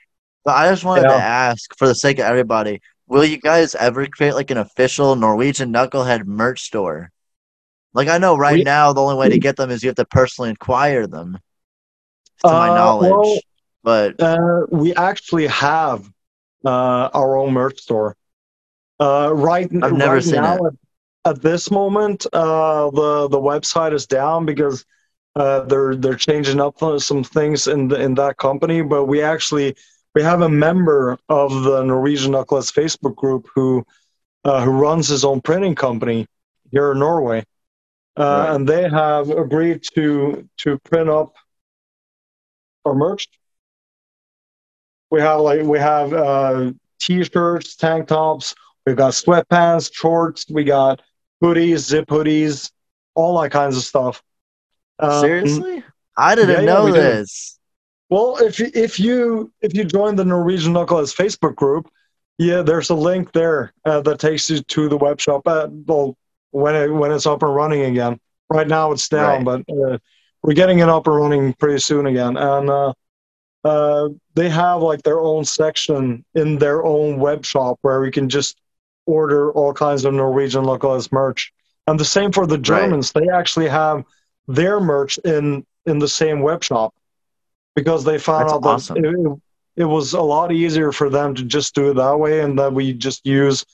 but 0.44 0.56
I 0.56 0.68
just 0.68 0.84
wanted 0.84 1.02
to 1.08 1.14
ask, 1.14 1.76
for 1.78 1.86
the 1.86 1.94
sake 1.94 2.18
of 2.18 2.24
everybody, 2.26 2.80
will 3.06 3.24
you 3.24 3.38
guys 3.38 3.74
ever 3.74 4.06
create 4.06 4.34
like 4.34 4.50
an 4.50 4.58
official 4.58 5.14
Norwegian 5.16 5.72
knucklehead 5.72 6.26
merch 6.26 6.62
store? 6.62 7.10
Like 7.94 8.08
I 8.08 8.18
know 8.18 8.36
right 8.36 8.58
We- 8.58 8.64
now 8.64 8.92
the 8.92 9.00
only 9.00 9.16
way 9.16 9.28
to 9.28 9.38
get 9.38 9.56
them 9.56 9.70
is 9.70 9.82
you 9.82 9.88
have 9.88 9.96
to 9.96 10.04
personally 10.04 10.50
acquire 10.50 11.06
them, 11.06 11.38
to 12.44 12.48
my 12.48 12.68
Uh, 12.70 12.74
knowledge. 12.74 13.10
well- 13.12 13.38
but 13.84 14.20
Uh, 14.20 14.66
we 14.70 14.94
actually 14.94 15.46
have 15.46 16.04
uh, 16.64 17.08
our 17.14 17.36
own 17.38 17.52
merch 17.52 17.80
store. 17.80 18.16
Uh, 19.00 19.30
right, 19.32 19.70
I've 19.82 19.92
never 19.92 20.14
right 20.14 20.22
seen 20.24 20.42
now, 20.42 20.56
At, 20.66 20.72
at 21.24 21.42
this 21.42 21.70
moment, 21.70 22.26
uh, 22.32 22.90
the 22.90 23.28
the 23.28 23.38
website 23.40 23.92
is 23.92 24.06
down 24.06 24.44
because 24.44 24.84
uh, 25.38 25.60
they're 25.60 25.94
they're 25.94 26.16
changing 26.16 26.60
up 26.60 26.78
some 26.98 27.22
things 27.22 27.68
in 27.68 27.88
the, 27.88 28.00
in 28.00 28.14
that 28.14 28.36
company. 28.38 28.82
But 28.82 29.04
we 29.04 29.22
actually 29.22 29.76
we 30.14 30.22
have 30.22 30.42
a 30.42 30.48
member 30.48 31.16
of 31.28 31.62
the 31.62 31.84
Norwegian 31.84 32.32
Knuckleheads 32.32 32.72
Facebook 32.72 33.14
group 33.14 33.48
who 33.54 33.86
uh, 34.44 34.62
who 34.64 34.72
runs 34.72 35.06
his 35.06 35.24
own 35.24 35.40
printing 35.40 35.76
company 35.76 36.26
here 36.72 36.92
in 36.92 36.98
Norway, 36.98 37.44
uh, 38.18 38.22
right. 38.22 38.54
and 38.54 38.68
they 38.68 38.88
have 38.88 39.30
agreed 39.30 39.84
to 39.94 40.48
to 40.58 40.78
print 40.78 41.08
up 41.08 41.34
our 42.84 42.94
merch. 42.94 43.28
We 45.10 45.20
have 45.20 45.40
like 45.40 45.62
we 45.62 45.78
have 45.78 46.12
uh, 46.12 46.72
t-shirts, 47.00 47.76
tank 47.76 48.08
tops. 48.08 48.56
We've 48.84 48.96
got 48.96 49.12
sweatpants, 49.12 49.94
shorts. 49.94 50.46
We 50.50 50.64
got 50.64 51.00
hoodies, 51.42 51.78
zip 51.78 52.08
hoodies, 52.08 52.72
all 53.14 53.40
that 53.40 53.50
kinds 53.50 53.76
of 53.76 53.84
stuff. 53.84 54.22
Um, 54.98 55.20
Seriously, 55.20 55.84
I 56.16 56.34
didn't 56.34 56.64
yeah, 56.64 56.72
know 56.72 56.86
yeah, 56.86 56.92
this. 56.92 57.58
Well, 58.10 58.38
if 58.38 58.58
you, 58.58 58.70
if 58.74 58.98
you 58.98 59.52
if 59.60 59.74
you 59.74 59.84
join 59.84 60.16
the 60.16 60.24
Norwegian 60.24 60.72
Knuckleheads 60.72 61.14
Facebook 61.14 61.54
group, 61.54 61.90
yeah, 62.38 62.62
there's 62.62 62.90
a 62.90 62.94
link 62.94 63.32
there 63.32 63.72
uh, 63.84 64.00
that 64.02 64.18
takes 64.18 64.48
you 64.50 64.60
to 64.60 64.88
the 64.88 64.96
web 64.96 65.20
shop. 65.20 65.46
Uh, 65.46 65.68
well, 65.70 66.16
when 66.50 66.74
it 66.74 66.88
when 66.88 67.12
it's 67.12 67.26
up 67.26 67.42
and 67.42 67.54
running 67.54 67.82
again. 67.82 68.18
Right 68.50 68.66
now 68.66 68.92
it's 68.92 69.08
down, 69.08 69.44
right. 69.44 69.64
but 69.66 69.74
uh, 69.74 69.98
we're 70.42 70.54
getting 70.54 70.78
it 70.78 70.88
up 70.88 71.06
and 71.06 71.16
running 71.16 71.52
pretty 71.54 71.80
soon 71.80 72.06
again. 72.06 72.36
And 72.36 72.70
uh, 72.70 72.92
uh, 73.64 74.08
they 74.34 74.48
have 74.48 74.82
like 74.82 75.02
their 75.02 75.20
own 75.20 75.44
section 75.44 76.24
in 76.34 76.58
their 76.58 76.84
own 76.84 77.18
web 77.18 77.44
shop 77.44 77.78
where 77.82 78.00
we 78.00 78.10
can 78.10 78.28
just 78.28 78.58
order 79.04 79.52
all 79.52 79.74
kinds 79.74 80.04
of 80.04 80.14
Norwegian 80.14 80.64
localized 80.64 81.12
merch. 81.12 81.52
And 81.86 82.00
the 82.00 82.04
same 82.04 82.32
for 82.32 82.46
the 82.46 82.58
Germans. 82.58 83.12
Right. 83.14 83.24
They 83.24 83.32
actually 83.32 83.68
have 83.68 84.04
their 84.48 84.80
merch 84.80 85.18
in 85.18 85.64
in 85.86 85.98
the 85.98 86.08
same 86.08 86.40
web 86.40 86.64
shop 86.64 86.94
because 87.76 88.04
they 88.04 88.18
found 88.18 88.48
That's 88.48 88.54
out 88.54 88.62
that 88.62 88.68
awesome. 88.68 89.04
it, 89.04 89.82
it, 89.82 89.84
was 89.84 90.14
a 90.14 90.20
lot 90.20 90.50
easier 90.50 90.90
for 90.90 91.08
them 91.08 91.34
to 91.36 91.44
just 91.44 91.74
do 91.74 91.90
it 91.90 91.94
that 91.94 92.18
way, 92.18 92.40
and 92.40 92.58
that 92.58 92.72
we 92.72 92.92
just 92.92 93.24
use 93.24 93.64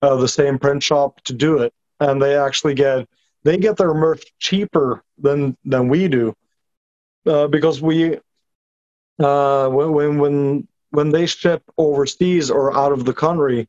uh, 0.00 0.16
the 0.16 0.26
same 0.26 0.58
print 0.58 0.82
shop 0.82 1.20
to 1.24 1.32
do 1.32 1.58
it, 1.58 1.72
and 2.00 2.20
they 2.20 2.36
actually 2.36 2.74
get 2.74 3.08
they 3.44 3.56
get 3.56 3.76
their 3.76 3.94
merch 3.94 4.24
cheaper 4.38 5.04
than 5.18 5.56
than 5.64 5.88
we 5.88 6.08
do 6.08 6.34
uh, 7.26 7.46
because 7.46 7.80
we 7.80 8.18
uh, 9.18 9.68
when 9.68 10.18
when 10.18 10.68
when 10.90 11.10
they 11.10 11.26
ship 11.26 11.62
overseas 11.78 12.50
or 12.50 12.76
out 12.76 12.92
of 12.92 13.04
the 13.04 13.14
country 13.14 13.68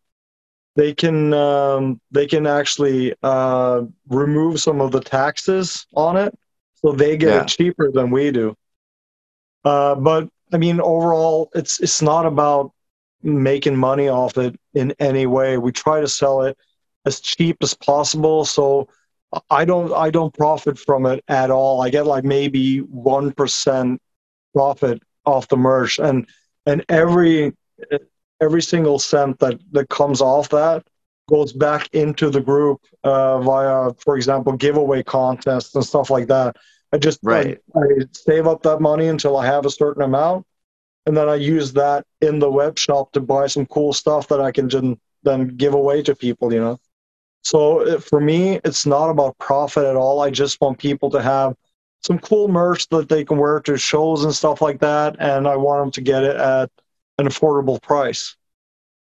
they 0.76 0.94
can 0.94 1.34
um, 1.34 2.02
they 2.11 2.26
can 2.26 2.48
actually 2.48 3.14
uh, 3.22 3.84
remove 4.10 4.60
some 4.60 4.81
of 4.81 4.91
the 4.91 4.99
taxes 4.99 5.85
on 5.94 6.18
it 6.18 6.38
so 6.84 6.91
they 6.91 7.18
get 7.18 7.30
yeah. 7.30 7.41
it 7.41 7.47
cheaper 7.47 7.91
than 7.91 8.11
we 8.11 8.31
do 8.31 8.55
uh, 9.64 9.95
but 9.95 10.30
I 10.51 10.57
mean, 10.57 10.80
overall, 10.81 11.49
it's 11.55 11.80
it's 11.80 12.01
not 12.01 12.26
about 12.26 12.72
making 13.22 13.76
money 13.76 14.10
off 14.10 14.38
it 14.38 14.55
in 14.73 14.93
any 14.99 15.26
way. 15.26 15.57
We 15.57 15.72
try 15.72 16.01
to 16.01 16.07
sell 16.07 16.43
it 16.43 16.57
as 17.05 17.19
cheap 17.19 17.57
as 17.61 17.73
possible. 17.73 18.45
So 18.45 18.89
I 19.49 19.65
don't 19.65 19.93
I 19.93 20.10
don't 20.10 20.34
profit 20.34 20.77
from 20.77 21.05
it 21.05 21.23
at 21.27 21.49
all. 21.49 21.81
I 21.81 21.89
get 21.89 22.05
like 22.05 22.23
maybe 22.23 22.80
one 22.80 23.31
percent 23.31 24.01
profit 24.53 25.01
off 25.26 25.47
the 25.47 25.57
merch, 25.57 25.99
and 25.99 26.27
and 26.65 26.85
every 26.89 27.53
every 28.41 28.61
single 28.61 28.99
cent 28.99 29.39
that 29.39 29.60
that 29.72 29.89
comes 29.89 30.22
off 30.22 30.49
that 30.49 30.85
goes 31.30 31.53
back 31.53 31.88
into 31.93 32.30
the 32.30 32.41
group 32.41 32.81
uh, 33.05 33.39
via, 33.39 33.93
for 33.99 34.18
example, 34.18 34.53
giveaway 34.53 35.01
contests 35.01 35.73
and 35.73 35.85
stuff 35.85 36.10
like 36.10 36.27
that. 36.27 36.55
I 36.94 36.98
just 36.98 37.20
right. 37.24 37.60
I, 37.76 37.80
I 37.80 37.86
save 38.11 38.45
up 38.45 38.61
that 38.64 38.80
money 38.80 39.07
until 39.07 39.36
I 39.36 39.48
have 39.48 39.65
a 39.65 39.72
certain 39.72 40.03
amount, 40.03 40.45
and 41.07 41.18
then 41.18 41.28
I 41.28 41.36
use 41.36 41.74
that 41.74 42.06
in 42.22 42.38
the 42.38 42.52
web 42.52 42.78
shop 42.78 43.11
to 43.14 43.20
buy 43.20 43.48
some 43.48 43.65
cool 43.65 43.94
stuff 43.94 44.28
that 44.28 44.40
I 44.40 44.52
can 44.52 44.70
just 44.70 44.86
then 45.24 45.48
give 45.57 45.74
away 45.74 46.03
to 46.03 46.15
people. 46.15 46.53
You 46.53 46.60
know, 46.60 46.80
so 47.41 47.99
for 47.99 48.22
me, 48.22 48.60
it's 48.64 48.86
not 48.86 49.10
about 49.10 49.38
profit 49.40 49.86
at 49.86 49.95
all. 49.95 50.22
I 50.22 50.30
just 50.30 50.61
want 50.61 50.78
people 50.78 51.10
to 51.10 51.22
have 51.22 51.56
some 52.02 52.20
cool 52.20 52.48
merch 52.48 52.88
that 52.90 53.10
they 53.10 53.26
can 53.26 53.38
wear 53.38 53.60
to 53.61 53.76
shows 53.76 54.24
and 54.24 54.34
stuff 54.34 54.61
like 54.61 54.80
that, 54.82 55.15
and 55.20 55.48
I 55.48 55.56
want 55.56 55.82
them 55.82 55.91
to 55.94 56.02
get 56.02 56.24
it 56.24 56.36
at 56.36 56.70
an 57.18 57.28
affordable 57.28 57.82
price. 57.82 58.36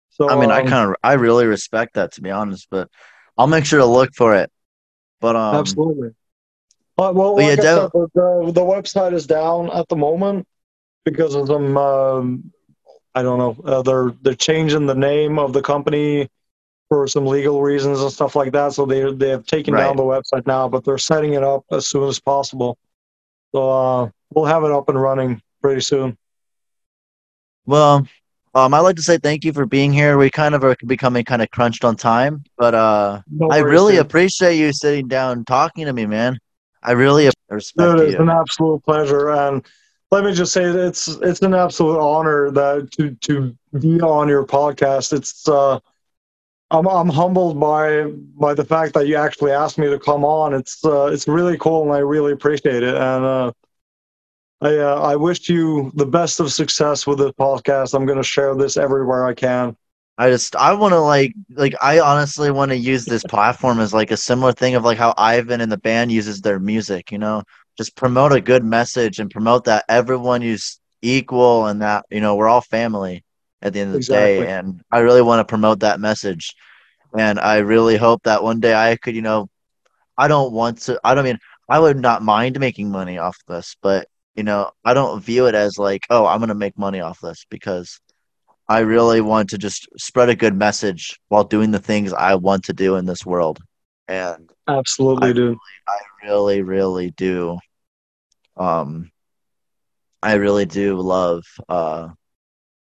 So 0.10 0.30
I 0.30 0.36
mean, 0.36 0.52
um, 0.52 0.66
I 0.66 0.70
kind 0.70 0.90
of 0.90 0.96
I 1.02 1.14
really 1.14 1.46
respect 1.46 1.94
that 1.94 2.12
to 2.14 2.22
be 2.22 2.30
honest, 2.30 2.68
but 2.70 2.90
I'll 3.38 3.48
make 3.48 3.66
sure 3.66 3.80
to 3.80 3.86
look 3.86 4.14
for 4.16 4.36
it. 4.36 4.52
But 5.22 5.38
um, 5.38 5.56
absolutely. 5.56 6.10
Uh, 7.00 7.14
well, 7.14 7.36
like 7.36 7.46
yeah, 7.46 7.56
said, 7.56 7.90
the, 7.94 8.52
the 8.54 8.62
website 8.62 9.14
is 9.14 9.26
down 9.26 9.70
at 9.72 9.88
the 9.88 9.96
moment 9.96 10.46
because 11.06 11.34
of 11.34 11.48
some. 11.48 11.78
Um, 11.78 12.52
I 13.16 13.24
don't 13.24 13.40
know. 13.40 13.56
Uh, 13.64 13.82
they're 13.82 14.12
they're 14.22 14.36
changing 14.36 14.86
the 14.86 14.96
name 14.96 15.40
of 15.40 15.54
the 15.54 15.62
company 15.62 16.30
for 16.90 17.08
some 17.08 17.26
legal 17.26 17.62
reasons 17.62 18.02
and 18.02 18.12
stuff 18.12 18.36
like 18.36 18.52
that. 18.52 18.74
So 18.74 18.86
they 18.86 19.14
they 19.14 19.30
have 19.30 19.46
taken 19.46 19.74
right. 19.74 19.86
down 19.86 19.96
the 19.96 20.04
website 20.04 20.46
now, 20.46 20.68
but 20.68 20.84
they're 20.84 20.98
setting 20.98 21.36
it 21.36 21.44
up 21.44 21.64
as 21.72 21.88
soon 21.88 22.10
as 22.10 22.20
possible. 22.20 22.78
So 23.54 23.70
uh, 23.70 24.10
we'll 24.34 24.46
have 24.46 24.66
it 24.66 24.72
up 24.72 24.90
and 24.90 25.02
running 25.02 25.42
pretty 25.62 25.82
soon. 25.82 26.18
Well, 27.66 28.06
um, 28.56 28.74
I'd 28.74 28.80
like 28.80 28.98
to 28.98 29.02
say 29.02 29.20
thank 29.20 29.46
you 29.46 29.54
for 29.54 29.66
being 29.66 29.94
here. 29.94 30.18
We 30.18 30.30
kind 30.30 30.54
of 30.54 30.66
are 30.66 30.76
becoming 30.86 31.24
kind 31.24 31.42
of 31.42 31.50
crunched 31.52 31.86
on 31.86 31.96
time, 31.96 32.44
but 32.58 32.76
uh, 32.76 33.22
no 33.32 33.48
I 33.50 33.60
really 33.60 33.98
appreciate 33.98 34.58
you 34.58 34.74
sitting 34.74 35.08
down 35.08 35.46
talking 35.46 35.86
to 35.86 35.94
me, 35.94 36.06
man. 36.06 36.38
I 36.82 36.92
really 36.92 37.30
respect 37.50 37.98
Dude, 37.98 38.08
it's 38.08 38.14
you. 38.14 38.22
an 38.22 38.30
absolute 38.30 38.84
pleasure, 38.84 39.30
and 39.30 39.66
let 40.12 40.24
me 40.24 40.34
just 40.34 40.54
say 40.54 40.64
it's 40.64 41.08
it's 41.08 41.42
an 41.42 41.54
absolute 41.54 42.00
honor 42.00 42.52
that 42.52 42.90
to 42.94 43.12
to 43.16 43.56
be 43.80 44.00
on 44.02 44.28
your 44.28 44.46
podcast. 44.46 45.14
It's 45.14 45.48
uh, 45.48 45.80
I'm 46.72 46.88
I'm 46.88 47.10
humbled 47.10 47.60
by 47.60 48.04
by 48.40 48.54
the 48.54 48.66
fact 48.66 48.94
that 48.94 49.08
you 49.08 49.16
actually 49.16 49.52
asked 49.52 49.78
me 49.78 49.90
to 49.90 50.00
come 50.00 50.24
on. 50.24 50.54
It's 50.54 50.84
uh, 50.86 51.08
it's 51.08 51.28
really 51.28 51.58
cool, 51.58 51.84
and 51.84 51.92
I 51.92 52.00
really 52.00 52.32
appreciate 52.32 52.84
it. 52.84 52.96
And 52.96 53.26
uh, 53.26 53.52
I 54.62 54.78
uh, 54.78 55.02
I 55.02 55.16
wish 55.16 55.50
you 55.50 55.92
the 55.96 56.06
best 56.06 56.40
of 56.40 56.52
success 56.52 57.06
with 57.06 57.20
this 57.20 57.32
podcast. 57.32 57.94
I'm 57.94 58.06
going 58.06 58.18
to 58.18 58.24
share 58.24 58.56
this 58.56 58.78
everywhere 58.78 59.26
I 59.26 59.34
can. 59.34 59.76
I 60.20 60.30
just 60.30 60.54
I 60.58 60.74
want 60.74 60.92
to 60.92 61.00
like 61.00 61.34
like 61.50 61.74
I 61.82 62.02
honestly 62.02 62.52
want 62.52 62.72
to 62.72 62.78
use 62.78 63.06
this 63.06 63.24
platform 63.24 63.80
as 63.80 63.94
like 63.94 64.12
a 64.12 64.18
similar 64.18 64.52
thing 64.52 64.76
of 64.76 64.84
like 64.84 64.98
how 64.98 65.14
Ivan 65.18 65.62
and 65.62 65.72
the 65.72 65.78
band 65.78 66.12
uses 66.12 66.42
their 66.42 66.60
music, 66.60 67.10
you 67.14 67.18
know, 67.18 67.44
just 67.78 67.96
promote 67.96 68.34
a 68.34 68.42
good 68.42 68.66
message 68.66 69.20
and 69.20 69.32
promote 69.32 69.64
that 69.64 69.86
everyone 69.88 70.44
is 70.44 70.78
equal 71.02 71.68
and 71.68 71.82
that 71.82 72.06
you 72.12 72.20
know 72.20 72.36
we're 72.36 72.50
all 72.50 72.60
family 72.60 73.24
at 73.62 73.72
the 73.72 73.80
end 73.80 73.88
of 73.88 73.94
the 73.94 74.00
exactly. 74.00 74.46
day. 74.46 74.52
And 74.52 74.82
I 74.92 75.00
really 75.00 75.22
want 75.22 75.40
to 75.40 75.50
promote 75.50 75.80
that 75.80 76.02
message, 76.02 76.54
and 77.18 77.40
I 77.40 77.60
really 77.60 77.96
hope 77.96 78.24
that 78.24 78.44
one 78.44 78.60
day 78.60 78.74
I 78.74 78.98
could, 78.98 79.16
you 79.16 79.22
know, 79.22 79.48
I 80.18 80.28
don't 80.28 80.52
want 80.52 80.80
to. 80.82 81.00
I 81.02 81.16
don't 81.16 81.24
mean 81.24 81.40
I 81.70 81.80
would 81.80 81.98
not 81.98 82.24
mind 82.24 82.60
making 82.60 82.92
money 82.92 83.18
off 83.20 83.38
this, 83.48 83.78
but 83.82 84.10
you 84.36 84.44
know, 84.44 84.72
I 84.84 84.94
don't 84.94 85.24
view 85.24 85.48
it 85.48 85.56
as 85.56 85.78
like, 85.78 86.02
oh, 86.10 86.26
I'm 86.26 86.42
gonna 86.42 86.56
make 86.56 86.78
money 86.78 87.00
off 87.00 87.22
this 87.22 87.46
because 87.50 88.02
I 88.70 88.80
really 88.80 89.20
want 89.20 89.50
to 89.50 89.58
just 89.58 89.90
spread 89.98 90.30
a 90.30 90.36
good 90.36 90.56
message 90.56 91.20
while 91.28 91.44
doing 91.44 91.72
the 91.72 91.80
things 91.80 92.14
I 92.14 92.36
want 92.36 92.66
to 92.66 92.74
do 92.74 92.98
in 92.98 93.06
this 93.06 93.26
world. 93.26 93.60
And 94.08 94.48
absolutely 94.68 95.30
I 95.30 95.34
do. 95.34 95.46
Really, 95.48 95.58
I 95.88 96.00
really, 96.24 96.62
really 96.62 97.12
do. 97.12 97.58
Um, 98.58 99.12
I 100.22 100.34
really 100.34 100.66
do 100.66 100.98
love 100.98 101.44
uh, 101.68 102.10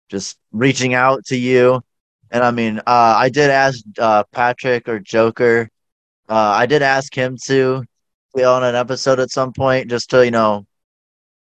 just 0.08 0.38
reaching 0.52 0.94
out 0.94 1.26
to 1.26 1.36
you. 1.36 1.82
And 2.30 2.42
I 2.42 2.50
mean, 2.50 2.78
uh, 2.78 2.82
I 2.86 3.28
did 3.28 3.50
ask 3.50 3.84
uh, 3.98 4.24
Patrick 4.32 4.88
or 4.88 5.00
Joker. 5.00 5.68
Uh, 6.28 6.54
I 6.56 6.64
did 6.64 6.80
ask 6.80 7.14
him 7.14 7.36
to 7.44 7.84
be 8.34 8.42
on 8.42 8.64
an 8.64 8.74
episode 8.74 9.20
at 9.20 9.30
some 9.30 9.52
point 9.52 9.90
just 9.90 10.08
to, 10.10 10.24
you 10.24 10.30
know, 10.30 10.66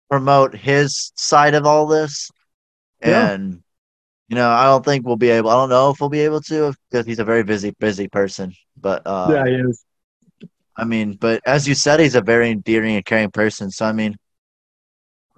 promote 0.09 0.57
his 0.57 1.13
side 1.17 1.55
of 1.55 1.67
all 1.67 1.87
this. 1.87 2.31
Yeah. 3.03 3.33
And 3.33 3.63
you 4.29 4.37
know, 4.37 4.51
I 4.51 4.65
don't 4.65 4.85
think 4.85 5.07
we'll 5.07 5.17
be 5.17 5.31
able. 5.31 5.51
I 5.51 5.55
don't 5.55 5.69
know 5.69 5.91
if 5.91 6.01
we'll 6.01 6.09
be 6.09 6.21
able 6.21 6.41
to 6.43 6.75
because 6.91 7.07
he's 7.07 7.19
a 7.19 7.25
very 7.25 7.43
busy, 7.43 7.73
busy 7.79 8.09
person. 8.09 8.55
But 8.77 9.07
uh, 9.07 9.37
yeah, 9.37 9.47
he 9.47 9.55
is. 9.55 9.85
I 10.77 10.85
mean, 10.85 11.15
but 11.15 11.43
as 11.47 11.69
you 11.69 11.75
said, 11.75 12.01
he's 12.01 12.15
a 12.15 12.23
very 12.23 12.51
endearing 12.51 12.97
and 12.97 13.05
caring 13.05 13.31
person. 13.31 13.71
So 13.71 13.87
I 13.87 13.93
mean, 13.93 14.17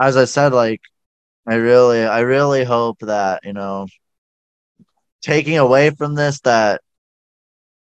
as 0.00 0.16
I 0.16 0.24
said, 0.24 0.52
like, 0.52 0.80
I 1.46 1.56
really, 1.56 2.04
I 2.04 2.20
really 2.20 2.64
hope 2.64 2.98
that 3.00 3.40
you 3.44 3.52
know, 3.52 3.86
taking 5.22 5.58
away 5.58 5.90
from 5.90 6.14
this, 6.14 6.40
that 6.42 6.80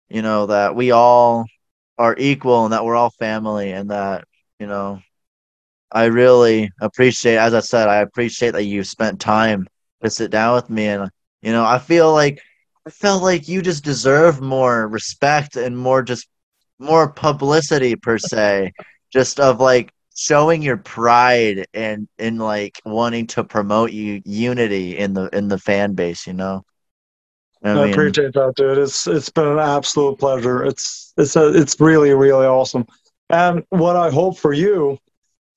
you 0.10 0.22
know, 0.22 0.48
that 0.48 0.76
we 0.76 0.92
all 0.92 1.46
are 1.98 2.16
equal 2.18 2.66
and 2.66 2.74
that 2.74 2.86
we're 2.86 2.96
all 2.96 3.12
family, 3.12 3.72
and 3.72 3.92
that 3.92 4.26
you 4.60 4.68
know, 4.68 5.02
I 5.92 6.06
really 6.06 6.72
appreciate. 6.82 7.38
As 7.38 7.54
I 7.54 7.62
said, 7.62 7.88
I 7.90 7.98
appreciate 7.98 8.52
that 8.52 8.66
you 8.66 8.84
spent 8.84 9.20
time 9.22 9.68
to 10.04 10.10
sit 10.10 10.32
down 10.32 10.56
with 10.56 10.70
me 10.70 10.86
and 10.86 11.10
you 11.42 11.52
know 11.52 11.66
i 11.66 11.80
feel 11.80 12.12
like 12.14 12.40
i 12.86 12.90
felt 12.90 13.24
like 13.24 13.48
you 13.48 13.62
just 13.62 13.84
deserve 13.84 14.42
more 14.42 14.88
respect 14.88 15.56
and 15.56 15.78
more 15.78 16.02
just 16.04 16.28
more 16.80 17.10
publicity 17.10 17.96
per 17.96 18.18
se 18.18 18.72
just 19.12 19.40
of 19.40 19.60
like 19.60 19.94
showing 20.16 20.62
your 20.62 20.78
pride 20.78 21.66
and 21.74 22.08
in 22.18 22.38
like 22.38 22.82
wanting 22.86 23.28
to 23.28 23.44
promote 23.44 23.92
you 23.92 24.22
unity 24.26 24.98
in 24.98 25.14
the 25.14 25.30
in 25.36 25.48
the 25.48 25.58
fan 25.58 25.94
base, 25.94 26.28
you 26.28 26.34
know. 26.34 26.64
I, 27.64 27.72
I 27.72 27.88
appreciate 27.88 28.34
that, 28.34 28.54
dude. 28.56 28.78
It's 28.78 29.08
it's 29.08 29.30
been 29.30 29.48
an 29.48 29.60
absolute 29.60 30.20
pleasure. 30.20 30.64
It's 30.66 31.14
it's 31.18 31.36
a, 31.36 31.50
it's 31.54 31.80
really 31.80 32.14
really 32.14 32.46
awesome. 32.46 32.86
And 33.30 33.64
what 33.70 33.96
I 33.96 34.12
hope 34.12 34.38
for 34.38 34.54
you 34.54 34.98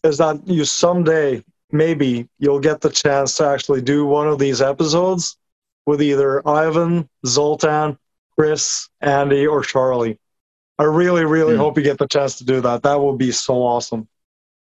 is 0.04 0.18
that 0.18 0.46
you 0.46 0.64
someday 0.64 1.42
maybe 1.70 2.28
you'll 2.38 2.60
get 2.60 2.80
the 2.80 2.90
chance 2.90 3.36
to 3.36 3.46
actually 3.46 3.82
do 3.82 4.06
one 4.06 4.28
of 4.28 4.38
these 4.38 4.60
episodes 4.60 5.36
with 5.86 6.02
either 6.02 6.46
Ivan, 6.46 7.08
Zoltan, 7.26 7.98
Chris, 8.38 8.88
Andy, 9.00 9.46
or 9.46 9.62
Charlie. 9.62 10.18
I 10.78 10.84
really, 10.84 11.24
really 11.24 11.54
mm. 11.54 11.58
hope 11.58 11.78
you 11.78 11.84
get 11.84 11.98
the 11.98 12.08
chance 12.08 12.36
to 12.38 12.44
do 12.44 12.60
that. 12.60 12.82
That 12.82 13.00
would 13.00 13.18
be 13.18 13.32
so 13.32 13.62
awesome. 13.62 14.08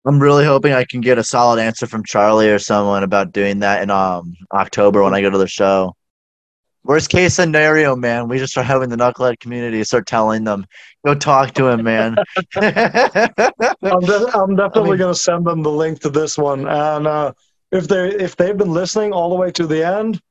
I'm 0.06 0.20
really 0.20 0.46
hoping 0.46 0.74
I 0.74 0.86
can 0.86 1.02
get 1.02 1.18
a 1.18 1.24
solid 1.24 1.60
answer 1.60 1.86
from 1.86 2.04
Charlie 2.04 2.50
or 2.50 2.58
someone 2.58 3.04
about 3.04 3.32
doing 3.32 3.60
that 3.60 3.84
in 3.84 3.90
um 3.90 4.36
October 4.52 5.04
when 5.04 5.14
I 5.14 5.22
go 5.22 5.30
to 5.30 5.38
the 5.38 5.48
show. 5.48 5.96
Worst 6.84 7.10
case 7.10 7.36
scenario, 7.36 7.96
man, 7.96 8.28
we 8.28 8.38
just 8.38 8.54
start 8.54 8.66
having 8.66 8.90
the 8.90 8.96
knucklehead 8.96 9.40
community 9.40 9.84
start 9.84 10.08
telling 10.08 10.44
them, 10.44 10.66
go 11.06 11.14
talk 11.14 11.54
to 11.56 11.68
him, 11.68 11.84
man. 11.84 12.16
I'm, 12.56 12.62
de- 12.64 14.32
I'm, 14.34 14.56
definitely 14.56 14.82
I 14.82 14.92
mean, 14.92 14.98
going 14.98 15.14
to 15.14 15.16
send 15.16 15.46
them 15.46 15.62
the 15.62 15.72
link 15.72 16.00
to 16.02 16.10
this 16.10 16.38
one, 16.38 16.68
and 16.68 17.06
uh, 17.06 17.34
if 17.72 17.88
they 17.88 18.10
if 18.10 18.36
they've 18.36 18.58
been 18.58 18.72
listening 18.72 19.12
all 19.12 19.30
the 19.30 19.36
way 19.36 19.52
to 19.52 19.68
the 19.68 19.86
end, 19.86 20.22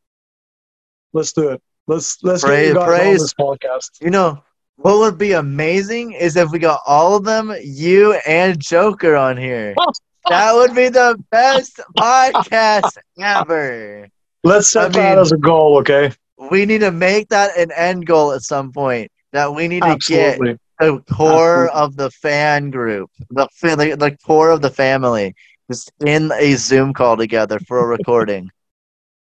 let's 1.13 1.33
do 1.33 1.51
it. 1.51 1.63
Let's 1.87 2.23
let's 2.23 2.43
praise, 2.43 2.73
get 2.73 2.81
you 2.81 2.87
guys 2.87 3.07
on 3.07 3.13
this 3.13 3.35
podcast. 3.35 3.91
You 4.01 4.11
know 4.11 4.43
what 4.79 4.99
would 4.99 5.19
be 5.19 5.33
amazing 5.33 6.13
is 6.13 6.37
if 6.37 6.51
we 6.51 6.59
got 6.61 6.81
all 6.87 7.17
of 7.17 7.25
them, 7.25 7.53
you 7.63 8.15
and 8.27 8.59
Joker 8.61 9.17
on 9.17 9.37
here. 9.37 9.75
that 10.29 10.55
would 10.55 10.75
be 10.75 10.89
the 10.89 11.23
best 11.31 11.81
podcast 11.97 12.97
ever. 13.21 14.09
Let's 14.45 14.69
set 14.69 14.85
I 14.85 14.89
that 14.89 15.15
mean, 15.17 15.19
as 15.19 15.33
a 15.33 15.37
goal, 15.37 15.79
okay? 15.79 16.13
We 16.39 16.65
need 16.65 16.81
to 16.81 16.91
make 16.93 17.29
that 17.29 17.57
an 17.57 17.71
end 17.73 18.07
goal 18.07 18.33
at 18.33 18.43
some 18.43 18.73
point. 18.73 19.11
That 19.33 19.55
we 19.55 19.69
need 19.69 19.85
to 19.85 19.97
Absolutely. 19.97 20.53
get 20.53 20.61
the 20.79 21.01
core 21.11 21.69
Absolutely. 21.69 21.81
of 21.83 21.97
the 21.97 22.11
fan 22.11 22.71
group, 22.71 23.11
the, 23.31 23.49
the 23.63 23.97
the 23.97 24.17
core 24.25 24.51
of 24.51 24.63
the 24.63 24.71
family, 24.71 25.35
just 25.71 25.93
in 26.05 26.33
a 26.33 26.55
Zoom 26.55 26.93
call 26.95 27.17
together 27.17 27.59
for 27.61 27.81
a 27.81 27.87
recording. 27.87 28.51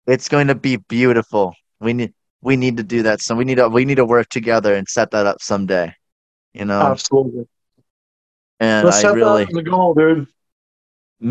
it's 0.08 0.28
going 0.30 0.48
to 0.48 0.56
be 0.56 0.78
beautiful. 0.78 1.54
We 1.80 1.94
need 1.94 2.14
we 2.42 2.56
need 2.58 2.78
to 2.78 2.84
do 2.84 3.04
that. 3.04 3.22
So 3.22 3.36
we 3.36 3.46
need 3.46 3.56
to 3.56 3.70
we 3.70 3.86
need 3.86 3.96
to 3.96 4.06
work 4.06 4.30
together 4.30 4.76
and 4.76 4.88
set 4.88 5.12
that 5.12 5.26
up 5.26 5.42
someday. 5.42 5.94
You 6.54 6.66
know. 6.66 6.82
Absolutely. 6.82 7.48
And 8.60 8.86
Let's 8.86 8.98
I 8.98 9.02
set 9.02 9.14
really 9.14 9.46
that 9.46 9.58
as 9.58 9.64
goal, 9.64 9.94
dude 9.94 10.28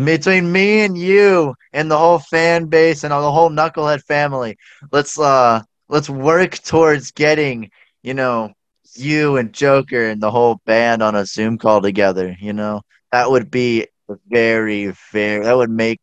between 0.05 0.51
me 0.51 0.81
and 0.81 0.97
you 0.97 1.53
and 1.71 1.89
the 1.91 1.97
whole 1.97 2.19
fan 2.19 2.65
base 2.65 3.03
and 3.03 3.11
the 3.11 3.31
whole 3.31 3.49
knucklehead 3.51 4.01
family 4.03 4.57
let's 4.91 5.19
uh 5.19 5.61
let's 5.93 6.09
work 6.09 6.53
towards 6.59 7.11
getting, 7.13 7.71
you 8.03 8.15
know, 8.15 8.53
you 8.95 9.37
and 9.37 9.53
Joker 9.53 10.09
and 10.09 10.21
the 10.21 10.31
whole 10.31 10.61
band 10.65 11.03
on 11.03 11.15
a 11.15 11.25
Zoom 11.25 11.59
call 11.59 11.81
together, 11.81 12.35
you 12.41 12.53
know. 12.53 12.81
That 13.13 13.31
would 13.31 13.51
be 13.51 13.87
very, 14.29 14.93
very 15.13 15.45
that 15.45 15.57
would 15.57 15.71
make 15.71 16.01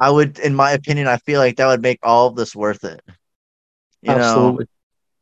I 0.00 0.10
would 0.10 0.38
in 0.38 0.54
my 0.54 0.72
opinion, 0.72 1.08
I 1.08 1.18
feel 1.18 1.40
like 1.40 1.56
that 1.56 1.66
would 1.68 1.82
make 1.82 2.00
all 2.02 2.28
of 2.28 2.36
this 2.36 2.56
worth 2.56 2.84
it. 2.84 3.00
You 4.02 4.14
Absolutely. 4.14 4.64
know 4.64 4.66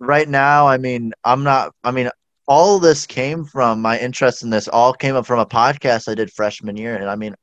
right 0.01 0.28
now, 0.28 0.68
I 0.68 0.78
mean, 0.78 1.12
I'm 1.24 1.44
not 1.44 1.74
I 1.85 1.93
mean, 1.93 2.10
all 2.48 2.78
this 2.81 3.06
came 3.06 3.44
from 3.44 3.82
my 3.82 3.98
interest 3.98 4.43
in 4.43 4.51
this 4.51 4.68
all 4.68 4.93
came 4.94 5.16
up 5.16 5.27
from 5.27 5.40
a 5.40 5.47
podcast 5.47 6.09
I 6.09 6.14
did 6.14 6.32
freshman 6.32 6.77
year. 6.77 6.97
And 6.97 7.09
I 7.10 7.16
mean 7.16 7.35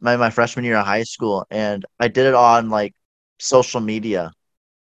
my, 0.00 0.16
my 0.16 0.30
freshman 0.30 0.64
year 0.64 0.78
of 0.78 0.86
high 0.86 1.04
school 1.04 1.46
and 1.50 1.84
I 2.00 2.08
did 2.08 2.26
it 2.26 2.34
on 2.34 2.70
like 2.70 2.94
social 3.38 3.80
media 3.80 4.32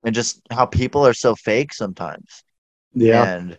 and 0.04 0.16
just 0.16 0.42
how 0.52 0.66
people 0.66 1.06
are 1.06 1.14
so 1.14 1.36
fake 1.36 1.74
sometimes. 1.74 2.44
Yeah. 2.94 3.36
And 3.36 3.58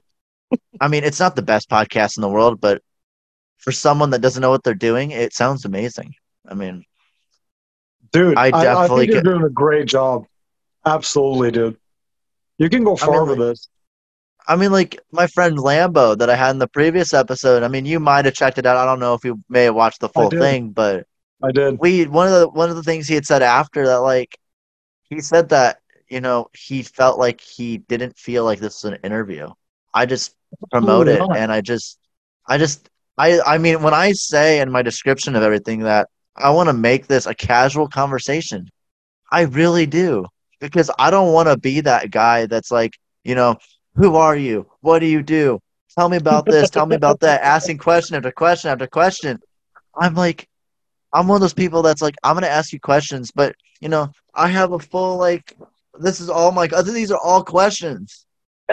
I 0.80 0.88
mean, 0.88 1.04
it's 1.04 1.20
not 1.20 1.36
the 1.36 1.42
best 1.42 1.70
podcast 1.70 2.16
in 2.16 2.22
the 2.22 2.28
world, 2.28 2.60
but 2.60 2.82
for 3.58 3.72
someone 3.72 4.10
that 4.10 4.20
doesn't 4.20 4.42
know 4.42 4.50
what 4.50 4.64
they're 4.64 4.74
doing, 4.74 5.12
it 5.12 5.32
sounds 5.32 5.64
amazing. 5.64 6.14
I 6.46 6.54
mean, 6.54 6.84
dude, 8.10 8.36
I 8.36 8.50
definitely 8.50 8.68
I, 8.68 8.84
I 8.84 8.88
think 8.88 9.12
you're 9.12 9.22
doing 9.22 9.44
a 9.44 9.50
great 9.50 9.86
job. 9.86 10.24
Absolutely, 10.84 11.52
dude. 11.52 11.76
You 12.58 12.68
can 12.68 12.84
go 12.84 12.96
far 12.96 13.14
I 13.14 13.18
mean, 13.20 13.28
with 13.28 13.38
like, 13.38 13.48
this. 13.48 13.68
I 14.48 14.56
mean, 14.56 14.72
like 14.72 15.00
my 15.12 15.28
friend 15.28 15.56
Lambo 15.56 16.18
that 16.18 16.28
I 16.28 16.34
had 16.34 16.50
in 16.50 16.58
the 16.58 16.66
previous 16.66 17.14
episode. 17.14 17.62
I 17.62 17.68
mean, 17.68 17.86
you 17.86 18.00
might 18.00 18.24
have 18.24 18.34
checked 18.34 18.58
it 18.58 18.66
out. 18.66 18.76
I 18.76 18.84
don't 18.84 19.00
know 19.00 19.14
if 19.14 19.24
you 19.24 19.40
may 19.48 19.64
have 19.64 19.74
watched 19.74 20.00
the 20.00 20.08
full 20.08 20.30
thing, 20.30 20.70
but 20.70 21.06
I 21.42 21.52
did. 21.52 21.78
We 21.78 22.06
one 22.06 22.26
of 22.26 22.32
the 22.32 22.48
one 22.48 22.68
of 22.68 22.76
the 22.76 22.82
things 22.82 23.06
he 23.06 23.14
had 23.14 23.26
said 23.26 23.42
after 23.42 23.86
that, 23.86 23.98
like 23.98 24.36
he 25.08 25.20
said 25.20 25.50
that 25.50 25.78
you 26.12 26.20
know, 26.20 26.48
he 26.52 26.82
felt 26.82 27.18
like 27.18 27.40
he 27.40 27.78
didn't 27.78 28.18
feel 28.18 28.44
like 28.44 28.60
this 28.60 28.82
was 28.82 28.92
an 28.92 28.98
interview. 29.02 29.48
I 29.94 30.04
just 30.04 30.34
promote 30.70 31.08
it 31.08 31.22
and 31.34 31.50
I 31.50 31.62
just 31.62 31.98
I 32.46 32.58
just 32.58 32.90
I 33.16 33.40
I 33.40 33.56
mean 33.56 33.82
when 33.82 33.94
I 33.94 34.12
say 34.12 34.60
in 34.60 34.70
my 34.70 34.82
description 34.82 35.34
of 35.36 35.42
everything 35.42 35.80
that 35.80 36.08
I 36.36 36.50
want 36.50 36.68
to 36.68 36.74
make 36.74 37.06
this 37.06 37.24
a 37.26 37.34
casual 37.34 37.88
conversation. 37.88 38.68
I 39.30 39.42
really 39.42 39.86
do. 39.86 40.26
Because 40.60 40.90
I 40.98 41.10
don't 41.10 41.32
want 41.32 41.48
to 41.48 41.56
be 41.56 41.80
that 41.80 42.10
guy 42.10 42.46
that's 42.46 42.70
like, 42.70 42.92
you 43.24 43.34
know, 43.34 43.56
who 43.96 44.14
are 44.16 44.36
you? 44.36 44.66
What 44.80 44.98
do 44.98 45.06
you 45.06 45.22
do? 45.22 45.60
Tell 45.98 46.08
me 46.08 46.18
about 46.18 46.44
this, 46.44 46.70
tell 46.70 46.86
me 46.86 46.94
about 46.94 47.20
that, 47.20 47.42
asking 47.42 47.78
question 47.78 48.16
after 48.16 48.30
question 48.30 48.70
after 48.70 48.86
question. 48.86 49.40
I'm 49.94 50.14
like 50.14 50.46
I'm 51.12 51.26
one 51.26 51.36
of 51.36 51.40
those 51.40 51.54
people 51.54 51.82
that's 51.82 52.02
like 52.02 52.16
I'm 52.22 52.34
going 52.34 52.42
to 52.42 52.50
ask 52.50 52.72
you 52.72 52.80
questions, 52.80 53.30
but 53.34 53.54
you 53.80 53.88
know, 53.88 54.10
I 54.34 54.48
have 54.48 54.72
a 54.72 54.78
full 54.78 55.16
like 55.16 55.56
this 55.98 56.20
is 56.20 56.28
all 56.28 56.52
my. 56.52 56.68
I 56.74 56.82
these 56.82 57.10
are 57.10 57.20
all 57.22 57.44
questions. 57.44 58.26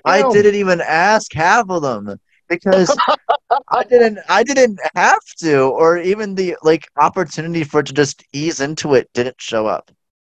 I 0.05 0.21
didn't 0.31 0.55
even 0.55 0.81
ask 0.81 1.33
half 1.33 1.69
of 1.69 1.81
them 1.81 2.17
because 2.47 2.95
I 3.69 3.83
didn't. 3.83 4.19
I 4.29 4.43
didn't 4.43 4.79
have 4.95 5.23
to, 5.39 5.63
or 5.63 5.97
even 5.97 6.35
the 6.35 6.55
like 6.61 6.87
opportunity 6.97 7.63
for 7.63 7.81
it 7.81 7.87
to 7.87 7.93
just 7.93 8.23
ease 8.33 8.61
into 8.61 8.95
it 8.95 9.09
didn't 9.13 9.41
show 9.41 9.67
up. 9.67 9.91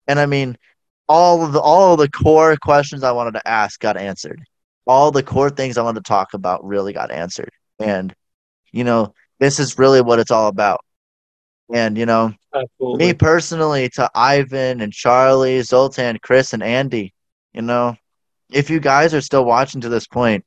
And 0.07 0.19
I 0.19 0.26
mean, 0.26 0.57
all 1.07 1.43
of 1.43 1.53
the 1.53 1.60
all 1.60 1.93
of 1.93 1.99
the 1.99 2.10
core 2.10 2.55
questions 2.57 3.03
I 3.03 3.11
wanted 3.11 3.34
to 3.34 3.47
ask 3.47 3.80
got 3.80 3.97
answered. 3.97 4.41
All 4.85 5.11
the 5.11 5.23
core 5.23 5.49
things 5.49 5.77
I 5.77 5.84
wanted 5.84 6.03
to 6.03 6.10
talk 6.10 6.34
about 6.34 6.65
really 6.65 6.93
got 6.93 7.11
answered. 7.11 7.51
And 7.80 8.14
you 8.72 8.84
know, 8.84 9.14
this 9.39 9.60
is 9.60 9.77
really 9.77 10.01
what 10.01 10.19
it's 10.19 10.31
all 10.31 10.47
about. 10.47 10.84
And 11.73 11.97
you 11.97 12.05
know, 12.05 12.34
Me 12.94 13.14
personally, 13.14 13.90
to 13.90 14.10
Ivan 14.14 14.82
and 14.82 14.94
Charlie, 14.94 15.62
Zoltan, 15.62 16.20
Chris, 16.22 16.54
and 16.54 16.62
Andy, 16.64 17.14
you 17.54 17.62
know, 17.62 17.96
if 18.52 18.70
you 18.70 18.80
guys 18.80 19.14
are 19.14 19.22
still 19.22 19.46
watching 19.46 19.82
to 19.82 19.90
this 19.90 20.08
point, 20.08 20.46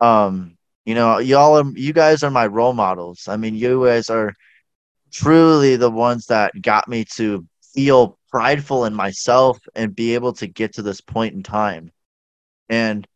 um, 0.00 0.56
you 0.84 0.94
know, 0.94 1.18
y'all 1.18 1.58
are 1.58 1.70
you 1.74 1.92
guys 1.92 2.22
are 2.22 2.30
my 2.30 2.46
role 2.46 2.72
models. 2.72 3.28
I 3.28 3.36
mean, 3.36 3.54
you 3.54 3.84
guys 3.84 4.10
are 4.10 4.34
truly 5.12 5.76
the 5.76 5.90
ones 5.90 6.26
that 6.26 6.52
got 6.60 6.88
me 6.88 7.04
to 7.16 7.46
feel 7.74 8.18
prideful 8.30 8.84
in 8.84 8.94
myself 8.94 9.58
and 9.74 9.94
be 9.94 10.14
able 10.14 10.32
to 10.34 10.46
get 10.46 10.74
to 10.74 10.82
this 10.82 11.00
point 11.00 11.34
in 11.34 11.42
time. 11.42 11.90
And 12.68 13.06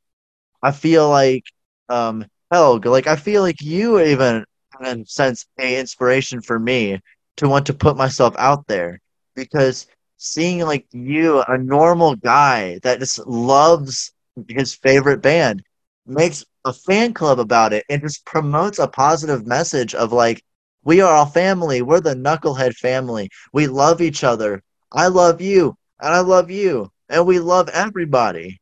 I 0.63 0.73
feel 0.73 1.09
like 1.09 1.45
um 1.89 2.27
hell, 2.51 2.81
like 2.85 3.07
I 3.07 3.17
feel 3.17 3.43
like 3.43 3.61
you 3.61 4.01
even 4.01 4.45
in 4.85 5.07
sense 5.07 5.47
a 5.59 5.79
inspiration 5.79 6.41
for 6.41 6.59
me 6.59 7.01
to 7.37 7.49
want 7.49 7.67
to 7.67 7.75
put 7.75 7.97
myself 7.97 8.35
out 8.39 8.67
there 8.67 9.01
because 9.35 9.87
seeing 10.17 10.61
like 10.61 10.87
you, 10.93 11.43
a 11.43 11.59
normal 11.59 12.17
guy 12.17 12.79
that 12.83 13.01
just 13.01 13.19
loves 13.27 14.13
his 14.49 14.75
favorite 14.75 15.23
band, 15.23 15.63
makes 16.07 16.45
a 16.65 16.73
fan 16.73 17.13
club 17.13 17.41
about 17.41 17.73
it 17.73 17.85
and 17.89 18.03
just 18.03 18.25
promotes 18.25 18.79
a 18.79 18.89
positive 18.89 19.47
message 19.47 19.95
of 19.95 20.13
like, 20.13 20.43
we 20.85 21.01
are 21.01 21.23
a 21.23 21.27
family. 21.27 21.83
We're 21.83 22.01
the 22.01 22.15
Knucklehead 22.15 22.75
family. 22.75 23.31
We 23.53 23.67
love 23.67 24.01
each 24.01 24.25
other. 24.25 24.63
I 24.93 25.07
love 25.07 25.41
you, 25.41 25.77
and 26.01 26.13
I 26.13 26.21
love 26.21 26.51
you, 26.51 26.91
and 27.09 27.25
we 27.27 27.39
love 27.39 27.69
everybody. 27.69 28.61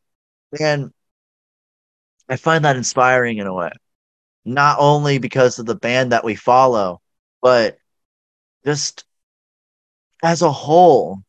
And 0.61 0.93
I 2.29 2.37
find 2.37 2.65
that 2.65 2.77
inspiring 2.77 3.39
in 3.39 3.47
a 3.47 3.55
way. 3.55 3.71
Not 4.45 4.77
only 4.79 5.19
because 5.19 5.59
of 5.59 5.67
the 5.67 5.75
band 5.75 6.13
that 6.13 6.25
we 6.25 6.35
follow, 6.35 7.01
but 7.43 7.79
just 8.65 9.05
as 10.23 10.43
a 10.43 10.51
whole, 10.51 11.23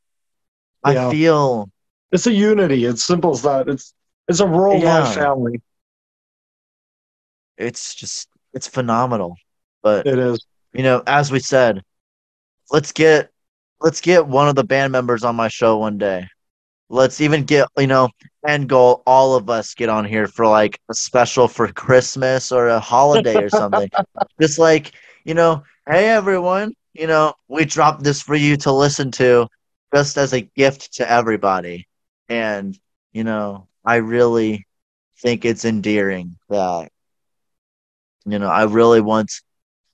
yeah. 0.86 1.08
I 1.08 1.12
feel 1.12 1.70
it's 2.12 2.28
a 2.28 2.34
unity. 2.34 2.86
It's 2.86 3.03
simple 3.03 3.32
as 3.32 3.41
that. 3.44 3.68
It's 3.68 3.94
it's 4.28 4.40
a 4.40 4.45
worldwide 4.45 4.82
yeah. 4.84 5.12
family. 5.14 5.62
It's 7.58 7.95
just 7.95 8.28
it's 8.53 8.68
phenomenal. 8.68 9.36
But 9.82 10.08
it 10.08 10.20
is. 10.20 10.45
You 10.74 10.84
know, 10.84 11.03
as 11.06 11.32
we 11.32 11.40
said, 11.40 11.84
let's 12.72 12.91
get 12.91 13.30
let's 13.80 14.02
get 14.02 14.28
one 14.28 14.48
of 14.48 14.56
the 14.56 14.64
band 14.64 14.91
members 14.91 15.24
on 15.24 15.36
my 15.36 15.48
show 15.48 15.78
one 15.78 15.98
day. 15.98 16.28
Let's 16.90 17.22
even 17.22 17.44
get 17.44 17.68
you 17.78 17.88
know 17.88 18.10
end 18.48 18.70
goal. 18.70 19.03
All 19.06 19.36
of 19.36 19.49
us 19.49 19.74
get 19.74 19.90
on 19.90 20.06
here 20.06 20.28
for 20.28 20.45
like 20.48 20.80
a 20.90 20.94
special 20.94 21.48
for 21.48 21.72
Christmas 21.72 22.52
or 22.52 22.68
a 22.68 22.80
holiday 22.80 23.44
or 23.44 23.49
something. 23.49 23.90
just 24.41 24.60
like 24.60 24.91
you 25.24 25.34
know, 25.34 25.64
hey 25.90 26.10
everyone, 26.10 26.74
you 26.94 27.08
know, 27.08 27.34
we 27.48 27.66
dropped 27.66 28.04
this 28.04 28.22
for 28.22 28.36
you 28.36 28.58
to 28.58 28.72
listen 28.72 29.12
to 29.12 29.48
just 29.94 30.18
as 30.18 30.34
a 30.34 30.42
gift 30.42 30.94
to 30.96 31.10
everybody. 31.10 31.88
And, 32.30 32.78
you 33.12 33.24
know, 33.24 33.68
I 33.84 33.98
really 33.98 34.66
think 35.20 35.46
it's 35.46 35.66
endearing 35.66 36.38
that, 36.50 36.92
you 38.26 38.40
know, 38.40 38.48
I 38.48 38.64
really 38.64 39.02
want 39.02 39.32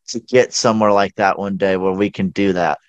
to 0.10 0.20
get 0.20 0.54
somewhere 0.54 0.92
like 0.92 1.16
that 1.16 1.38
one 1.38 1.58
day 1.58 1.78
where 1.78 1.94
we 1.94 2.10
can 2.10 2.30
do 2.30 2.54
that. 2.54 2.80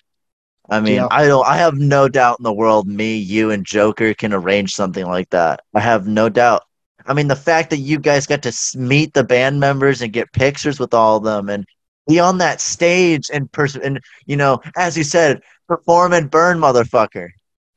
I 0.69 0.79
mean, 0.79 0.95
yeah. 0.95 1.07
I 1.09 1.25
don't 1.25 1.45
I 1.47 1.57
have 1.57 1.73
no 1.75 2.07
doubt 2.07 2.39
in 2.39 2.43
the 2.43 2.53
world 2.53 2.87
me, 2.87 3.17
you 3.17 3.49
and 3.51 3.65
Joker 3.65 4.13
can 4.13 4.33
arrange 4.33 4.73
something 4.73 5.05
like 5.05 5.29
that. 5.31 5.61
I 5.73 5.79
have 5.79 6.07
no 6.07 6.29
doubt. 6.29 6.63
I 7.07 7.13
mean, 7.13 7.27
the 7.27 7.35
fact 7.35 7.71
that 7.71 7.77
you 7.77 7.97
guys 7.97 8.27
got 8.27 8.43
to 8.43 8.77
meet 8.77 9.13
the 9.13 9.23
band 9.23 9.59
members 9.59 10.01
and 10.01 10.13
get 10.13 10.31
pictures 10.31 10.79
with 10.79 10.93
all 10.93 11.17
of 11.17 11.23
them 11.23 11.49
and 11.49 11.65
be 12.09 12.19
on 12.19 12.39
that 12.39 12.59
stage 12.59 13.29
and 13.31 13.49
person 13.51 13.81
and 13.83 14.01
you 14.25 14.35
know, 14.35 14.59
as 14.75 14.97
you 14.97 15.03
said, 15.03 15.41
perform 15.67 16.11
and 16.11 16.29
burn 16.31 16.57
motherfucker. 16.57 17.29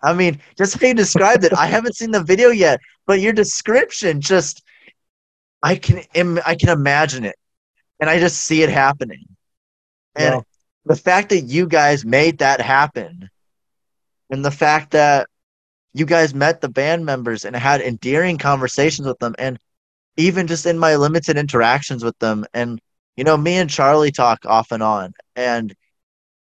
I 0.03 0.15
mean, 0.15 0.41
just 0.57 0.81
how 0.81 0.89
you 0.89 0.95
described 0.95 1.45
it. 1.45 1.53
I 1.53 1.67
haven't 1.67 1.95
seen 1.95 2.11
the 2.11 2.25
video 2.25 2.49
yet, 2.49 2.81
but 3.07 3.21
your 3.21 3.35
description 3.35 4.21
just 4.21 4.63
I 5.63 5.77
can 5.77 6.03
I 6.47 6.57
can 6.57 6.71
imagine 6.71 7.25
it. 7.25 7.37
And 8.01 8.09
I 8.11 8.19
just 8.19 8.39
see 8.39 8.63
it 8.63 8.71
happening. 8.71 9.25
And 10.17 10.43
the 10.87 10.97
fact 10.97 11.29
that 11.29 11.43
you 11.43 11.69
guys 11.69 12.05
made 12.05 12.39
that 12.39 12.61
happen 12.61 13.29
and 14.31 14.45
the 14.45 14.51
fact 14.51 14.93
that 14.93 15.29
you 15.93 16.07
guys 16.07 16.35
met 16.35 16.61
the 16.61 16.69
band 16.69 17.05
members 17.05 17.45
and 17.45 17.55
had 17.55 17.83
endearing 17.83 18.39
conversations 18.39 19.07
with 19.07 19.19
them 19.19 19.35
and 19.39 19.59
even 20.17 20.47
just 20.47 20.67
in 20.67 20.79
my 20.79 20.97
limited 20.97 21.37
interactions 21.37 22.03
with 22.03 22.19
them 22.19 22.45
and 22.55 22.81
you 23.17 23.25
know 23.25 23.37
me 23.37 23.57
and 23.57 23.71
charlie 23.71 24.11
talk 24.11 24.45
off 24.47 24.73
and 24.73 24.83
on 24.83 25.13
and 25.37 25.75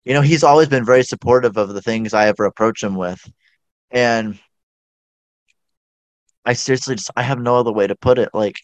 you 0.04 0.14
know 0.14 0.20
he's 0.20 0.44
always 0.44 0.68
been 0.68 0.84
very 0.84 1.02
supportive 1.02 1.56
of 1.56 1.68
the 1.74 1.82
things 1.82 2.14
i 2.14 2.26
ever 2.26 2.44
approach 2.44 2.82
him 2.82 2.94
with 2.94 3.30
and 3.90 4.38
i 6.44 6.52
seriously 6.52 6.94
just 6.94 7.10
i 7.16 7.22
have 7.22 7.38
no 7.38 7.56
other 7.56 7.72
way 7.72 7.86
to 7.86 7.96
put 7.96 8.18
it 8.18 8.30
like 8.34 8.56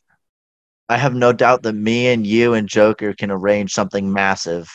i 0.88 0.96
have 0.96 1.14
no 1.14 1.32
doubt 1.32 1.62
that 1.62 1.74
me 1.74 2.08
and 2.08 2.26
you 2.26 2.54
and 2.54 2.68
joker 2.68 3.12
can 3.12 3.30
arrange 3.30 3.72
something 3.72 4.12
massive 4.12 4.68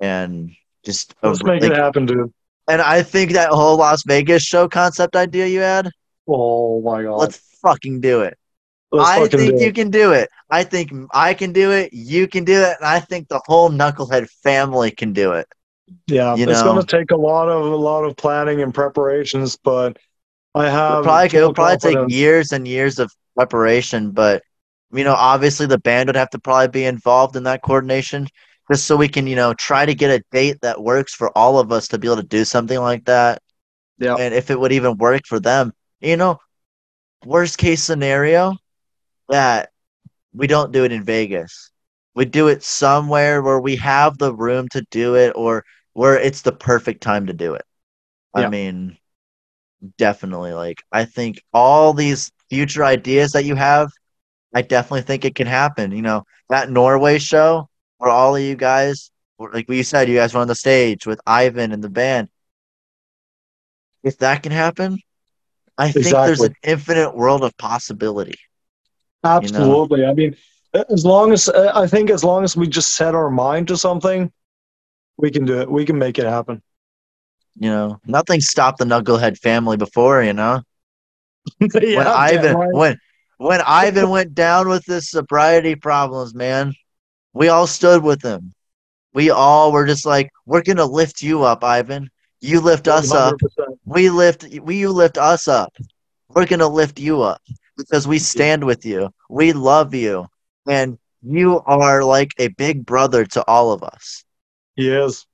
and 0.00 0.50
just 0.84 1.14
let's 1.22 1.42
make 1.44 1.62
like, 1.62 1.72
it 1.72 1.76
happen 1.76 2.06
dude 2.06 2.32
and 2.70 2.80
I 2.80 3.02
think 3.02 3.32
that 3.32 3.50
whole 3.50 3.78
Las 3.78 4.04
Vegas 4.04 4.44
show 4.44 4.68
concept 4.68 5.16
idea 5.16 5.46
you 5.46 5.60
had. 5.60 5.90
Oh 6.28 6.80
my 6.82 7.02
god! 7.02 7.16
Let's 7.16 7.38
fucking 7.62 8.00
do 8.00 8.20
it. 8.20 8.38
Let's 8.92 9.08
I 9.08 9.28
think 9.28 9.60
you 9.60 9.72
can 9.72 9.90
do 9.90 10.12
it. 10.12 10.28
I 10.50 10.64
think 10.64 10.92
I 11.12 11.34
can 11.34 11.52
do 11.52 11.70
it. 11.70 11.92
You 11.92 12.26
can 12.26 12.44
do 12.44 12.60
it, 12.60 12.76
and 12.80 12.86
I 12.86 12.98
think 12.98 13.28
the 13.28 13.40
whole 13.46 13.70
Knucklehead 13.70 14.28
family 14.42 14.90
can 14.90 15.12
do 15.12 15.32
it. 15.32 15.46
Yeah, 16.06 16.34
you 16.34 16.48
it's 16.48 16.62
going 16.62 16.84
to 16.84 16.86
take 16.86 17.10
a 17.10 17.16
lot 17.16 17.48
of 17.48 17.64
a 17.64 17.76
lot 17.76 18.04
of 18.04 18.16
planning 18.16 18.62
and 18.62 18.74
preparations, 18.74 19.56
but 19.56 19.96
I 20.54 20.68
have 20.68 20.92
it'll 20.92 21.02
probably 21.04 21.38
it'll 21.38 21.54
probably 21.54 21.78
take 21.78 22.10
years 22.10 22.52
and 22.52 22.66
years 22.66 22.98
of 22.98 23.12
preparation. 23.36 24.10
But 24.10 24.42
you 24.92 25.04
know, 25.04 25.14
obviously 25.14 25.66
the 25.66 25.78
band 25.78 26.08
would 26.08 26.16
have 26.16 26.30
to 26.30 26.38
probably 26.38 26.68
be 26.68 26.84
involved 26.84 27.36
in 27.36 27.44
that 27.44 27.62
coordination 27.62 28.26
just 28.70 28.86
so 28.86 28.96
we 28.96 29.08
can, 29.08 29.26
you 29.26 29.36
know, 29.36 29.52
try 29.54 29.84
to 29.84 29.94
get 29.94 30.10
a 30.10 30.22
date 30.30 30.60
that 30.62 30.82
works 30.82 31.14
for 31.14 31.36
all 31.36 31.58
of 31.58 31.72
us 31.72 31.88
to 31.88 31.98
be 31.98 32.06
able 32.06 32.16
to 32.16 32.22
do 32.22 32.44
something 32.44 32.78
like 32.78 33.04
that. 33.04 33.42
Yeah. 33.98 34.16
And 34.16 34.32
if 34.32 34.50
it 34.50 34.58
would 34.58 34.72
even 34.72 34.96
work 34.96 35.22
for 35.26 35.40
them, 35.40 35.72
you 36.00 36.16
know, 36.16 36.38
worst 37.24 37.58
case 37.58 37.82
scenario 37.82 38.56
that 39.30 39.70
we 40.32 40.46
don't 40.46 40.72
do 40.72 40.84
it 40.84 40.92
in 40.92 41.02
Vegas. 41.02 41.70
We 42.14 42.24
do 42.24 42.48
it 42.48 42.62
somewhere 42.62 43.42
where 43.42 43.60
we 43.60 43.76
have 43.76 44.18
the 44.18 44.34
room 44.34 44.68
to 44.72 44.84
do 44.90 45.14
it 45.14 45.32
or 45.34 45.64
where 45.92 46.18
it's 46.18 46.42
the 46.42 46.52
perfect 46.52 47.02
time 47.02 47.26
to 47.26 47.32
do 47.32 47.54
it. 47.54 47.64
Yeah. 48.36 48.46
I 48.46 48.50
mean, 48.50 48.96
definitely 49.96 50.52
like 50.52 50.82
I 50.92 51.04
think 51.04 51.40
all 51.52 51.92
these 51.92 52.30
future 52.48 52.84
ideas 52.84 53.32
that 53.32 53.44
you 53.44 53.54
have, 53.54 53.90
I 54.54 54.62
definitely 54.62 55.02
think 55.02 55.24
it 55.24 55.34
can 55.34 55.46
happen. 55.46 55.92
You 55.92 56.02
know, 56.02 56.24
that 56.48 56.70
Norway 56.70 57.18
show, 57.18 57.68
where 57.98 58.10
all 58.10 58.36
of 58.36 58.42
you 58.42 58.56
guys, 58.56 59.10
like 59.38 59.68
we 59.68 59.82
said, 59.82 60.08
you 60.08 60.16
guys 60.16 60.34
were 60.34 60.40
on 60.40 60.48
the 60.48 60.54
stage 60.54 61.06
with 61.06 61.20
Ivan 61.26 61.72
and 61.72 61.82
the 61.82 61.90
band. 61.90 62.28
If 64.02 64.18
that 64.18 64.42
can 64.42 64.52
happen, 64.52 64.98
I 65.76 65.86
exactly. 65.86 66.02
think 66.02 66.16
there's 66.16 66.40
an 66.40 66.54
infinite 66.62 67.14
world 67.14 67.44
of 67.44 67.56
possibility. 67.56 68.36
Absolutely. 69.24 70.00
You 70.00 70.06
know? 70.06 70.10
I 70.10 70.14
mean, 70.14 70.36
as 70.88 71.04
long 71.04 71.32
as 71.32 71.48
uh, 71.48 71.72
I 71.74 71.86
think 71.86 72.10
as 72.10 72.24
long 72.24 72.44
as 72.44 72.56
we 72.56 72.68
just 72.68 72.94
set 72.94 73.14
our 73.14 73.30
mind 73.30 73.68
to 73.68 73.76
something, 73.76 74.32
we 75.16 75.30
can 75.30 75.44
do 75.44 75.60
it. 75.60 75.70
We 75.70 75.84
can 75.84 75.98
make 75.98 76.18
it 76.18 76.26
happen. 76.26 76.62
You 77.56 77.70
know, 77.70 78.00
nothing 78.06 78.40
stopped 78.40 78.78
the 78.78 78.84
Knucklehead 78.84 79.38
family 79.38 79.76
before. 79.76 80.22
You 80.22 80.32
know, 80.32 80.62
yeah, 81.60 81.98
when 81.98 82.06
Ivan 82.06 82.56
right. 82.56 82.72
when 82.72 82.98
when 83.38 83.60
Ivan 83.62 84.10
went 84.10 84.34
down 84.34 84.68
with 84.68 84.84
his 84.86 85.10
sobriety 85.10 85.74
problems, 85.74 86.34
man, 86.34 86.72
we 87.32 87.48
all 87.48 87.66
stood 87.66 88.02
with 88.02 88.22
him. 88.22 88.54
We 89.12 89.30
all 89.30 89.72
were 89.72 89.86
just 89.86 90.06
like, 90.06 90.30
we're 90.46 90.62
gonna 90.62 90.86
lift 90.86 91.20
you 91.20 91.42
up, 91.42 91.64
Ivan. 91.64 92.10
You 92.40 92.60
lift 92.60 92.88
us 92.88 93.12
100%. 93.12 93.16
up. 93.16 93.34
We 93.84 94.08
lift 94.08 94.46
we 94.62 94.76
you 94.78 94.92
lift 94.92 95.18
us 95.18 95.48
up. 95.48 95.76
We're 96.28 96.46
gonna 96.46 96.68
lift 96.68 97.00
you 97.00 97.22
up 97.22 97.42
because 97.84 98.06
we 98.06 98.18
stand 98.18 98.64
with 98.64 98.84
you. 98.84 99.10
We 99.28 99.52
love 99.52 99.94
you. 99.94 100.26
And 100.68 100.98
you 101.22 101.60
are 101.60 102.04
like 102.04 102.30
a 102.38 102.48
big 102.48 102.84
brother 102.86 103.24
to 103.26 103.44
all 103.46 103.72
of 103.72 103.82
us. 103.82 104.24
He 104.76 104.88
is. 104.90 105.26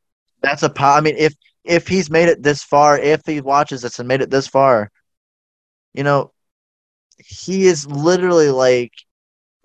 That's 0.42 0.62
a 0.62 0.72
I 0.78 1.00
mean, 1.00 1.16
if 1.18 1.34
if 1.64 1.88
he's 1.88 2.10
made 2.10 2.28
it 2.28 2.42
this 2.42 2.62
far, 2.62 2.98
if 2.98 3.22
he 3.26 3.40
watches 3.40 3.82
this 3.82 3.98
and 3.98 4.08
made 4.08 4.20
it 4.20 4.30
this 4.30 4.46
far, 4.46 4.90
you 5.94 6.04
know, 6.04 6.32
he 7.18 7.66
is 7.66 7.86
literally 7.86 8.50
like 8.50 8.92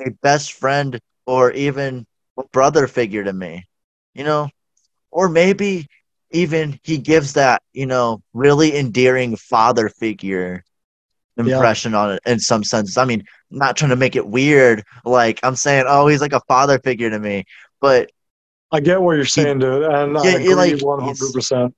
a 0.06 0.12
best 0.22 0.54
friend 0.54 1.00
or 1.26 1.52
even 1.52 2.06
brother 2.52 2.88
figure 2.88 3.24
to 3.24 3.34
me, 3.34 3.66
you 4.14 4.24
know, 4.24 4.50
or 5.12 5.30
maybe 5.30 5.88
even 6.32 6.80
he 6.84 6.98
gives 6.98 7.34
that, 7.34 7.62
you 7.74 7.86
know, 7.86 8.22
really 8.34 8.76
endearing 8.76 9.36
father 9.36 9.90
figure 9.90 10.64
impression 11.38 11.94
yeah. 11.94 12.00
on 12.00 12.12
it 12.12 12.22
in 12.26 12.40
some 12.40 12.64
sense. 12.64 12.98
I 12.98 13.06
mean, 13.06 13.24
I'm 13.52 13.58
not 13.58 13.78
trying 13.78 13.90
to 13.90 13.96
make 13.96 14.16
it 14.16 14.28
weird. 14.28 14.84
Like 15.06 15.40
I'm 15.44 15.56
saying, 15.56 15.86
oh, 15.88 16.08
he's 16.08 16.22
like 16.22 16.34
a 16.34 16.42
father 16.42 16.80
figure 16.80 17.10
to 17.10 17.20
me, 17.20 17.46
but 17.80 18.12
I 18.72 18.80
get 18.80 19.02
what 19.02 19.16
you're 19.16 19.26
saying, 19.26 19.60
he, 19.60 19.66
dude, 19.66 19.84
and 19.84 20.14
yeah, 20.14 20.32
I 20.32 20.34
agree 20.36 20.56
like, 20.56 20.82
100. 20.82 21.34
percent 21.34 21.76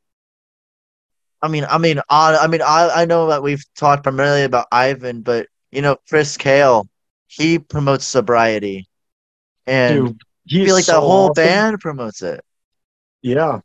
I 1.43 1.49
mean, 1.49 1.65
I 1.69 1.77
mean, 1.77 1.99
I, 2.09 2.37
I 2.37 2.47
mean, 2.47 2.61
I, 2.61 2.89
I 2.95 3.05
know 3.05 3.27
that 3.27 3.43
we've 3.43 3.63
talked 3.75 4.03
primarily 4.03 4.43
about 4.43 4.67
Ivan, 4.71 5.21
but 5.21 5.47
you 5.71 5.81
know, 5.81 5.97
Chris 6.07 6.37
Kael, 6.37 6.87
he 7.27 7.59
promotes 7.59 8.05
sobriety, 8.05 8.87
and 9.67 10.17
dude, 10.47 10.63
I 10.63 10.65
feel 10.65 10.75
like 10.75 10.85
so 10.85 10.93
the 10.93 11.01
whole 11.01 11.31
awesome. 11.31 11.43
band 11.43 11.79
promotes 11.81 12.21
it. 12.21 12.39
Yeah. 13.21 13.59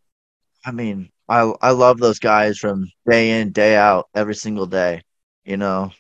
I 0.67 0.73
mean, 0.73 1.11
I 1.29 1.53
I 1.63 1.71
love 1.71 1.99
those 1.99 2.19
guys 2.19 2.59
from 2.59 2.91
day 3.09 3.41
in, 3.41 3.53
day 3.53 3.77
out, 3.77 4.09
every 4.13 4.35
single 4.35 4.67
day. 4.67 5.03
You 5.49 5.57
know, 5.57 5.93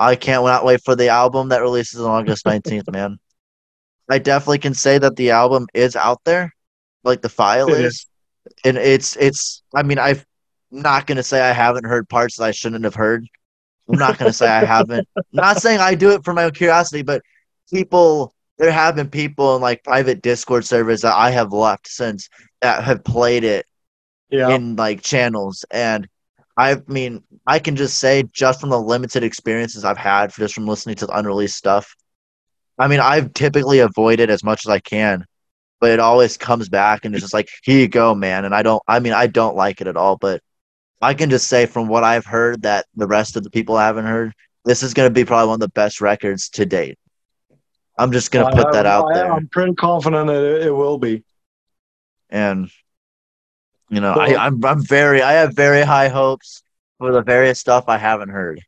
I 0.00 0.16
can't 0.16 0.44
not 0.44 0.64
wait 0.64 0.82
for 0.84 0.96
the 0.96 1.08
album 1.08 1.50
that 1.50 1.62
releases 1.62 2.00
on 2.00 2.10
August 2.10 2.44
19th, 2.44 2.90
man. 2.92 3.20
I 4.08 4.18
definitely 4.18 4.58
can 4.58 4.74
say 4.74 4.98
that 4.98 5.14
the 5.14 5.30
album 5.30 5.68
is 5.72 5.94
out 5.94 6.20
there, 6.24 6.52
like 7.04 7.22
the 7.22 7.28
file 7.28 7.68
it 7.68 7.84
is. 7.84 7.94
is. 7.94 8.06
And 8.64 8.76
it's 8.76 9.16
it's 9.16 9.62
I 9.72 9.84
mean, 9.84 10.00
I'm 10.00 10.20
not 10.72 11.06
gonna 11.06 11.22
say 11.22 11.40
I 11.40 11.52
haven't 11.52 11.84
heard 11.84 12.08
parts 12.08 12.36
that 12.36 12.44
I 12.44 12.50
shouldn't 12.50 12.82
have 12.82 12.96
heard. 12.96 13.24
I'm 13.88 13.98
not 13.98 14.18
gonna 14.18 14.32
say 14.32 14.48
I 14.48 14.64
haven't. 14.64 15.06
I'm 15.16 15.22
not 15.32 15.62
saying 15.62 15.78
I 15.78 15.94
do 15.94 16.10
it 16.10 16.24
for 16.24 16.34
my 16.34 16.44
own 16.44 16.50
curiosity, 16.50 17.02
but 17.02 17.22
people 17.72 18.34
there 18.58 18.72
have 18.72 18.96
been 18.96 19.08
people 19.08 19.54
in 19.54 19.62
like 19.62 19.84
private 19.84 20.20
Discord 20.20 20.64
servers 20.64 21.02
that 21.02 21.14
I 21.14 21.30
have 21.30 21.52
left 21.52 21.86
since 21.86 22.28
that 22.60 22.82
have 22.82 23.04
played 23.04 23.44
it 23.44 23.66
yeah. 24.30 24.48
in 24.50 24.74
like 24.74 25.02
channels. 25.02 25.64
And 25.70 26.08
I 26.60 26.76
mean, 26.88 27.22
I 27.46 27.58
can 27.58 27.74
just 27.74 27.96
say 27.96 28.24
just 28.34 28.60
from 28.60 28.68
the 28.68 28.78
limited 28.78 29.24
experiences 29.24 29.82
I've 29.82 29.96
had 29.96 30.30
just 30.34 30.54
from 30.54 30.66
listening 30.66 30.96
to 30.96 31.06
the 31.06 31.16
unreleased 31.16 31.56
stuff. 31.56 31.96
I 32.78 32.86
mean, 32.86 33.00
I've 33.00 33.32
typically 33.32 33.78
avoided 33.78 34.28
as 34.28 34.44
much 34.44 34.66
as 34.66 34.70
I 34.70 34.78
can, 34.78 35.24
but 35.80 35.90
it 35.90 36.00
always 36.00 36.36
comes 36.36 36.68
back 36.68 37.06
and 37.06 37.14
it's 37.14 37.22
just 37.22 37.32
like, 37.32 37.48
here 37.62 37.78
you 37.78 37.88
go, 37.88 38.14
man. 38.14 38.44
And 38.44 38.54
I 38.54 38.62
don't, 38.62 38.82
I 38.86 39.00
mean, 39.00 39.14
I 39.14 39.26
don't 39.26 39.56
like 39.56 39.80
it 39.80 39.86
at 39.86 39.96
all, 39.96 40.18
but 40.18 40.42
I 41.00 41.14
can 41.14 41.30
just 41.30 41.48
say 41.48 41.64
from 41.64 41.88
what 41.88 42.04
I've 42.04 42.26
heard 42.26 42.60
that 42.62 42.84
the 42.94 43.06
rest 43.06 43.36
of 43.36 43.42
the 43.42 43.50
people 43.50 43.78
haven't 43.78 44.04
heard, 44.04 44.34
this 44.66 44.82
is 44.82 44.92
going 44.92 45.08
to 45.08 45.14
be 45.14 45.24
probably 45.24 45.48
one 45.48 45.54
of 45.54 45.60
the 45.60 45.68
best 45.70 46.02
records 46.02 46.50
to 46.50 46.66
date. 46.66 46.98
I'm 47.98 48.12
just 48.12 48.30
gonna 48.30 48.54
put 48.54 48.68
I, 48.68 48.72
that 48.72 48.86
out 48.86 49.10
I, 49.10 49.14
there. 49.14 49.32
I'm 49.32 49.48
pretty 49.48 49.74
confident 49.74 50.26
that 50.28 50.42
it, 50.42 50.66
it 50.68 50.70
will 50.70 50.98
be. 50.98 51.22
And 52.30 52.70
you 53.90 54.00
know, 54.00 54.12
I, 54.12 54.36
I'm 54.36 54.64
I'm 54.64 54.82
very 54.82 55.20
I 55.20 55.32
have 55.32 55.54
very 55.54 55.82
high 55.82 56.08
hopes 56.08 56.62
for 56.98 57.12
the 57.12 57.22
various 57.22 57.58
stuff 57.58 57.84
I 57.88 57.98
haven't 57.98 58.28
heard. 58.28 58.60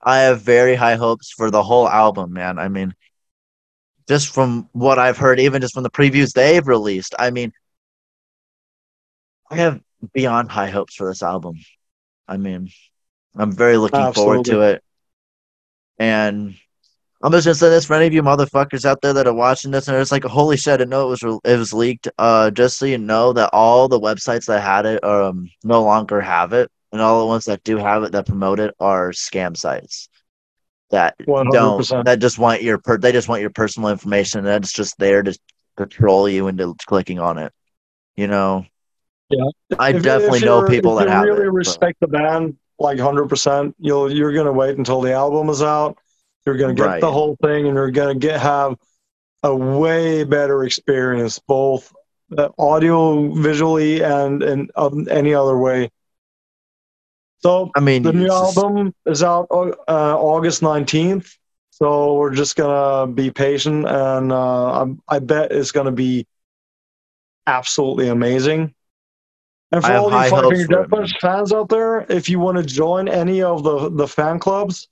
I 0.00 0.20
have 0.20 0.42
very 0.42 0.76
high 0.76 0.94
hopes 0.94 1.30
for 1.30 1.50
the 1.50 1.62
whole 1.62 1.88
album, 1.88 2.32
man. 2.32 2.58
I 2.58 2.68
mean, 2.68 2.94
just 4.08 4.32
from 4.32 4.68
what 4.72 4.98
I've 4.98 5.18
heard, 5.18 5.40
even 5.40 5.60
just 5.60 5.74
from 5.74 5.82
the 5.82 5.90
previews 5.90 6.32
they've 6.32 6.66
released, 6.66 7.14
I 7.18 7.30
mean, 7.30 7.52
I 9.50 9.56
have 9.56 9.80
beyond 10.14 10.50
high 10.50 10.70
hopes 10.70 10.94
for 10.94 11.08
this 11.08 11.22
album. 11.22 11.56
I 12.28 12.36
mean, 12.36 12.70
I'm 13.34 13.52
very 13.52 13.76
looking 13.76 14.00
oh, 14.00 14.12
forward 14.12 14.44
to 14.46 14.62
it. 14.62 14.84
And 15.98 16.54
I'm 17.22 17.32
just 17.32 17.44
gonna 17.44 17.54
say 17.54 17.68
this 17.68 17.84
for 17.84 17.94
any 17.94 18.06
of 18.06 18.14
you 18.14 18.22
motherfuckers 18.22 18.86
out 18.86 19.02
there 19.02 19.12
that 19.12 19.26
are 19.26 19.34
watching 19.34 19.70
this, 19.70 19.88
and 19.88 19.96
it's 19.96 20.12
like, 20.12 20.24
holy 20.24 20.56
shit! 20.56 20.74
I 20.74 20.76
didn't 20.78 20.90
know 20.90 21.06
it 21.12 21.22
was 21.22 21.40
it 21.44 21.58
was 21.58 21.74
leaked. 21.74 22.08
Uh, 22.18 22.50
just 22.50 22.78
so 22.78 22.86
you 22.86 22.96
know 22.96 23.34
that 23.34 23.50
all 23.52 23.88
the 23.88 24.00
websites 24.00 24.46
that 24.46 24.62
had 24.62 24.86
it 24.86 25.04
um 25.04 25.50
no 25.62 25.82
longer 25.82 26.20
have 26.20 26.54
it, 26.54 26.70
and 26.92 27.00
all 27.00 27.20
the 27.20 27.26
ones 27.26 27.44
that 27.44 27.62
do 27.62 27.76
have 27.76 28.04
it 28.04 28.12
that 28.12 28.26
promote 28.26 28.58
it 28.58 28.74
are 28.80 29.10
scam 29.10 29.56
sites 29.56 30.08
that 30.90 31.16
100%. 31.20 31.52
don't 31.52 32.04
that 32.04 32.18
just 32.18 32.38
want 32.38 32.62
your 32.62 32.78
per 32.78 32.98
they 32.98 33.12
just 33.12 33.28
want 33.28 33.40
your 33.40 33.50
personal 33.50 33.90
information, 33.90 34.38
and 34.38 34.46
that's 34.46 34.72
just 34.72 34.98
there 34.98 35.22
to 35.22 35.38
control 35.76 36.28
you 36.28 36.48
into 36.48 36.74
clicking 36.86 37.18
on 37.18 37.38
it. 37.38 37.52
You 38.16 38.26
know. 38.26 38.66
Yeah, 39.30 39.44
I 39.78 39.90
if, 39.90 40.02
definitely 40.02 40.38
if 40.38 40.44
know 40.44 40.66
people 40.66 40.96
that 40.96 41.08
have 41.08 41.24
really 41.24 41.44
it, 41.44 41.52
respect 41.52 41.98
but. 42.00 42.10
the 42.10 42.18
band 42.18 42.56
like 42.78 42.98
hundred 42.98 43.28
percent. 43.28 43.76
You'll 43.78 44.12
you're 44.12 44.32
gonna 44.32 44.52
wait 44.52 44.76
until 44.76 45.00
the 45.00 45.12
album 45.12 45.48
is 45.50 45.62
out 45.62 45.98
you're 46.46 46.56
going 46.56 46.74
to 46.74 46.80
get 46.80 46.88
right. 46.88 47.00
the 47.00 47.10
whole 47.10 47.36
thing, 47.42 47.66
and 47.66 47.74
you're 47.74 47.90
going 47.90 48.18
to 48.18 48.26
get 48.26 48.40
have 48.40 48.76
a 49.42 49.54
way 49.54 50.24
better 50.24 50.64
experience, 50.64 51.38
both 51.38 51.92
uh, 52.36 52.48
audio, 52.58 53.32
visually, 53.34 54.02
and 54.02 54.42
in 54.42 54.68
um, 54.76 55.08
any 55.10 55.34
other 55.34 55.56
way. 55.56 55.90
So 57.38 57.70
I 57.74 57.80
mean, 57.80 58.02
the 58.02 58.12
new 58.12 58.30
album 58.30 58.94
is 59.06 59.22
out 59.22 59.46
uh, 59.50 59.74
August 59.88 60.62
nineteenth. 60.62 61.34
So 61.70 62.14
we're 62.14 62.34
just 62.34 62.56
gonna 62.56 63.10
be 63.10 63.30
patient, 63.30 63.86
and 63.88 64.30
uh, 64.30 64.84
I, 64.84 65.16
I 65.16 65.18
bet 65.20 65.50
it's 65.50 65.72
gonna 65.72 65.92
be 65.92 66.26
absolutely 67.46 68.08
amazing. 68.08 68.74
And 69.72 69.82
for 69.82 69.92
all 69.92 70.10
you 70.10 70.30
fucking 70.30 70.66
Death 70.66 70.90
Punch 70.90 71.18
fans 71.20 71.52
out 71.52 71.68
there, 71.68 72.04
if 72.10 72.28
you 72.28 72.40
want 72.40 72.58
to 72.58 72.64
join 72.64 73.08
any 73.08 73.40
of 73.40 73.62
the 73.62 73.88
the 73.88 74.06
fan 74.06 74.38
clubs, 74.38 74.88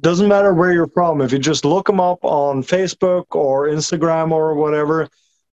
doesn't 0.00 0.28
matter 0.28 0.54
where 0.54 0.72
you're 0.72 0.88
from. 0.88 1.20
If 1.20 1.32
you 1.32 1.38
just 1.38 1.64
look 1.64 1.86
them 1.86 2.00
up 2.00 2.24
on 2.24 2.62
Facebook 2.62 3.24
or 3.30 3.68
Instagram 3.68 4.30
or 4.30 4.54
whatever, 4.54 5.08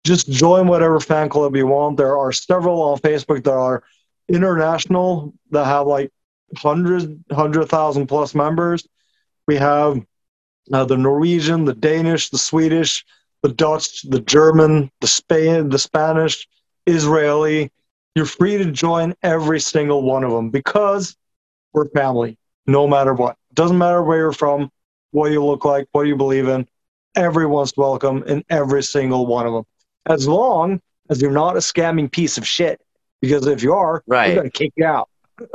just 0.04 0.30
join 0.30 0.66
whatever 0.66 0.98
fan 1.00 1.28
club 1.28 1.54
you 1.54 1.66
want. 1.66 1.96
There 1.96 2.18
are 2.18 2.32
several 2.32 2.82
on 2.82 2.98
Facebook 2.98 3.44
that 3.44 3.52
are 3.52 3.84
international 4.28 5.34
that 5.50 5.66
have 5.66 5.86
like 5.86 6.10
hundred 6.56 7.22
hundred 7.30 7.66
thousand 7.66 8.06
plus 8.06 8.34
members. 8.34 8.86
We 9.46 9.56
have 9.56 10.00
uh, 10.72 10.84
the 10.84 10.96
Norwegian, 10.96 11.64
the 11.64 11.74
Danish, 11.74 12.30
the 12.30 12.38
Swedish, 12.38 13.04
the 13.42 13.50
Dutch, 13.50 14.02
the 14.02 14.20
German, 14.20 14.90
the 15.00 15.06
Spain, 15.06 15.68
the 15.68 15.78
Spanish, 15.78 16.48
Israeli. 16.86 17.70
You're 18.14 18.26
free 18.26 18.58
to 18.58 18.70
join 18.70 19.14
every 19.22 19.60
single 19.60 20.02
one 20.02 20.24
of 20.24 20.32
them 20.32 20.50
because 20.50 21.16
we're 21.72 21.88
family, 21.88 22.38
no 22.66 22.86
matter 22.86 23.14
what. 23.14 23.36
Doesn't 23.54 23.78
matter 23.78 24.02
where 24.02 24.18
you're 24.18 24.32
from, 24.32 24.70
what 25.10 25.30
you 25.30 25.44
look 25.44 25.64
like, 25.64 25.86
what 25.92 26.06
you 26.06 26.16
believe 26.16 26.48
in. 26.48 26.66
Everyone's 27.14 27.74
welcome 27.76 28.22
in 28.26 28.42
every 28.48 28.82
single 28.82 29.26
one 29.26 29.46
of 29.46 29.52
them. 29.52 29.64
As 30.06 30.26
long 30.26 30.80
as 31.10 31.20
you're 31.20 31.30
not 31.30 31.56
a 31.56 31.60
scamming 31.60 32.10
piece 32.10 32.38
of 32.38 32.46
shit. 32.46 32.80
Because 33.20 33.46
if 33.46 33.62
you 33.62 33.72
are, 33.74 34.02
right. 34.06 34.30
we're 34.30 34.36
gonna 34.36 34.50
kick 34.50 34.72
you 34.76 34.84
out. 34.84 35.08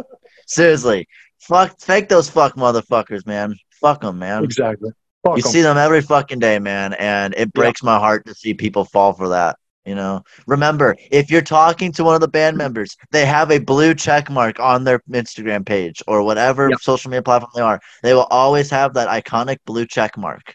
Seriously. 0.47 1.07
Fuck 1.39 1.79
fake 1.81 2.09
those 2.09 2.29
fuck 2.29 2.55
motherfuckers, 2.55 3.25
man. 3.25 3.55
Fuck 3.81 4.01
them, 4.01 4.19
man. 4.19 4.43
Exactly. 4.43 4.91
Fuck 5.25 5.37
you 5.37 5.43
em. 5.45 5.51
see 5.51 5.61
them 5.61 5.77
every 5.77 6.01
fucking 6.01 6.39
day, 6.39 6.59
man, 6.59 6.93
and 6.93 7.33
it 7.35 7.51
breaks 7.53 7.83
yeah. 7.83 7.87
my 7.87 7.99
heart 7.99 8.25
to 8.25 8.33
see 8.33 8.53
people 8.53 8.85
fall 8.85 9.13
for 9.13 9.29
that. 9.29 9.57
You 9.87 9.95
know, 9.95 10.21
remember 10.47 10.97
if 11.11 11.31
you're 11.31 11.41
talking 11.41 11.93
to 11.93 12.03
one 12.03 12.13
of 12.13 12.19
the 12.19 12.27
band 12.27 12.55
mm-hmm. 12.55 12.63
members, 12.63 12.97
they 13.11 13.25
have 13.25 13.51
a 13.51 13.59
blue 13.59 13.95
check 13.95 14.29
mark 14.29 14.59
on 14.59 14.83
their 14.83 14.99
Instagram 15.09 15.65
page 15.65 16.03
or 16.07 16.23
whatever 16.23 16.69
yep. 16.69 16.81
social 16.81 17.09
media 17.09 17.21
platform 17.21 17.51
they 17.55 17.61
are. 17.61 17.79
They 18.03 18.13
will 18.13 18.27
always 18.29 18.69
have 18.69 18.93
that 18.95 19.07
iconic 19.07 19.59
blue 19.65 19.85
check 19.85 20.17
mark. 20.17 20.53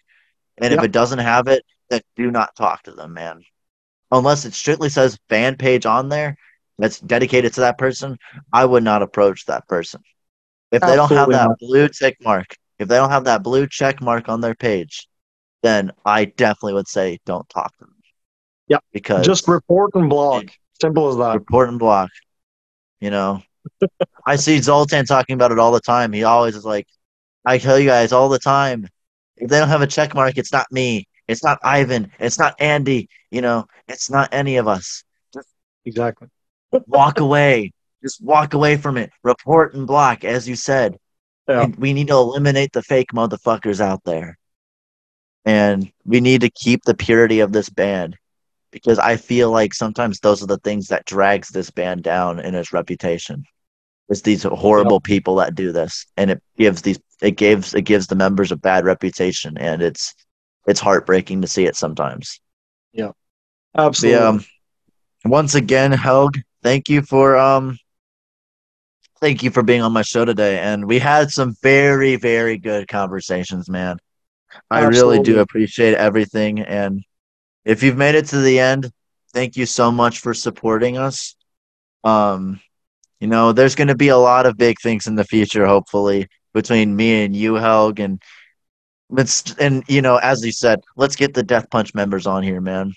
And 0.58 0.70
yep. 0.70 0.80
if 0.80 0.84
it 0.84 0.92
doesn't 0.92 1.18
have 1.18 1.48
it, 1.48 1.64
then 1.88 2.02
do 2.14 2.30
not 2.30 2.54
talk 2.56 2.82
to 2.82 2.92
them, 2.92 3.14
man. 3.14 3.40
Unless 4.10 4.44
it 4.44 4.52
strictly 4.52 4.90
says 4.90 5.18
fan 5.30 5.56
page 5.56 5.86
on 5.86 6.10
there 6.10 6.36
that's 6.78 7.00
dedicated 7.00 7.54
to 7.54 7.62
that 7.62 7.78
person, 7.78 8.18
I 8.52 8.66
would 8.66 8.84
not 8.84 9.00
approach 9.00 9.46
that 9.46 9.66
person. 9.66 10.02
If 10.72 10.82
they 10.82 10.94
don't 10.94 11.10
have 11.10 11.30
that 11.30 11.48
not. 11.48 11.58
blue 11.58 11.88
check 11.88 12.16
mark, 12.20 12.54
if 12.78 12.86
they 12.86 12.96
don't 12.96 13.10
have 13.10 13.24
that 13.24 13.42
blue 13.42 13.66
check 13.66 14.02
mark 14.02 14.28
on 14.28 14.42
their 14.42 14.54
page, 14.54 15.08
then 15.62 15.90
I 16.04 16.26
definitely 16.26 16.74
would 16.74 16.88
say 16.88 17.18
don't 17.24 17.48
talk 17.48 17.74
to 17.78 17.84
them. 17.86 17.94
Yeah. 18.68 18.78
Because 18.92 19.26
just 19.26 19.48
report 19.48 19.90
and 19.94 20.08
block. 20.08 20.44
Simple 20.80 21.08
as 21.08 21.16
that. 21.16 21.34
Report 21.34 21.68
and 21.68 21.78
block. 21.78 22.10
You 23.00 23.10
know, 23.10 23.42
I 24.26 24.36
see 24.36 24.60
Zoltan 24.60 25.04
talking 25.04 25.34
about 25.34 25.52
it 25.52 25.58
all 25.58 25.72
the 25.72 25.80
time. 25.80 26.12
He 26.12 26.24
always 26.24 26.56
is 26.56 26.64
like, 26.64 26.86
I 27.44 27.58
tell 27.58 27.78
you 27.78 27.86
guys 27.86 28.12
all 28.12 28.28
the 28.28 28.38
time, 28.38 28.88
if 29.36 29.48
they 29.48 29.58
don't 29.58 29.68
have 29.68 29.82
a 29.82 29.86
check 29.86 30.14
mark, 30.14 30.38
it's 30.38 30.52
not 30.52 30.66
me. 30.70 31.06
It's 31.28 31.42
not 31.42 31.58
Ivan. 31.62 32.10
It's 32.18 32.38
not 32.38 32.54
Andy. 32.60 33.08
You 33.30 33.40
know, 33.40 33.66
it's 33.88 34.10
not 34.10 34.28
any 34.32 34.56
of 34.56 34.68
us. 34.68 35.04
Just 35.34 35.48
exactly. 35.84 36.28
walk 36.86 37.20
away. 37.20 37.72
Just 38.02 38.22
walk 38.22 38.54
away 38.54 38.76
from 38.76 38.96
it. 38.96 39.10
Report 39.22 39.74
and 39.74 39.86
block, 39.86 40.24
as 40.24 40.48
you 40.48 40.56
said. 40.56 40.96
Yeah. 41.48 41.66
we 41.76 41.92
need 41.92 42.08
to 42.08 42.14
eliminate 42.14 42.72
the 42.72 42.82
fake 42.82 43.12
motherfuckers 43.12 43.80
out 43.80 44.04
there. 44.04 44.38
And 45.44 45.90
we 46.04 46.20
need 46.20 46.42
to 46.42 46.50
keep 46.50 46.84
the 46.84 46.94
purity 46.94 47.40
of 47.40 47.52
this 47.52 47.68
band 47.68 48.16
because 48.72 48.98
I 48.98 49.16
feel 49.16 49.50
like 49.50 49.74
sometimes 49.74 50.18
those 50.18 50.42
are 50.42 50.46
the 50.46 50.58
things 50.58 50.88
that 50.88 51.04
drags 51.04 51.50
this 51.50 51.70
band 51.70 52.02
down 52.02 52.40
in 52.40 52.56
its 52.56 52.72
reputation. 52.72 53.44
It's 54.08 54.22
these 54.22 54.42
horrible 54.42 54.96
yep. 54.96 55.04
people 55.04 55.36
that 55.36 55.54
do 55.54 55.70
this, 55.70 56.06
and 56.16 56.30
it 56.30 56.42
gives 56.58 56.82
these 56.82 56.98
it 57.20 57.32
gives 57.32 57.72
it 57.74 57.82
gives 57.82 58.08
the 58.08 58.16
members 58.16 58.50
a 58.50 58.56
bad 58.56 58.84
reputation, 58.84 59.56
and 59.56 59.80
it's 59.80 60.14
it's 60.66 60.80
heartbreaking 60.80 61.42
to 61.42 61.48
see 61.48 61.64
it 61.64 61.76
sometimes. 61.76 62.40
Yeah, 62.92 63.12
absolutely. 63.76 64.18
But, 64.18 64.26
um, 64.26 64.44
once 65.24 65.54
again, 65.54 65.92
Helg, 65.92 66.42
thank 66.62 66.88
you 66.88 67.02
for 67.02 67.36
um, 67.36 67.78
thank 69.20 69.42
you 69.42 69.50
for 69.50 69.62
being 69.62 69.82
on 69.82 69.92
my 69.92 70.02
show 70.02 70.24
today, 70.24 70.58
and 70.58 70.86
we 70.86 70.98
had 70.98 71.30
some 71.30 71.54
very 71.62 72.16
very 72.16 72.58
good 72.58 72.88
conversations, 72.88 73.70
man. 73.70 73.98
I 74.70 74.84
Absolutely. 74.84 75.18
really 75.18 75.24
do 75.24 75.38
appreciate 75.40 75.94
everything, 75.94 76.60
and 76.60 77.02
if 77.64 77.82
you've 77.82 77.96
made 77.96 78.14
it 78.14 78.26
to 78.26 78.40
the 78.40 78.58
end, 78.58 78.90
thank 79.32 79.56
you 79.56 79.66
so 79.66 79.90
much 79.90 80.20
for 80.20 80.34
supporting 80.34 80.98
us. 80.98 81.36
Um, 82.04 82.60
you 83.20 83.28
know, 83.28 83.52
there's 83.52 83.74
going 83.74 83.88
to 83.88 83.94
be 83.94 84.08
a 84.08 84.16
lot 84.16 84.46
of 84.46 84.56
big 84.56 84.80
things 84.80 85.06
in 85.06 85.14
the 85.14 85.24
future, 85.24 85.66
hopefully, 85.66 86.28
between 86.54 86.94
me 86.94 87.24
and 87.24 87.34
you, 87.34 87.52
Helg, 87.52 88.00
and 88.00 88.20
let's 89.08 89.54
and 89.54 89.84
you 89.88 90.02
know, 90.02 90.16
as 90.16 90.44
you 90.44 90.52
said, 90.52 90.80
let's 90.96 91.16
get 91.16 91.34
the 91.34 91.42
Death 91.42 91.70
Punch 91.70 91.94
members 91.94 92.26
on 92.26 92.42
here, 92.42 92.60
man. 92.60 92.92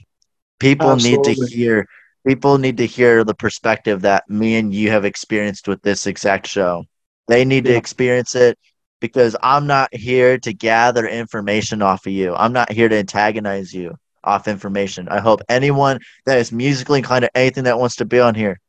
People 0.59 0.91
Absolutely. 0.91 1.33
need 1.33 1.47
to 1.47 1.55
hear. 1.55 1.87
People 2.25 2.57
need 2.57 2.77
to 2.77 2.87
hear 2.87 3.23
the 3.23 3.35
perspective 3.35 4.01
that 4.01 4.27
me 4.27 4.55
and 4.55 4.73
you 4.73 4.89
have 4.89 5.05
experienced 5.05 5.67
with 5.67 5.79
this 5.83 6.07
exact 6.07 6.47
show. 6.47 6.83
They 7.27 7.45
need 7.45 7.67
yeah. 7.67 7.73
to 7.73 7.77
experience 7.77 8.33
it 8.33 8.57
because 8.99 9.35
I'm 9.43 9.67
not 9.67 9.93
here 9.93 10.39
to 10.39 10.51
gather 10.51 11.05
information 11.05 11.83
off 11.83 12.07
of 12.07 12.13
you. 12.13 12.33
I'm 12.33 12.51
not 12.51 12.71
here 12.71 12.89
to 12.89 12.97
antagonize 12.97 13.71
you 13.71 13.95
off 14.25 14.47
information. 14.47 15.07
I 15.09 15.19
hope 15.19 15.41
anyone 15.49 15.99
that 16.25 16.37
is 16.37 16.51
musically 16.51 16.99
inclined 16.99 17.23
to 17.23 17.37
anything 17.37 17.63
that 17.65 17.79
wants 17.79 17.97
to 17.97 18.05
be 18.05 18.19
on 18.19 18.35
here, 18.35 18.59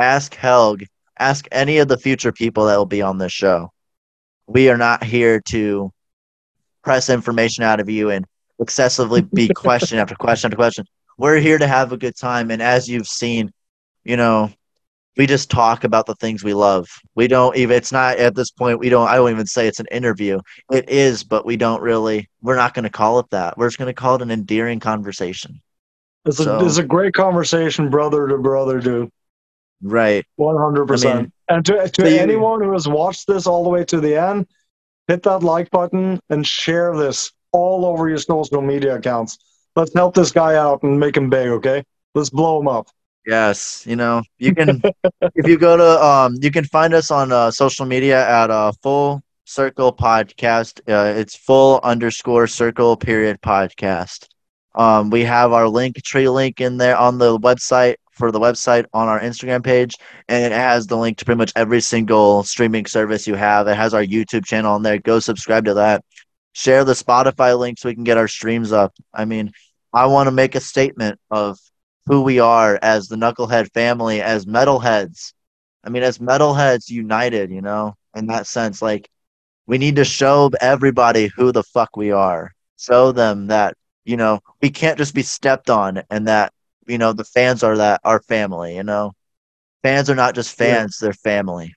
ask 0.00 0.34
Helg, 0.34 0.86
ask 1.18 1.46
any 1.52 1.78
of 1.78 1.88
the 1.88 1.98
future 1.98 2.32
people 2.32 2.66
that 2.66 2.76
will 2.76 2.86
be 2.86 3.02
on 3.02 3.18
this 3.18 3.32
show. 3.32 3.70
We 4.46 4.68
are 4.68 4.76
not 4.76 5.04
here 5.04 5.40
to 5.48 5.92
press 6.82 7.08
information 7.08 7.64
out 7.64 7.80
of 7.80 7.88
you 7.88 8.10
and 8.10 8.26
excessively 8.58 9.22
be 9.22 9.48
question 9.54 9.98
after 9.98 10.14
question 10.14 10.48
after 10.48 10.56
question. 10.56 10.84
We're 11.18 11.38
here 11.38 11.58
to 11.58 11.66
have 11.66 11.92
a 11.92 11.96
good 11.96 12.16
time. 12.16 12.50
And 12.50 12.60
as 12.60 12.88
you've 12.88 13.06
seen, 13.06 13.52
you 14.04 14.16
know, 14.16 14.50
we 15.16 15.26
just 15.26 15.50
talk 15.50 15.84
about 15.84 16.06
the 16.06 16.14
things 16.16 16.42
we 16.42 16.54
love. 16.54 16.88
We 17.14 17.28
don't 17.28 17.56
even 17.56 17.76
it's 17.76 17.92
not 17.92 18.16
at 18.18 18.34
this 18.34 18.50
point 18.50 18.78
we 18.78 18.88
don't 18.88 19.08
I 19.08 19.16
don't 19.16 19.30
even 19.30 19.46
say 19.46 19.66
it's 19.66 19.80
an 19.80 19.86
interview. 19.90 20.40
It 20.70 20.88
is, 20.88 21.24
but 21.24 21.44
we 21.44 21.56
don't 21.56 21.82
really 21.82 22.28
we're 22.40 22.56
not 22.56 22.74
going 22.74 22.84
to 22.84 22.90
call 22.90 23.18
it 23.18 23.30
that. 23.30 23.58
We're 23.58 23.68
just 23.68 23.78
going 23.78 23.94
to 23.94 24.00
call 24.00 24.16
it 24.16 24.22
an 24.22 24.30
endearing 24.30 24.80
conversation. 24.80 25.60
It's 26.24 26.38
so, 26.38 26.58
a 26.58 26.64
it's 26.64 26.78
a 26.78 26.84
great 26.84 27.14
conversation 27.14 27.90
brother 27.90 28.28
to 28.28 28.38
brother 28.38 28.80
dude. 28.80 29.10
Right. 29.82 30.24
100%. 30.38 31.10
I 31.10 31.14
mean, 31.14 31.32
and 31.48 31.66
to 31.66 31.88
to 31.88 32.02
the, 32.02 32.20
anyone 32.20 32.62
who 32.62 32.72
has 32.72 32.88
watched 32.88 33.26
this 33.26 33.46
all 33.46 33.64
the 33.64 33.70
way 33.70 33.84
to 33.86 34.00
the 34.00 34.16
end, 34.16 34.46
hit 35.08 35.24
that 35.24 35.42
like 35.42 35.70
button 35.70 36.20
and 36.30 36.46
share 36.46 36.96
this 36.96 37.32
all 37.50 37.84
over 37.84 38.08
your 38.08 38.18
social 38.18 38.62
media 38.62 38.94
accounts. 38.94 39.38
Let's 39.74 39.92
help 39.94 40.14
this 40.14 40.30
guy 40.30 40.54
out 40.54 40.82
and 40.82 41.00
make 41.00 41.16
him 41.16 41.30
big, 41.30 41.48
okay? 41.48 41.84
Let's 42.14 42.30
blow 42.30 42.60
him 42.60 42.68
up. 42.68 42.88
Yes, 43.26 43.84
you 43.86 43.94
know 43.94 44.22
you 44.38 44.54
can 44.54 44.82
if 45.34 45.46
you 45.46 45.56
go 45.56 45.76
to 45.76 46.04
um 46.04 46.36
you 46.40 46.50
can 46.50 46.64
find 46.64 46.92
us 46.92 47.10
on 47.10 47.30
uh, 47.30 47.50
social 47.52 47.86
media 47.86 48.26
at 48.28 48.50
uh, 48.50 48.72
Full 48.82 49.22
Circle 49.44 49.92
Podcast. 49.92 50.80
Uh, 50.88 51.16
it's 51.18 51.36
full 51.36 51.78
underscore 51.84 52.48
circle 52.48 52.96
period 52.96 53.40
podcast. 53.40 54.26
Um, 54.74 55.10
we 55.10 55.22
have 55.22 55.52
our 55.52 55.68
link 55.68 56.02
tree 56.02 56.28
link 56.28 56.60
in 56.60 56.78
there 56.78 56.96
on 56.96 57.18
the 57.18 57.38
website 57.38 57.96
for 58.10 58.32
the 58.32 58.40
website 58.40 58.86
on 58.92 59.06
our 59.06 59.20
Instagram 59.20 59.62
page, 59.62 59.94
and 60.28 60.44
it 60.44 60.52
has 60.52 60.88
the 60.88 60.96
link 60.96 61.18
to 61.18 61.24
pretty 61.24 61.38
much 61.38 61.52
every 61.54 61.80
single 61.80 62.42
streaming 62.42 62.86
service 62.86 63.26
you 63.28 63.34
have. 63.36 63.68
It 63.68 63.76
has 63.76 63.94
our 63.94 64.02
YouTube 64.02 64.44
channel 64.46 64.74
on 64.74 64.82
there. 64.82 64.98
Go 64.98 65.20
subscribe 65.20 65.64
to 65.66 65.74
that. 65.74 66.04
Share 66.54 66.84
the 66.84 66.92
Spotify 66.92 67.56
link 67.56 67.78
so 67.78 67.88
we 67.88 67.94
can 67.94 68.04
get 68.04 68.18
our 68.18 68.28
streams 68.28 68.72
up. 68.72 68.92
I 69.14 69.26
mean, 69.26 69.52
I 69.92 70.06
want 70.06 70.26
to 70.26 70.32
make 70.32 70.54
a 70.54 70.60
statement 70.60 71.20
of 71.30 71.58
who 72.06 72.22
we 72.22 72.38
are 72.40 72.78
as 72.82 73.08
the 73.08 73.16
Knucklehead 73.16 73.72
family, 73.72 74.20
as 74.20 74.46
metalheads. 74.46 75.32
I 75.84 75.90
mean, 75.90 76.02
as 76.02 76.18
metalheads 76.18 76.88
united, 76.88 77.50
you 77.50 77.60
know, 77.60 77.94
in 78.14 78.26
that 78.26 78.46
sense. 78.46 78.82
Like, 78.82 79.08
we 79.66 79.78
need 79.78 79.96
to 79.96 80.04
show 80.04 80.50
everybody 80.60 81.30
who 81.34 81.52
the 81.52 81.62
fuck 81.62 81.96
we 81.96 82.10
are. 82.10 82.52
Show 82.78 83.12
them 83.12 83.48
that, 83.48 83.76
you 84.04 84.16
know, 84.16 84.40
we 84.60 84.70
can't 84.70 84.98
just 84.98 85.14
be 85.14 85.22
stepped 85.22 85.70
on 85.70 86.02
and 86.10 86.28
that, 86.28 86.52
you 86.86 86.98
know, 86.98 87.12
the 87.12 87.24
fans 87.24 87.62
are 87.62 87.76
that 87.76 88.00
our 88.04 88.20
family, 88.22 88.76
you 88.76 88.82
know. 88.82 89.12
Fans 89.82 90.10
are 90.10 90.14
not 90.14 90.34
just 90.34 90.56
fans, 90.56 90.98
yeah. 91.00 91.06
they're 91.06 91.12
family. 91.12 91.74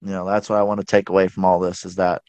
You 0.00 0.10
know, 0.10 0.26
that's 0.26 0.48
what 0.48 0.58
I 0.58 0.62
want 0.62 0.80
to 0.80 0.86
take 0.86 1.08
away 1.08 1.28
from 1.28 1.44
all 1.44 1.60
this 1.60 1.84
is 1.84 1.96
that 1.96 2.22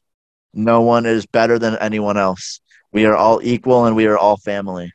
no 0.54 0.82
one 0.82 1.06
is 1.06 1.26
better 1.26 1.58
than 1.58 1.78
anyone 1.78 2.18
else. 2.18 2.60
We 2.92 3.06
are 3.06 3.16
all 3.16 3.40
equal 3.44 3.86
and 3.86 3.96
we 3.96 4.06
are 4.06 4.18
all 4.18 4.38
family. 4.38 4.92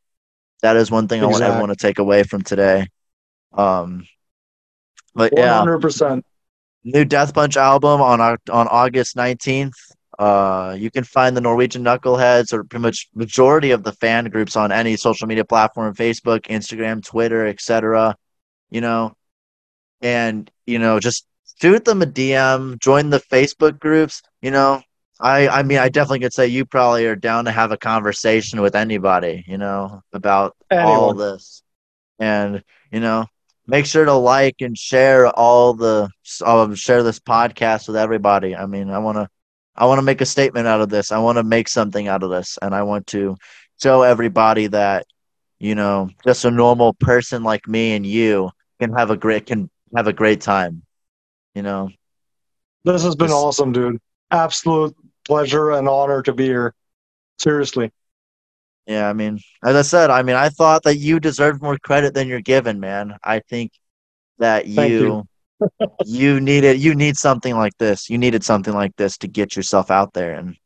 That 0.62 0.76
is 0.76 0.90
one 0.90 1.08
thing 1.08 1.22
exactly. 1.22 1.44
I 1.44 1.48
want 1.48 1.52
everyone 1.52 1.68
to 1.70 1.76
take 1.76 1.98
away 1.98 2.22
from 2.22 2.42
today. 2.42 2.88
Um, 3.52 4.06
but 5.14 5.32
100%. 5.32 5.38
yeah, 5.38 5.64
100%. 5.64 6.22
New 6.84 7.04
Death 7.04 7.34
Punch 7.34 7.56
album 7.56 8.00
on 8.00 8.20
on 8.20 8.38
August 8.68 9.16
19th. 9.16 9.72
Uh, 10.18 10.74
you 10.76 10.90
can 10.90 11.04
find 11.04 11.36
the 11.36 11.40
Norwegian 11.40 11.84
Knuckleheads 11.84 12.52
or 12.52 12.64
pretty 12.64 12.82
much 12.82 13.08
majority 13.14 13.70
of 13.70 13.84
the 13.84 13.92
fan 13.92 14.24
groups 14.26 14.56
on 14.56 14.72
any 14.72 14.96
social 14.96 15.28
media 15.28 15.44
platform: 15.44 15.94
Facebook, 15.94 16.42
Instagram, 16.46 17.04
Twitter, 17.04 17.46
etc. 17.46 18.16
You 18.70 18.80
know, 18.80 19.14
and 20.00 20.50
you 20.66 20.78
know, 20.78 20.98
just 20.98 21.26
shoot 21.60 21.84
them 21.84 22.02
a 22.02 22.06
DM, 22.06 22.80
join 22.80 23.10
the 23.10 23.20
Facebook 23.20 23.78
groups. 23.78 24.22
You 24.42 24.50
know, 24.50 24.82
I 25.20 25.48
I 25.48 25.62
mean 25.62 25.78
I 25.78 25.88
definitely 25.88 26.20
could 26.20 26.32
say 26.32 26.46
you 26.46 26.64
probably 26.64 27.06
are 27.06 27.16
down 27.16 27.46
to 27.46 27.50
have 27.50 27.72
a 27.72 27.76
conversation 27.76 28.60
with 28.60 28.76
anybody, 28.76 29.44
you 29.46 29.58
know, 29.58 30.02
about 30.12 30.56
Anyone. 30.70 30.88
all 30.88 31.14
this. 31.14 31.62
And, 32.20 32.62
you 32.90 33.00
know, 33.00 33.26
make 33.66 33.86
sure 33.86 34.04
to 34.04 34.14
like 34.14 34.56
and 34.60 34.76
share 34.76 35.28
all 35.28 35.74
the 35.74 36.08
uh, 36.44 36.74
share 36.74 37.02
this 37.02 37.20
podcast 37.20 37.88
with 37.88 37.96
everybody. 37.96 38.56
I 38.56 38.66
mean, 38.66 38.90
I 38.90 38.98
want 38.98 39.16
to 39.16 39.28
I 39.76 39.86
want 39.86 39.98
to 39.98 40.02
make 40.02 40.20
a 40.20 40.26
statement 40.26 40.66
out 40.66 40.80
of 40.80 40.88
this. 40.88 41.12
I 41.12 41.18
want 41.18 41.38
to 41.38 41.44
make 41.44 41.68
something 41.68 42.08
out 42.08 42.22
of 42.22 42.30
this 42.30 42.58
and 42.60 42.74
I 42.74 42.82
want 42.82 43.06
to 43.08 43.36
show 43.80 44.02
everybody 44.02 44.68
that 44.68 45.06
you 45.60 45.74
know, 45.74 46.08
just 46.24 46.44
a 46.44 46.50
normal 46.50 46.94
person 46.94 47.42
like 47.42 47.66
me 47.66 47.94
and 47.94 48.06
you 48.06 48.50
can 48.78 48.92
have 48.92 49.10
a 49.10 49.16
great 49.16 49.46
can 49.46 49.68
have 49.96 50.06
a 50.06 50.12
great 50.12 50.40
time. 50.40 50.82
You 51.54 51.62
know. 51.62 51.90
This 52.84 53.02
has 53.02 53.16
been 53.16 53.32
awesome, 53.32 53.72
dude. 53.72 54.00
Absolute 54.30 54.94
pleasure 55.28 55.70
and 55.72 55.88
honor 55.88 56.22
to 56.22 56.32
be 56.32 56.46
here. 56.46 56.74
Seriously. 57.38 57.92
Yeah, 58.86 59.08
I 59.08 59.12
mean, 59.12 59.38
as 59.62 59.76
I 59.76 59.82
said, 59.82 60.10
I 60.10 60.22
mean, 60.22 60.36
I 60.36 60.48
thought 60.48 60.82
that 60.84 60.96
you 60.96 61.20
deserved 61.20 61.60
more 61.60 61.76
credit 61.76 62.14
than 62.14 62.26
you're 62.26 62.40
given, 62.40 62.80
man. 62.80 63.16
I 63.22 63.40
think 63.40 63.70
that 64.38 64.66
you 64.66 65.26
you. 65.60 65.68
you 66.06 66.40
needed 66.40 66.80
you 66.80 66.94
need 66.94 67.16
something 67.16 67.54
like 67.54 67.76
this. 67.78 68.08
You 68.08 68.16
needed 68.16 68.42
something 68.42 68.72
like 68.72 68.96
this 68.96 69.18
to 69.18 69.28
get 69.28 69.54
yourself 69.54 69.90
out 69.90 70.14
there, 70.14 70.34
and 70.34 70.56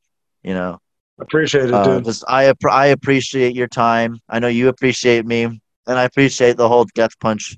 you 0.43 0.55
know. 0.55 0.79
Appreciate 1.21 1.69
it, 1.69 1.75
uh, 1.75 1.83
dude. 1.85 2.05
Just, 2.05 2.25
I 2.29 2.53
I 2.71 2.87
appreciate 2.87 3.55
your 3.55 3.69
time. 3.69 4.19
I 4.29 4.39
know 4.39 4.49
you 4.49 4.69
appreciate 4.69 5.27
me, 5.27 5.43
and 5.45 5.61
I 5.87 6.05
appreciate 6.05 6.57
the 6.57 6.69
whole 6.69 6.87
Death 6.95 7.19
Punch 7.19 7.57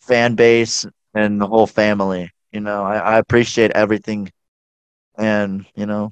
fan 0.00 0.34
base 0.34 0.86
and 1.14 1.40
the 1.40 1.46
whole 1.46 1.66
family. 1.66 2.30
You 2.52 2.60
know, 2.60 2.82
I, 2.82 2.96
I 2.96 3.18
appreciate 3.18 3.70
everything, 3.72 4.30
and 5.18 5.66
you 5.74 5.86
know, 5.86 6.10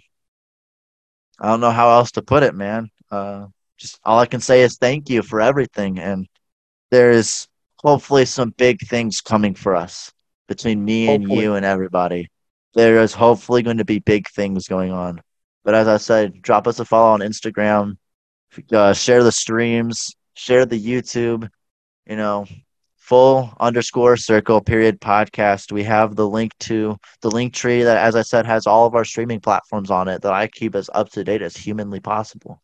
I 1.41 1.49
don't 1.49 1.61
know 1.61 1.71
how 1.71 1.91
else 1.91 2.13
to 2.13 2.23
put 2.23 2.43
it, 2.43 2.55
man. 2.55 2.91
Uh, 3.11 3.47
just 3.77 3.99
all 4.05 4.19
I 4.19 4.27
can 4.27 4.41
say 4.41 4.63
is 4.63 4.77
thank 4.77 5.11
you 5.11 5.23
for 5.23 5.41
everything, 5.41 5.99
and 5.99 6.27
there 6.91 7.11
is 7.11 7.49
hopefully 7.79 8.25
some 8.25 8.51
big 8.51 8.81
things 8.87 9.21
coming 9.21 9.55
for 9.55 9.77
us 9.77 10.13
between 10.49 10.85
me 10.85 11.07
hopefully. 11.07 11.25
and 11.25 11.43
you 11.43 11.55
and 11.55 11.67
everybody. 11.67 12.29
There 12.75 13.01
is 13.03 13.13
hopefully 13.13 13.63
going 13.63 13.79
to 13.79 13.85
be 13.85 13.99
big 13.99 14.29
things 14.29 14.69
going 14.69 14.91
on. 14.91 15.21
But 15.65 15.75
as 15.75 15.89
I 15.89 15.97
said, 15.97 16.43
drop 16.43 16.67
us 16.67 16.81
a 16.81 16.85
follow 16.85 17.13
on 17.13 17.21
Instagram, 17.21 17.97
uh, 18.73 18.93
share 18.93 19.23
the 19.23 19.33
streams, 19.33 20.15
share 20.35 20.67
the 20.67 20.81
YouTube. 20.83 21.49
You 22.07 22.17
know, 22.17 22.47
full 23.05 23.53
underscore 23.61 24.17
circle 24.17 24.63
period 24.63 24.99
podcast. 24.99 25.71
We 25.71 25.83
have 25.83 26.17
the 26.17 26.27
link 26.27 26.53
to 26.61 26.97
the 27.21 27.31
link 27.31 27.53
tree 27.53 27.83
that, 27.83 27.99
as 27.99 28.17
I 28.17 28.23
said, 28.23 28.47
has 28.47 28.67
all 28.67 28.87
of 28.87 28.95
our 28.95 29.05
streaming 29.05 29.41
platforms 29.41 29.91
on 29.91 30.09
it 30.09 30.23
that 30.23 30.33
I 30.33 30.47
keep 30.47 30.75
as 30.75 30.89
up 30.95 31.11
to 31.11 31.23
date 31.23 31.43
as 31.43 31.55
humanly 31.55 32.01
possible. 32.01 32.63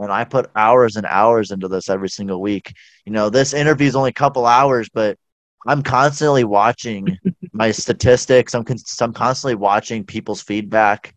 And 0.00 0.10
I 0.10 0.24
put 0.24 0.50
hours 0.56 0.96
and 0.96 1.06
hours 1.06 1.52
into 1.52 1.68
this 1.68 1.88
every 1.88 2.08
single 2.08 2.40
week. 2.40 2.72
You 3.04 3.12
know, 3.12 3.30
this 3.30 3.54
interview 3.54 3.86
is 3.86 3.94
only 3.94 4.10
a 4.10 4.12
couple 4.12 4.46
hours, 4.46 4.88
but 4.92 5.16
I'm 5.64 5.82
constantly 5.84 6.42
watching 6.42 7.16
my 7.52 7.70
statistics. 7.70 8.56
I'm, 8.56 8.64
con- 8.64 8.78
I'm 9.00 9.12
constantly 9.12 9.54
watching 9.54 10.04
people's 10.04 10.42
feedback. 10.42 11.14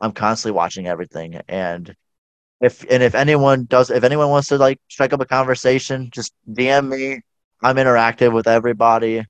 I'm 0.00 0.12
constantly 0.12 0.54
watching 0.54 0.86
everything. 0.86 1.40
And 1.48 1.92
if 2.60 2.84
and 2.88 3.02
if 3.02 3.16
anyone 3.16 3.64
does, 3.64 3.90
if 3.90 4.04
anyone 4.04 4.30
wants 4.30 4.48
to 4.48 4.58
like 4.58 4.78
strike 4.88 5.12
up 5.12 5.20
a 5.20 5.26
conversation, 5.26 6.10
just 6.12 6.32
DM 6.48 6.88
me 6.88 7.20
I'm 7.64 7.76
interactive 7.76 8.34
with 8.34 8.46
everybody. 8.46 9.20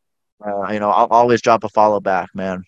Uh, 0.45 0.73
you 0.73 0.81
know, 0.81 0.91
I'll 0.91 1.07
always 1.07 1.41
drop 1.41 1.63
a 1.63 1.69
follow 1.69 2.01
back, 2.01 2.31
man. 2.35 2.65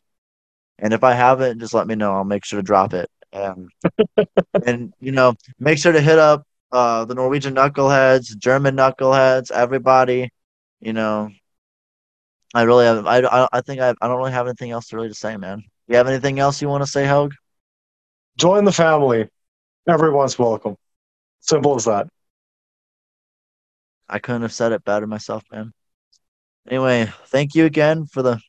And 0.79 0.95
if 0.95 1.03
I 1.03 1.13
haven't, 1.13 1.59
just 1.59 1.75
let 1.75 1.89
me 1.89 1.97
know. 1.97 2.13
I'll 2.13 2.25
make 2.25 2.45
sure 2.45 2.61
to 2.61 2.63
drop 2.63 2.95
it. 2.95 3.11
And 3.33 3.69
and 4.65 4.95
you 5.01 5.11
know, 5.11 5.35
make 5.59 5.79
sure 5.79 5.91
to 5.91 6.01
hit 6.01 6.21
up 6.21 6.47
uh, 6.71 7.05
the 7.05 7.17
Norwegian 7.17 7.57
knuckleheads, 7.57 8.37
German 8.39 8.77
knuckleheads, 8.77 9.51
everybody. 9.51 10.31
You 10.81 10.93
know, 10.93 11.31
I 12.55 12.63
really 12.63 12.85
have. 12.85 13.05
I 13.05 13.49
I 13.53 13.61
think 13.61 13.81
I 13.81 13.93
I 14.01 14.07
don't 14.07 14.19
really 14.19 14.33
have 14.33 14.47
anything 14.47 14.71
else 14.71 14.87
to 14.89 14.97
really 14.97 15.09
to 15.09 15.15
say, 15.15 15.37
man. 15.37 15.65
You 15.89 15.97
have 15.97 16.07
anything 16.07 16.39
else 16.39 16.63
you 16.63 16.69
want 16.69 16.85
to 16.85 16.91
say, 16.91 17.07
Hogue? 17.07 17.35
Join 18.39 18.65
the 18.65 18.73
family. 18.73 19.29
Everyone's 19.89 20.39
welcome. 20.39 20.77
Simple 21.41 21.75
as 21.75 21.87
that. 21.87 22.07
I 24.09 24.19
couldn't 24.19 24.43
have 24.43 24.53
said 24.53 24.73
it 24.73 24.85
better 24.85 25.07
myself, 25.07 25.43
man. 25.51 25.73
Anyway, 26.69 27.11
thank 27.27 27.55
you 27.55 27.65
again 27.65 28.07
for 28.07 28.23
the. 28.23 28.41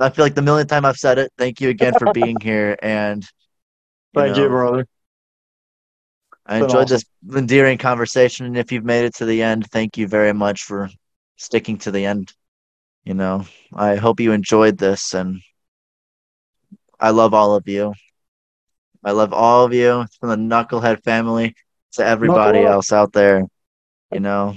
I 0.00 0.10
feel 0.10 0.24
like 0.24 0.34
the 0.34 0.42
millionth 0.42 0.70
time 0.70 0.84
I've 0.84 0.96
said 0.96 1.18
it. 1.18 1.32
Thank 1.38 1.60
you 1.60 1.68
again 1.68 1.94
for 1.98 2.12
being 2.12 2.38
here, 2.42 2.76
and 2.82 3.22
you 3.22 4.20
thank 4.20 4.36
know, 4.36 4.42
you, 4.42 4.48
brother. 4.48 4.86
I 6.46 6.56
enjoyed 6.56 6.90
awesome. 6.90 7.00
this 7.28 7.36
endearing 7.36 7.78
conversation, 7.78 8.46
and 8.46 8.58
if 8.58 8.72
you've 8.72 8.84
made 8.84 9.04
it 9.04 9.14
to 9.16 9.24
the 9.24 9.42
end, 9.42 9.66
thank 9.70 9.96
you 9.96 10.06
very 10.06 10.32
much 10.32 10.62
for 10.62 10.90
sticking 11.36 11.78
to 11.78 11.90
the 11.90 12.04
end. 12.04 12.32
You 13.04 13.14
know, 13.14 13.46
I 13.72 13.96
hope 13.96 14.20
you 14.20 14.32
enjoyed 14.32 14.78
this, 14.78 15.14
and 15.14 15.40
I 16.98 17.10
love 17.10 17.34
all 17.34 17.54
of 17.54 17.68
you. 17.68 17.94
I 19.04 19.12
love 19.12 19.32
all 19.32 19.64
of 19.64 19.74
you 19.74 20.06
from 20.18 20.30
the 20.30 20.36
Knucklehead 20.36 21.02
family 21.02 21.54
to 21.92 22.04
everybody 22.04 22.64
else 22.64 22.92
out 22.92 23.12
there. 23.12 23.42
You 24.12 24.20
know, 24.20 24.56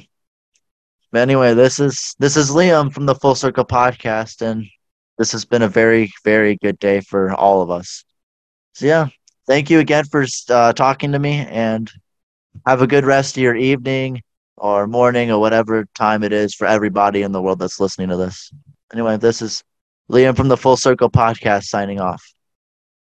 but 1.12 1.22
anyway, 1.22 1.54
this 1.54 1.80
is 1.80 2.16
this 2.20 2.36
is 2.38 2.52
Liam 2.52 2.92
from 2.92 3.06
the 3.06 3.16
Full 3.16 3.36
Circle 3.36 3.66
Podcast, 3.66 4.42
and 4.42 4.66
this 5.18 5.32
has 5.32 5.46
been 5.46 5.62
a 5.62 5.68
very 5.68 6.12
very 6.24 6.58
good 6.58 6.80
day 6.80 7.00
for 7.02 7.34
all 7.34 7.62
of 7.62 7.72
us. 7.72 8.04
So 8.74 8.86
yeah, 8.86 9.08
thank 9.48 9.70
you 9.70 9.80
again 9.80 10.06
for 10.06 10.26
uh, 10.50 10.74
talking 10.74 11.12
to 11.14 11.20
me, 11.20 11.46
and 11.50 11.92
have 12.66 12.82
a 12.82 12.88
good 12.88 13.06
rest 13.06 13.38
of 13.38 13.44
your 13.44 13.56
evening 13.56 14.22
or 14.58 14.88
morning 14.88 15.32
or 15.32 15.40
whatever 15.40 15.86
time 15.96 16.24
it 16.24 16.34
is 16.34 16.56
for 16.56 16.66
everybody 16.68 17.22
in 17.22 17.32
the 17.32 17.42
world 17.42 17.60
that's 17.60 17.80
listening 17.80 18.10
to 18.10 18.18
this. 18.18 18.52
Anyway, 18.92 19.18
this 19.18 19.42
is 19.42 19.64
Liam 20.12 20.36
from 20.36 20.48
the 20.48 20.58
Full 20.58 20.78
Circle 20.78 21.10
Podcast 21.10 21.66
signing 21.66 22.00
off. 22.00 22.24